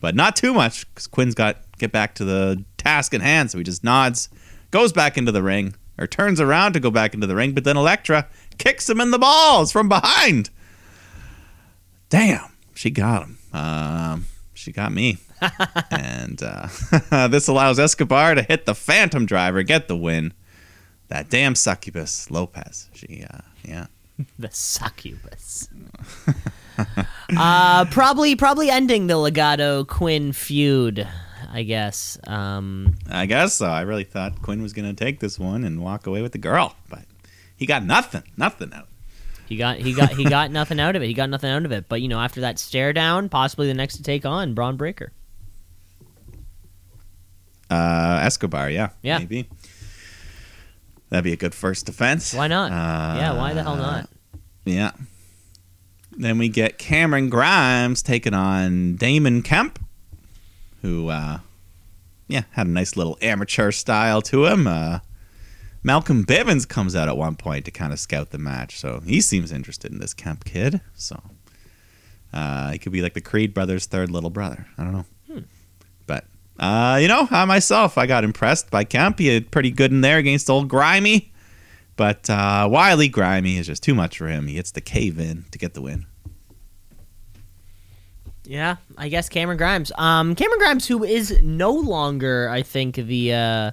but 0.00 0.14
not 0.14 0.36
too 0.36 0.54
much 0.54 0.88
because 0.88 1.06
Quinn's 1.06 1.34
got 1.34 1.58
get 1.78 1.92
back 1.92 2.14
to 2.14 2.24
the 2.24 2.64
task 2.78 3.12
at 3.14 3.20
hand. 3.20 3.50
So 3.50 3.58
he 3.58 3.64
just 3.64 3.84
nods, 3.84 4.28
goes 4.70 4.92
back 4.92 5.18
into 5.18 5.32
the 5.32 5.42
ring, 5.42 5.74
or 5.98 6.06
turns 6.06 6.40
around 6.40 6.72
to 6.72 6.80
go 6.80 6.90
back 6.90 7.14
into 7.14 7.26
the 7.26 7.36
ring. 7.36 7.52
But 7.52 7.64
then 7.64 7.76
Electra 7.76 8.26
kicks 8.58 8.88
him 8.88 9.00
in 9.00 9.10
the 9.10 9.18
balls 9.18 9.70
from 9.70 9.88
behind. 9.88 10.50
Damn, 12.08 12.52
she 12.74 12.90
got 12.90 13.22
him. 13.24 13.33
Um, 13.54 14.26
she 14.52 14.72
got 14.72 14.92
me. 14.92 15.18
and 15.90 16.42
uh, 16.42 16.68
this 17.28 17.48
allows 17.48 17.78
Escobar 17.78 18.34
to 18.34 18.42
hit 18.42 18.66
the 18.66 18.74
Phantom 18.74 19.26
Driver, 19.26 19.62
get 19.62 19.88
the 19.88 19.96
win. 19.96 20.32
That 21.08 21.28
damn 21.28 21.54
succubus 21.54 22.30
Lopez. 22.30 22.88
She, 22.94 23.24
uh, 23.28 23.38
yeah. 23.62 23.86
the 24.38 24.50
succubus. 24.50 25.68
uh, 27.36 27.84
probably 27.90 28.36
probably 28.36 28.70
ending 28.70 29.06
the 29.06 29.14
Legado 29.14 29.86
Quinn 29.86 30.32
feud. 30.32 31.06
I 31.52 31.62
guess. 31.62 32.18
Um, 32.26 32.96
I 33.08 33.26
guess 33.26 33.54
so. 33.54 33.66
I 33.66 33.82
really 33.82 34.02
thought 34.02 34.42
Quinn 34.42 34.60
was 34.60 34.72
going 34.72 34.92
to 34.92 35.04
take 35.04 35.20
this 35.20 35.38
one 35.38 35.62
and 35.62 35.80
walk 35.80 36.04
away 36.04 36.20
with 36.20 36.32
the 36.32 36.38
girl, 36.38 36.74
but 36.88 37.04
he 37.56 37.64
got 37.64 37.84
nothing. 37.84 38.24
Nothing 38.36 38.72
out. 38.74 38.88
He 39.46 39.56
got 39.56 39.76
he 39.78 39.92
got 39.92 40.10
he 40.10 40.24
got 40.24 40.50
nothing 40.50 40.80
out 40.80 40.96
of 40.96 41.02
it. 41.02 41.06
He 41.06 41.14
got 41.14 41.28
nothing 41.28 41.50
out 41.50 41.64
of 41.64 41.72
it. 41.72 41.86
But 41.88 42.00
you 42.00 42.08
know, 42.08 42.20
after 42.20 42.40
that 42.42 42.58
stare 42.58 42.92
down, 42.92 43.28
possibly 43.28 43.66
the 43.66 43.74
next 43.74 43.96
to 43.96 44.02
take 44.02 44.24
on 44.24 44.54
Bron 44.54 44.76
Breakker. 44.76 45.12
Uh, 47.70 48.20
Escobar, 48.22 48.70
yeah. 48.70 48.90
Yeah. 49.02 49.18
Maybe. 49.18 49.48
That'd 51.08 51.24
be 51.24 51.32
a 51.32 51.36
good 51.36 51.54
first 51.54 51.86
defense. 51.86 52.34
Why 52.34 52.48
not? 52.48 52.72
Uh, 52.72 53.18
yeah, 53.18 53.32
why 53.36 53.54
the 53.54 53.62
hell 53.62 53.76
not? 53.76 54.08
Yeah. 54.64 54.92
Then 56.16 56.38
we 56.38 56.48
get 56.48 56.78
Cameron 56.78 57.28
Grimes 57.28 58.02
taking 58.02 58.34
on 58.34 58.96
Damon 58.96 59.42
Kemp, 59.42 59.78
who, 60.82 61.08
uh, 61.08 61.38
yeah, 62.28 62.42
had 62.52 62.66
a 62.66 62.70
nice 62.70 62.96
little 62.96 63.18
amateur 63.20 63.70
style 63.72 64.22
to 64.22 64.46
him. 64.46 64.66
Uh, 64.66 65.00
Malcolm 65.84 66.24
Bivens 66.24 66.66
comes 66.66 66.96
out 66.96 67.08
at 67.08 67.16
one 67.16 67.36
point 67.36 67.66
to 67.66 67.70
kind 67.70 67.92
of 67.92 68.00
scout 68.00 68.30
the 68.30 68.38
match, 68.38 68.80
so 68.80 69.00
he 69.04 69.20
seems 69.20 69.52
interested 69.52 69.92
in 69.92 69.98
this 69.98 70.14
Kemp 70.14 70.44
kid. 70.44 70.80
So 70.94 71.22
uh, 72.32 72.72
he 72.72 72.78
could 72.78 72.90
be 72.90 73.02
like 73.02 73.14
the 73.14 73.20
Creed 73.20 73.54
brothers' 73.54 73.86
third 73.86 74.10
little 74.10 74.30
brother. 74.30 74.66
I 74.76 74.82
don't 74.82 74.92
know, 74.92 75.44
but 76.06 76.24
uh, 76.58 76.98
you 77.00 77.06
know, 77.06 77.28
I 77.30 77.44
myself 77.44 77.98
I 77.98 78.06
got 78.06 78.24
impressed 78.24 78.70
by 78.70 78.84
Kemp. 78.84 79.18
He 79.18 79.28
had 79.28 79.50
pretty 79.50 79.70
good 79.70 79.92
in 79.92 80.00
there 80.00 80.18
against 80.18 80.50
old 80.50 80.68
Grimy. 80.68 81.30
But 81.96 82.28
uh, 82.28 82.68
Wiley 82.70 83.08
Grimy 83.08 83.56
is 83.56 83.66
just 83.66 83.82
too 83.82 83.94
much 83.94 84.18
for 84.18 84.26
him. 84.26 84.48
He 84.48 84.56
hits 84.56 84.72
the 84.72 84.80
cave 84.80 85.18
in 85.18 85.44
to 85.52 85.58
get 85.58 85.74
the 85.74 85.82
win. 85.82 86.06
Yeah, 88.46 88.76
I 88.98 89.08
guess 89.08 89.28
Cameron 89.28 89.56
Grimes. 89.56 89.90
Um, 89.96 90.34
Cameron 90.34 90.58
Grimes, 90.58 90.86
who 90.86 91.02
is 91.02 91.40
no 91.42 91.70
longer, 91.70 92.48
I 92.50 92.62
think 92.62 92.96
the 92.96 93.32
uh, 93.32 93.70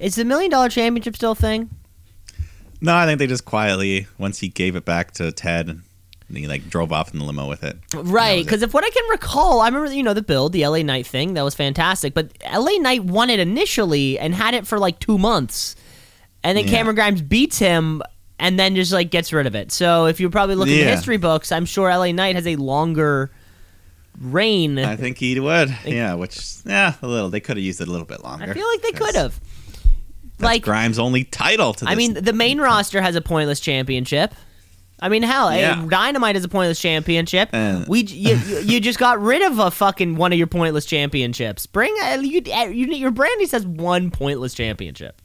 is 0.00 0.16
the 0.16 0.24
million 0.24 0.50
dollar 0.50 0.68
championship 0.68 1.14
still 1.16 1.32
a 1.32 1.36
thing? 1.36 1.70
No, 2.80 2.94
I 2.96 3.06
think 3.06 3.18
they 3.18 3.26
just 3.26 3.44
quietly 3.44 4.06
once 4.18 4.38
he 4.40 4.48
gave 4.48 4.74
it 4.74 4.84
back 4.84 5.12
to 5.12 5.30
Ted, 5.32 5.68
and 5.68 5.82
he 6.36 6.46
like 6.46 6.68
drove 6.70 6.92
off 6.92 7.12
in 7.12 7.18
the 7.18 7.24
limo 7.26 7.46
with 7.48 7.62
it. 7.62 7.76
Right, 7.94 8.42
because 8.42 8.62
if 8.62 8.72
what 8.72 8.84
I 8.84 8.90
can 8.90 9.02
recall, 9.10 9.60
I 9.60 9.68
remember 9.68 9.92
you 9.92 10.02
know 10.02 10.14
the 10.14 10.22
build, 10.22 10.52
the 10.52 10.66
LA 10.66 10.78
Knight 10.82 11.06
thing, 11.06 11.34
that 11.34 11.42
was 11.42 11.54
fantastic. 11.54 12.14
But 12.14 12.32
LA 12.50 12.78
Knight 12.78 13.04
won 13.04 13.28
it 13.30 13.38
initially 13.38 14.18
and 14.18 14.34
had 14.34 14.54
it 14.54 14.66
for 14.66 14.78
like 14.78 14.98
two 14.98 15.18
months, 15.18 15.76
and 16.42 16.56
then 16.56 16.64
Yeah. 16.64 16.70
Cameron 16.70 16.96
Grimes 16.96 17.20
beats 17.22 17.58
him 17.58 18.02
and 18.38 18.58
then 18.58 18.74
just 18.74 18.92
like 18.92 19.10
gets 19.10 19.32
rid 19.34 19.46
of 19.46 19.54
it. 19.54 19.70
So 19.70 20.06
if 20.06 20.18
you're 20.18 20.30
probably 20.30 20.54
looking 20.54 20.80
at 20.80 20.86
history 20.86 21.18
books, 21.18 21.52
I'm 21.52 21.66
sure 21.66 21.90
LA 21.90 22.12
Knight 22.12 22.36
has 22.36 22.46
a 22.46 22.56
longer 22.56 23.30
reign. 24.18 24.78
I 24.78 24.96
think 24.96 25.18
he 25.18 25.38
would. 25.38 25.76
Yeah, 25.84 26.14
which 26.14 26.38
yeah, 26.64 26.94
a 27.02 27.06
little. 27.06 27.28
They 27.28 27.40
could 27.40 27.58
have 27.58 27.64
used 27.64 27.82
it 27.82 27.88
a 27.88 27.90
little 27.90 28.06
bit 28.06 28.24
longer. 28.24 28.50
I 28.50 28.54
feel 28.54 28.66
like 28.68 28.80
they 28.82 28.92
could 28.92 29.14
have. 29.14 29.38
That's 30.40 30.48
Like 30.48 30.62
Grimes' 30.62 30.98
only 30.98 31.24
title 31.24 31.72
to. 31.74 31.84
This. 31.84 31.92
I 31.92 31.94
mean, 31.94 32.14
the 32.14 32.32
main 32.32 32.60
roster 32.60 33.00
has 33.00 33.14
a 33.16 33.20
pointless 33.20 33.60
championship. 33.60 34.34
I 35.02 35.08
mean, 35.08 35.22
hell, 35.22 35.50
Yeah. 35.54 35.86
Dynamite 35.88 36.36
is 36.36 36.44
a 36.44 36.48
pointless 36.48 36.78
championship. 36.78 37.48
Uh. 37.54 37.84
we 37.88 38.02
you, 38.02 38.36
you, 38.36 38.58
you 38.58 38.80
just 38.80 38.98
got 38.98 39.20
rid 39.20 39.40
of 39.42 39.58
a 39.58 39.70
fucking 39.70 40.16
one 40.16 40.32
of 40.32 40.38
your 40.38 40.46
pointless 40.46 40.84
championships. 40.84 41.66
Bring 41.66 41.94
uh, 42.02 42.18
you, 42.20 42.42
uh, 42.54 42.64
you 42.64 42.86
your 42.88 43.10
Brandy 43.10 43.46
says 43.46 43.66
one 43.66 44.10
pointless 44.10 44.52
championship. 44.52 45.22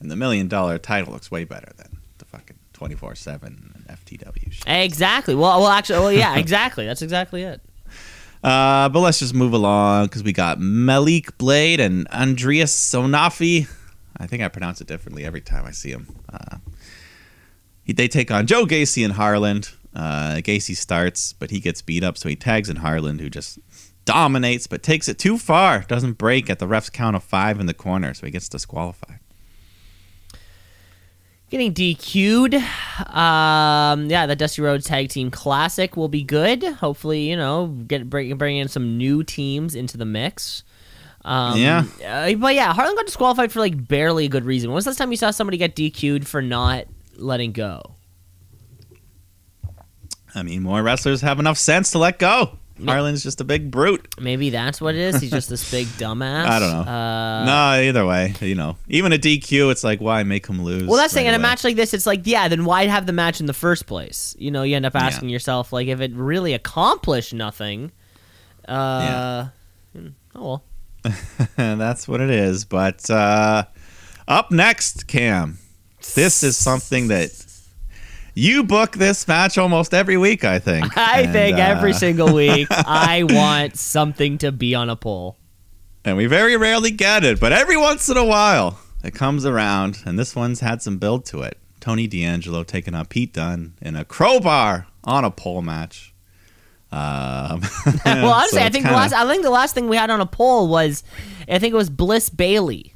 and 0.00 0.10
the 0.10 0.16
million 0.16 0.48
dollar 0.48 0.78
title 0.78 1.12
looks 1.12 1.30
way 1.30 1.44
better 1.44 1.70
than 1.76 1.98
the 2.18 2.24
fucking 2.24 2.56
twenty 2.72 2.94
four 2.94 3.14
seven 3.14 3.84
FTW 3.90 4.50
shit. 4.50 4.64
Exactly. 4.66 5.34
Well, 5.34 5.60
well, 5.60 5.68
actually, 5.70 5.98
well, 5.98 6.12
yeah, 6.12 6.36
exactly. 6.38 6.86
That's 6.86 7.02
exactly 7.02 7.42
it. 7.42 7.60
Uh, 8.44 8.88
but 8.88 8.98
let's 8.98 9.20
just 9.20 9.34
move 9.34 9.52
along 9.52 10.06
because 10.06 10.24
we 10.24 10.32
got 10.32 10.58
Malik 10.58 11.38
Blade 11.38 11.78
and 11.78 12.08
Andreas 12.08 12.74
Sonafi. 12.74 13.68
I 14.16 14.26
think 14.26 14.42
I 14.42 14.48
pronounce 14.48 14.80
it 14.80 14.86
differently 14.86 15.24
every 15.24 15.40
time 15.40 15.64
I 15.64 15.70
see 15.70 15.90
him. 15.90 16.14
Uh, 16.32 16.58
he- 17.84 17.92
they 17.92 18.08
take 18.08 18.30
on 18.30 18.46
Joe 18.46 18.64
Gacy 18.66 19.04
and 19.04 19.14
Harland. 19.14 19.70
Uh, 19.94 20.36
Gacy 20.36 20.76
starts, 20.76 21.32
but 21.32 21.50
he 21.50 21.60
gets 21.60 21.82
beat 21.82 22.02
up, 22.04 22.16
so 22.16 22.28
he 22.28 22.36
tags 22.36 22.68
in 22.70 22.76
Harland, 22.76 23.20
who 23.20 23.28
just 23.28 23.58
dominates, 24.04 24.66
but 24.66 24.82
takes 24.82 25.06
it 25.08 25.18
too 25.18 25.36
far. 25.38 25.80
Doesn't 25.86 26.14
break 26.18 26.48
at 26.48 26.58
the 26.58 26.66
ref's 26.66 26.90
count 26.90 27.14
of 27.16 27.22
five 27.22 27.60
in 27.60 27.66
the 27.66 27.74
corner, 27.74 28.14
so 28.14 28.26
he 28.26 28.32
gets 28.32 28.48
disqualified. 28.48 29.18
Getting 31.50 31.74
DQ'd. 31.74 32.54
Um, 33.14 34.08
yeah, 34.08 34.24
the 34.26 34.34
Dusty 34.34 34.62
Rhodes 34.62 34.86
Tag 34.86 35.10
Team 35.10 35.30
Classic 35.30 35.94
will 35.98 36.08
be 36.08 36.22
good. 36.22 36.62
Hopefully, 36.64 37.28
you 37.28 37.36
know, 37.36 37.66
get 37.66 38.08
bring, 38.08 38.34
bring 38.38 38.56
in 38.56 38.68
some 38.68 38.96
new 38.96 39.22
teams 39.22 39.74
into 39.74 39.98
the 39.98 40.06
mix. 40.06 40.62
Um, 41.24 41.58
Yeah. 41.58 41.84
uh, 42.04 42.34
but 42.34 42.54
yeah, 42.54 42.72
Harland 42.72 42.96
got 42.96 43.06
disqualified 43.06 43.52
for 43.52 43.60
like 43.60 43.86
barely 43.88 44.24
a 44.24 44.28
good 44.28 44.44
reason. 44.44 44.70
When 44.70 44.74
was 44.76 44.84
the 44.84 44.90
last 44.90 44.98
time 44.98 45.10
you 45.10 45.16
saw 45.16 45.30
somebody 45.30 45.56
get 45.56 45.76
DQ'd 45.76 46.26
for 46.26 46.42
not 46.42 46.86
letting 47.16 47.52
go? 47.52 47.94
I 50.34 50.42
mean, 50.42 50.62
more 50.62 50.82
wrestlers 50.82 51.20
have 51.20 51.38
enough 51.38 51.58
sense 51.58 51.90
to 51.92 51.98
let 51.98 52.18
go. 52.18 52.58
Harland's 52.84 53.22
just 53.22 53.40
a 53.40 53.44
big 53.44 53.70
brute. 53.70 54.08
Maybe 54.18 54.50
that's 54.50 54.80
what 54.80 54.94
it 54.96 55.00
is. 55.00 55.20
He's 55.20 55.30
just 55.30 55.48
this 55.48 55.70
big 55.70 55.86
dumbass. 55.98 56.46
I 56.46 56.58
don't 56.58 56.70
know. 56.72 56.90
Uh, 56.90 57.44
no, 57.44 57.82
either 57.82 58.06
way, 58.06 58.34
you 58.40 58.54
know, 58.56 58.76
even 58.88 59.12
a 59.12 59.18
DQ, 59.18 59.70
it's 59.70 59.84
like 59.84 60.00
why 60.00 60.22
make 60.24 60.46
him 60.46 60.62
lose? 60.64 60.84
Well, 60.84 60.96
that's 60.96 61.14
right 61.14 61.26
In 61.26 61.34
a 61.34 61.38
match 61.38 61.62
like 61.62 61.76
this, 61.76 61.94
it's 61.94 62.06
like, 62.06 62.22
yeah, 62.24 62.48
then 62.48 62.64
why 62.64 62.86
have 62.86 63.06
the 63.06 63.12
match 63.12 63.38
in 63.40 63.46
the 63.46 63.52
first 63.52 63.86
place? 63.86 64.34
You 64.38 64.50
know, 64.50 64.62
you 64.64 64.74
end 64.74 64.86
up 64.86 64.96
asking 64.96 65.28
yourself, 65.28 65.72
like, 65.72 65.86
if 65.86 66.00
it 66.00 66.12
really 66.14 66.54
accomplished 66.54 67.34
nothing. 67.34 67.92
Uh, 68.66 69.48
oh 70.34 70.42
well. 70.42 70.64
That's 71.56 72.06
what 72.08 72.20
it 72.20 72.30
is. 72.30 72.64
But 72.64 73.08
uh, 73.10 73.64
up 74.28 74.50
next, 74.50 75.06
Cam, 75.06 75.58
this 76.14 76.42
is 76.42 76.56
something 76.56 77.08
that 77.08 77.30
you 78.34 78.62
book 78.64 78.92
this 78.96 79.26
match 79.28 79.58
almost 79.58 79.92
every 79.94 80.16
week. 80.16 80.44
I 80.44 80.58
think. 80.58 80.96
I 80.96 81.22
And, 81.22 81.32
think 81.32 81.56
uh, 81.58 81.60
every 81.62 81.92
single 81.92 82.32
week 82.34 82.68
I 82.70 83.24
want 83.24 83.76
something 83.76 84.38
to 84.38 84.52
be 84.52 84.74
on 84.74 84.88
a 84.90 84.96
poll. 84.96 85.36
and 86.04 86.16
we 86.16 86.26
very 86.26 86.56
rarely 86.56 86.90
get 86.90 87.24
it, 87.24 87.38
but 87.40 87.52
every 87.52 87.76
once 87.76 88.08
in 88.08 88.16
a 88.16 88.24
while 88.24 88.78
it 89.04 89.14
comes 89.14 89.44
around, 89.44 89.98
and 90.06 90.18
this 90.18 90.34
one's 90.36 90.60
had 90.60 90.80
some 90.82 90.98
build 90.98 91.24
to 91.26 91.42
it. 91.42 91.58
Tony 91.80 92.06
D'Angelo 92.06 92.62
taking 92.62 92.94
on 92.94 93.06
Pete 93.06 93.32
Dunne 93.32 93.74
in 93.82 93.96
a 93.96 94.04
crowbar 94.04 94.86
on 95.02 95.24
a 95.24 95.30
pole 95.32 95.62
match. 95.62 96.11
Um, 96.92 97.62
well, 98.04 98.32
honestly, 98.32 98.58
so 98.60 98.64
I 98.64 98.68
think 98.68 98.84
the 98.84 98.90
kinda- 98.90 98.96
last 98.96 99.12
I 99.14 99.26
think 99.28 99.42
the 99.42 99.50
last 99.50 99.74
thing 99.74 99.88
we 99.88 99.96
had 99.96 100.10
on 100.10 100.20
a 100.20 100.26
poll 100.26 100.68
was, 100.68 101.02
I 101.48 101.58
think 101.58 101.72
it 101.72 101.76
was 101.76 101.88
Bliss 101.90 102.28
Bayley, 102.28 102.94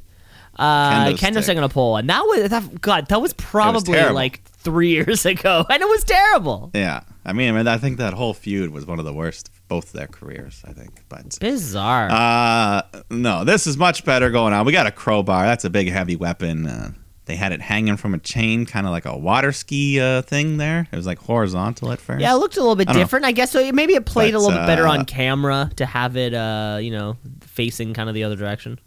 uh, 0.59 1.07
Kendo 1.13 1.39
kendo 1.39 1.57
on 1.57 1.65
a 1.65 1.69
poll, 1.69 1.97
and 1.97 2.09
that 2.11 2.21
was 2.23 2.51
that, 2.51 2.81
God, 2.81 3.09
that 3.09 3.21
was 3.23 3.33
probably 3.35 3.95
terrible. 3.95 4.15
like 4.15 4.43
three 4.45 4.91
years 4.93 5.25
ago, 5.27 5.65
and 5.71 5.83
it 5.83 5.89
was 5.89 6.05
terrible, 6.05 6.71
Yeah, 6.75 7.01
I 7.25 7.33
mean, 7.33 7.55
I 7.55 7.57
mean, 7.59 7.69
I 7.69 7.79
think 7.79 7.99
that 7.99 8.13
whole 8.15 8.35
feud 8.35 8.71
was 8.71 8.85
one 8.87 8.99
of 8.99 9.05
the 9.05 9.13
worst 9.15 9.49
of 9.49 9.69
both 9.69 9.93
their 9.93 10.07
careers. 10.09 10.63
I 10.67 10.73
think, 10.73 11.03
but 11.09 11.39
bizarre. 11.41 12.09
uh, 12.11 12.83
no, 13.11 13.45
this 13.45 13.67
is 13.67 13.77
much 13.77 14.05
better 14.05 14.31
going 14.31 14.53
on. 14.53 14.65
We 14.67 14.73
got 14.73 14.87
a 14.87 14.91
crowbar. 14.93 15.45
That's 15.47 15.65
a 15.65 15.71
big, 15.71 15.89
heavy 15.91 16.17
weapon. 16.17 16.67
Uh, 16.67 16.91
they 17.27 17.37
had 17.37 17.53
it 17.53 17.61
hanging 17.61 17.97
from 17.97 18.15
a 18.15 18.19
chain, 18.19 18.67
kind 18.67 18.87
of 18.87 18.93
like 18.93 19.05
a 19.05 19.17
water 19.17 19.53
ski 19.53 20.01
uh, 20.01 20.23
thing. 20.23 20.57
There, 20.57 20.89
it 20.91 20.97
was 20.97 21.07
like 21.07 21.19
horizontal 21.19 21.93
at 21.93 22.01
first. 22.01 22.21
yeah, 22.23 22.33
it 22.35 22.39
looked 22.39 22.57
a 22.57 22.61
little 22.61 22.75
bit 22.77 22.89
I 22.89 22.93
don't 22.93 23.01
know. 23.01 23.05
different. 23.05 23.25
I 23.27 23.33
guess 23.33 23.51
so. 23.53 23.71
Maybe 23.73 23.95
it 23.95 24.07
played 24.07 24.35
a 24.35 24.39
But, 24.39 24.43
little 24.45 24.59
bit 24.61 24.67
better 24.67 24.87
uh, 24.87 24.93
on 24.93 25.05
camera 25.05 25.71
to 25.77 25.87
have 25.87 26.17
it, 26.17 26.35
uh, 26.35 26.79
you 26.81 26.91
know, 26.91 27.17
facing 27.43 27.95
kind 27.95 28.09
of 28.09 28.15
the 28.15 28.25
other 28.25 28.37
direction. 28.37 28.79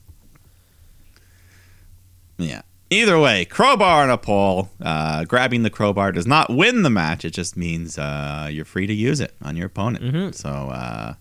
Yeah. 2.38 2.62
Either 2.92 3.20
way, 3.20 3.46
crowbar 3.46 4.04
on 4.04 4.10
a 4.10 4.18
pole. 4.18 4.70
Uh, 4.82 5.24
grabbing 5.26 5.62
the 5.64 5.70
crowbar 5.70 6.12
does 6.12 6.26
not 6.26 6.50
win 6.50 6.82
the 6.82 6.90
match. 6.90 7.24
It 7.24 7.32
just 7.32 7.56
means 7.56 8.00
uh, 8.00 8.50
you're 8.52 8.66
free 8.66 8.88
to 8.88 8.94
use 8.94 9.20
it 9.20 9.36
on 9.44 9.56
your 9.56 9.68
opponent. 9.68 10.04
Mhm. 10.04 10.34
So, 10.34 10.50
uh, 10.50 11.14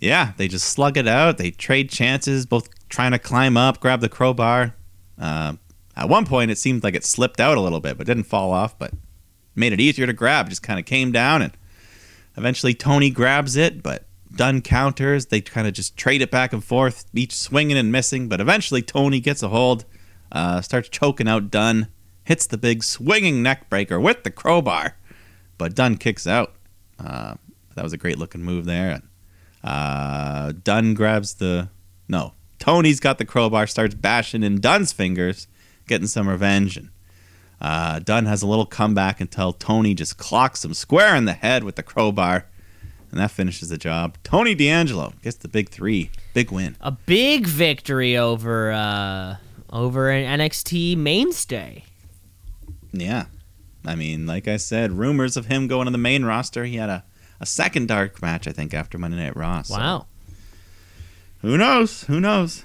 yeah, 0.00 0.32
they 0.36 0.46
just 0.46 0.68
slug 0.68 0.96
it 0.96 1.08
out. 1.08 1.36
They 1.38 1.50
trade 1.50 1.90
chances, 1.90 2.46
both 2.46 2.68
trying 2.88 3.10
to 3.10 3.18
climb 3.18 3.56
up, 3.56 3.80
grab 3.80 4.00
the 4.00 4.08
crowbar. 4.08 4.74
At 6.00 6.08
one 6.08 6.26
point, 6.26 6.50
it 6.50 6.58
seemed 6.58 6.82
like 6.82 6.94
it 6.94 7.04
slipped 7.04 7.38
out 7.38 7.56
a 7.56 7.60
little 7.60 7.80
bit, 7.80 7.96
but 7.96 8.06
didn't 8.06 8.24
fall 8.24 8.50
off. 8.50 8.76
But 8.78 8.92
made 9.54 9.72
it 9.72 9.80
easier 9.80 10.06
to 10.06 10.12
grab. 10.12 10.48
Just 10.48 10.62
kind 10.62 10.80
of 10.80 10.86
came 10.86 11.12
down, 11.12 11.42
and 11.42 11.52
eventually 12.36 12.74
Tony 12.74 13.10
grabs 13.10 13.56
it, 13.56 13.82
but 13.82 14.06
Dunne 14.34 14.62
counters. 14.62 15.26
They 15.26 15.40
kind 15.40 15.68
of 15.68 15.74
just 15.74 15.96
trade 15.96 16.22
it 16.22 16.30
back 16.30 16.52
and 16.52 16.64
forth, 16.64 17.04
each 17.14 17.36
swinging 17.36 17.76
and 17.76 17.92
missing. 17.92 18.28
But 18.28 18.40
eventually, 18.40 18.82
Tony 18.82 19.20
gets 19.20 19.42
a 19.42 19.48
hold 19.48 19.84
uh, 20.32 20.60
starts 20.60 20.88
choking 20.88 21.28
out 21.28 21.50
Dunne, 21.50 21.88
hits 22.24 22.46
the 22.46 22.58
big 22.58 22.84
swinging 22.84 23.42
neck 23.42 23.68
breaker 23.68 23.98
with 23.98 24.22
the 24.22 24.30
crowbar, 24.30 24.96
but 25.58 25.74
Dunne 25.74 25.96
kicks 25.96 26.26
out. 26.26 26.54
Uh, 26.98 27.34
that 27.74 27.82
was 27.82 27.92
a 27.92 27.98
great 27.98 28.18
looking 28.18 28.42
move 28.42 28.64
there. 28.64 29.02
Uh, 29.62 30.52
Dunne 30.64 30.94
grabs 30.94 31.34
the 31.34 31.68
no. 32.08 32.34
Tony's 32.58 33.00
got 33.00 33.18
the 33.18 33.24
crowbar, 33.24 33.66
starts 33.66 33.94
bashing 33.94 34.42
in 34.42 34.60
Dunne's 34.60 34.92
fingers, 34.92 35.48
getting 35.90 36.06
some 36.06 36.26
revenge. 36.28 36.78
And 36.78 36.88
uh, 37.60 37.98
Dunne 37.98 38.24
has 38.24 38.40
a 38.40 38.46
little 38.46 38.64
comeback 38.64 39.20
until 39.20 39.52
Tony 39.52 39.92
just 39.92 40.16
clocks 40.16 40.64
him 40.64 40.72
square 40.72 41.14
in 41.14 41.26
the 41.26 41.34
head 41.34 41.64
with 41.64 41.76
the 41.76 41.82
crowbar, 41.82 42.46
and 43.10 43.20
that 43.20 43.30
finishes 43.30 43.68
the 43.68 43.76
job. 43.76 44.16
Tony 44.24 44.54
D'Angelo 44.54 45.12
gets 45.22 45.36
the 45.36 45.48
big 45.48 45.68
three, 45.68 46.10
big 46.32 46.50
win. 46.50 46.76
A 46.80 46.92
big 46.92 47.46
victory 47.46 48.16
over 48.16 48.70
uh, 48.72 49.36
over 49.70 50.08
an 50.10 50.40
NXT 50.40 50.96
mainstay. 50.96 51.84
Yeah. 52.92 53.26
I 53.84 53.94
mean, 53.94 54.26
like 54.26 54.46
I 54.46 54.56
said, 54.56 54.92
rumors 54.92 55.36
of 55.36 55.46
him 55.46 55.66
going 55.66 55.86
to 55.86 55.90
the 55.90 55.98
main 55.98 56.24
roster. 56.24 56.64
He 56.64 56.76
had 56.76 56.90
a, 56.90 57.04
a 57.40 57.46
second 57.46 57.88
dark 57.88 58.20
match, 58.22 58.46
I 58.46 58.52
think, 58.52 58.74
after 58.74 58.98
Monday 58.98 59.16
Night 59.16 59.36
Raw. 59.36 59.62
So 59.62 59.76
Wow. 59.76 60.06
Who 61.40 61.56
knows? 61.56 62.04
Who 62.04 62.20
knows? 62.20 62.64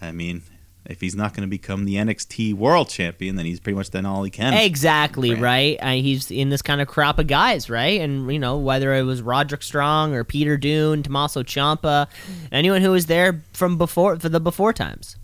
I 0.00 0.12
mean, 0.12 0.42
if 0.86 1.00
he's 1.00 1.14
not 1.14 1.32
going 1.34 1.42
to 1.42 1.50
become 1.50 1.84
the 1.84 1.94
NXT 1.94 2.54
World 2.54 2.88
Champion, 2.88 3.36
then 3.36 3.46
he's 3.46 3.60
pretty 3.60 3.76
much 3.76 3.90
done 3.90 4.04
all 4.04 4.22
he 4.24 4.30
can. 4.30 4.52
Exactly 4.54 5.30
Right. 5.34 5.78
right. 5.80 5.98
Uh, 5.98 6.02
he's 6.02 6.30
in 6.30 6.48
this 6.48 6.62
kind 6.62 6.80
of 6.80 6.88
crop 6.88 7.18
of 7.18 7.26
guys, 7.28 7.70
right? 7.70 8.00
And 8.00 8.30
you 8.32 8.38
know 8.38 8.58
whether 8.58 8.92
it 8.94 9.02
was 9.02 9.22
Roderick 9.22 9.62
Strong 9.62 10.14
or 10.14 10.24
Peter 10.24 10.56
Dunne, 10.56 11.02
Tommaso 11.02 11.42
Ciampa, 11.42 12.08
anyone 12.50 12.82
who 12.82 12.90
was 12.90 13.06
there 13.06 13.42
from 13.52 13.78
before 13.78 14.18
for 14.18 14.28
the 14.28 14.40
before 14.40 14.72
times, 14.72 15.16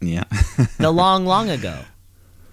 Yeah. 0.00 0.24
the 0.78 0.90
long, 0.92 1.26
long 1.26 1.50
ago. 1.50 1.80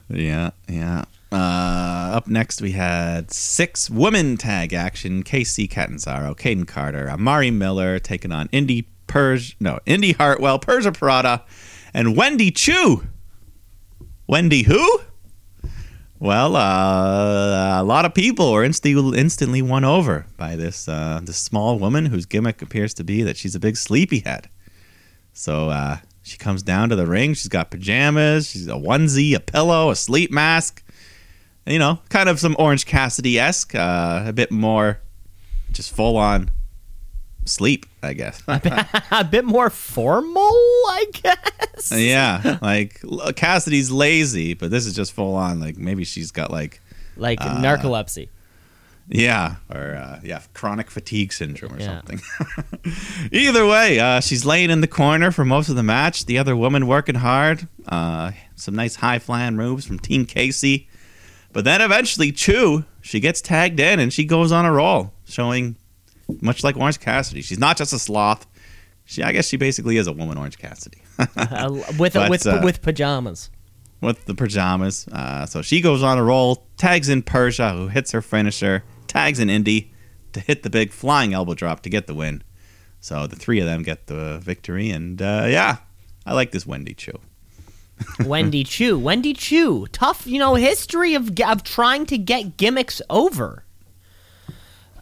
yeah. 0.09 0.51
Yeah. 0.67 1.05
Uh, 1.31 2.11
up 2.15 2.27
next, 2.27 2.61
we 2.61 2.71
had 2.73 3.31
six 3.31 3.89
women 3.89 4.35
tag 4.35 4.73
action: 4.73 5.23
Kacy 5.23 5.69
Catanzaro, 5.69 6.35
Kayden 6.35 6.67
Carter, 6.67 7.09
Amari 7.09 7.51
Miller 7.51 7.99
taking 7.99 8.33
on 8.33 8.49
Indi 8.51 8.87
Perj, 9.07 9.55
no, 9.59 9.79
Indi 9.85 10.11
Hartwell, 10.11 10.59
Persia 10.59 10.91
Pirotta, 10.91 11.41
and 11.93 12.15
Wendy 12.15 12.51
Choo. 12.51 13.07
Wendy 14.27 14.63
who? 14.63 15.01
Well, 16.19 16.55
uh, 16.55 17.81
a 17.81 17.83
lot 17.83 18.05
of 18.05 18.13
people 18.13 18.51
were 18.51 18.63
instantly 18.63 19.17
instantly 19.17 19.61
won 19.61 19.83
over 19.83 20.27
by 20.37 20.55
this 20.55 20.87
uh, 20.87 21.19
this 21.23 21.37
small 21.37 21.79
woman 21.79 22.05
whose 22.05 22.25
gimmick 22.25 22.61
appears 22.61 22.93
to 22.95 23.03
be 23.03 23.23
that 23.23 23.37
she's 23.37 23.55
a 23.55 23.59
big 23.59 23.75
sleepyhead. 23.75 24.47
So 25.33 25.69
uh, 25.69 25.97
she 26.21 26.37
comes 26.37 26.61
down 26.61 26.89
to 26.89 26.95
the 26.95 27.07
ring. 27.07 27.33
She's 27.33 27.47
got 27.47 27.71
pajamas, 27.71 28.49
she's 28.49 28.67
a 28.67 28.73
onesie, 28.73 29.35
a 29.35 29.39
pillow, 29.39 29.89
a 29.89 29.95
sleep 29.95 30.31
mask. 30.31 30.83
You 31.65 31.79
know, 31.79 31.99
kind 32.09 32.29
of 32.29 32.39
some 32.39 32.55
Orange 32.59 32.85
Cassidy 32.85 33.39
esque, 33.39 33.75
uh, 33.75 34.23
a 34.25 34.33
bit 34.33 34.51
more 34.51 34.99
just 35.71 35.95
full 35.95 36.17
on 36.17 36.51
sleep, 37.45 37.85
I 38.03 38.13
guess. 38.13 38.41
a 38.47 39.23
bit 39.29 39.45
more 39.45 39.69
formal, 39.69 40.41
I 40.41 41.05
guess. 41.13 41.91
yeah, 41.95 42.57
like 42.61 43.01
Cassidy's 43.35 43.91
lazy, 43.91 44.53
but 44.53 44.71
this 44.71 44.85
is 44.85 44.95
just 44.95 45.13
full 45.13 45.35
on. 45.35 45.59
Like 45.59 45.77
maybe 45.77 46.03
she's 46.03 46.31
got 46.31 46.51
like 46.51 46.81
Like 47.17 47.39
Uh, 47.41 47.57
narcolepsy. 47.61 48.29
Yeah, 49.09 49.55
or 49.69 49.95
uh, 49.95 50.19
yeah, 50.23 50.41
chronic 50.53 50.89
fatigue 50.89 51.33
syndrome 51.33 51.73
or 51.75 51.79
Yeah. 51.79 52.01
something. 52.01 52.21
Either 53.31 53.65
way, 53.65 53.99
uh, 53.99 54.21
she's 54.21 54.45
laying 54.45 54.69
in 54.69 54.79
the 54.81 54.87
corner 54.87 55.31
for 55.31 55.43
most 55.43 55.67
of 55.69 55.75
the 55.75 55.83
match. 55.83 56.25
The 56.27 56.37
other 56.37 56.55
woman 56.55 56.87
working 56.87 57.15
hard. 57.15 57.67
Uh, 57.87 58.31
some 58.55 58.75
nice 58.75 58.95
high 58.95 59.19
flying 59.19 59.55
moves 59.55 59.85
from 59.85 59.99
Team 59.99 60.25
Kacy. 60.25 60.87
But 61.51 61.65
then 61.65 61.81
eventually, 61.81 62.31
Choo, 62.31 62.85
she 63.01 63.19
gets 63.19 63.41
tagged 63.41 63.79
in 63.81 63.99
and 63.99 64.13
she 64.13 64.23
goes 64.23 64.51
on 64.53 64.65
a 64.65 64.71
roll, 64.71 65.11
showing 65.25 65.75
much 66.41 66.63
like 66.63 66.77
Orange 66.77 66.99
Cassidy. 66.99 67.41
She's 67.41 67.59
not 67.59 67.77
just 67.77 67.93
a 67.93 67.99
sloth. 67.99 68.45
She, 69.05 69.23
I 69.23 69.31
guess, 69.31 69.47
she 69.47 69.57
basically 69.57 69.97
is 69.97 70.07
a 70.07 70.13
woman, 70.13 70.37
Orange 70.37 70.57
Cassidy. 70.57 71.01
Uh, 71.37 71.69
with 71.99 72.13
But, 72.13 72.29
with 72.31 72.47
uh, 72.47 72.61
with 72.63 72.81
pajamas. 72.81 73.49
with 74.01 74.25
the 74.25 74.33
pajamas. 74.33 75.07
Uh, 75.11 75.45
so 75.45 75.61
she 75.61 75.79
goes 75.81 76.01
on 76.01 76.17
a 76.17 76.23
roll, 76.23 76.65
tags 76.77 77.09
in 77.09 77.21
Persia, 77.21 77.73
who 77.73 77.87
hits 77.89 78.11
her 78.11 78.21
finisher, 78.23 78.83
tags 79.07 79.39
in 79.39 79.49
Indi 79.49 79.91
to 80.33 80.39
hit 80.39 80.63
the 80.63 80.69
big 80.69 80.91
flying 80.91 81.33
elbow 81.33 81.53
drop 81.53 81.81
to 81.81 81.89
get 81.89 82.07
the 82.07 82.15
win. 82.15 82.41
So 82.99 83.27
the 83.27 83.35
three 83.35 83.59
of 83.59 83.65
them 83.67 83.83
get 83.83 84.07
the 84.07 84.39
victory, 84.39 84.89
and 84.89 85.21
uh, 85.21 85.45
yeah, 85.47 85.77
I 86.25 86.33
like 86.33 86.51
this 86.51 86.65
Wendy 86.65 86.93
Choo. 86.95 87.19
Wendy 88.25 88.63
Choo. 88.63 88.97
Wendy 88.97 89.33
Choo. 89.33 89.85
Tough, 89.91 90.25
you 90.25 90.39
know, 90.39 90.55
history 90.55 91.13
of 91.13 91.39
of 91.41 91.63
trying 91.63 92.05
to 92.07 92.17
get 92.17 92.57
gimmicks 92.57 92.99
over. 93.09 93.65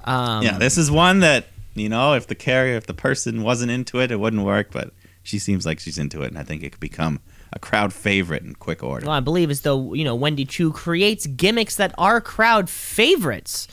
Um, 0.10 0.43
yeah, 0.43 0.57
this 0.57 0.78
is 0.78 0.89
one 0.89 1.20
that 1.20 1.45
you 1.76 1.88
know, 1.88 2.14
if 2.14 2.28
the 2.28 2.36
carrier, 2.36 2.76
if 2.76 2.88
the 2.88 2.93
person 2.93 3.43
wasn't 3.43 3.72
into 3.72 4.01
it, 4.01 4.12
it 4.12 4.20
wouldn't 4.20 4.43
work. 4.43 4.72
But 4.72 4.91
she 5.24 5.39
seems 5.39 5.66
like 5.66 5.80
she's 5.80 5.97
into 5.97 6.24
it, 6.24 6.30
and 6.30 6.38
I 6.38 6.43
think 6.43 6.64
it 6.64 6.72
could 6.72 6.80
become 6.80 7.20
a 7.53 7.60
crowd 7.60 7.93
favorite 7.93 8.43
in 8.43 8.55
quick 8.55 8.84
order. 8.84 9.05
Well, 9.05 9.16
I 9.16 9.20
believe 9.20 9.49
as 9.49 9.62
though 9.62 9.93
you 9.93 10.03
know 10.03 10.16
Wendy 10.16 10.45
Choo 10.45 10.72
creates 10.72 11.28
gimmicks 11.28 11.76
that 11.76 11.93
are 11.97 12.20
crowd 12.22 12.70
favorites. 12.70 13.68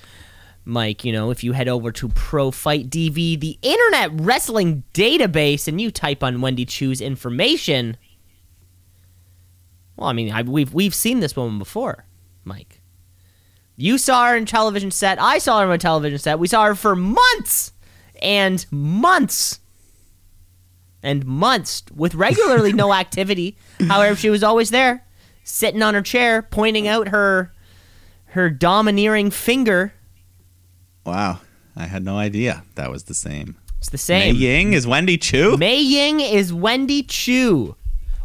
Mike, 0.68 1.04
you 1.04 1.12
know, 1.12 1.30
if 1.30 1.44
you 1.44 1.52
head 1.52 1.68
over 1.68 1.92
to 1.92 2.08
Pro 2.08 2.50
Fight 2.50 2.90
DB, 2.90 3.38
the 3.38 3.56
internet 3.62 4.10
wrestling 4.14 4.82
database, 4.92 5.68
and 5.68 5.80
you 5.80 5.92
type 5.92 6.24
on 6.24 6.40
Wendy 6.40 6.64
Choo's 6.64 7.00
information, 7.00 7.96
well, 9.96 10.08
I 10.08 10.12
mean, 10.12 10.32
I, 10.32 10.42
we've 10.42 10.74
we've 10.74 10.94
seen 10.94 11.20
this 11.20 11.34
woman 11.34 11.58
before, 11.58 12.04
Mike. 12.44 12.75
You 13.76 13.98
saw 13.98 14.28
her 14.28 14.36
in 14.36 14.46
television 14.46 14.90
set. 14.90 15.20
I 15.20 15.38
saw 15.38 15.60
her 15.60 15.66
in 15.66 15.72
a 15.72 15.78
television 15.78 16.18
set. 16.18 16.38
We 16.38 16.48
saw 16.48 16.64
her 16.64 16.74
for 16.74 16.96
months 16.96 17.72
and 18.22 18.64
months 18.70 19.60
and 21.02 21.24
months 21.26 21.82
with 21.94 22.14
regularly 22.14 22.72
no 22.72 22.92
activity. 23.02 23.56
However, 23.86 24.16
she 24.16 24.30
was 24.30 24.42
always 24.42 24.70
there, 24.70 25.04
sitting 25.44 25.82
on 25.82 25.94
her 25.94 26.02
chair, 26.02 26.42
pointing 26.42 26.88
out 26.88 27.08
her 27.08 27.52
her 28.30 28.50
domineering 28.50 29.30
finger. 29.30 29.94
Wow, 31.04 31.40
I 31.76 31.84
had 31.86 32.04
no 32.04 32.16
idea 32.18 32.64
that 32.74 32.90
was 32.90 33.04
the 33.04 33.14
same. 33.14 33.56
It's 33.78 33.88
the 33.90 33.96
Mei 33.96 34.20
same. 34.32 34.36
Ying 34.36 34.72
is 34.72 34.86
Wendy 34.86 35.16
Choo. 35.18 35.56
Mei 35.56 35.78
Ying 35.78 36.20
is 36.20 36.52
Wendy 36.52 37.02
Choo. 37.02 37.76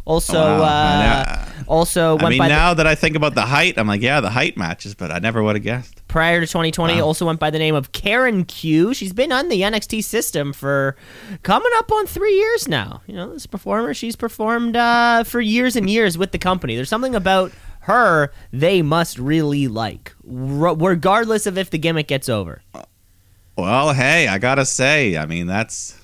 Also, 0.06 0.34
Wow, 0.34 0.64
uh, 0.64 1.46
also 1.68 2.14
went 2.16 2.26
I 2.26 2.30
mean, 2.30 2.40
by 2.40 2.48
the, 2.48 2.56
now 2.56 2.74
that 2.74 2.88
I 2.88 2.96
think 2.96 3.16
about 3.16 3.36
the 3.36 3.44
height, 3.44 3.78
I'm 3.78 3.88
like, 3.88 4.02
yeah, 4.02 4.20
the 4.20 4.32
height 4.32 4.58
matches, 4.58 4.96
but 4.96 5.12
I 5.12 5.20
never 5.20 5.44
would 5.44 5.56
have 5.56 5.64
guessed. 5.64 6.02
prior 6.08 6.40
to 6.42 6.48
2020. 6.48 6.96
Wow. 6.96 7.06
Also 7.06 7.26
went 7.28 7.40
by 7.40 7.50
the 7.52 7.60
name 7.60 7.76
of 7.76 7.92
Karen 7.92 8.44
Q. 8.44 8.94
She's 8.96 9.14
been 9.14 9.32
on 9.32 9.50
the 9.50 9.62
NXT 9.62 10.04
system 10.04 10.54
for 10.54 10.96
coming 11.44 11.72
up 11.76 11.92
on 11.92 12.08
three 12.08 12.34
years 12.36 12.68
now. 12.68 13.02
You 13.06 13.16
know, 13.16 13.32
this 13.32 13.46
performer, 13.46 13.94
she's 13.94 14.16
performed 14.16 14.76
uh, 14.76 15.24
for 15.24 15.40
years 15.40 15.76
and 15.76 15.90
years 15.90 16.18
with 16.18 16.32
the 16.32 16.40
company. 16.40 16.76
There's 16.76 16.90
something 16.90 17.14
about 17.16 17.52
her 17.82 18.32
they 18.52 18.82
must 18.82 19.18
really 19.20 19.68
like, 19.68 20.14
r- 20.28 20.76
regardless 20.76 21.46
of 21.46 21.58
if 21.58 21.70
the 21.70 21.78
gimmick 21.78 22.08
gets 22.08 22.28
over. 22.28 22.62
Well, 23.58 23.94
hey, 23.94 24.28
I 24.28 24.40
gotta 24.40 24.66
say, 24.66 25.16
I 25.18 25.26
mean 25.26 25.46
that's 25.48 26.00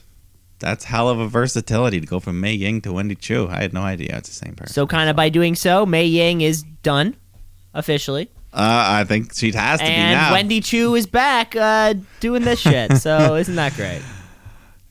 that's 0.60 0.86
hell 0.86 1.10
of 1.10 1.20
a 1.20 1.28
versatility 1.28 2.00
to 2.00 2.08
go 2.08 2.20
from 2.20 2.40
Mei 2.40 2.54
Ying 2.54 2.82
to 2.82 2.94
Wendy 2.94 3.16
Choo. 3.16 3.48
I 3.50 3.62
had 3.62 3.74
no 3.74 3.82
idea 3.82 4.18
it's 4.18 4.30
the 4.30 4.36
same 4.36 4.56
person. 4.56 4.74
So, 4.74 4.88
kind 4.88 5.10
of 5.10 5.16
by 5.16 5.30
doing 5.30 5.56
so, 5.56 5.86
Mei 5.86 6.06
Ying 6.06 6.42
is 6.42 6.64
done 6.84 7.16
officially, 7.74 8.30
Uh, 8.54 9.02
I 9.02 9.04
think 9.04 9.34
she 9.34 9.52
has 9.52 9.80
to 9.80 9.86
be 9.86 9.92
and 9.92 10.14
now. 10.14 10.32
Wendy 10.32 10.62
Choo 10.62 10.96
is 10.96 11.06
back 11.06 11.56
uh, 11.56 11.94
doing 12.20 12.44
this 12.44 12.60
shit. 12.60 12.98
So, 12.98 13.36
isn't 13.42 13.56
that 13.56 13.76
great? 13.76 14.02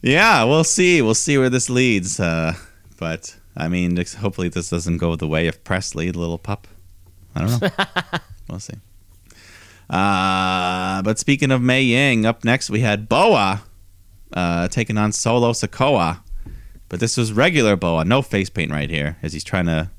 Yeah, 0.03 0.45
we'll 0.45 0.63
see. 0.65 1.03
We'll 1.03 1.15
see 1.15 1.37
where 1.39 1.51
this 1.51 1.69
leads. 1.69 2.21
Uh, 2.21 2.55
but 2.99 3.37
I 3.57 3.69
mean, 3.69 3.97
hopefully 4.19 4.49
this 4.49 4.71
doesn't 4.71 4.99
go 4.99 5.17
the 5.17 5.27
way 5.27 5.49
of 5.49 5.65
Presley, 5.65 6.11
the 6.11 6.19
little 6.19 6.39
pup. 6.39 6.69
I 7.35 7.41
don't 7.41 7.61
know. 7.61 7.71
we'll 8.49 8.61
see. 8.61 8.75
Uh, 9.89 11.03
but 11.03 11.19
speaking 11.19 11.51
of 11.51 11.63
Mei 11.63 11.83
Ying, 11.83 12.27
up 12.27 12.45
next 12.45 12.71
we 12.71 12.81
had 12.81 13.09
Boa 13.09 13.63
uh, 14.37 14.69
taking 14.69 14.97
on 14.99 15.11
Solo 15.11 15.51
Sikoa. 15.53 16.21
But 16.89 17.01
this 17.01 17.17
was 17.17 17.33
regular 17.33 17.75
Boa, 17.75 18.05
no 18.05 18.23
face 18.23 18.49
paint 18.49 18.71
right 18.71 18.89
here, 18.89 19.17
as 19.21 19.33
he's 19.33 19.43
trying 19.43 19.67
to 19.67 19.91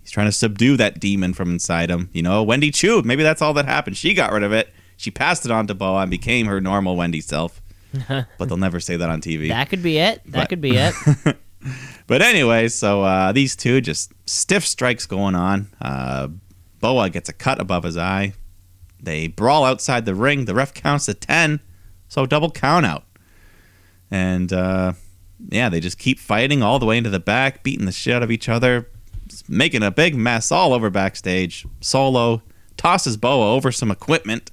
he's 0.00 0.10
trying 0.10 0.26
to 0.26 0.32
subdue 0.32 0.76
that 0.78 0.98
demon 0.98 1.32
from 1.32 1.52
inside 1.52 1.90
him. 1.90 2.10
You 2.12 2.22
know, 2.22 2.42
Wendy 2.42 2.72
Choo. 2.72 3.02
Maybe 3.02 3.22
that's 3.22 3.40
all 3.40 3.54
that 3.54 3.66
happened. 3.66 3.96
She 3.96 4.14
got 4.14 4.32
rid 4.32 4.42
of 4.42 4.52
it. 4.52 4.70
She 4.96 5.12
passed 5.12 5.44
it 5.44 5.52
on 5.52 5.68
to 5.68 5.74
Boa 5.74 6.00
and 6.02 6.10
became 6.10 6.46
her 6.46 6.60
normal 6.60 6.96
Wendy 6.96 7.20
self. 7.20 7.62
but 8.08 8.48
they'll 8.48 8.56
never 8.56 8.80
say 8.80 8.96
that 8.96 9.08
on 9.08 9.20
TV. 9.20 9.48
That 9.48 9.68
could 9.68 9.82
be 9.82 9.98
it. 9.98 10.22
That 10.24 10.32
But- 10.32 10.48
could 10.48 10.60
be 10.60 10.76
it. 10.76 10.94
But 12.06 12.20
anyway, 12.20 12.68
so 12.68 13.02
uh, 13.02 13.32
these 13.32 13.56
two 13.56 13.80
just 13.80 14.12
stiff 14.26 14.66
strikes 14.66 15.06
going 15.06 15.34
on. 15.34 15.68
Uh, 15.80 16.28
Boa 16.80 17.08
gets 17.08 17.30
a 17.30 17.32
cut 17.32 17.58
above 17.60 17.84
his 17.84 17.96
eye. 17.96 18.34
They 19.00 19.28
brawl 19.28 19.64
outside 19.64 20.04
the 20.04 20.14
ring. 20.14 20.44
The 20.44 20.54
ref 20.54 20.74
counts 20.74 21.06
to 21.06 21.14
10, 21.14 21.60
so 22.08 22.26
double 22.26 22.50
count 22.50 22.84
out. 22.84 23.04
And 24.14 24.52
uh, 24.52 24.92
yeah, 25.50 25.68
they 25.68 25.80
just 25.80 25.98
keep 25.98 26.20
fighting 26.20 26.62
all 26.62 26.78
the 26.78 26.86
way 26.86 26.96
into 26.96 27.10
the 27.10 27.18
back, 27.18 27.64
beating 27.64 27.84
the 27.84 27.90
shit 27.90 28.14
out 28.14 28.22
of 28.22 28.30
each 28.30 28.48
other, 28.48 28.88
making 29.48 29.82
a 29.82 29.90
big 29.90 30.14
mess 30.14 30.52
all 30.52 30.72
over 30.72 30.88
backstage. 30.88 31.66
Solo 31.80 32.40
tosses 32.76 33.16
Boa 33.16 33.52
over 33.52 33.72
some 33.72 33.90
equipment, 33.90 34.52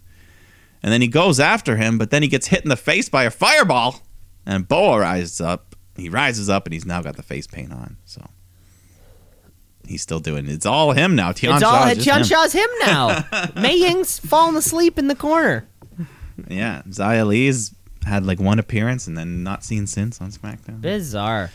and 0.82 0.92
then 0.92 1.00
he 1.00 1.08
goes 1.08 1.40
after 1.40 1.78
him, 1.78 2.00
but 2.00 2.10
then 2.10 2.24
he 2.24 2.28
gets 2.28 2.48
hit 2.48 2.64
in 2.64 2.70
the 2.70 2.76
face 2.76 3.08
by 3.08 3.24
a 3.24 3.30
fireball, 3.30 4.02
and 4.48 4.68
Boa 4.68 5.00
rises 5.00 5.40
up. 5.40 5.76
He 5.96 6.10
rises 6.10 6.50
up, 6.50 6.66
and 6.66 6.74
he's 6.74 6.86
now 6.86 7.04
got 7.04 7.16
the 7.16 7.22
face 7.22 7.46
paint 7.46 7.72
on. 7.72 7.98
So 8.06 8.28
he's 9.88 10.02
still 10.02 10.20
doing 10.20 10.48
it. 10.48 10.54
It's 10.54 10.66
all 10.66 10.94
him 10.94 11.16
now. 11.16 11.34
Tian 11.34 11.54
it's 11.54 11.64
all 11.64 11.86
Tian 11.94 12.18
him. 12.18 12.24
Shaw's 12.24 12.54
him 12.54 12.70
now. 12.80 13.26
Mei 13.56 13.76
Ying's 13.76 14.18
falling 14.18 14.56
asleep 14.56 14.98
in 14.98 15.08
the 15.08 15.16
corner. 15.16 15.68
Yeah, 16.48 16.82
Xia 16.90 17.28
Li's 17.28 17.76
had 18.06 18.26
like 18.26 18.40
one 18.40 18.60
appearance 18.60 19.08
and 19.08 19.18
then 19.18 19.44
not 19.44 19.64
seen 19.64 19.88
since 19.88 20.22
on 20.22 20.32
SmackDown. 20.32 20.82
Bizarre. 20.82 21.52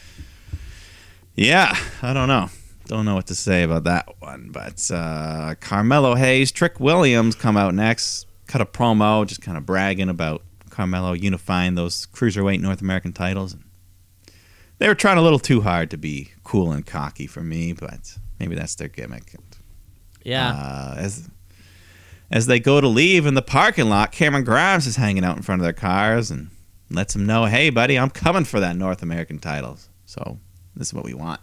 Yeah, 1.35 1.77
I 2.03 2.13
don't 2.13 2.29
know. 2.29 2.49
Don't 2.87 3.05
know 3.05 3.15
what 3.15 3.27
to 3.27 3.35
say 3.35 3.63
about 3.63 3.85
that 3.85 4.09
one. 4.21 4.51
But 4.53 4.91
uh, 4.91 5.55
Carmelo 5.61 6.15
Hayes, 6.15 6.53
Trick 6.53 6.79
Williams 6.81 7.35
come 7.35 7.57
out 7.57 7.75
next, 7.75 8.27
cut 8.47 8.61
a 8.61 8.67
promo, 8.67 9.27
just 9.27 9.43
kind 9.43 9.59
of 9.59 9.67
bragging 9.67 10.09
about 10.09 10.43
Carmelo 10.71 11.13
unifying 11.13 11.75
those 11.75 12.07
cruiserweight 12.07 12.61
North 12.61 12.81
American 12.81 13.13
titles. 13.13 13.57
They 14.79 14.89
were 14.89 14.95
trying 14.95 15.19
a 15.19 15.23
little 15.23 15.39
too 15.39 15.63
hard 15.63 15.91
to 15.91 15.97
be 15.97 16.33
cool 16.45 16.71
and 16.71 16.85
cocky 16.85 17.27
for 17.27 17.41
me, 17.41 17.73
but 17.73 18.19
maybe 18.39 18.55
that's 18.55 18.75
their 18.75 18.89
gimmick. 18.89 19.35
Yeah. 20.23 20.51
Uh, 20.51 20.95
as 20.99 21.29
as 22.31 22.47
they 22.47 22.59
go 22.61 22.81
to 22.81 22.89
leave 22.89 23.27
in 23.27 23.35
the 23.35 23.43
parking 23.43 23.89
lot, 23.89 24.12
Cameron 24.12 24.45
Grimes 24.45 24.87
is 24.87 24.97
hanging 24.97 25.24
out 25.24 25.37
in 25.37 25.43
front 25.43 25.61
of 25.61 25.64
their 25.64 25.72
cars 25.72 26.31
and 26.31 26.51
lets 26.91 27.12
them 27.12 27.27
know, 27.27 27.45
"Hey, 27.47 27.70
buddy, 27.70 27.99
I'm 27.99 28.11
coming 28.11 28.45
for 28.45 28.61
that 28.61 28.77
North 28.77 29.03
American 29.03 29.39
titles." 29.39 29.89
So 30.07 30.39
this 30.74 30.89
is 30.89 30.95
what 30.95 31.05
we 31.05 31.14
want. 31.14 31.41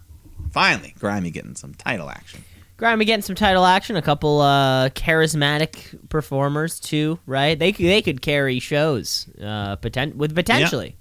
Finally, 0.51 0.93
Grimy 0.99 1.31
getting 1.31 1.55
some 1.55 1.73
title 1.73 2.09
action. 2.09 2.43
Grimy 2.77 3.05
getting 3.05 3.21
some 3.21 3.35
title 3.35 3.65
action. 3.65 3.95
A 3.95 4.01
couple 4.01 4.41
uh, 4.41 4.89
charismatic 4.89 5.97
performers 6.09 6.79
too, 6.79 7.19
right? 7.25 7.57
They 7.57 7.71
could, 7.71 7.85
they 7.85 8.01
could 8.01 8.21
carry 8.21 8.59
shows 8.59 9.27
uh, 9.39 9.77
poten- 9.77 10.15
with 10.15 10.35
potentially. 10.35 10.97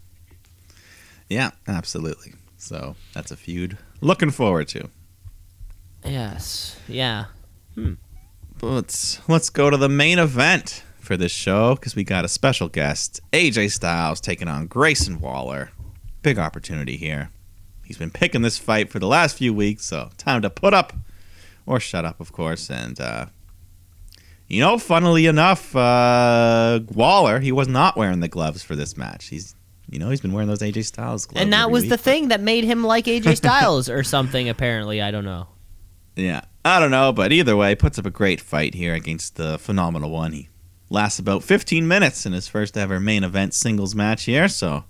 Yeah, 1.29 1.51
absolutely. 1.67 2.35
So 2.59 2.95
that's 3.15 3.31
a 3.31 3.37
feud. 3.37 3.79
Looking 4.01 4.31
forward 4.31 4.69
to. 4.69 4.89
Yes. 6.05 6.77
Yeah. 6.89 7.27
Let's 8.63 9.21
let's 9.29 9.51
go 9.51 9.71
to 9.71 9.77
the 9.77 9.89
main 9.89 10.21
event 10.21 10.85
for 11.01 11.17
this 11.17 11.33
show 11.33 11.75
because 11.75 11.97
we 11.97 12.05
got 12.05 12.25
a 12.25 12.29
special 12.29 12.69
guest, 12.69 13.21
AJ 13.33 13.73
Styles, 13.73 14.21
taking 14.21 14.47
on 14.47 14.69
Grayson 14.69 15.21
Waller. 15.21 15.73
Big 16.23 16.39
opportunity 16.39 16.97
here. 16.97 17.31
He's 17.85 17.99
been 17.99 18.13
picking 18.13 18.43
this 18.43 18.59
fight 18.59 18.89
for 18.89 19.01
the 19.01 19.09
last 19.09 19.37
few 19.37 19.53
weeks, 19.53 19.85
so 19.85 20.11
time 20.17 20.43
to 20.43 20.49
put 20.49 20.75
up 20.75 20.93
or 21.67 21.81
shut 21.81 22.05
up, 22.05 22.21
of 22.21 22.31
course. 22.31 22.71
And 22.71 23.01
uh, 23.01 23.27
you 24.47 24.61
know, 24.61 24.79
funnily 24.79 25.27
enough, 25.27 25.75
uh, 25.75 26.79
Waller 26.93 27.41
he 27.41 27.51
was 27.51 27.67
not 27.67 27.97
wearing 27.97 28.21
the 28.21 28.29
gloves 28.29 28.63
for 28.63 28.77
this 28.77 28.97
match. 28.97 29.27
He's 29.27 29.57
you 29.91 29.99
know 29.99 30.09
he's 30.09 30.21
been 30.21 30.33
wearing 30.33 30.49
those 30.49 30.61
AJ 30.61 30.85
Styles 30.85 31.27
gloves, 31.27 31.43
and 31.43 31.53
that 31.53 31.73
was 31.73 31.89
the 31.89 31.99
thing 31.99 32.29
that 32.29 32.41
made 32.41 32.63
him 32.63 32.85
like 32.85 33.07
AJ 33.07 33.37
Styles 33.39 33.89
or 33.89 34.05
something. 34.05 34.49
Apparently, 34.49 35.03
I 35.03 35.11
don't 35.11 35.25
know. 35.25 35.49
Yeah, 36.17 36.43
I 36.65 36.79
don't 36.81 36.91
know, 36.91 37.13
but 37.13 37.33
either 37.33 37.57
way, 37.57 37.75
puts 37.75 37.99
up 37.99 38.07
a 38.07 38.11
great 38.11 38.41
fight 38.41 38.75
here 38.75 38.95
against 38.95 39.37
the 39.37 39.59
phenomenal 39.59 40.11
one. 40.11 40.33
He 40.33 40.49
lasts 40.91 41.19
about 41.19 41.43
15 41.43 41.89
minutes 41.89 42.27
in 42.27 42.33
his 42.33 42.49
first 42.49 42.77
ever 42.77 43.01
main 43.01 43.25
event 43.25 43.55
singles 43.55 43.95
match 43.95 44.25
here, 44.25 44.49
so 44.49 44.85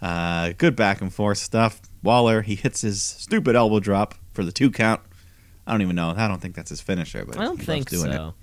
uh, 0.00 0.52
good 0.56 0.74
back 0.74 1.00
and 1.00 1.12
forth 1.12 1.38
stuff. 1.38 1.80
Waller, 2.02 2.42
he 2.42 2.54
hits 2.54 2.80
his 2.82 3.02
stupid 3.02 3.56
elbow 3.56 3.80
drop 3.80 4.14
for 4.32 4.44
the 4.44 4.52
two 4.52 4.70
count. 4.70 5.00
I 5.66 5.72
don't 5.72 5.82
even 5.82 5.96
know. 5.96 6.14
I 6.16 6.28
don't 6.28 6.40
think 6.40 6.54
that's 6.54 6.70
his 6.70 6.80
finisher, 6.80 7.24
but 7.24 7.38
I 7.38 7.44
don't 7.44 7.62
think 7.62 7.88
doing 7.88 8.10
it. 8.10 8.16
so. 8.16 8.34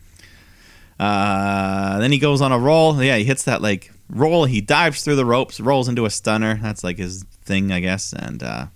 Uh, 1.00 2.00
then 2.00 2.12
he 2.12 2.20
goes 2.20 2.42
on 2.42 2.52
a 2.52 2.60
roll. 2.60 3.02
Yeah, 3.02 3.18
he 3.18 3.24
hits 3.24 3.44
that 3.46 3.62
like 3.62 3.92
roll. 4.10 4.46
He 4.46 4.62
dives 4.62 5.04
through 5.04 5.16
the 5.16 5.26
ropes, 5.26 5.60
rolls 5.60 5.88
into 5.88 6.06
a 6.06 6.10
stunner. 6.10 6.60
That's 6.62 6.84
like 6.84 6.98
his 6.98 7.24
thing, 7.44 7.72
I 7.72 7.80
guess. 7.80 8.14
And 8.14 8.44
uh, 8.44 8.68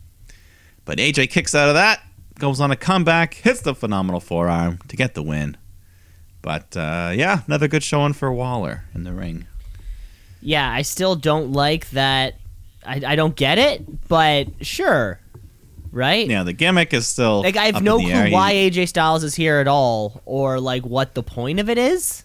but 0.86 0.98
AJ 0.98 1.30
kicks 1.30 1.54
out 1.54 1.70
of 1.70 1.76
that, 1.76 2.02
goes 2.40 2.60
on 2.60 2.72
a 2.72 2.76
comeback, 2.76 3.36
hits 3.36 3.62
the 3.62 3.76
phenomenal 3.76 4.20
forearm 4.20 4.80
to 4.88 4.96
get 4.96 5.14
the 5.14 5.24
win. 5.24 5.58
But 6.42 6.78
uh, 6.78 7.12
yeah, 7.16 7.42
another 7.48 7.68
good 7.68 7.84
showing 7.84 8.14
for 8.14 8.32
Waller 8.32 8.84
in 8.94 9.04
the 9.04 9.14
ring. 9.14 9.48
Yeah, 10.42 10.72
I 10.72 10.84
still 10.84 11.16
don't 11.16 11.52
like 11.54 11.90
that. 11.92 12.36
I, 12.86 13.02
I 13.06 13.16
don't 13.16 13.36
get 13.36 13.58
it, 13.58 14.08
but 14.08 14.48
sure, 14.62 15.20
right? 15.92 16.28
Yeah, 16.28 16.44
the 16.44 16.54
gimmick 16.54 16.94
is 16.94 17.08
still 17.08 17.42
Like 17.42 17.58
I 17.58 17.66
have 17.66 17.82
no 17.82 17.98
clue 17.98 18.12
air. 18.12 18.30
Why 18.30 18.54
AJ 18.54 18.90
Styles 18.90 19.24
is 19.24 19.34
here 19.34 19.58
at 19.58 19.68
all, 19.68 20.22
or 20.26 20.60
like 20.60 20.86
what 20.86 21.16
the 21.16 21.24
point 21.24 21.60
of 21.60 21.68
it 21.68 21.80
is. 21.80 22.24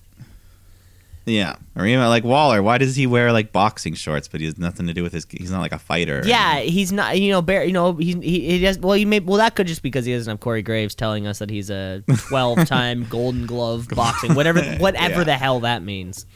Yeah, 1.26 1.56
or 1.76 1.86
even 1.86 2.04
like 2.06 2.24
Waller. 2.24 2.62
Why 2.62 2.78
does 2.78 2.96
he 2.96 3.06
wear 3.06 3.30
like 3.30 3.52
boxing 3.52 3.94
shorts? 3.94 4.26
But 4.26 4.40
he 4.40 4.46
has 4.46 4.58
nothing 4.58 4.86
to 4.86 4.94
do 4.94 5.02
with 5.02 5.12
his. 5.12 5.26
He's 5.30 5.50
not 5.50 5.60
like 5.60 5.72
a 5.72 5.78
fighter. 5.78 6.22
Yeah, 6.24 6.60
he's 6.60 6.90
not. 6.92 7.18
You 7.20 7.30
know, 7.30 7.42
Bear. 7.42 7.62
You 7.62 7.72
know, 7.72 7.92
he 7.94 8.14
he, 8.14 8.40
he 8.52 8.58
does. 8.60 8.78
Well, 8.78 8.96
you 8.96 9.06
may. 9.06 9.20
Well, 9.20 9.36
that 9.36 9.54
could 9.54 9.66
just 9.66 9.82
because 9.82 10.06
he 10.06 10.12
doesn't 10.14 10.30
have 10.30 10.40
Corey 10.40 10.62
Graves 10.62 10.94
telling 10.94 11.26
us 11.26 11.38
that 11.38 11.50
he's 11.50 11.68
a 11.70 12.02
twelve-time 12.28 13.06
Golden 13.10 13.46
Glove 13.46 13.88
boxing, 13.94 14.34
whatever, 14.34 14.62
whatever 14.78 15.18
Yeah. 15.18 15.24
the 15.24 15.36
hell 15.36 15.60
that 15.60 15.82
means. 15.82 16.26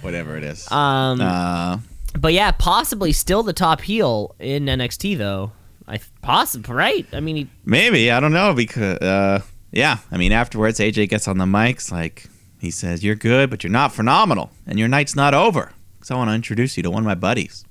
whatever 0.00 0.36
it 0.36 0.44
is. 0.44 0.70
Um, 0.72 1.20
uh, 1.20 1.78
but 2.18 2.32
yeah, 2.32 2.50
possibly 2.52 3.12
still 3.12 3.42
the 3.42 3.52
top 3.52 3.82
heel 3.82 4.34
in 4.38 4.64
NXT 4.64 5.18
though. 5.18 5.52
I 5.86 6.00
possibly 6.22 6.74
right. 6.74 7.06
I 7.12 7.20
mean, 7.20 7.36
he, 7.36 7.48
Maybe 7.64 8.10
I 8.10 8.18
don't 8.20 8.32
know 8.32 8.54
because 8.54 8.98
uh, 8.98 9.42
yeah, 9.72 9.98
I 10.10 10.16
mean 10.16 10.32
afterwards 10.32 10.78
AJ 10.78 11.10
gets 11.10 11.28
on 11.28 11.38
the 11.38 11.44
mics 11.44 11.92
like 11.92 12.28
he 12.62 12.70
says 12.70 13.02
you're 13.02 13.16
good 13.16 13.50
but 13.50 13.62
you're 13.64 13.72
not 13.72 13.92
phenomenal 13.92 14.50
and 14.66 14.78
your 14.78 14.88
night's 14.88 15.16
not 15.16 15.34
over 15.34 15.72
because 15.98 16.10
I 16.10 16.14
want 16.14 16.30
to 16.30 16.34
introduce 16.34 16.76
you 16.76 16.82
to 16.84 16.90
one 16.90 17.02
of 17.02 17.06
my 17.06 17.14
buddies. 17.16 17.64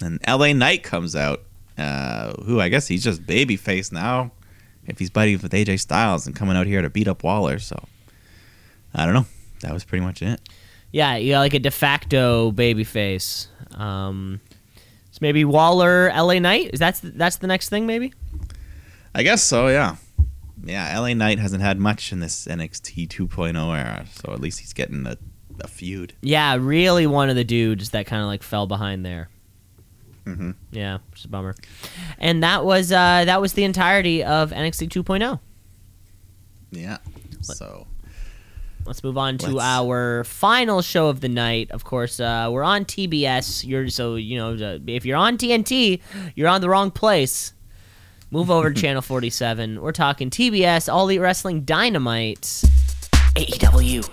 And 0.00 0.18
LA 0.26 0.52
Knight 0.52 0.82
comes 0.82 1.14
out, 1.14 1.42
uh, 1.76 2.32
who 2.44 2.60
I 2.60 2.68
guess 2.68 2.86
he's 2.88 3.04
just 3.04 3.24
babyface 3.26 3.92
now 3.92 4.30
if 4.86 4.98
he's 4.98 5.10
buddies 5.10 5.42
with 5.42 5.52
AJ 5.52 5.80
Styles 5.80 6.26
and 6.26 6.34
coming 6.34 6.56
out 6.56 6.66
here 6.66 6.82
to 6.82 6.88
beat 6.90 7.08
up 7.08 7.22
Waller. 7.22 7.58
So 7.58 7.76
I 8.94 9.04
don't 9.04 9.14
know. 9.14 9.26
That 9.60 9.72
was 9.72 9.84
pretty 9.84 10.04
much 10.04 10.22
it. 10.22 10.40
yeah, 10.92 11.16
you 11.16 11.32
got 11.32 11.40
like 11.40 11.54
a 11.54 11.58
de 11.58 11.70
facto 11.70 12.52
babyface. 12.52 13.48
Um, 13.78 14.40
so 15.10 15.18
maybe 15.20 15.44
Waller, 15.44 16.10
LA 16.16 16.38
Knight. 16.38 16.70
Is 16.72 16.80
that's 16.80 17.00
that's 17.00 17.36
the 17.36 17.46
next 17.48 17.68
thing? 17.68 17.86
Maybe. 17.86 18.14
I 19.14 19.22
guess 19.24 19.42
so. 19.42 19.68
Yeah. 19.68 19.96
Yeah, 20.64 20.98
LA 20.98 21.14
Knight 21.14 21.38
hasn't 21.38 21.62
had 21.62 21.78
much 21.78 22.12
in 22.12 22.20
this 22.20 22.46
NXT 22.46 23.08
2.0 23.08 23.78
era, 23.78 24.06
so 24.12 24.32
at 24.32 24.40
least 24.40 24.60
he's 24.60 24.72
getting 24.72 25.06
a, 25.06 25.16
a 25.60 25.68
feud. 25.68 26.14
Yeah, 26.20 26.56
really 26.58 27.06
one 27.06 27.30
of 27.30 27.36
the 27.36 27.44
dudes 27.44 27.90
that 27.90 28.06
kind 28.06 28.22
of 28.22 28.28
like 28.28 28.42
fell 28.42 28.66
behind 28.66 29.04
there. 29.06 29.28
Mhm. 30.24 30.54
Yeah, 30.72 30.98
which 31.10 31.20
is 31.20 31.24
a 31.24 31.28
bummer. 31.28 31.54
And 32.18 32.42
that 32.42 32.64
was 32.64 32.92
uh, 32.92 33.24
that 33.24 33.40
was 33.40 33.54
the 33.54 33.64
entirety 33.64 34.22
of 34.24 34.50
NXT 34.50 34.88
2.0. 34.90 35.40
Yeah. 36.70 36.98
So 37.40 37.86
Let's 38.84 39.04
move 39.04 39.18
on 39.18 39.36
to 39.38 39.50
Let's- 39.50 39.64
our 39.66 40.24
final 40.24 40.80
show 40.80 41.08
of 41.08 41.20
the 41.20 41.28
night. 41.28 41.70
Of 41.72 41.84
course, 41.84 42.20
uh, 42.20 42.48
we're 42.50 42.62
on 42.62 42.84
TBS. 42.86 43.66
You're 43.66 43.88
so 43.88 44.14
you 44.16 44.38
know 44.38 44.78
if 44.86 45.04
you're 45.04 45.16
on 45.16 45.36
TNT, 45.36 46.00
you're 46.34 46.48
on 46.48 46.60
the 46.62 46.68
wrong 46.70 46.90
place. 46.90 47.52
Move 48.30 48.50
over 48.50 48.70
to 48.72 48.80
channel 48.80 49.02
47. 49.02 49.80
We're 49.80 49.92
talking 49.92 50.30
TBS 50.30 50.92
All 50.92 51.04
Elite 51.04 51.20
Wrestling 51.20 51.62
Dynamite. 51.62 52.62
AEW. 53.36 54.08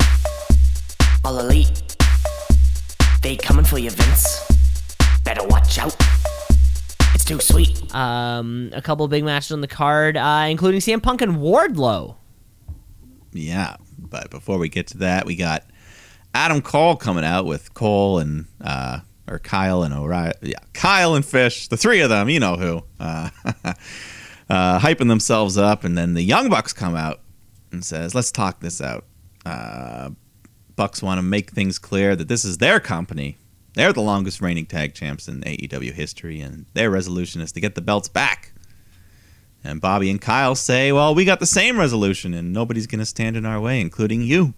All 1.24 1.40
elite. 1.40 1.96
They 3.22 3.36
coming 3.36 3.66
for 3.66 3.80
you, 3.80 3.90
Vince. 3.90 4.46
Better 5.24 5.46
watch 5.48 5.80
out. 5.80 5.96
It's 7.16 7.26
too 7.26 7.40
sweet. 7.40 7.94
Um, 7.96 8.70
a 8.74 8.82
couple 8.82 9.08
big 9.08 9.24
matches 9.24 9.52
on 9.52 9.62
the 9.62 9.68
card, 9.68 10.16
uh, 10.18 10.46
including 10.50 10.80
CM 10.80 11.02
Punk 11.02 11.22
and 11.22 11.38
Wardlow. 11.38 12.16
Yeah, 13.34 13.78
but 13.98 14.30
before 14.30 14.58
we 14.60 14.70
get 14.70 14.88
to 14.88 15.00
that, 15.00 15.26
we 15.26 15.36
got 15.36 15.66
Adam 16.34 16.62
Cole 16.62 16.96
coming 16.96 17.26
out 17.26 17.46
with 17.46 17.74
Cole 17.74 18.20
and 18.20 18.46
uh, 18.62 19.00
or 19.28 19.40
Kyle 19.40 19.84
and 19.84 19.94
O'Reilly. 19.94 20.34
Yeah, 20.42 20.60
Kyle 20.74 21.16
and 21.16 21.26
Fish, 21.26 21.68
the 21.68 21.78
three 21.78 22.02
of 22.02 22.10
them. 22.10 22.30
You 22.30 22.40
know 22.40 22.56
who? 22.56 22.84
Uh, 23.00 23.30
uh, 24.50 24.80
hyping 24.80 25.08
themselves 25.08 25.58
up, 25.58 25.84
and 25.84 25.98
then 25.98 26.14
the 26.14 26.22
Young 26.22 26.50
Bucks 26.50 26.74
come 26.74 26.96
out 26.96 27.22
and 27.72 27.84
says, 27.84 28.14
"Let's 28.16 28.32
talk 28.32 28.60
this 28.60 28.82
out." 28.82 29.06
Uh, 29.46 30.12
Bucks 30.76 31.02
want 31.02 31.20
to 31.20 31.24
make 31.24 31.52
things 31.52 31.80
clear 31.80 32.16
that 32.16 32.28
this 32.28 32.44
is 32.44 32.58
their 32.58 32.80
company. 32.80 33.38
They're 33.74 33.94
the 33.94 34.02
longest 34.02 34.42
reigning 34.42 34.66
tag 34.66 34.94
champs 34.94 35.28
in 35.28 35.42
AEW 35.42 35.94
history, 35.94 36.40
and 36.40 36.66
their 36.74 36.90
resolution 36.90 37.42
is 37.42 37.52
to 37.54 37.60
get 37.60 37.76
the 37.76 37.82
belts 37.82 38.08
back. 38.08 38.54
And 39.66 39.82
Bobby 39.82 40.12
and 40.12 40.22
Kyle 40.22 40.54
say, 40.54 40.92
well, 40.92 41.16
we 41.16 41.26
got 41.26 41.40
the 41.40 41.48
same 41.48 41.80
resolution 41.80 42.36
and 42.36 42.54
nobody's 42.54 42.86
going 42.86 43.00
to 43.00 43.06
stand 43.06 43.36
in 43.36 43.48
our 43.48 43.60
way, 43.60 43.82
including 43.82 44.22
you. 44.22 44.54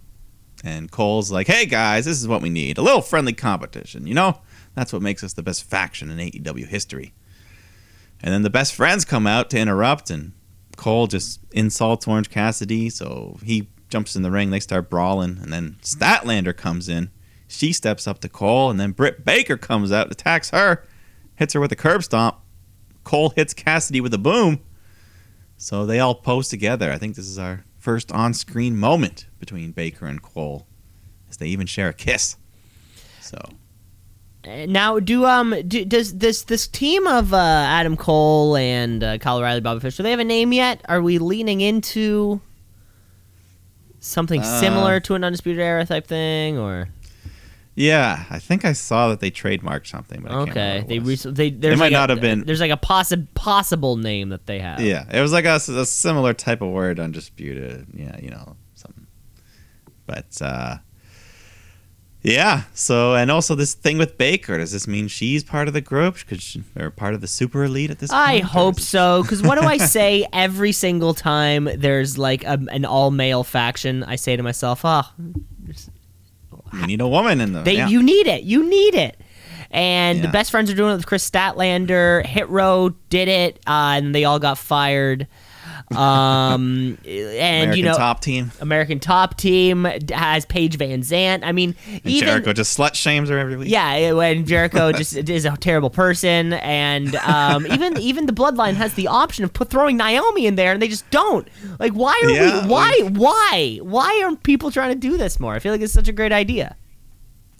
And 0.64 0.90
Cole's 0.90 1.30
like, 1.30 1.46
hey 1.46 1.66
guys, 1.66 2.04
this 2.04 2.20
is 2.20 2.26
what 2.26 2.42
we 2.42 2.50
need 2.50 2.78
a 2.78 2.82
little 2.82 3.02
friendly 3.02 3.32
competition, 3.32 4.06
you 4.06 4.14
know? 4.14 4.40
That's 4.74 4.92
what 4.92 5.02
makes 5.02 5.24
us 5.24 5.32
the 5.32 5.42
best 5.42 5.64
faction 5.64 6.10
in 6.10 6.18
AEW 6.18 6.66
history. 6.66 7.14
And 8.20 8.32
then 8.32 8.42
the 8.42 8.50
best 8.50 8.74
friends 8.74 9.04
come 9.04 9.26
out 9.26 9.50
to 9.50 9.58
interrupt, 9.58 10.10
and 10.10 10.32
Cole 10.76 11.06
just 11.06 11.40
insults 11.52 12.06
Orange 12.08 12.30
Cassidy, 12.30 12.90
so 12.90 13.38
he 13.42 13.68
jumps 13.88 14.16
in 14.16 14.22
the 14.22 14.30
ring. 14.30 14.50
They 14.50 14.60
start 14.60 14.90
brawling, 14.90 15.38
and 15.40 15.52
then 15.52 15.76
Statlander 15.82 16.56
comes 16.56 16.88
in. 16.88 17.10
She 17.46 17.72
steps 17.72 18.06
up 18.06 18.20
to 18.20 18.28
Cole, 18.28 18.70
and 18.70 18.78
then 18.78 18.92
Britt 18.92 19.24
Baker 19.24 19.56
comes 19.56 19.92
out, 19.92 20.10
attacks 20.10 20.50
her, 20.50 20.84
hits 21.36 21.54
her 21.54 21.60
with 21.60 21.72
a 21.72 21.76
curb 21.76 22.04
stomp. 22.04 22.36
Cole 23.04 23.30
hits 23.30 23.54
Cassidy 23.54 24.00
with 24.00 24.12
a 24.12 24.18
boom. 24.18 24.60
So 25.56 25.86
they 25.86 25.98
all 25.98 26.14
pose 26.14 26.48
together. 26.48 26.92
I 26.92 26.98
think 26.98 27.16
this 27.16 27.26
is 27.26 27.38
our 27.38 27.64
first 27.88 28.12
on-screen 28.12 28.76
moment 28.76 29.26
between 29.38 29.72
Baker 29.72 30.04
and 30.04 30.20
Cole, 30.20 30.66
as 31.30 31.38
they 31.38 31.46
even 31.46 31.66
share 31.66 31.88
a 31.88 31.94
kiss. 31.94 32.36
So 33.22 33.38
Uh, 34.46 34.66
Now, 34.66 35.00
do 35.00 35.24
um, 35.24 35.54
do, 35.66 35.86
does 35.86 36.18
this 36.18 36.42
this 36.42 36.68
team 36.68 37.06
of 37.06 37.32
uh, 37.32 37.36
Adam 37.78 37.96
Cole 37.96 38.56
and 38.56 39.02
uh, 39.02 39.16
Kyle 39.18 39.38
O'Reilly, 39.38 39.62
Bobby 39.62 39.80
Fish, 39.80 39.96
do 39.96 40.02
they 40.02 40.10
have 40.10 40.20
a 40.20 40.24
name 40.24 40.52
yet? 40.52 40.82
Are 40.86 41.00
we 41.00 41.18
leaning 41.18 41.62
into 41.62 42.40
something 44.00 44.42
Uh, 44.42 44.60
similar 44.60 45.00
to 45.00 45.14
an 45.14 45.24
Undisputed 45.24 45.60
Era 45.60 45.86
type 45.86 46.06
thing, 46.06 46.58
or 46.58 46.88
yeah, 47.78 48.24
I 48.28 48.40
think 48.40 48.64
I 48.64 48.72
saw 48.72 49.08
that 49.10 49.20
they 49.20 49.30
trademarked 49.30 49.86
something. 49.86 50.22
But 50.22 50.32
I 50.32 50.34
can't 50.34 50.50
okay, 50.50 50.84
they 50.88 50.96
it 50.96 51.02
was. 51.04 51.24
rec- 51.24 51.34
they 51.36 51.50
there's 51.50 51.78
might 51.78 51.86
like 51.86 51.92
not 51.92 52.10
a, 52.10 52.14
have 52.14 52.20
been- 52.20 52.44
there's 52.44 52.60
like 52.60 52.72
a 52.72 52.76
possi- 52.76 53.26
possible 53.34 53.96
name 53.96 54.30
that 54.30 54.46
they 54.46 54.58
have. 54.58 54.80
Yeah, 54.80 55.04
it 55.12 55.20
was 55.20 55.32
like 55.32 55.44
a, 55.44 55.54
a 55.54 55.86
similar 55.86 56.34
type 56.34 56.60
of 56.60 56.70
word, 56.70 56.98
undisputed. 56.98 57.86
Yeah, 57.94 58.18
you 58.20 58.30
know 58.30 58.56
something. 58.74 59.06
But 60.06 60.42
uh, 60.42 60.78
yeah, 62.22 62.64
so 62.74 63.14
and 63.14 63.30
also 63.30 63.54
this 63.54 63.74
thing 63.74 63.96
with 63.96 64.18
Baker. 64.18 64.58
Does 64.58 64.72
this 64.72 64.88
mean 64.88 65.06
she's 65.06 65.44
part 65.44 65.68
of 65.68 65.74
the 65.74 65.80
group? 65.80 66.16
Could 66.26 66.42
she, 66.42 66.64
or 66.76 66.90
part 66.90 67.14
of 67.14 67.20
the 67.20 67.28
super 67.28 67.62
elite 67.62 67.90
at 67.92 68.00
this 68.00 68.10
point? 68.10 68.20
I 68.22 68.38
hope 68.38 68.80
so. 68.80 69.22
Because 69.22 69.40
what 69.40 69.60
do 69.60 69.66
I 69.66 69.76
say 69.78 70.26
every 70.32 70.72
single 70.72 71.14
time 71.14 71.68
there's 71.76 72.18
like 72.18 72.42
a, 72.42 72.58
an 72.72 72.84
all 72.84 73.12
male 73.12 73.44
faction? 73.44 74.02
I 74.02 74.16
say 74.16 74.34
to 74.36 74.42
myself, 74.42 74.80
"Oh, 74.84 75.04
We 76.72 76.86
need 76.86 77.00
a 77.00 77.08
woman 77.08 77.40
in 77.40 77.52
the. 77.52 77.62
They, 77.62 77.76
yeah. 77.76 77.88
You 77.88 78.02
need 78.02 78.26
it. 78.26 78.42
You 78.44 78.68
need 78.68 78.94
it. 78.94 79.20
And 79.70 80.22
the 80.24 80.28
best 80.28 80.50
friends 80.50 80.70
are 80.70 80.74
doing 80.74 80.92
it 80.92 80.96
with 80.96 81.06
Kris 81.06 81.28
Statlander. 81.28 82.24
Hit 82.24 82.48
Row 82.48 82.90
did 83.10 83.28
it, 83.28 83.58
uh, 83.66 83.96
and 83.96 84.14
they 84.14 84.24
all 84.24 84.38
got 84.38 84.56
fired. 84.56 85.26
Um, 85.96 86.98
and 87.06 87.06
American 87.06 87.76
you 87.78 87.84
know, 87.84 87.94
top 87.96 88.20
team. 88.20 88.52
American 88.60 89.00
Top 89.00 89.36
Team 89.36 89.84
has 90.12 90.44
Paige 90.46 90.76
VanZant. 90.78 91.40
I 91.42 91.52
mean, 91.52 91.74
And 91.86 92.00
even 92.06 92.28
Jericho 92.28 92.52
just 92.52 92.76
slut 92.78 92.94
shames 92.94 93.28
her 93.30 93.38
every 93.38 93.56
week. 93.56 93.70
yeah, 93.70 94.12
when 94.12 94.44
Jericho 94.44 94.92
just 94.92 95.16
is 95.28 95.44
a 95.44 95.56
terrible 95.56 95.90
person, 95.90 96.52
and 96.54 97.14
um, 97.16 97.66
even 97.66 97.96
even 97.98 98.26
the 98.26 98.32
Bloodline 98.32 98.74
has 98.74 98.94
the 98.94 99.06
option 99.06 99.44
of 99.44 99.52
put 99.52 99.70
throwing 99.70 99.96
Naomi 99.96 100.46
in 100.46 100.56
there, 100.56 100.72
and 100.72 100.82
they 100.82 100.88
just 100.88 101.08
don't. 101.10 101.48
Like, 101.78 101.92
why 101.92 102.20
are 102.24 102.30
Yeah, 102.30 102.62
we? 102.64 102.68
Why? 102.70 103.00
Why? 103.14 103.78
Why 103.82 104.22
are 104.24 104.36
people 104.36 104.70
trying 104.70 104.92
to 104.92 104.98
do 104.98 105.16
this 105.16 105.40
more? 105.40 105.54
I 105.54 105.58
feel 105.58 105.72
like 105.72 105.80
it's 105.80 105.92
such 105.92 106.08
a 106.08 106.12
great 106.12 106.32
idea. 106.32 106.76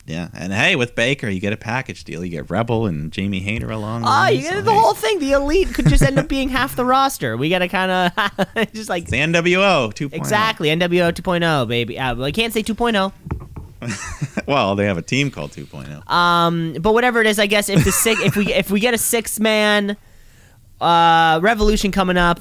Yeah, 0.09 0.29
and 0.33 0.55
hey, 0.55 0.75
with 0.75 0.95
Baker, 0.95 1.29
you 1.29 1.39
get 1.39 1.53
a 1.53 1.57
package 1.59 2.03
deal. 2.03 2.25
You 2.25 2.31
get 2.31 2.49
Rebel 2.49 2.87
and 2.87 3.13
Jamie 3.13 3.41
Hayter 3.41 3.71
along. 3.71 4.03
the 4.03 4.09
Oh, 4.11 4.27
you 4.29 4.41
get 4.41 4.65
the 4.65 4.73
whole 4.73 4.95
thing. 4.95 5.19
The 5.19 5.33
elite 5.33 5.75
could 5.75 5.87
just 5.87 6.03
end 6.03 6.19
up 6.19 6.29
being 6.29 6.49
half 6.49 6.75
the 6.77 6.85
roster. 6.87 7.37
We 7.37 7.51
got 7.51 7.59
to 7.59 7.69
kind 7.69 7.91
of 7.93 8.73
just 8.73 8.89
like 8.89 9.03
It's 9.03 9.11
the 9.11 9.19
NWO 9.19 9.93
2.0. 9.93 10.15
exactly 10.15 10.71
NWO 10.71 11.13
2.0, 11.13 11.69
baby. 11.69 11.99
Uh, 11.99 12.15
well, 12.15 12.25
I 12.25 12.33
can't 12.33 12.55
say 12.55 12.63
2.0. 12.63 13.13
Well, 14.47 14.77
they 14.77 14.87
have 14.87 14.97
a 14.97 15.03
team 15.03 15.31
called 15.31 15.55
oh. 15.59 15.61
2.0. 15.61 16.11
Um, 16.11 16.75
but 16.81 16.95
whatever 16.95 17.21
it 17.21 17.27
is, 17.27 17.39
I 17.39 17.47
guess 17.47 17.69
if 17.69 17.85
the 17.85 17.93
six, 17.93 18.19
if 18.23 18.35
we 18.35 18.53
if 18.53 18.71
we 18.71 18.81
get 18.81 18.95
a 18.95 18.99
six 18.99 19.39
man 19.39 19.95
uh, 20.81 21.39
revolution 21.43 21.93
coming 21.93 22.17
up, 22.17 22.41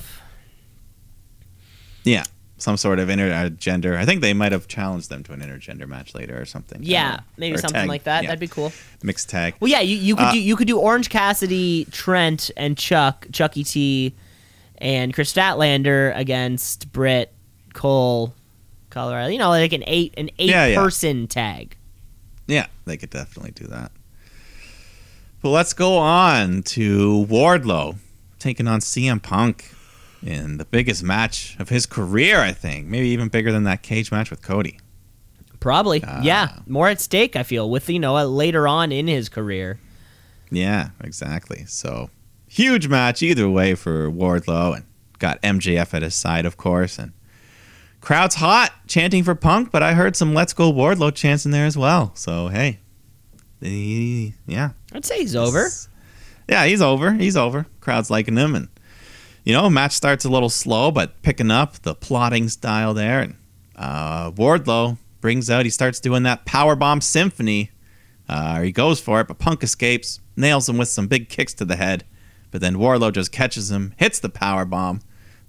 yeah, 2.06 2.24
some 2.60 2.76
sort 2.78 2.98
of 3.00 3.08
intergender. 3.10 3.96
I 3.96 4.06
think 4.06 4.22
they 4.22 4.34
might 4.34 4.52
have 4.52 4.68
challenged 4.68 5.10
them 5.10 5.24
to 5.24 5.34
an 5.34 5.42
intergender 5.42 5.88
match 5.88 6.16
later 6.16 6.40
or 6.42 6.46
something. 6.46 6.80
Yeah, 6.82 7.18
know. 7.18 7.20
maybe 7.38 7.56
Or 7.56 7.60
something 7.60 7.82
tag- 7.82 7.88
like 7.90 8.04
that. 8.06 8.24
yeah, 8.24 8.30
That'd 8.30 8.40
be 8.40 8.48
cool. 8.48 8.72
mixed 9.04 9.30
tag. 9.30 9.54
Well, 9.60 9.70
yeah, 9.70 9.82
you, 9.82 9.96
you 9.96 10.16
could 10.16 10.26
Uh, 10.26 10.32
do 10.32 10.40
you 10.42 10.56
could 10.56 10.68
do 10.68 10.80
Orange 10.80 11.10
Cassidy, 11.10 11.86
Trent, 11.92 12.50
and 12.58 12.78
Chuck, 12.78 13.28
Chucky 13.32 13.64
T, 13.64 14.16
and 14.80 15.14
Kris 15.14 15.32
Statlander 15.34 16.16
against 16.18 16.92
Britt, 16.92 17.32
Cole, 17.74 18.34
Colorado. 18.90 19.30
You 19.30 19.38
know, 19.38 19.50
like 19.50 19.74
an 19.74 19.84
eight 19.86 20.14
an 20.18 20.30
eight 20.40 20.50
Yeah, 20.50 20.66
yeah. 20.66 20.76
person 20.82 21.28
tag. 21.28 21.76
Yeah, 22.48 22.66
they 22.86 22.98
could 22.98 23.10
definitely 23.12 23.52
do 23.52 23.68
that. 23.68 23.92
But 25.42 25.50
let's 25.50 25.74
go 25.74 25.98
on 25.98 26.64
to 26.64 27.26
Wardlow 27.30 27.98
taking 28.40 28.68
on 28.68 28.80
CM 28.80 29.22
Punk 29.22 29.72
in 30.24 30.58
the 30.58 30.66
biggest 30.66 31.04
match 31.04 31.56
of 31.60 31.70
his 31.70 31.86
career, 31.86 32.40
I 32.40 32.52
think. 32.52 32.88
Maybe 32.88 33.08
even 33.10 33.28
bigger 33.30 33.52
than 33.52 33.64
that 33.64 33.84
cage 33.84 34.12
match 34.12 34.30
with 34.30 34.42
Cody. 34.42 34.80
Probably, 35.60 36.04
Ah. 36.06 36.22
yeah, 36.22 36.60
more 36.68 36.88
at 36.88 37.02
stake. 37.02 37.36
I 37.36 37.44
feel 37.44 37.70
with 37.70 37.90
you 37.90 38.00
know 38.00 38.16
uh, 38.18 38.26
later 38.26 38.68
on 38.68 38.92
in 38.92 39.08
his 39.08 39.28
career. 39.30 39.80
Yeah, 40.52 40.90
exactly. 41.04 41.66
So 41.68 42.10
huge 42.48 42.88
match 42.88 43.22
either 43.24 43.50
way 43.50 43.76
for 43.76 44.10
Wardlow 44.10 44.76
and 44.78 44.86
got 45.20 45.42
MJF 45.42 45.94
at 45.94 46.02
his 46.04 46.16
side, 46.16 46.46
of 46.46 46.58
course. 46.58 46.98
And 47.00 47.12
crowd's 48.02 48.36
hot 48.36 48.72
chanting 48.88 49.24
for 49.24 49.36
Punk, 49.36 49.72
but 49.72 49.82
I 49.84 49.94
heard 49.94 50.16
some 50.16 50.34
Let's 50.34 50.54
Go 50.54 50.72
Wardlow 50.72 51.14
chants 51.14 51.44
in 51.46 51.52
there 51.52 51.66
as 51.66 51.76
well. 51.78 52.12
So 52.16 52.48
hey, 52.50 52.80
yeah, 53.62 54.70
I'd 54.94 55.06
say 55.06 55.18
he's 55.20 55.36
over. 55.36 55.70
Yeah, 56.48 56.66
he's 56.66 56.82
over. 56.82 57.14
He's 57.14 57.36
over. 57.36 57.66
Crowd's 57.82 58.10
liking 58.10 58.38
him, 58.38 58.56
and 58.56 58.68
you 59.48 59.54
know, 59.54 59.70
match 59.70 59.94
starts 59.94 60.26
a 60.26 60.30
little 60.30 60.50
slow, 60.50 60.92
but 60.92 61.22
picking 61.22 61.52
up 61.52 61.76
the 61.76 61.96
plotting 61.96 62.50
style 62.50 62.94
there. 62.94 63.22
And 63.22 63.36
uh, 63.78 64.30
Wardlow 64.32 64.98
brings 65.22 65.50
out. 65.50 65.64
He 65.64 65.72
starts 65.72 66.02
doing 66.02 66.24
that 66.24 66.44
power 66.44 66.76
bomb 66.76 67.00
symphony. 67.00 67.72
Uh, 68.28 68.64
he 68.64 68.74
goes 68.74 69.00
for 69.00 69.22
it, 69.22 69.28
but 69.30 69.40
Punk 69.40 69.64
escapes, 69.64 70.20
nails 70.36 70.68
him 70.68 70.78
with 70.78 70.90
some 70.90 71.08
big 71.08 71.30
kicks 71.30 71.54
to 71.54 71.64
the 71.64 71.78
head. 71.78 72.04
But 72.52 72.60
then 72.60 72.76
Wardlow 72.76 73.14
just 73.14 73.32
catches 73.32 73.72
him, 73.72 73.94
hits 73.96 74.20
the 74.20 74.28
power 74.28 74.66
bomb, 74.66 75.00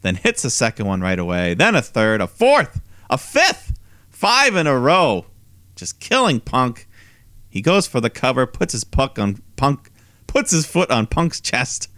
then 0.03 0.15
hits 0.15 0.45
a 0.45 0.51
second 0.51 0.87
one 0.87 1.01
right 1.01 1.19
away, 1.19 1.55
then 1.55 1.75
a 1.75 1.83
third, 1.83 2.21
a 2.21 2.29
fourth, 2.29 2.81
a 3.11 3.19
fifth, 3.19 3.77
five 4.11 4.55
in 4.55 4.69
a 4.69 4.79
row, 4.79 5.27
just 5.75 5.99
killing 5.99 6.39
Punk. 6.39 6.87
He 7.51 7.61
goes 7.61 7.89
for 7.89 8.01
the 8.01 8.11
cover, 8.11 8.47
puts 8.47 8.75
his 8.75 8.85
puck 8.85 9.19
on 9.19 9.43
Punk, 9.57 9.91
puts 10.29 10.53
his 10.53 10.67
foot 10.67 10.93
on 10.93 11.09
Punk's 11.09 11.41
chest, 11.41 11.91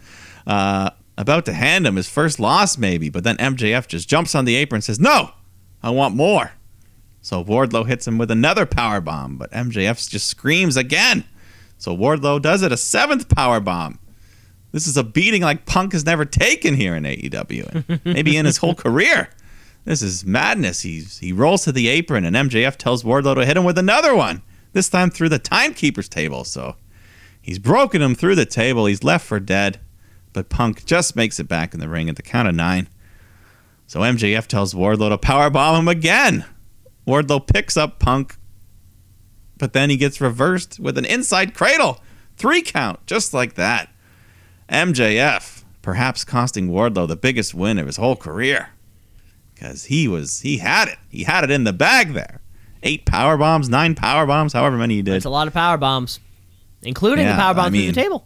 uh, 0.47 0.89
about 1.17 1.45
to 1.45 1.53
hand 1.53 1.85
him 1.85 1.95
his 1.95 2.09
first 2.09 2.39
loss 2.39 2.77
maybe, 2.77 3.09
but 3.09 3.23
then 3.23 3.37
MJF 3.37 3.87
just 3.87 4.09
jumps 4.09 4.33
on 4.35 4.45
the 4.45 4.55
apron 4.55 4.77
and 4.77 4.83
says, 4.83 4.99
"No, 4.99 5.31
I 5.83 5.89
want 5.89 6.15
more." 6.15 6.51
So 7.21 7.43
Wardlow 7.43 7.87
hits 7.87 8.07
him 8.07 8.17
with 8.17 8.31
another 8.31 8.65
power 8.65 8.99
bomb, 8.99 9.37
but 9.37 9.51
MJF 9.51 10.09
just 10.09 10.27
screams 10.27 10.75
again. 10.75 11.23
So 11.77 11.95
Wardlow 11.95 12.41
does 12.41 12.63
it 12.63 12.71
a 12.71 12.77
seventh 12.77 13.29
power 13.29 13.59
bomb. 13.59 13.99
This 14.71 14.87
is 14.87 14.97
a 14.97 15.03
beating 15.03 15.41
like 15.41 15.65
Punk 15.65 15.93
has 15.93 16.05
never 16.05 16.25
taken 16.25 16.75
here 16.75 16.95
in 16.95 17.03
AEW, 17.03 17.85
and 17.87 18.01
maybe 18.05 18.37
in 18.37 18.45
his 18.45 18.57
whole 18.57 18.75
career. 18.75 19.29
This 19.83 20.01
is 20.01 20.25
madness. 20.25 20.81
He's 20.81 21.17
he 21.19 21.33
rolls 21.33 21.63
to 21.65 21.71
the 21.71 21.87
apron, 21.87 22.23
and 22.25 22.35
MJF 22.35 22.77
tells 22.77 23.03
Wardlow 23.03 23.35
to 23.35 23.45
hit 23.45 23.57
him 23.57 23.63
with 23.63 23.77
another 23.77 24.15
one. 24.15 24.41
This 24.73 24.89
time 24.89 25.09
through 25.09 25.29
the 25.29 25.39
timekeeper's 25.39 26.07
table. 26.07 26.43
So 26.43 26.75
he's 27.41 27.59
broken 27.59 28.01
him 28.01 28.15
through 28.15 28.35
the 28.35 28.45
table. 28.45 28.85
He's 28.85 29.03
left 29.03 29.25
for 29.25 29.39
dead, 29.39 29.79
but 30.33 30.49
Punk 30.49 30.85
just 30.85 31.15
makes 31.15 31.39
it 31.39 31.47
back 31.47 31.73
in 31.73 31.79
the 31.79 31.89
ring 31.89 32.09
at 32.09 32.15
the 32.15 32.21
count 32.21 32.47
of 32.47 32.55
nine. 32.55 32.87
So 33.87 33.99
MJF 34.01 34.47
tells 34.47 34.73
Wardlow 34.73 35.09
to 35.09 35.17
powerbomb 35.17 35.79
him 35.79 35.87
again. 35.87 36.45
Wardlow 37.05 37.45
picks 37.45 37.75
up 37.75 37.99
Punk, 37.99 38.37
but 39.57 39.73
then 39.73 39.89
he 39.89 39.97
gets 39.97 40.21
reversed 40.21 40.79
with 40.79 40.97
an 40.97 41.05
inside 41.05 41.53
cradle. 41.53 41.99
Three 42.37 42.61
count, 42.61 43.05
just 43.05 43.33
like 43.33 43.55
that. 43.55 43.89
MJF, 44.69 45.63
perhaps 45.81 46.23
costing 46.23 46.69
Wardlow 46.69 47.07
the 47.07 47.15
biggest 47.17 47.53
win 47.53 47.77
of 47.77 47.87
his 47.87 47.97
whole 47.97 48.15
career. 48.15 48.69
Because 49.53 49.85
he 49.85 50.07
was, 50.07 50.39
he 50.41 50.57
had 50.57 50.87
it. 50.87 50.97
He 51.09 51.23
had 51.23 51.43
it 51.43 51.51
in 51.51 51.65
the 51.65 51.73
bag 51.73 52.13
there. 52.13 52.41
Eight 52.83 53.05
power 53.05 53.37
bombs, 53.37 53.69
nine 53.69 53.93
power 53.93 54.25
bombs, 54.25 54.53
however 54.53 54.77
many 54.77 54.95
he 54.95 55.01
did. 55.01 55.15
It's 55.15 55.25
a 55.25 55.29
lot 55.29 55.47
of 55.47 55.53
power 55.53 55.77
bombs, 55.77 56.19
including 56.81 57.25
Yeah, 57.25 57.35
the 57.35 57.41
power 57.41 57.53
bomb 57.53 57.65
I 57.65 57.69
through 57.69 57.87
the 57.87 57.91
table. 57.93 58.25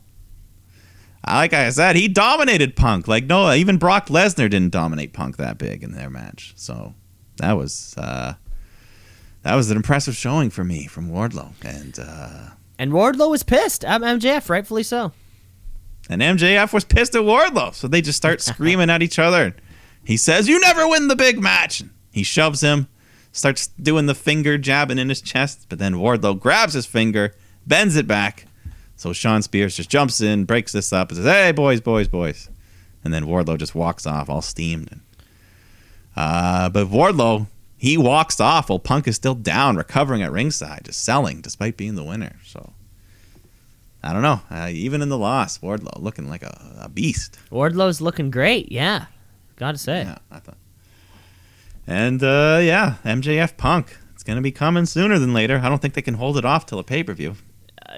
Like 1.27 1.53
I 1.53 1.69
said, 1.71 1.95
he 1.95 2.07
dominated 2.07 2.75
Punk. 2.75 3.07
Like 3.07 3.25
no, 3.25 3.51
even 3.51 3.77
Brock 3.77 4.07
Lesnar 4.07 4.49
didn't 4.49 4.69
dominate 4.71 5.13
Punk 5.13 5.37
that 5.37 5.57
big 5.57 5.83
in 5.83 5.91
their 5.91 6.09
match. 6.09 6.53
So 6.55 6.93
that 7.37 7.53
was 7.53 7.95
uh, 7.97 8.33
that 9.43 9.55
was 9.55 9.69
an 9.71 9.77
impressive 9.77 10.15
showing 10.15 10.49
for 10.49 10.63
me 10.63 10.85
from 10.87 11.09
Wardlow, 11.09 11.53
and 11.63 11.97
uh, 11.99 12.49
And 12.77 12.91
Wardlow 12.91 13.29
was 13.29 13.43
pissed. 13.43 13.83
M- 13.85 14.01
MJF, 14.01 14.49
rightfully 14.49 14.83
so. 14.83 15.13
and 16.09 16.21
MJF 16.21 16.73
was 16.73 16.83
pissed 16.85 17.15
at 17.15 17.21
Wardlow. 17.21 17.73
So 17.73 17.87
they 17.87 18.01
just 18.01 18.17
start 18.17 18.41
screaming 18.41 18.89
at 18.89 19.01
each 19.01 19.17
other. 19.19 19.55
He 20.03 20.17
says, 20.17 20.47
"You 20.47 20.59
never 20.59 20.87
win 20.87 21.07
the 21.07 21.15
big 21.15 21.39
match." 21.41 21.81
He 22.11 22.21
shoves 22.23 22.61
him, 22.61 22.87
starts 23.31 23.67
doing 23.67 24.05
the 24.05 24.15
finger 24.15 24.57
jabbing 24.57 24.99
in 24.99 25.09
his 25.09 25.21
chest, 25.21 25.65
but 25.69 25.79
then 25.79 25.95
Wardlow 25.95 26.39
grabs 26.39 26.73
his 26.73 26.85
finger, 26.85 27.33
bends 27.65 27.95
it 27.95 28.07
back. 28.07 28.45
So 28.95 29.13
Shawn 29.13 29.41
Spears 29.41 29.75
just 29.75 29.89
jumps 29.89 30.21
in, 30.21 30.45
breaks 30.45 30.71
this 30.71 30.93
up, 30.93 31.09
and 31.09 31.17
says, 31.17 31.25
"Hey, 31.25 31.51
boys, 31.51 31.81
boys, 31.81 32.07
boys," 32.07 32.49
and 33.03 33.13
then 33.13 33.25
Wardlow 33.25 33.57
just 33.57 33.75
walks 33.75 34.05
off, 34.05 34.29
all 34.29 34.41
steamed. 34.41 34.89
And, 34.91 35.01
uh, 36.15 36.69
but 36.69 36.87
Wardlow 36.87 37.47
he 37.77 37.97
walks 37.97 38.39
off 38.39 38.69
while 38.69 38.79
Punk 38.79 39.07
is 39.07 39.15
still 39.15 39.35
down, 39.35 39.75
recovering 39.75 40.23
at 40.23 40.31
ringside, 40.31 40.85
just 40.85 41.03
selling 41.03 41.41
despite 41.41 41.77
being 41.77 41.95
the 41.95 42.03
winner. 42.03 42.37
So 42.45 42.73
I 44.03 44.13
don't 44.13 44.21
know. 44.21 44.41
Uh, 44.49 44.69
even 44.71 45.01
in 45.01 45.09
the 45.09 45.17
loss, 45.17 45.59
Wardlow 45.59 46.01
looking 46.01 46.29
like 46.29 46.43
a, 46.43 46.79
a 46.81 46.89
beast. 46.89 47.37
Wardlow's 47.51 48.01
looking 48.01 48.31
great. 48.31 48.71
Yeah, 48.71 49.05
gotta 49.55 49.77
say. 49.77 50.03
Yeah, 50.03 50.17
I 50.31 50.39
thought. 50.39 50.57
And 51.85 52.23
uh, 52.23 52.59
yeah, 52.61 52.95
MJF 53.03 53.57
Punk. 53.57 53.97
It's 54.13 54.23
gonna 54.23 54.41
be 54.41 54.51
coming 54.51 54.85
sooner 54.85 55.19
than 55.19 55.33
later. 55.33 55.59
I 55.63 55.69
don't 55.69 55.81
think 55.81 55.93
they 55.93 56.01
can 56.01 56.15
hold 56.15 56.37
it 56.37 56.45
off 56.45 56.65
till 56.65 56.79
a 56.79 56.83
pay 56.83 57.03
per 57.03 57.13
view. 57.13 57.35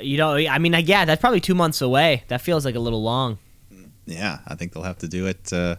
You 0.01 0.17
know, 0.17 0.35
I 0.35 0.57
mean, 0.59 0.73
yeah, 0.85 1.05
that's 1.05 1.19
probably 1.21 1.39
two 1.41 1.55
months 1.55 1.81
away. 1.81 2.23
That 2.27 2.41
feels 2.41 2.65
like 2.65 2.75
a 2.75 2.79
little 2.79 3.01
long. 3.03 3.37
Yeah, 4.05 4.39
I 4.47 4.55
think 4.55 4.73
they'll 4.73 4.83
have 4.83 4.99
to 4.99 5.07
do 5.07 5.27
it. 5.27 5.51
Uh, 5.51 5.75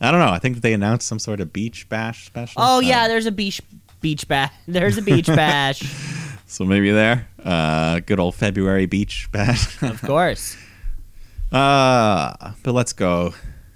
I 0.00 0.10
don't 0.10 0.20
know. 0.20 0.28
I 0.32 0.38
think 0.38 0.60
they 0.60 0.72
announced 0.72 1.06
some 1.06 1.18
sort 1.18 1.40
of 1.40 1.52
beach 1.52 1.88
bash 1.88 2.26
special. 2.26 2.60
Oh 2.62 2.76
Uh, 2.76 2.80
yeah, 2.80 3.08
there's 3.08 3.26
a 3.26 3.32
beach 3.32 3.60
beach 4.00 4.26
bash. 4.28 4.52
There's 4.66 4.98
a 4.98 5.02
beach 5.02 5.26
bash, 5.28 5.80
so 6.46 6.64
maybe 6.64 6.90
there. 6.90 7.28
Uh, 7.42 8.00
good 8.00 8.18
old 8.18 8.34
February 8.34 8.86
beach 8.86 9.28
bash. 9.32 9.80
of 9.84 10.02
course. 10.02 10.56
Uh, 11.50 12.52
but 12.62 12.72
let's 12.72 12.92
go 12.92 13.34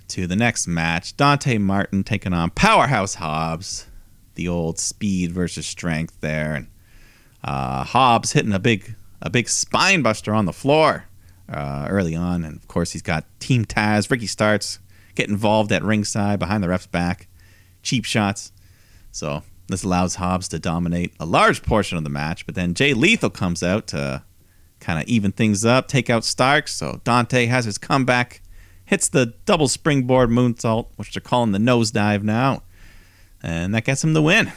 to 0.08 0.26
the 0.26 0.36
next 0.36 0.66
match. 0.66 1.16
Dante 1.16 1.58
Martin 1.58 2.04
taking 2.04 2.32
on 2.32 2.50
Powerhouse 2.50 3.14
Hobbs. 3.14 3.86
The 4.34 4.48
old 4.48 4.78
speed 4.78 5.32
versus 5.32 5.64
strength 5.66 6.20
there, 6.20 6.54
and 6.54 6.66
uh, 7.42 7.84
Hobbs 7.84 8.32
hitting 8.32 8.52
a 8.52 8.58
big 8.58 8.94
a 9.22 9.30
big 9.30 9.48
spine 9.48 10.02
buster 10.02 10.34
on 10.34 10.44
the 10.44 10.52
floor 10.52 11.06
uh, 11.48 11.86
early 11.88 12.14
on, 12.14 12.44
and 12.44 12.56
of 12.56 12.68
course 12.68 12.92
he's 12.92 13.02
got 13.02 13.24
Team 13.40 13.64
Taz. 13.64 14.10
Ricky 14.10 14.26
Starks 14.26 14.78
get 15.14 15.28
involved 15.28 15.72
at 15.72 15.82
ringside 15.82 16.38
behind 16.38 16.62
the 16.62 16.68
ref's 16.68 16.86
back, 16.86 17.28
cheap 17.82 18.04
shots. 18.04 18.52
So 19.12 19.42
this 19.68 19.82
allows 19.82 20.16
Hobbs 20.16 20.48
to 20.48 20.58
dominate 20.58 21.14
a 21.18 21.26
large 21.26 21.62
portion 21.62 21.98
of 21.98 22.04
the 22.04 22.10
match, 22.10 22.46
but 22.46 22.54
then 22.54 22.74
Jay 22.74 22.94
Lethal 22.94 23.30
comes 23.30 23.62
out 23.62 23.86
to 23.88 24.22
kind 24.80 25.00
of 25.00 25.08
even 25.08 25.32
things 25.32 25.64
up, 25.64 25.88
take 25.88 26.10
out 26.10 26.24
Starks. 26.24 26.74
So 26.74 27.00
Dante 27.04 27.46
has 27.46 27.64
his 27.64 27.78
comeback, 27.78 28.42
hits 28.84 29.08
the 29.08 29.34
double 29.46 29.68
springboard 29.68 30.30
moonsault, 30.30 30.88
which 30.96 31.14
they're 31.14 31.20
calling 31.20 31.52
the 31.52 31.58
nosedive 31.58 32.22
now, 32.22 32.62
and 33.42 33.74
that 33.74 33.84
gets 33.84 34.04
him 34.04 34.12
the 34.12 34.22
win. 34.22 34.52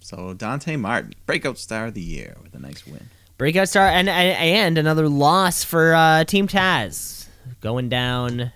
So 0.00 0.34
Dante 0.34 0.76
Martin, 0.76 1.14
breakout 1.24 1.56
star 1.56 1.86
of 1.86 1.94
the 1.94 2.00
year 2.00 2.36
with 2.42 2.54
a 2.54 2.58
nice 2.58 2.84
win. 2.86 3.08
Breakout 3.40 3.70
star 3.70 3.86
and 3.88 4.06
and, 4.06 4.76
another 4.76 5.08
loss 5.08 5.64
for 5.64 5.94
uh, 5.94 6.24
Team 6.24 6.46
Taz, 6.46 7.26
going 7.62 7.88
down, 7.88 8.52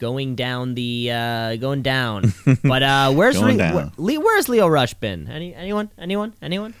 going 0.00 0.34
down 0.34 0.74
the 0.74 1.12
uh, 1.12 1.54
going 1.56 1.82
down. 1.82 2.34
but 2.64 2.82
uh, 2.82 3.12
where's 3.12 3.40
Re- 3.40 3.56
down. 3.56 3.92
where's 3.96 4.48
Lio 4.48 4.66
Rush 4.66 4.94
been? 4.94 5.28
Any 5.28 5.54
anyone 5.54 5.90
anyone 5.96 6.34
anyone? 6.42 6.74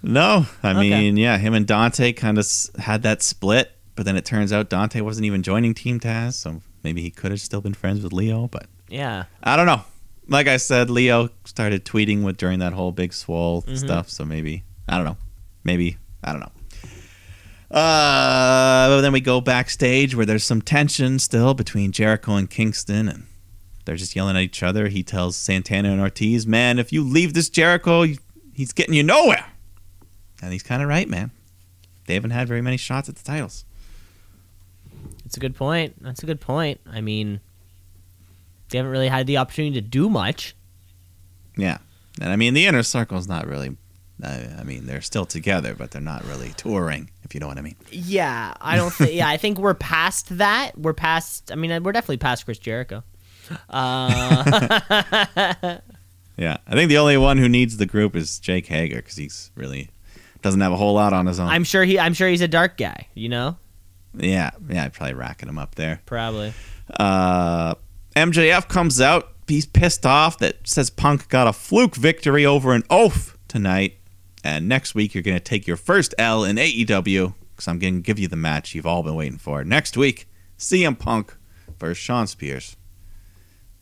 No, 0.00 0.46
I 0.62 0.70
Okay. 0.70 0.78
mean, 0.90 1.16
yeah, 1.16 1.38
him 1.38 1.54
and 1.54 1.66
Dante 1.66 2.12
kind 2.12 2.38
of 2.38 2.46
had 2.78 3.02
that 3.02 3.20
split, 3.22 3.72
but 3.96 4.04
then 4.04 4.16
it 4.16 4.24
turns 4.24 4.52
out 4.52 4.68
Dante 4.70 5.00
wasn't 5.00 5.26
even 5.26 5.42
joining 5.42 5.74
Team 5.74 5.98
Taz, 5.98 6.34
so 6.34 6.60
maybe 6.84 7.02
he 7.02 7.10
could 7.10 7.32
have 7.32 7.40
still 7.40 7.60
been 7.60 7.74
friends 7.74 8.00
with 8.02 8.12
Lio, 8.12 8.46
but 8.46 8.66
Yeah, 8.88 9.24
I 9.42 9.56
don't 9.56 9.66
know. 9.66 9.82
Like 10.28 10.46
I 10.46 10.56
said, 10.56 10.88
Lio 10.88 11.30
started 11.44 11.84
tweeting 11.84 12.22
with 12.22 12.36
during 12.36 12.60
that 12.60 12.74
whole 12.74 12.92
big 12.92 13.12
swole 13.12 13.62
Mm-hmm. 13.62 13.74
stuff, 13.74 14.08
so 14.08 14.24
maybe 14.24 14.62
I 14.88 14.96
don't 14.96 15.04
know. 15.04 15.16
Maybe 15.64 15.96
I 16.22 16.32
don't 16.32 16.40
know. 16.40 17.76
Uh, 17.76 18.88
but 18.88 19.00
then 19.00 19.12
we 19.12 19.20
go 19.20 19.40
backstage 19.40 20.14
where 20.14 20.26
there's 20.26 20.44
some 20.44 20.60
tension 20.60 21.18
still 21.18 21.54
between 21.54 21.90
Jericho 21.90 22.34
and 22.34 22.50
Kingston, 22.50 23.08
and 23.08 23.26
they're 23.84 23.96
just 23.96 24.14
yelling 24.14 24.36
at 24.36 24.42
each 24.42 24.62
other. 24.62 24.88
He 24.88 25.02
tells 25.02 25.36
Santana 25.36 25.90
and 25.90 26.00
Ortiz, 26.00 26.46
"Man, 26.46 26.78
if 26.78 26.92
you 26.92 27.02
leave 27.02 27.32
this 27.32 27.48
Jericho, 27.48 28.04
he's 28.52 28.72
getting 28.72 28.94
you 28.94 29.02
nowhere." 29.02 29.46
And 30.42 30.52
he's 30.52 30.62
kind 30.62 30.82
of 30.82 30.88
right, 30.88 31.08
man. 31.08 31.30
They 32.06 32.14
haven't 32.14 32.30
had 32.32 32.46
very 32.46 32.60
many 32.60 32.76
shots 32.76 33.08
at 33.08 33.16
the 33.16 33.24
titles. 33.24 33.64
it's 35.24 35.36
a 35.36 35.40
good 35.40 35.54
point. 35.54 35.94
That's 36.02 36.22
a 36.22 36.26
good 36.26 36.40
point. 36.40 36.78
I 36.86 37.00
mean, 37.00 37.40
they 38.68 38.76
haven't 38.78 38.92
really 38.92 39.08
had 39.08 39.26
the 39.26 39.38
opportunity 39.38 39.80
to 39.80 39.80
do 39.80 40.10
much. 40.10 40.54
Yeah, 41.56 41.78
and 42.20 42.30
I 42.30 42.36
mean 42.36 42.52
the 42.52 42.66
inner 42.66 42.82
circle's 42.82 43.28
not 43.28 43.46
really. 43.46 43.76
I, 44.22 44.60
I 44.60 44.64
mean 44.64 44.86
they're 44.86 45.00
still 45.00 45.26
together, 45.26 45.74
but 45.74 45.90
they're 45.90 46.00
not 46.02 46.24
really 46.24 46.50
touring, 46.56 47.10
if 47.24 47.34
you 47.34 47.40
know 47.40 47.48
what 47.48 47.58
I 47.58 47.62
mean. 47.62 47.76
Yeah, 47.90 48.54
I 48.60 48.76
don't 48.76 48.92
think. 48.92 49.14
yeah, 49.14 49.28
I 49.28 49.36
think 49.36 49.58
we're 49.58 49.74
past 49.74 50.38
that. 50.38 50.78
We're 50.78 50.94
past. 50.94 51.50
I 51.50 51.56
mean, 51.56 51.82
we're 51.82 51.92
definitely 51.92 52.18
past 52.18 52.44
Chris 52.44 52.58
Jericho. 52.58 53.02
Uh, 53.68 55.78
Yeah, 56.38 56.56
I 56.66 56.72
think 56.72 56.88
the 56.88 56.96
only 56.98 57.18
one 57.18 57.36
who 57.36 57.48
needs 57.48 57.76
the 57.76 57.86
group 57.86 58.16
is 58.16 58.38
Jake 58.38 58.66
Hager 58.66 58.96
because 58.96 59.16
he's 59.16 59.50
really 59.54 59.90
doesn't 60.40 60.60
have 60.62 60.72
a 60.72 60.76
whole 60.76 60.94
lot 60.94 61.12
on 61.12 61.26
his 61.26 61.38
own. 61.38 61.48
I'm 61.48 61.62
sure 61.62 61.84
he. 61.84 61.98
I'm 61.98 62.14
sure 62.14 62.28
he's 62.28 62.40
a 62.40 62.48
dark 62.48 62.78
guy. 62.78 63.06
You 63.14 63.28
know, 63.28 63.58
yeah, 64.16 64.50
yeah, 64.68 64.88
probably 64.88 65.14
racking 65.14 65.48
him 65.48 65.58
up 65.58 65.74
there. 65.74 66.00
probably. 66.06 66.54
Uh, 66.98 67.74
MJF 68.16 68.66
comes 68.68 69.00
out. 69.00 69.28
He's 69.46 69.66
pissed 69.66 70.06
off 70.06 70.38
that 70.38 70.66
says 70.66 70.88
Punk 70.88 71.28
got 71.28 71.46
a 71.46 71.52
fluke 71.52 71.96
victory 71.96 72.46
over 72.46 72.72
an 72.72 72.82
oaf 72.88 73.36
tonight, 73.46 73.98
and 74.44 74.68
next 74.68 74.94
week 74.94 75.14
you're 75.14 75.22
going 75.22 75.36
to 75.36 75.40
take 75.42 75.66
your 75.66 75.76
first 75.76 76.14
L 76.18 76.44
in 76.44 76.56
AEW 76.56 77.34
because 77.50 77.68
I'm 77.68 77.78
going 77.78 77.96
to 77.96 78.00
give 78.00 78.18
you 78.18 78.28
the 78.28 78.36
match 78.36 78.74
you've 78.74 78.86
all 78.86 79.02
been 79.02 79.14
waiting 79.14 79.38
for. 79.38 79.64
Next 79.64 79.96
week, 79.96 80.26
CM 80.58 80.98
Punk 80.98 81.36
versus 81.78 81.98
Shawn 81.98 82.26
Spears. 82.26 82.76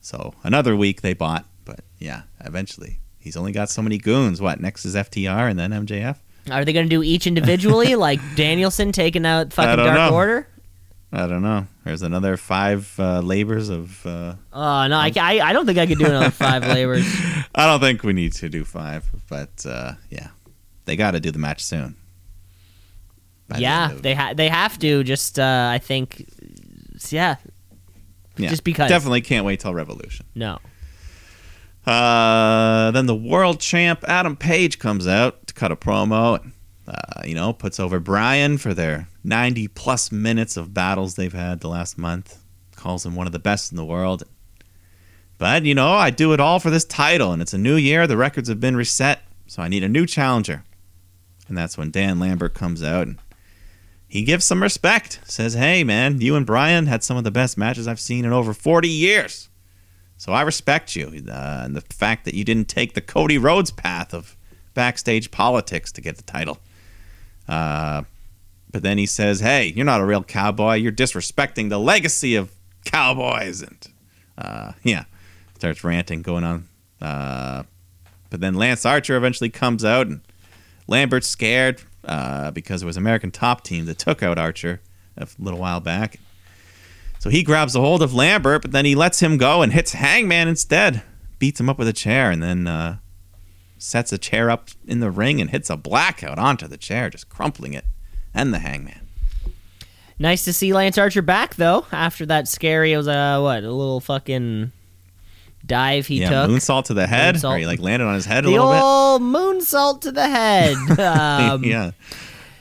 So 0.01 0.35
another 0.43 0.75
week 0.77 1.03
they 1.03 1.15
bought, 1.15 1.47
but 1.65 1.81
yeah, 1.99 2.23
eventually 2.41 3.01
he's 3.19 3.37
only 3.37 3.53
got 3.53 3.69
so 3.71 3.83
many 3.83 3.99
goons. 3.99 4.41
What 4.41 4.61
next 4.61 4.85
is 4.85 4.95
FTR 4.95 5.51
and 5.51 5.59
then 5.59 5.71
MJF? 5.71 6.17
Are 6.51 6.65
they 6.65 6.73
going 6.73 6.87
to 6.87 6.91
do 6.91 7.03
each 7.03 7.27
individually, 7.27 7.95
like 7.97 8.21
Danielson 8.35 8.93
taking 8.93 9.27
out 9.27 9.53
fucking 9.53 9.77
Dark 9.77 9.95
know. 10.11 10.15
Order? 10.15 10.49
I 11.13 11.27
don't 11.27 11.43
know. 11.43 11.67
There's 11.85 12.03
another 12.03 12.37
five 12.37 12.95
uh, 12.99 13.21
labors 13.21 13.69
of. 13.69 14.07
Uh, 14.07 14.35
Oh 14.53 14.87
no, 14.87 14.97
I, 14.97 15.13
I, 15.17 15.41
I 15.41 15.53
don't 15.53 15.67
think 15.67 15.79
I 15.79 15.87
could 15.87 15.99
do 15.99 16.07
another 16.07 16.31
five 16.31 16.65
labors. 16.67 17.05
I 17.55 17.67
don't 17.67 17.81
think 17.81 18.05
we 18.05 18.13
need 18.13 18.33
to 18.35 18.49
do 18.49 18.65
five, 18.65 19.09
but 19.29 19.67
uh, 19.67 19.95
yeah, 20.09 20.29
they 20.91 20.97
got 20.97 21.13
to 21.13 21.21
do 21.21 21.31
the 21.31 21.39
match 21.39 21.63
soon. 21.63 21.95
By 23.47 23.57
the 23.57 23.63
yeah, 23.63 23.93
they 23.95 24.13
ha- 24.13 24.35
they 24.35 24.49
have 24.49 24.77
to. 24.81 25.05
Just 25.05 25.39
uh, 25.39 25.71
I 25.73 25.79
think, 25.79 26.29
yeah, 27.11 27.37
yeah, 28.37 28.51
just 28.51 28.65
because. 28.65 28.89
definitely 28.89 29.21
can't 29.21 29.47
wait 29.47 29.61
till 29.61 29.73
Revolution. 29.73 30.27
no. 30.35 30.59
Uh, 31.87 32.91
then 32.91 33.07
the 33.07 33.15
world 33.15 33.59
champ 33.59 34.05
Adam 34.07 34.37
Page 34.37 34.79
comes 34.79 35.07
out 35.07 35.47
to 35.47 35.55
cut 35.55 35.73
a 35.73 35.77
promo. 35.77 36.41
And, 36.43 36.53
uh, 36.87 37.23
you 37.25 37.35
know, 37.35 37.53
puts 37.55 37.81
over 37.81 37.99
Bryan 37.99 38.59
for 38.59 38.75
their 38.75 39.09
90 39.25 39.69
plus 39.69 40.13
minutes 40.13 40.59
of 40.59 40.75
battles 40.75 41.15
they've 41.15 41.33
had 41.33 41.61
the 41.61 41.69
last 41.69 41.97
month. 41.97 42.43
Calls 42.77 43.07
him 43.07 43.15
one 43.15 43.27
of 43.27 43.33
the 43.33 43.39
best 43.39 43.73
in 43.73 43.77
the 43.77 43.85
world. 43.85 44.25
But, 45.39 45.65
you 45.65 45.75
know, 45.75 45.93
I 45.93 46.11
do 46.11 46.35
it 46.35 46.41
all 46.41 46.61
for 46.61 46.69
this 46.69 46.85
title, 46.85 47.33
and 47.33 47.41
it's 47.41 47.55
a 47.55 47.59
new 47.59 47.77
year. 47.77 48.07
The 48.07 48.19
records 48.19 48.51
have 48.51 48.61
been 48.61 48.77
reset, 48.77 49.23
so 49.47 49.63
I 49.63 49.69
need 49.69 49.83
a 49.83 49.89
new 49.89 50.05
challenger. 50.05 50.65
And 51.51 51.59
that's 51.59 51.77
when 51.77 51.91
Dan 51.91 52.21
Lambert 52.21 52.55
comes 52.55 52.81
out 52.81 53.09
and 53.09 53.19
he 54.07 54.23
gives 54.23 54.45
some 54.45 54.63
respect. 54.63 55.21
Says, 55.25 55.55
hey, 55.55 55.85
man, 55.85 56.21
you 56.21 56.37
and 56.37 56.47
Bryan 56.47 56.87
had 56.87 57.03
some 57.03 57.17
of 57.17 57.25
the 57.25 57.31
best 57.31 57.59
matches 57.59 57.89
I've 57.89 58.01
seen 58.01 58.25
in 58.25 58.33
over 58.33 58.55
40 58.55 58.89
years. 58.89 59.49
So 60.17 60.33
I 60.33 60.43
respect 60.43 60.95
you. 60.95 61.07
Uh, 61.29 61.63
and 61.65 61.75
the 61.75 61.81
fact 61.81 62.25
that 62.25 62.35
you 62.35 62.45
didn't 62.45 62.69
take 62.69 62.95
the 62.95 63.01
Cody 63.01 63.37
Rhodes 63.37 63.73
path 63.73 64.15
of 64.15 64.37
backstage 64.75 65.33
politics 65.33 65.91
to 65.93 66.01
get 66.01 66.17
the 66.17 66.23
title. 66.23 66.59
Uh, 67.49 68.05
but 68.71 68.83
then 68.83 68.97
he 68.97 69.07
says, 69.07 69.41
hey, 69.41 69.73
you're 69.75 69.85
not 69.85 70.01
a 70.01 70.07
real 70.07 70.23
cowboy. 70.23 70.75
You're 70.75 70.93
disrespecting 70.93 71.69
the 71.69 71.79
legacy 71.79 72.37
of 72.37 72.53
cowboys. 72.85 73.61
And 73.61 73.89
uh, 74.39 74.73
yeah, 74.85 75.05
starts 75.57 75.83
ranting, 75.83 76.23
going 76.23 76.45
on. 76.45 76.69
Uh, 77.01 77.65
but 78.29 78.41
then 78.41 78.55
Lance 78.55 78.87
Archer 78.87 79.17
eventually 79.17 79.51
comes 79.51 79.85
out, 79.85 80.07
and 80.07 80.21
Lambert's 80.91 81.29
scared 81.29 81.81
uh, 82.05 82.51
because 82.51 82.83
it 82.83 82.87
was 82.87 82.97
American 82.97 83.31
Top 83.31 83.63
Team 83.63 83.87
that 83.87 83.99
took 83.99 84.23
out 84.23 84.39
Archer 84.39 84.81
a 85.17 85.27
little 85.39 85.61
while 85.61 85.81
back. 85.81 86.19
So 87.21 87.31
he 87.31 87.43
grabs 87.43 87.77
a 87.77 87.81
hold 87.81 88.03
of 88.03 88.13
Lambert, 88.13 88.63
but 88.63 88.73
then 88.73 88.85
he 88.85 88.95
lets 88.95 89.21
him 89.21 89.37
go 89.37 89.63
and 89.63 89.73
hits 89.73 89.93
Hangman 89.93 90.49
instead. 90.49 91.03
Beats 91.39 91.61
him 91.61 91.71
up 91.71 91.79
with 91.79 91.89
a 91.89 91.93
chair, 91.93 92.31
and 92.31 92.43
then 92.43 92.67
uh, 92.67 92.99
sets 93.79 94.13
a 94.13 94.19
chair 94.19 94.51
up 94.51 94.69
in 94.87 95.01
the 95.01 95.11
ring 95.11 95.41
and 95.41 95.51
hits 95.51 95.71
a 95.71 95.77
blackout 95.77 96.39
onto 96.39 96.67
the 96.67 96.77
chair, 96.77 97.09
just 97.09 97.29
crumpling 97.29 97.73
it, 97.73 97.85
and 98.35 98.53
the 98.53 98.59
Hangman. 98.59 99.07
Nice 100.19 100.45
to 100.45 100.53
see 100.53 100.75
Lance 100.75 100.99
Archer 100.99 101.23
back 101.23 101.55
though. 101.55 101.87
After 101.93 102.27
that 102.27 102.47
scary, 102.47 102.93
it 102.93 102.99
was 102.99 103.09
a 103.09 103.39
what 103.41 103.65
a 103.65 103.71
little 103.71 104.01
fucking 104.01 104.73
dive 105.71 106.07
he 106.07 106.21
yeah, 106.21 106.29
took. 106.29 106.51
moonsault 106.51 106.85
to 106.87 106.95
the 106.95 107.07
head, 107.07 107.37
Moonsault. 107.37 107.55
or 107.55 107.59
he 107.59 107.67
like 107.67 107.79
landed 107.79 108.05
on 108.05 108.15
his 108.15 108.27
head 108.27 108.45
a 108.45 108.51
little 108.51 108.71
bit. 108.71 108.77
The 108.77 108.83
old 108.85 109.23
moonsault 109.23 110.01
to 110.03 110.13
the 110.13 110.29
head. 110.29 110.77
Um, 111.01 111.65
yeah, 111.65 111.93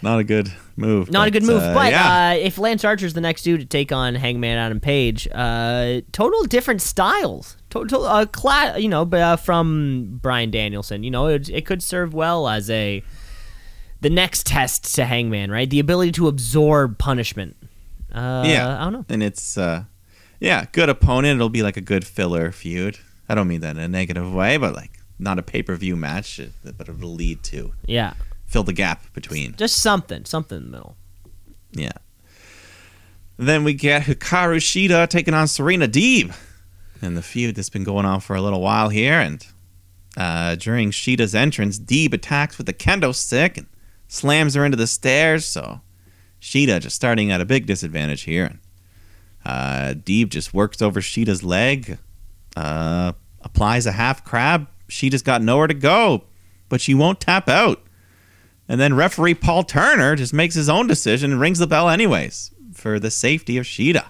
not 0.02 0.19
a 0.19 0.23
good 0.23 0.52
move. 0.77 1.11
Not 1.11 1.27
a 1.27 1.31
good 1.31 1.44
move, 1.44 1.61
uh, 1.61 1.73
but 1.73 1.91
yeah. 1.91 2.30
uh, 2.30 2.34
if 2.36 2.57
Lance 2.57 2.86
Archer's 2.86 3.14
the 3.14 3.22
next 3.22 3.44
dude 3.44 3.60
to 3.60 3.65
take 3.65 3.91
on 3.91 4.15
Hangman 4.15 4.57
Adam 4.57 4.80
Page, 4.80 5.27
uh, 5.31 6.02
total 6.11 6.44
different 6.44 6.81
styles. 6.81 7.57
Total, 7.69 8.06
uh, 8.06 8.26
cla- 8.26 8.77
you 8.77 8.88
know, 8.88 9.03
uh, 9.03 9.36
from 9.36 10.19
Bryan 10.22 10.52
Danielson, 10.52 11.03
you 11.03 11.11
know, 11.11 11.27
it, 11.27 11.49
it 11.49 11.65
could 11.65 11.84
serve 11.84 12.14
well 12.14 12.48
as 12.48 12.69
a 12.69 13.03
the 14.02 14.10
next 14.10 14.45
test 14.45 14.95
to 14.95 15.06
Hangman, 15.06 15.52
right? 15.52 15.69
The 15.69 15.80
ability 15.80 16.14
to 16.14 16.27
absorb 16.27 16.98
punishment. 16.98 17.57
Uh, 18.11 18.44
yeah, 18.45 18.80
I 18.80 18.84
don't 18.86 18.94
know. 18.94 19.06
and 19.10 19.22
it's 19.22 19.57
uh, 19.57 19.84
yeah, 20.40 20.66
good 20.72 20.90
opponent. 20.90 21.36
It'll 21.38 21.49
be 21.49 21.64
like 21.64 21.78
a 21.78 21.82
good 21.82 22.06
filler 22.06 22.52
feud. 22.52 22.98
I 23.28 23.36
don't 23.36 23.48
mean 23.48 23.61
that 23.61 23.72
in 23.78 23.80
a 23.84 23.88
negative 23.88 24.34
way, 24.34 24.57
but 24.57 24.74
like 24.76 24.99
not 25.20 25.38
a 25.40 25.44
pay 25.44 25.61
per 25.64 25.76
view 25.76 25.95
match, 25.95 26.40
but 26.78 26.88
it'll 26.90 27.14
lead 27.14 27.44
to 27.44 27.74
Yeah, 27.86 28.14
fill 28.48 28.64
the 28.64 28.74
gap 28.74 29.14
between. 29.14 29.56
just 29.56 29.78
something, 29.80 30.26
something 30.26 30.57
in 30.57 30.64
the 30.66 30.70
middle. 30.72 30.95
Yeah. 31.72 31.91
Then 33.38 33.64
we 33.64 33.74
get 33.74 34.03
Hikaru 34.03 34.57
Shida 34.57 35.07
taking 35.07 35.34
on 35.34 35.48
Serena 35.48 35.88
Deeb. 35.88 36.36
And 37.02 37.16
the 37.16 37.22
feud 37.22 37.56
that's 37.56 37.70
been 37.70 37.86
going 37.86 38.06
on 38.06 38.20
for 38.20 38.36
a 38.36 38.41
little 38.41 38.60
while 38.60 38.90
here. 38.90 39.14
And 39.14 39.45
uh, 40.18 40.56
during 40.56 40.91
Shida's 40.91 41.34
entrance, 41.34 41.80
Deeb 41.80 42.14
attacks 42.14 42.57
with 42.57 42.68
the 42.68 42.74
kendo 42.74 43.16
stick 43.16 43.57
and 43.57 43.68
slams 44.10 44.56
her 44.56 44.66
into 44.66 44.76
the 44.76 44.88
stairs. 44.88 45.45
So 45.45 45.80
Shida 46.41 46.82
just 46.82 46.98
starting 46.98 47.32
at 47.32 47.40
a 47.40 47.45
big 47.45 47.66
disadvantage 47.66 48.24
here. 48.24 48.44
And 48.45 48.60
uh, 49.49 49.93
Deeb 49.95 50.30
just 50.30 50.53
works 50.53 50.80
over 50.80 51.01
Shida's 51.01 51.43
leg, 51.43 51.97
uh, 52.55 53.13
applies 53.41 53.88
a 53.88 53.91
half 53.91 54.23
crab. 54.23 54.67
Shida's 54.88 55.23
got 55.23 55.41
nowhere 55.41 55.65
to 55.65 55.73
go, 55.73 56.26
but 56.69 56.80
she 56.81 56.93
won't 56.93 57.19
tap 57.19 57.49
out. 57.49 57.81
And 58.67 58.80
then 58.80 58.93
referee 58.93 59.34
Paul 59.34 59.63
Turner 59.63 60.15
just 60.15 60.34
makes 60.34 60.53
his 60.53 60.69
own 60.69 60.85
decision 60.85 61.31
and 61.31 61.41
rings 61.41 61.57
the 61.57 61.65
bell 61.65 61.89
anyways 61.89 62.51
for 62.73 62.99
the 62.99 63.09
safety 63.09 63.57
of 63.57 63.65
Shida. 63.65 64.05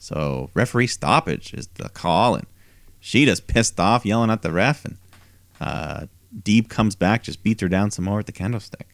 So 0.00 0.50
referee 0.54 0.88
stoppage 0.88 1.54
is 1.54 1.68
the 1.74 1.88
call, 1.88 2.34
and 2.34 2.46
Shida's 3.00 3.40
pissed 3.40 3.78
off, 3.78 4.04
yelling 4.04 4.30
at 4.30 4.42
the 4.42 4.50
ref, 4.50 4.84
and 4.84 4.96
uh, 5.60 6.06
Deeb 6.36 6.68
comes 6.68 6.96
back, 6.96 7.22
just 7.22 7.44
beats 7.44 7.62
her 7.62 7.68
down 7.68 7.92
some 7.92 8.06
more 8.06 8.16
with 8.16 8.26
the 8.26 8.32
kendo 8.32 8.60
stick. 8.60 8.88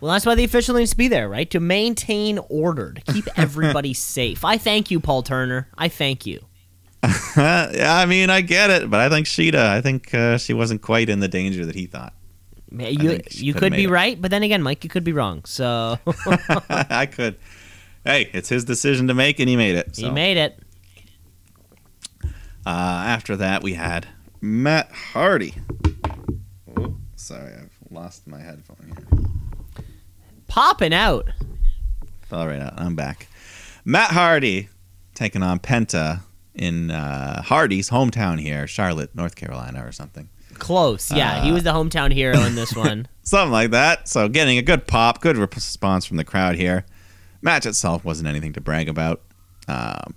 Well, 0.00 0.12
that's 0.12 0.24
why 0.24 0.34
the 0.34 0.44
official 0.44 0.76
needs 0.76 0.90
to 0.90 0.96
be 0.96 1.08
there, 1.08 1.28
right? 1.28 1.50
To 1.50 1.60
maintain 1.60 2.38
order, 2.48 2.92
to 2.92 3.12
keep 3.12 3.28
everybody 3.36 3.94
safe. 3.94 4.44
I 4.44 4.58
thank 4.58 4.90
you, 4.90 5.00
Paul 5.00 5.22
Turner. 5.22 5.68
I 5.76 5.88
thank 5.88 6.26
you. 6.26 6.44
yeah, 7.36 7.96
I 7.96 8.06
mean, 8.06 8.28
I 8.28 8.40
get 8.42 8.70
it, 8.70 8.90
but 8.90 9.00
I 9.00 9.08
think 9.08 9.26
Shida, 9.26 9.54
I 9.54 9.80
think 9.80 10.12
uh, 10.12 10.36
she 10.36 10.52
wasn't 10.52 10.82
quite 10.82 11.08
in 11.08 11.20
the 11.20 11.28
danger 11.28 11.64
that 11.64 11.74
he 11.74 11.86
thought. 11.86 12.12
You, 12.72 13.20
you 13.30 13.54
could 13.54 13.72
be 13.72 13.84
it. 13.84 13.90
right, 13.90 14.20
but 14.20 14.30
then 14.30 14.42
again, 14.42 14.62
Mike, 14.62 14.84
you 14.84 14.90
could 14.90 15.02
be 15.02 15.12
wrong. 15.12 15.44
So 15.44 15.98
I 16.68 17.06
could. 17.06 17.36
Hey, 18.04 18.30
it's 18.32 18.48
his 18.48 18.64
decision 18.64 19.08
to 19.08 19.14
make, 19.14 19.40
and 19.40 19.48
he 19.48 19.56
made 19.56 19.74
it. 19.74 19.96
So. 19.96 20.06
he 20.06 20.10
made 20.10 20.36
it. 20.36 20.58
Uh, 22.64 23.02
after 23.06 23.36
that, 23.36 23.62
we 23.62 23.74
had 23.74 24.06
Matt 24.40 24.92
Hardy. 24.92 25.54
Oh, 26.76 26.94
sorry, 27.16 27.54
I've 27.54 27.76
lost 27.90 28.26
my 28.28 28.40
headphone 28.40 28.92
here. 28.94 29.39
Popping 30.50 30.92
out. 30.92 31.28
Fell 32.22 32.46
right 32.46 32.60
out. 32.60 32.74
I'm 32.76 32.96
back. 32.96 33.28
Matt 33.84 34.10
Hardy 34.10 34.68
taking 35.14 35.42
on 35.42 35.60
Penta 35.60 36.20
in 36.54 36.90
uh, 36.90 37.42
Hardy's 37.42 37.90
hometown 37.90 38.40
here, 38.40 38.66
Charlotte, 38.66 39.14
North 39.14 39.36
Carolina, 39.36 39.86
or 39.86 39.92
something. 39.92 40.28
Close. 40.54 41.10
Yeah, 41.12 41.38
Uh, 41.38 41.42
he 41.44 41.52
was 41.52 41.62
the 41.62 41.70
hometown 41.72 42.12
hero 42.12 42.38
in 42.40 42.56
this 42.56 42.74
one. 42.76 43.06
Something 43.22 43.52
like 43.52 43.70
that. 43.70 44.08
So 44.08 44.28
getting 44.28 44.58
a 44.58 44.62
good 44.62 44.86
pop, 44.86 45.20
good 45.20 45.36
response 45.36 46.04
from 46.04 46.16
the 46.16 46.24
crowd 46.24 46.56
here. 46.56 46.84
Match 47.42 47.64
itself 47.64 48.04
wasn't 48.04 48.28
anything 48.28 48.52
to 48.54 48.60
brag 48.60 48.88
about. 48.88 49.22
Um, 49.68 50.14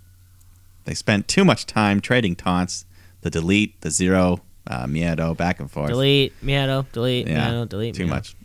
they 0.85 0.95
spent 0.95 1.27
too 1.27 1.45
much 1.45 1.65
time 1.67 2.01
trading 2.01 2.35
taunts, 2.35 2.85
the 3.21 3.29
delete, 3.29 3.79
the 3.81 3.91
zero, 3.91 4.41
uh, 4.67 4.85
Miedo, 4.85 5.37
back 5.37 5.59
and 5.59 5.69
forth. 5.71 5.89
delete, 5.89 6.33
Miedo, 6.43 6.85
delete, 6.91 7.27
Yeah, 7.27 7.49
Miedo, 7.51 7.69
delete. 7.69 7.93
too 7.95 8.05
Miedo. 8.05 8.09
much. 8.09 8.35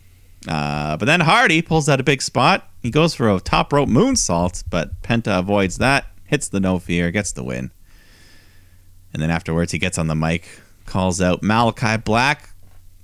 Uh, 0.46 0.96
but 0.96 1.06
then 1.06 1.20
Hardy 1.20 1.62
pulls 1.62 1.88
out 1.88 2.00
a 2.00 2.04
big 2.04 2.22
spot. 2.22 2.68
He 2.82 2.90
goes 2.90 3.14
for 3.14 3.28
a 3.28 3.40
top 3.40 3.72
rope 3.72 3.88
moonsault, 3.88 4.64
but 4.70 5.02
Penta 5.02 5.38
avoids 5.40 5.78
that, 5.78 6.06
hits 6.24 6.48
the 6.48 6.60
no 6.60 6.78
fear, 6.78 7.10
gets 7.10 7.32
the 7.32 7.42
win. 7.42 7.72
And 9.12 9.22
then 9.22 9.30
afterwards, 9.30 9.72
he 9.72 9.78
gets 9.78 9.98
on 9.98 10.06
the 10.06 10.14
mic, 10.14 10.48
calls 10.86 11.20
out 11.20 11.42
Malachi 11.42 11.96
Black. 11.96 12.50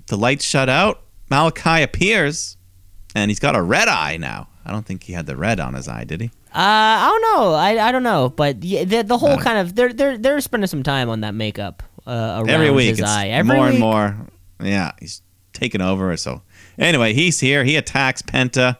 The 0.07 0.17
lights 0.17 0.45
shut 0.45 0.69
out. 0.69 1.03
Malachi 1.31 1.83
appears, 1.83 2.57
and 3.15 3.31
he's 3.31 3.41
got 3.41 3.57
a 3.57 3.63
red 3.63 3.89
eye 3.89 4.17
now. 4.19 4.49
I 4.65 4.71
don't 4.71 4.87
think 4.87 5.03
he 5.05 5.13
had 5.15 5.27
the 5.27 5.37
red 5.37 5.59
on 5.61 5.75
his 5.75 5.89
eye, 5.89 6.05
did 6.05 6.21
he? 6.21 6.27
Uh, 6.55 6.61
I 6.61 7.09
don't 7.09 7.23
know. 7.37 7.53
I, 7.55 7.89
I 7.89 7.91
don't 7.93 8.03
know, 8.05 8.29
but 8.29 8.63
yeah, 8.63 8.85
the, 8.85 9.03
the 9.03 9.19
whole 9.19 9.31
Uh, 9.31 9.43
kind 9.43 9.59
of 9.59 9.75
they're 9.75 9.93
they're 9.93 10.17
they're 10.17 10.41
spending 10.41 10.69
some 10.69 10.85
time 10.85 11.09
on 11.11 11.23
that 11.23 11.35
makeup 11.35 11.83
uh, 12.07 12.11
around 12.39 12.51
Every 12.51 12.71
week, 12.71 12.91
his 12.91 13.01
eye. 13.03 13.29
Every 13.29 13.57
more 13.57 13.65
week. 13.65 13.73
and 13.73 13.81
more. 13.81 14.17
Yeah, 14.63 14.93
he's 15.01 15.21
taking 15.53 15.81
over. 15.81 16.17
So 16.17 16.43
anyway, 16.79 17.13
he's 17.13 17.41
here. 17.41 17.65
He 17.65 17.77
attacks 17.77 18.23
Penta. 18.23 18.77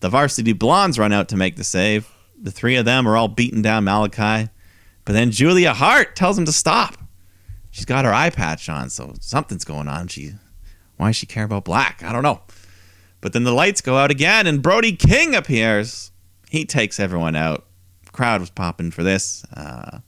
The 0.00 0.08
varsity 0.08 0.52
blondes 0.52 0.98
run 0.98 1.12
out 1.12 1.28
to 1.30 1.36
make 1.36 1.56
the 1.56 1.64
save. 1.64 2.08
The 2.40 2.50
three 2.50 2.76
of 2.76 2.84
them 2.84 3.08
are 3.08 3.16
all 3.16 3.28
beating 3.28 3.62
down 3.62 3.84
Malachi. 3.84 4.50
But 5.04 5.12
then 5.12 5.30
Julia 5.30 5.72
Hart 5.72 6.16
tells 6.16 6.38
him 6.38 6.44
to 6.44 6.52
stop. 6.52 6.96
She's 7.70 7.84
got 7.84 8.04
her 8.04 8.12
eye 8.12 8.30
patch 8.30 8.68
on, 8.68 8.90
so 8.90 9.14
something's 9.20 9.64
going 9.64 9.88
on. 9.88 10.08
She, 10.08 10.32
why 10.96 11.08
does 11.08 11.16
she 11.16 11.26
care 11.26 11.44
about 11.44 11.64
black? 11.64 12.02
I 12.02 12.12
don't 12.12 12.22
know. 12.22 12.40
But 13.20 13.32
then 13.32 13.44
the 13.44 13.52
lights 13.52 13.80
go 13.80 13.96
out 13.96 14.10
again, 14.10 14.46
and 14.46 14.62
Brody 14.62 14.92
King 14.94 15.34
appears. 15.34 16.10
He 16.48 16.64
takes 16.64 17.00
everyone 17.00 17.36
out. 17.36 17.66
Crowd 18.12 18.40
was 18.40 18.50
popping 18.50 18.90
for 18.90 19.02
this. 19.02 19.44
Uh, 19.52 19.98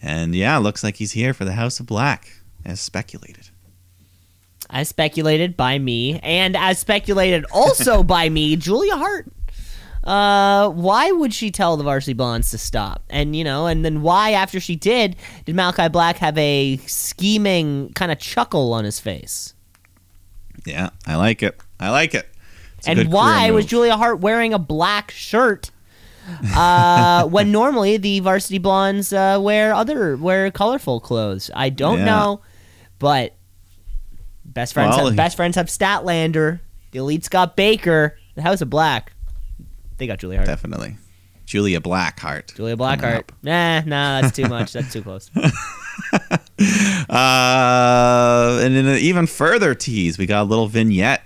and 0.00 0.34
yeah, 0.34 0.58
looks 0.58 0.84
like 0.84 0.96
he's 0.96 1.12
here 1.12 1.34
for 1.34 1.44
the 1.44 1.54
House 1.54 1.80
of 1.80 1.86
Black, 1.86 2.28
as 2.64 2.80
speculated. 2.80 3.50
As 4.70 4.88
speculated 4.88 5.56
by 5.56 5.78
me, 5.78 6.18
and 6.20 6.56
as 6.56 6.78
speculated 6.78 7.44
also 7.52 8.02
by 8.16 8.28
me, 8.28 8.56
Julia 8.56 8.96
Hart. 8.96 9.26
Uh, 10.04 10.68
why 10.70 11.10
would 11.10 11.34
she 11.34 11.50
tell 11.50 11.76
the 11.76 11.82
Varsity 11.82 12.12
Blondes 12.12 12.50
to 12.52 12.58
stop? 12.58 13.02
And 13.10 13.34
you 13.34 13.42
know, 13.42 13.66
and 13.66 13.84
then 13.84 14.02
why, 14.02 14.32
after 14.32 14.60
she 14.60 14.76
did, 14.76 15.16
did 15.44 15.56
Malachi 15.56 15.88
Black 15.88 16.18
have 16.18 16.38
a 16.38 16.76
scheming 16.86 17.92
kind 17.94 18.12
of 18.12 18.18
chuckle 18.18 18.72
on 18.72 18.84
his 18.84 19.00
face? 19.00 19.54
Yeah, 20.64 20.90
I 21.06 21.16
like 21.16 21.42
it. 21.42 21.58
I 21.80 21.90
like 21.90 22.14
it. 22.14 22.28
It's 22.78 22.86
and 22.88 23.12
why 23.12 23.50
was. 23.50 23.66
Julia 23.66 23.96
Hart 23.96 24.20
wearing 24.20 24.52
a 24.54 24.58
black 24.58 25.10
shirt? 25.10 25.70
uh, 26.56 27.24
when 27.28 27.52
normally 27.52 27.96
the 27.98 28.18
Varsity 28.18 28.58
Blondes 28.58 29.12
uh, 29.12 29.38
wear 29.40 29.72
other 29.72 30.16
wear 30.16 30.50
colorful 30.50 30.98
clothes. 31.00 31.52
I 31.54 31.70
don't 31.70 31.98
Yeah. 31.98 32.04
know, 32.04 32.40
but 32.98 33.35
best 34.56 34.72
friends 34.74 34.96
Well, 34.96 35.06
have, 35.06 35.16
best 35.16 35.36
friends 35.36 35.54
have 35.54 35.66
Statlander. 35.66 36.58
The 36.90 36.98
Elite's 36.98 37.28
got 37.28 37.54
Baker. 37.56 38.18
The 38.34 38.42
House 38.42 38.60
of 38.62 38.70
Black. 38.70 39.12
They 39.98 40.06
got 40.06 40.18
Julia 40.18 40.38
Hart. 40.38 40.46
Definitely. 40.46 40.96
Julia 41.44 41.80
Blackheart. 41.80 42.56
Julia 42.56 42.76
Blackheart. 42.76 43.28
Nah, 43.42 43.80
nah, 43.80 44.20
that's 44.20 44.34
too 44.34 44.48
much. 44.48 44.72
That's 44.72 44.92
too 44.92 45.02
close. 45.02 45.30
Uh, 47.08 48.60
and 48.62 48.74
in 48.74 48.86
an 48.86 48.98
even 48.98 49.26
further 49.26 49.74
tease, 49.74 50.18
we 50.18 50.26
got 50.26 50.42
a 50.42 50.44
little 50.44 50.66
vignette 50.66 51.22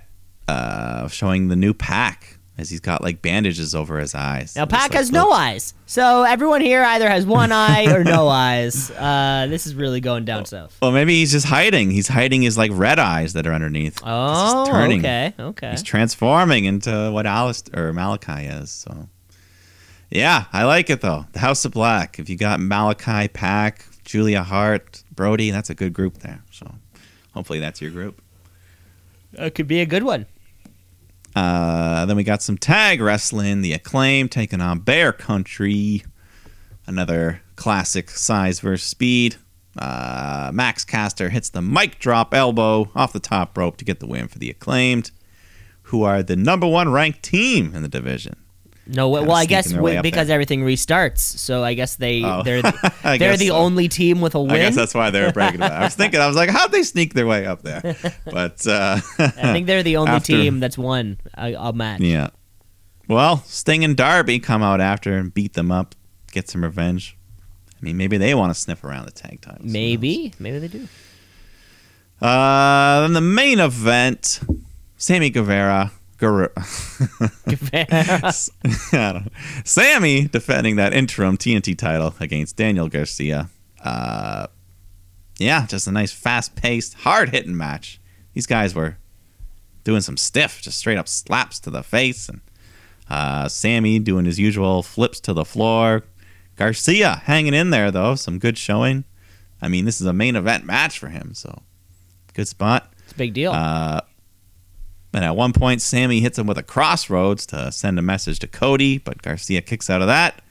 uh, 0.47 1.07
showing 1.07 1.47
the 1.47 1.55
new 1.55 1.73
Pac 1.73 2.37
as 2.61 2.69
he's 2.69 2.79
got 2.79 3.01
like 3.01 3.21
bandages 3.21 3.75
over 3.75 3.99
his 3.99 4.15
eyes. 4.15 4.55
Now, 4.55 4.65
Pac 4.65 4.83
like, 4.83 4.93
has 4.93 5.11
no 5.11 5.31
eyes, 5.31 5.73
so 5.87 6.23
everyone 6.23 6.61
here 6.61 6.83
either 6.83 7.09
has 7.09 7.25
one 7.25 7.51
eye 7.51 7.91
or 7.91 8.03
no 8.03 8.27
eyes. 8.29 8.91
Uh, 9.01 9.47
this 9.47 9.65
is 9.65 9.73
really 9.73 9.99
going 9.99 10.25
down 10.25 10.45
south. 10.45 10.77
Well, 10.79 10.91
maybe 10.91 11.15
he's 11.15 11.31
just 11.31 11.47
hiding. 11.47 11.89
He's 11.89 12.07
hiding 12.07 12.43
his 12.43 12.55
like 12.55 12.69
red 12.71 12.99
eyes 12.99 13.33
that 13.33 13.47
are 13.47 13.53
underneath. 13.53 13.99
Oh, 14.05 14.59
he's 14.59 14.69
turning. 14.69 14.99
okay, 14.99 15.33
okay. 15.39 15.71
He's 15.71 15.81
transforming 15.81 16.65
into 16.65 17.09
what 17.11 17.25
Aleister 17.25 17.75
or 17.75 17.93
Malachi 17.93 18.45
is. 18.45 18.69
So, 18.69 19.09
yeah, 20.11 20.45
I 20.53 20.65
like 20.65 20.91
it 20.91 21.01
though. 21.01 21.25
The 21.31 21.39
House 21.39 21.65
of 21.65 21.71
Black. 21.71 22.19
If 22.19 22.29
you 22.29 22.37
got 22.37 22.59
Malachi, 22.59 23.27
Pac, 23.29 23.85
Julia 24.05 24.43
Hart, 24.43 25.03
Brody, 25.15 25.49
that's 25.49 25.71
a 25.71 25.75
good 25.75 25.93
group 25.93 26.19
there. 26.19 26.43
So, 26.51 26.71
hopefully 27.33 27.59
that's 27.59 27.81
your 27.81 27.91
group. 27.91 28.21
It 29.33 29.55
could 29.55 29.67
be 29.67 29.81
a 29.81 29.85
good 29.87 30.03
one. 30.03 30.27
Uh, 31.35 32.05
then 32.05 32.17
we 32.17 32.23
got 32.23 32.41
some 32.41 32.57
tag 32.57 33.01
wrestling. 33.01 33.61
The 33.61 33.73
Acclaim 33.73 34.29
taking 34.29 34.61
on 34.61 34.79
Bear 34.79 35.11
Country. 35.11 36.03
Another 36.85 37.41
classic 37.55 38.09
size 38.09 38.59
versus 38.59 38.87
speed. 38.87 39.35
Uh, 39.77 40.51
Max 40.53 40.83
Caster 40.83 41.29
hits 41.29 41.49
the 41.49 41.61
mic 41.61 41.99
drop 41.99 42.33
elbow 42.33 42.91
off 42.93 43.13
the 43.13 43.19
top 43.19 43.57
rope 43.57 43.77
to 43.77 43.85
get 43.85 43.99
the 43.99 44.07
win 44.07 44.27
for 44.27 44.39
the 44.39 44.49
Acclaimed, 44.49 45.11
who 45.83 46.03
are 46.03 46.21
the 46.21 46.35
number 46.35 46.67
one 46.67 46.91
ranked 46.91 47.23
team 47.23 47.73
in 47.73 47.81
the 47.81 47.87
division. 47.87 48.35
No, 48.93 49.07
well, 49.09 49.31
I 49.31 49.45
guess 49.45 49.65
sneaking 49.67 49.75
their 49.77 49.83
way 49.83 49.91
w- 49.91 49.99
up 49.99 50.03
because 50.03 50.27
there. 50.27 50.33
everything 50.35 50.63
restarts, 50.63 51.19
so 51.19 51.63
I 51.63 51.73
guess 51.75 51.95
they 51.95 52.23
Oh. 52.23 52.41
they're 52.45 52.61
the, 52.61 52.93
they're 53.17 53.37
the 53.37 53.47
so. 53.47 53.55
only 53.55 53.87
team 53.87 54.19
with 54.19 54.35
a 54.35 54.41
win. 54.41 54.51
I 54.51 54.57
guess 54.57 54.75
that's 54.75 54.93
why 54.93 55.09
they 55.11 55.21
were 55.21 55.31
bragging 55.31 55.61
about 55.61 55.71
it. 55.71 55.75
I 55.75 55.83
was 55.85 55.95
thinking, 55.95 56.19
I 56.19 56.27
was 56.27 56.35
like, 56.35 56.49
how'd 56.49 56.71
they 56.73 56.83
sneak 56.83 57.13
their 57.13 57.25
way 57.27 57.45
up 57.45 57.61
there? 57.61 57.95
But 58.25 58.67
uh, 58.67 58.97
I 59.17 59.27
think 59.53 59.67
they're 59.67 59.83
the 59.83 59.95
only 59.97 60.11
After- 60.11 60.33
team 60.33 60.59
that's 60.59 60.77
won 60.77 61.19
a, 61.37 61.53
a 61.53 61.71
match. 61.73 62.01
Yeah. 62.01 62.31
Well, 63.07 63.43
Sting 63.45 63.83
and 63.85 63.95
Darby 63.95 64.39
come 64.39 64.61
out 64.63 64.81
after 64.81 65.17
and 65.17 65.33
beat 65.33 65.53
them 65.53 65.71
up, 65.71 65.95
get 66.31 66.49
some 66.49 66.63
revenge. 66.63 67.17
I 67.73 67.77
mean, 67.85 67.97
maybe 67.97 68.17
they 68.17 68.35
want 68.35 68.53
to 68.53 68.59
sniff 68.59 68.83
around 68.83 69.05
the 69.05 69.11
tag 69.11 69.41
titles. 69.41 69.63
Knows? 69.65 69.73
Maybe, 69.73 70.33
maybe 70.39 70.59
they 70.59 70.67
do. 70.67 70.87
Uh, 72.21 73.01
then 73.01 73.13
the 73.13 73.21
main 73.21 73.59
event, 73.59 74.41
Sammy 74.97 75.29
Guevara. 75.29 75.91
Guerrero. 76.21 76.51
I 77.73 78.31
don't 78.91 79.25
know. 79.25 79.31
Sammy 79.65 80.27
defending 80.27 80.75
that 80.75 80.93
interim 80.93 81.35
TNT 81.35 81.75
title 81.75 82.13
against 82.19 82.55
Daniel 82.55 82.87
Garcia. 82.87 83.49
Uh, 83.83 84.45
yeah, 85.39 85.65
just 85.65 85.87
a 85.87 85.91
nice, 85.91 86.11
fast-paced, 86.11 86.93
hard-hitting 86.93 87.57
match. 87.57 87.99
These 88.33 88.45
guys 88.45 88.75
were 88.75 88.97
doing 89.83 90.01
some 90.01 90.15
stiff, 90.15 90.61
just 90.61 90.77
straight 90.77 90.99
up 90.99 91.07
slaps 91.07 91.59
to 91.61 91.71
the 91.71 91.81
face, 91.81 92.29
and 92.29 92.41
uh, 93.09 93.47
Sammy 93.47 93.97
doing 93.97 94.25
his 94.25 94.39
usual 94.39 94.83
flips 94.83 95.19
to 95.21 95.33
the 95.33 95.43
floor. 95.43 96.03
Garcia 96.55 97.15
hanging 97.23 97.55
in 97.55 97.71
there 97.71 97.89
though, 97.89 98.13
some 98.13 98.37
good 98.37 98.59
showing. 98.59 99.05
I 99.59 99.67
mean, 99.67 99.85
this 99.85 99.99
is 99.99 100.05
a 100.05 100.13
main 100.13 100.35
event 100.35 100.65
match 100.65 100.99
for 100.99 101.07
him, 101.07 101.33
so 101.33 101.63
good 102.35 102.47
spot. 102.47 102.93
It's 103.05 103.13
a 103.13 103.15
big 103.15 103.33
deal. 103.33 103.51
Uh, 103.51 104.01
and 105.13 105.25
at 105.25 105.35
one 105.35 105.51
point, 105.51 105.81
Sammy 105.81 106.21
hits 106.21 106.37
him 106.37 106.47
with 106.47 106.57
a 106.57 106.63
crossroads 106.63 107.45
to 107.47 107.71
send 107.71 107.99
a 107.99 108.01
message 108.01 108.39
to 108.39 108.47
Cody, 108.47 108.97
but 108.97 109.21
Garcia 109.21 109.61
kicks 109.61 109.89
out 109.89 110.01
of 110.01 110.07
that. 110.07 110.41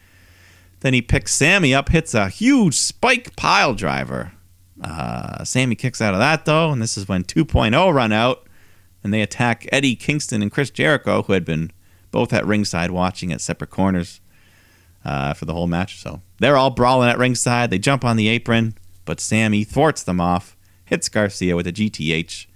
Then 0.81 0.95
he 0.95 1.03
picks 1.03 1.35
Sammy 1.35 1.75
up, 1.75 1.89
hits 1.89 2.15
a 2.15 2.29
huge 2.29 2.75
spike 2.75 3.37
pile 3.37 3.75
driver. 3.75 4.33
Uh, 4.83 5.45
Sammy 5.45 5.75
kicks 5.75 6.01
out 6.01 6.15
of 6.15 6.21
that, 6.21 6.45
though, 6.45 6.71
and 6.71 6.81
this 6.81 6.99
is 6.99 7.09
when 7.09 7.25
2.0 7.25 7.95
run 7.95 8.13
out, 8.13 8.47
and 9.03 9.13
they 9.13 9.23
attack 9.23 9.67
Eddie 9.73 9.97
Kingston 9.97 10.43
and 10.43 10.51
Chris 10.51 10.71
Jericho, 10.71 11.23
who 11.23 11.33
had 11.33 11.45
been 11.45 11.71
both 12.11 12.33
at 12.33 12.47
ringside 12.47 12.91
watching 12.91 13.33
at 13.33 13.41
separate 13.41 13.71
corners 13.71 14.21
uh, 15.05 15.33
for 15.33 15.45
the 15.47 15.55
whole 15.55 15.67
match. 15.67 16.01
So 16.01 16.21
they're 16.39 16.57
all 16.57 16.71
brawling 16.71 17.09
at 17.09 17.19
ringside. 17.19 17.71
They 17.71 17.79
jump 17.79 18.05
on 18.05 18.17
the 18.17 18.29
apron, 18.29 18.75
but 19.05 19.21
Sammy 19.21 19.65
thwarts 19.65 20.03
them 20.03 20.21
off, 20.21 20.57
hits 20.85 21.09
Garcia 21.09 21.57
with 21.57 21.67
a 21.67 21.73
GTH 21.73 22.47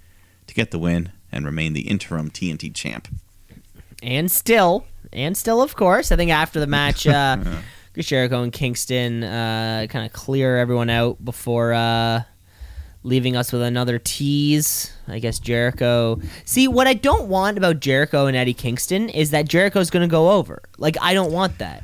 to 0.47 0.53
get 0.53 0.71
the 0.71 0.79
win 0.79 1.11
and 1.35 1.45
remain 1.45 1.73
the 1.73 1.81
interim 1.81 2.31
TNT 2.31 2.73
champ. 2.73 3.07
and 4.01 4.31
still, 4.31 4.85
and 5.13 5.37
still, 5.37 5.61
of 5.61 5.75
course, 5.75 6.11
I 6.11 6.15
think 6.15 6.31
after 6.31 6.59
the 6.59 6.67
match, 6.67 7.05
uh, 7.05 7.37
Chris 7.93 8.07
Jericho 8.07 8.41
and 8.41 8.51
Kingston 8.51 9.23
uh, 9.23 9.85
kind 9.89 10.05
of 10.05 10.13
clear 10.13 10.57
everyone 10.57 10.89
out 10.89 11.23
before 11.23 11.73
uh, 11.73 12.23
leaving 13.03 13.35
us 13.35 13.51
with 13.51 13.61
another 13.61 13.99
tease. 13.99 14.91
I 15.07 15.19
guess 15.19 15.39
Jericho. 15.39 16.19
See, 16.45 16.67
what 16.67 16.87
I 16.87 16.93
don't 16.93 17.27
want 17.27 17.57
about 17.57 17.79
Jericho 17.79 18.25
and 18.25 18.35
Eddie 18.35 18.53
Kingston 18.53 19.09
is 19.09 19.31
that 19.31 19.47
Jericho's 19.47 19.89
going 19.89 20.07
to 20.07 20.11
go 20.11 20.31
over. 20.31 20.61
Like, 20.77 20.97
I 21.01 21.13
don't 21.13 21.31
want 21.31 21.59
that. 21.59 21.83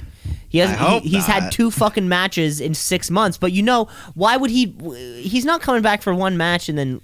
He 0.50 0.58
has. 0.58 0.78
He, 1.02 1.10
he's 1.12 1.26
had 1.26 1.50
two 1.50 1.72
fucking 1.72 2.10
matches 2.10 2.60
in 2.60 2.74
six 2.74 3.10
months, 3.10 3.38
but 3.38 3.54
you 3.54 3.64
know 3.64 3.88
why 4.16 4.36
would 4.36 4.52
he? 4.52 4.76
He's 5.22 5.46
not 5.46 5.62
coming 5.62 5.82
back 5.82 6.02
for 6.02 6.14
one 6.14 6.36
match 6.36 6.68
and 6.68 6.78
then 6.78 7.00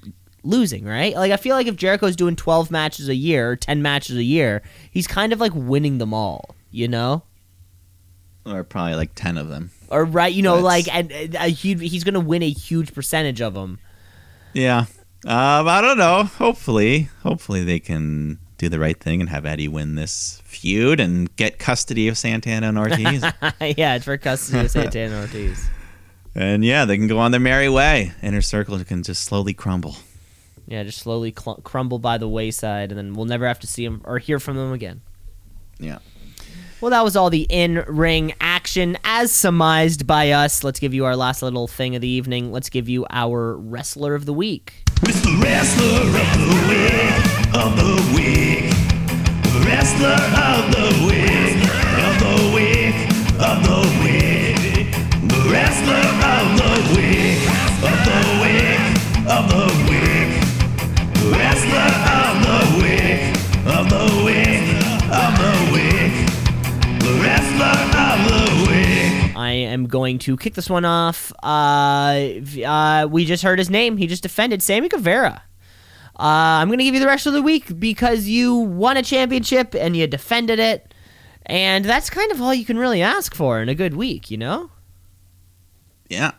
losing, 0.47 0.85
right? 0.85 1.13
Like 1.15 1.31
I 1.31 1.37
feel 1.37 1.55
like 1.55 1.67
if 1.67 1.75
Jericho's 1.75 2.15
doing 2.15 2.35
twelve 2.35 2.71
matches 2.71 3.09
a 3.09 3.15
year, 3.15 3.51
or 3.51 3.55
ten 3.55 3.81
matches 3.81 4.15
a 4.17 4.23
year, 4.23 4.61
he's 4.91 5.07
kind 5.07 5.33
of 5.33 5.39
like 5.39 5.51
winning 5.53 5.97
them 5.97 6.13
all, 6.13 6.55
you 6.71 6.87
know? 6.87 7.23
Or 8.45 8.63
probably 8.63 8.95
like 8.95 9.11
10 9.13 9.37
of 9.37 9.49
them. 9.49 9.71
Or 9.89 10.05
right, 10.05 10.33
you 10.33 10.41
know, 10.41 10.61
That's- 10.61 10.87
like 10.87 10.95
and 10.95 11.35
uh, 11.35 11.39
a 11.41 11.49
huge, 11.49 11.81
he's 11.81 12.03
gonna 12.05 12.21
win 12.21 12.41
a 12.43 12.49
huge 12.49 12.93
percentage 12.93 13.41
of 13.41 13.53
them. 13.53 13.79
Yeah. 14.53 14.85
Um, 15.25 15.67
I 15.67 15.81
don't 15.81 15.97
know. 15.97 16.23
Hopefully, 16.23 17.09
hopefully 17.23 17.63
they 17.63 17.79
can 17.79 18.39
do 18.57 18.69
the 18.69 18.79
right 18.79 18.97
thing 18.99 19.19
and 19.19 19.29
have 19.29 19.45
Eddie 19.45 19.67
win 19.67 19.95
this 19.95 20.41
feud 20.45 20.99
and 20.99 21.33
get 21.35 21.59
custody 21.59 22.07
of 22.07 22.17
Santana 22.17 22.69
and 22.69 22.77
Ortiz. 22.77 23.21
yeah, 23.77 23.95
it's 23.95 24.05
for 24.05 24.17
custody 24.17 24.59
of 24.65 24.71
Santana 24.71 25.15
and 25.15 25.21
Ortiz. 25.25 25.69
and 26.35 26.63
yeah, 26.63 26.85
they 26.85 26.97
can 26.97 27.07
go 27.07 27.19
on 27.19 27.31
their 27.31 27.39
merry 27.41 27.67
way. 27.69 28.13
Inner 28.23 28.41
Circle 28.41 28.81
can 28.85 29.03
just 29.03 29.23
slowly 29.23 29.53
crumble. 29.53 29.97
Yeah, 30.67 30.83
just 30.83 30.99
slowly 30.99 31.33
cl- 31.37 31.61
crumble 31.63 31.97
by 31.99 32.17
the 32.17 32.27
wayside, 32.27 32.91
and 32.91 32.97
then 32.97 33.13
we'll 33.13 33.25
never 33.25 33.47
have 33.47 33.59
to 33.61 33.67
see 33.67 33.85
him 33.85 34.01
or 34.03 34.19
hear 34.19 34.39
from 34.39 34.57
them 34.57 34.73
again. 34.73 35.01
Yeah. 35.79 35.99
Well, 36.81 36.91
that 36.91 37.03
was 37.03 37.15
all 37.15 37.29
the 37.31 37.47
in 37.49 37.83
ring 37.87 38.33
action 38.39 38.97
as 39.03 39.31
surmised 39.31 40.05
by 40.05 40.31
us. 40.31 40.63
Let's 40.63 40.79
give 40.79 40.93
you 40.93 41.05
our 41.05 41.15
last 41.15 41.41
little 41.41 41.67
thing 41.67 41.95
of 41.95 42.01
the 42.01 42.07
evening. 42.07 42.51
Let's 42.51 42.69
give 42.69 42.87
you 42.87 43.05
our 43.09 43.55
wrestler 43.57 44.13
of 44.13 44.25
the 44.25 44.33
week. 44.33 44.83
It's 45.03 45.21
the 45.21 45.39
wrestler 45.41 46.01
of 46.03 46.37
the 46.37 46.53
week, 46.69 47.55
of 47.55 47.75
the 47.77 47.95
week. 48.15 48.73
Wrestler 49.65 50.13
of 50.13 50.71
the 50.71 50.87
week, 51.07 51.63
of 51.97 52.13
the 52.21 52.35
week, 52.53 52.97
of 53.41 53.57
the 53.63 53.79
week. 54.03 54.91
The 55.27 55.49
wrestler 55.49 56.05
of 56.27 56.45
the 56.57 56.71
week, 56.95 57.41
of 57.81 57.97
the 58.05 58.19
week, 58.43 58.83
of 59.27 59.49
the 59.49 59.65
week. 59.65 59.76
Wrestler 61.77 62.17
of 62.17 62.41
the 62.43 62.59
week, 62.81 63.21
of 63.67 63.89
the 63.89 64.05
week, 64.25 64.65
of 65.13 65.31
the 65.37 65.53
week. 65.73 66.15
The 67.01 67.13
wrestler 67.21 67.77
of 68.01 68.17
the 68.27 68.41
week. 68.71 69.37
I 69.37 69.51
am 69.51 69.85
going 69.85 70.17
to 70.19 70.35
kick 70.37 70.55
this 70.55 70.69
one 70.69 70.85
off. 70.85 71.31
Uh, 71.43 72.41
uh, 72.65 73.07
we 73.09 73.25
just 73.25 73.43
heard 73.43 73.59
his 73.59 73.69
name. 73.69 73.97
He 73.97 74.07
just 74.07 74.23
defended 74.23 74.63
Sammy 74.63 74.89
Guevara. 74.89 75.43
Uh, 76.19 76.23
I'm 76.59 76.67
going 76.67 76.79
to 76.79 76.83
give 76.83 76.95
you 76.95 76.99
the 76.99 77.05
rest 77.05 77.27
of 77.27 77.33
the 77.33 77.43
week 77.43 77.79
because 77.79 78.27
you 78.27 78.55
won 78.55 78.97
a 78.97 79.03
championship 79.03 79.75
and 79.75 79.95
you 79.95 80.07
defended 80.07 80.57
it. 80.57 80.93
And 81.45 81.85
that's 81.85 82.09
kind 82.09 82.31
of 82.31 82.41
all 82.41 82.55
you 82.55 82.65
can 82.65 82.79
really 82.79 83.03
ask 83.03 83.35
for 83.35 83.61
in 83.61 83.69
a 83.69 83.75
good 83.75 83.95
week, 83.95 84.31
you 84.31 84.37
know? 84.37 84.71
Yeah. 86.09 86.31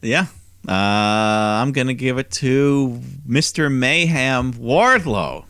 Yeah. 0.00 0.26
Uh, 0.68 0.72
I'm 0.72 1.72
going 1.72 1.88
to 1.88 1.94
give 1.94 2.18
it 2.18 2.30
to 2.32 3.00
Mr. 3.28 3.70
Mayhem 3.70 4.54
Wardlow. 4.54 5.44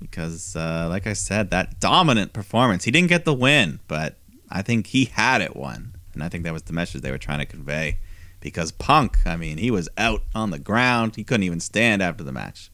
Because, 0.00 0.54
uh, 0.54 0.86
like 0.88 1.06
I 1.06 1.12
said, 1.14 1.50
that 1.50 1.80
dominant 1.80 2.32
performance. 2.32 2.84
He 2.84 2.90
didn't 2.90 3.08
get 3.08 3.24
the 3.24 3.34
win, 3.34 3.80
but 3.88 4.16
I 4.50 4.62
think 4.62 4.88
he 4.88 5.06
had 5.06 5.40
it 5.40 5.56
won. 5.56 5.94
And 6.14 6.22
I 6.22 6.28
think 6.28 6.44
that 6.44 6.52
was 6.52 6.62
the 6.62 6.72
message 6.72 7.02
they 7.02 7.10
were 7.10 7.18
trying 7.18 7.40
to 7.40 7.46
convey. 7.46 7.98
Because 8.40 8.70
Punk, 8.70 9.18
I 9.26 9.36
mean, 9.36 9.58
he 9.58 9.70
was 9.70 9.88
out 9.98 10.22
on 10.34 10.50
the 10.50 10.58
ground. 10.58 11.16
He 11.16 11.24
couldn't 11.24 11.42
even 11.44 11.60
stand 11.60 12.02
after 12.02 12.22
the 12.22 12.32
match. 12.32 12.70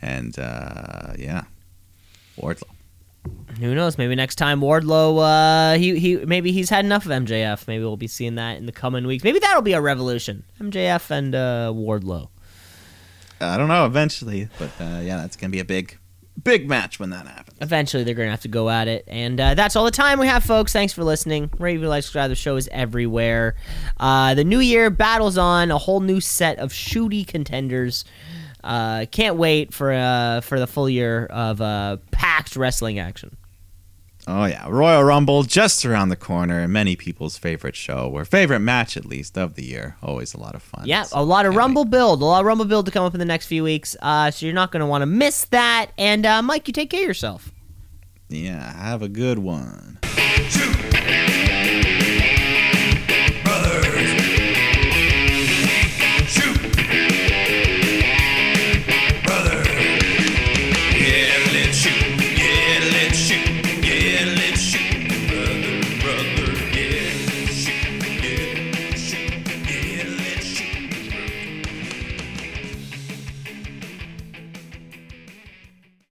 And, 0.00 0.38
uh, 0.38 1.14
yeah. 1.18 1.44
Wardlow. 2.38 2.75
Who 3.60 3.74
knows? 3.74 3.96
Maybe 3.96 4.14
next 4.14 4.36
time 4.36 4.60
Wardlow, 4.60 5.74
uh, 5.74 5.78
he 5.78 5.98
he 5.98 6.16
maybe 6.16 6.52
he's 6.52 6.68
had 6.68 6.84
enough 6.84 7.06
of 7.06 7.12
MJF. 7.12 7.66
Maybe 7.66 7.82
we'll 7.82 7.96
be 7.96 8.06
seeing 8.06 8.34
that 8.34 8.58
in 8.58 8.66
the 8.66 8.72
coming 8.72 9.06
weeks. 9.06 9.24
Maybe 9.24 9.38
that'll 9.38 9.62
be 9.62 9.72
a 9.72 9.80
revolution. 9.80 10.44
MJF 10.60 11.10
and 11.10 11.34
uh, 11.34 11.72
Wardlow. 11.74 12.28
I 13.40 13.56
don't 13.56 13.68
know 13.68 13.86
eventually, 13.86 14.48
but 14.58 14.70
uh, 14.80 15.00
yeah, 15.02 15.16
that's 15.18 15.36
gonna 15.36 15.50
be 15.50 15.60
a 15.60 15.64
big, 15.64 15.98
big 16.42 16.68
match 16.68 17.00
when 17.00 17.10
that 17.10 17.26
happens. 17.26 17.56
Eventually, 17.60 18.04
they're 18.04 18.14
going 18.14 18.26
to 18.26 18.32
have 18.32 18.42
to 18.42 18.48
go 18.48 18.68
at 18.68 18.86
it. 18.86 19.04
And 19.08 19.40
uh, 19.40 19.54
that's 19.54 19.76
all 19.76 19.86
the 19.86 19.90
time 19.90 20.18
we 20.18 20.26
have, 20.26 20.44
folks. 20.44 20.72
Thanks 20.74 20.92
for 20.92 21.02
listening. 21.04 21.48
Rate, 21.58 21.80
like, 21.80 22.02
subscribe. 22.02 22.28
The 22.28 22.34
show 22.34 22.56
is 22.56 22.68
everywhere. 22.70 23.54
Uh, 23.98 24.34
the 24.34 24.44
new 24.44 24.58
year 24.58 24.90
battles 24.90 25.38
on. 25.38 25.70
A 25.70 25.78
whole 25.78 26.00
new 26.00 26.20
set 26.20 26.58
of 26.58 26.70
shooty 26.70 27.26
contenders. 27.26 28.04
Uh, 28.66 29.06
can't 29.10 29.36
wait 29.36 29.72
for 29.72 29.92
uh, 29.92 30.40
for 30.42 30.58
the 30.58 30.66
full 30.66 30.88
year 30.90 31.26
of 31.26 31.60
uh, 31.60 31.96
packed 32.10 32.56
wrestling 32.56 32.98
action. 32.98 33.36
Oh 34.28 34.44
yeah, 34.46 34.66
Royal 34.68 35.04
Rumble 35.04 35.44
just 35.44 35.86
around 35.86 36.08
the 36.08 36.16
corner, 36.16 36.58
and 36.58 36.72
many 36.72 36.96
people's 36.96 37.38
favorite 37.38 37.76
show, 37.76 38.10
or 38.12 38.24
favorite 38.24 38.58
match 38.58 38.96
at 38.96 39.04
least 39.06 39.38
of 39.38 39.54
the 39.54 39.64
year. 39.64 39.96
Always 40.02 40.34
a 40.34 40.40
lot 40.40 40.56
of 40.56 40.62
fun. 40.64 40.82
Yeah, 40.84 41.04
So, 41.04 41.20
a 41.20 41.22
lot 41.22 41.46
of 41.46 41.54
Rumble 41.54 41.84
wait. 41.84 41.92
build, 41.92 42.22
a 42.22 42.24
lot 42.24 42.40
of 42.40 42.46
Rumble 42.46 42.64
build 42.64 42.86
to 42.86 42.90
come 42.92 43.04
up 43.04 43.14
in 43.14 43.20
the 43.20 43.24
next 43.24 43.46
few 43.46 43.62
weeks. 43.62 43.94
Uh, 44.02 44.32
so 44.32 44.44
you're 44.44 44.52
not 44.54 44.72
going 44.72 44.80
to 44.80 44.86
want 44.86 45.02
to 45.02 45.06
miss 45.06 45.44
that. 45.46 45.92
And 45.96 46.26
uh, 46.26 46.42
Mike, 46.42 46.66
you 46.66 46.72
take 46.72 46.90
care 46.90 47.02
of 47.02 47.06
yourself. 47.06 47.52
Yeah, 48.28 48.72
have 48.82 49.00
a 49.00 49.08
good 49.08 49.38
one. 49.38 50.00
Shoot, 50.48 50.90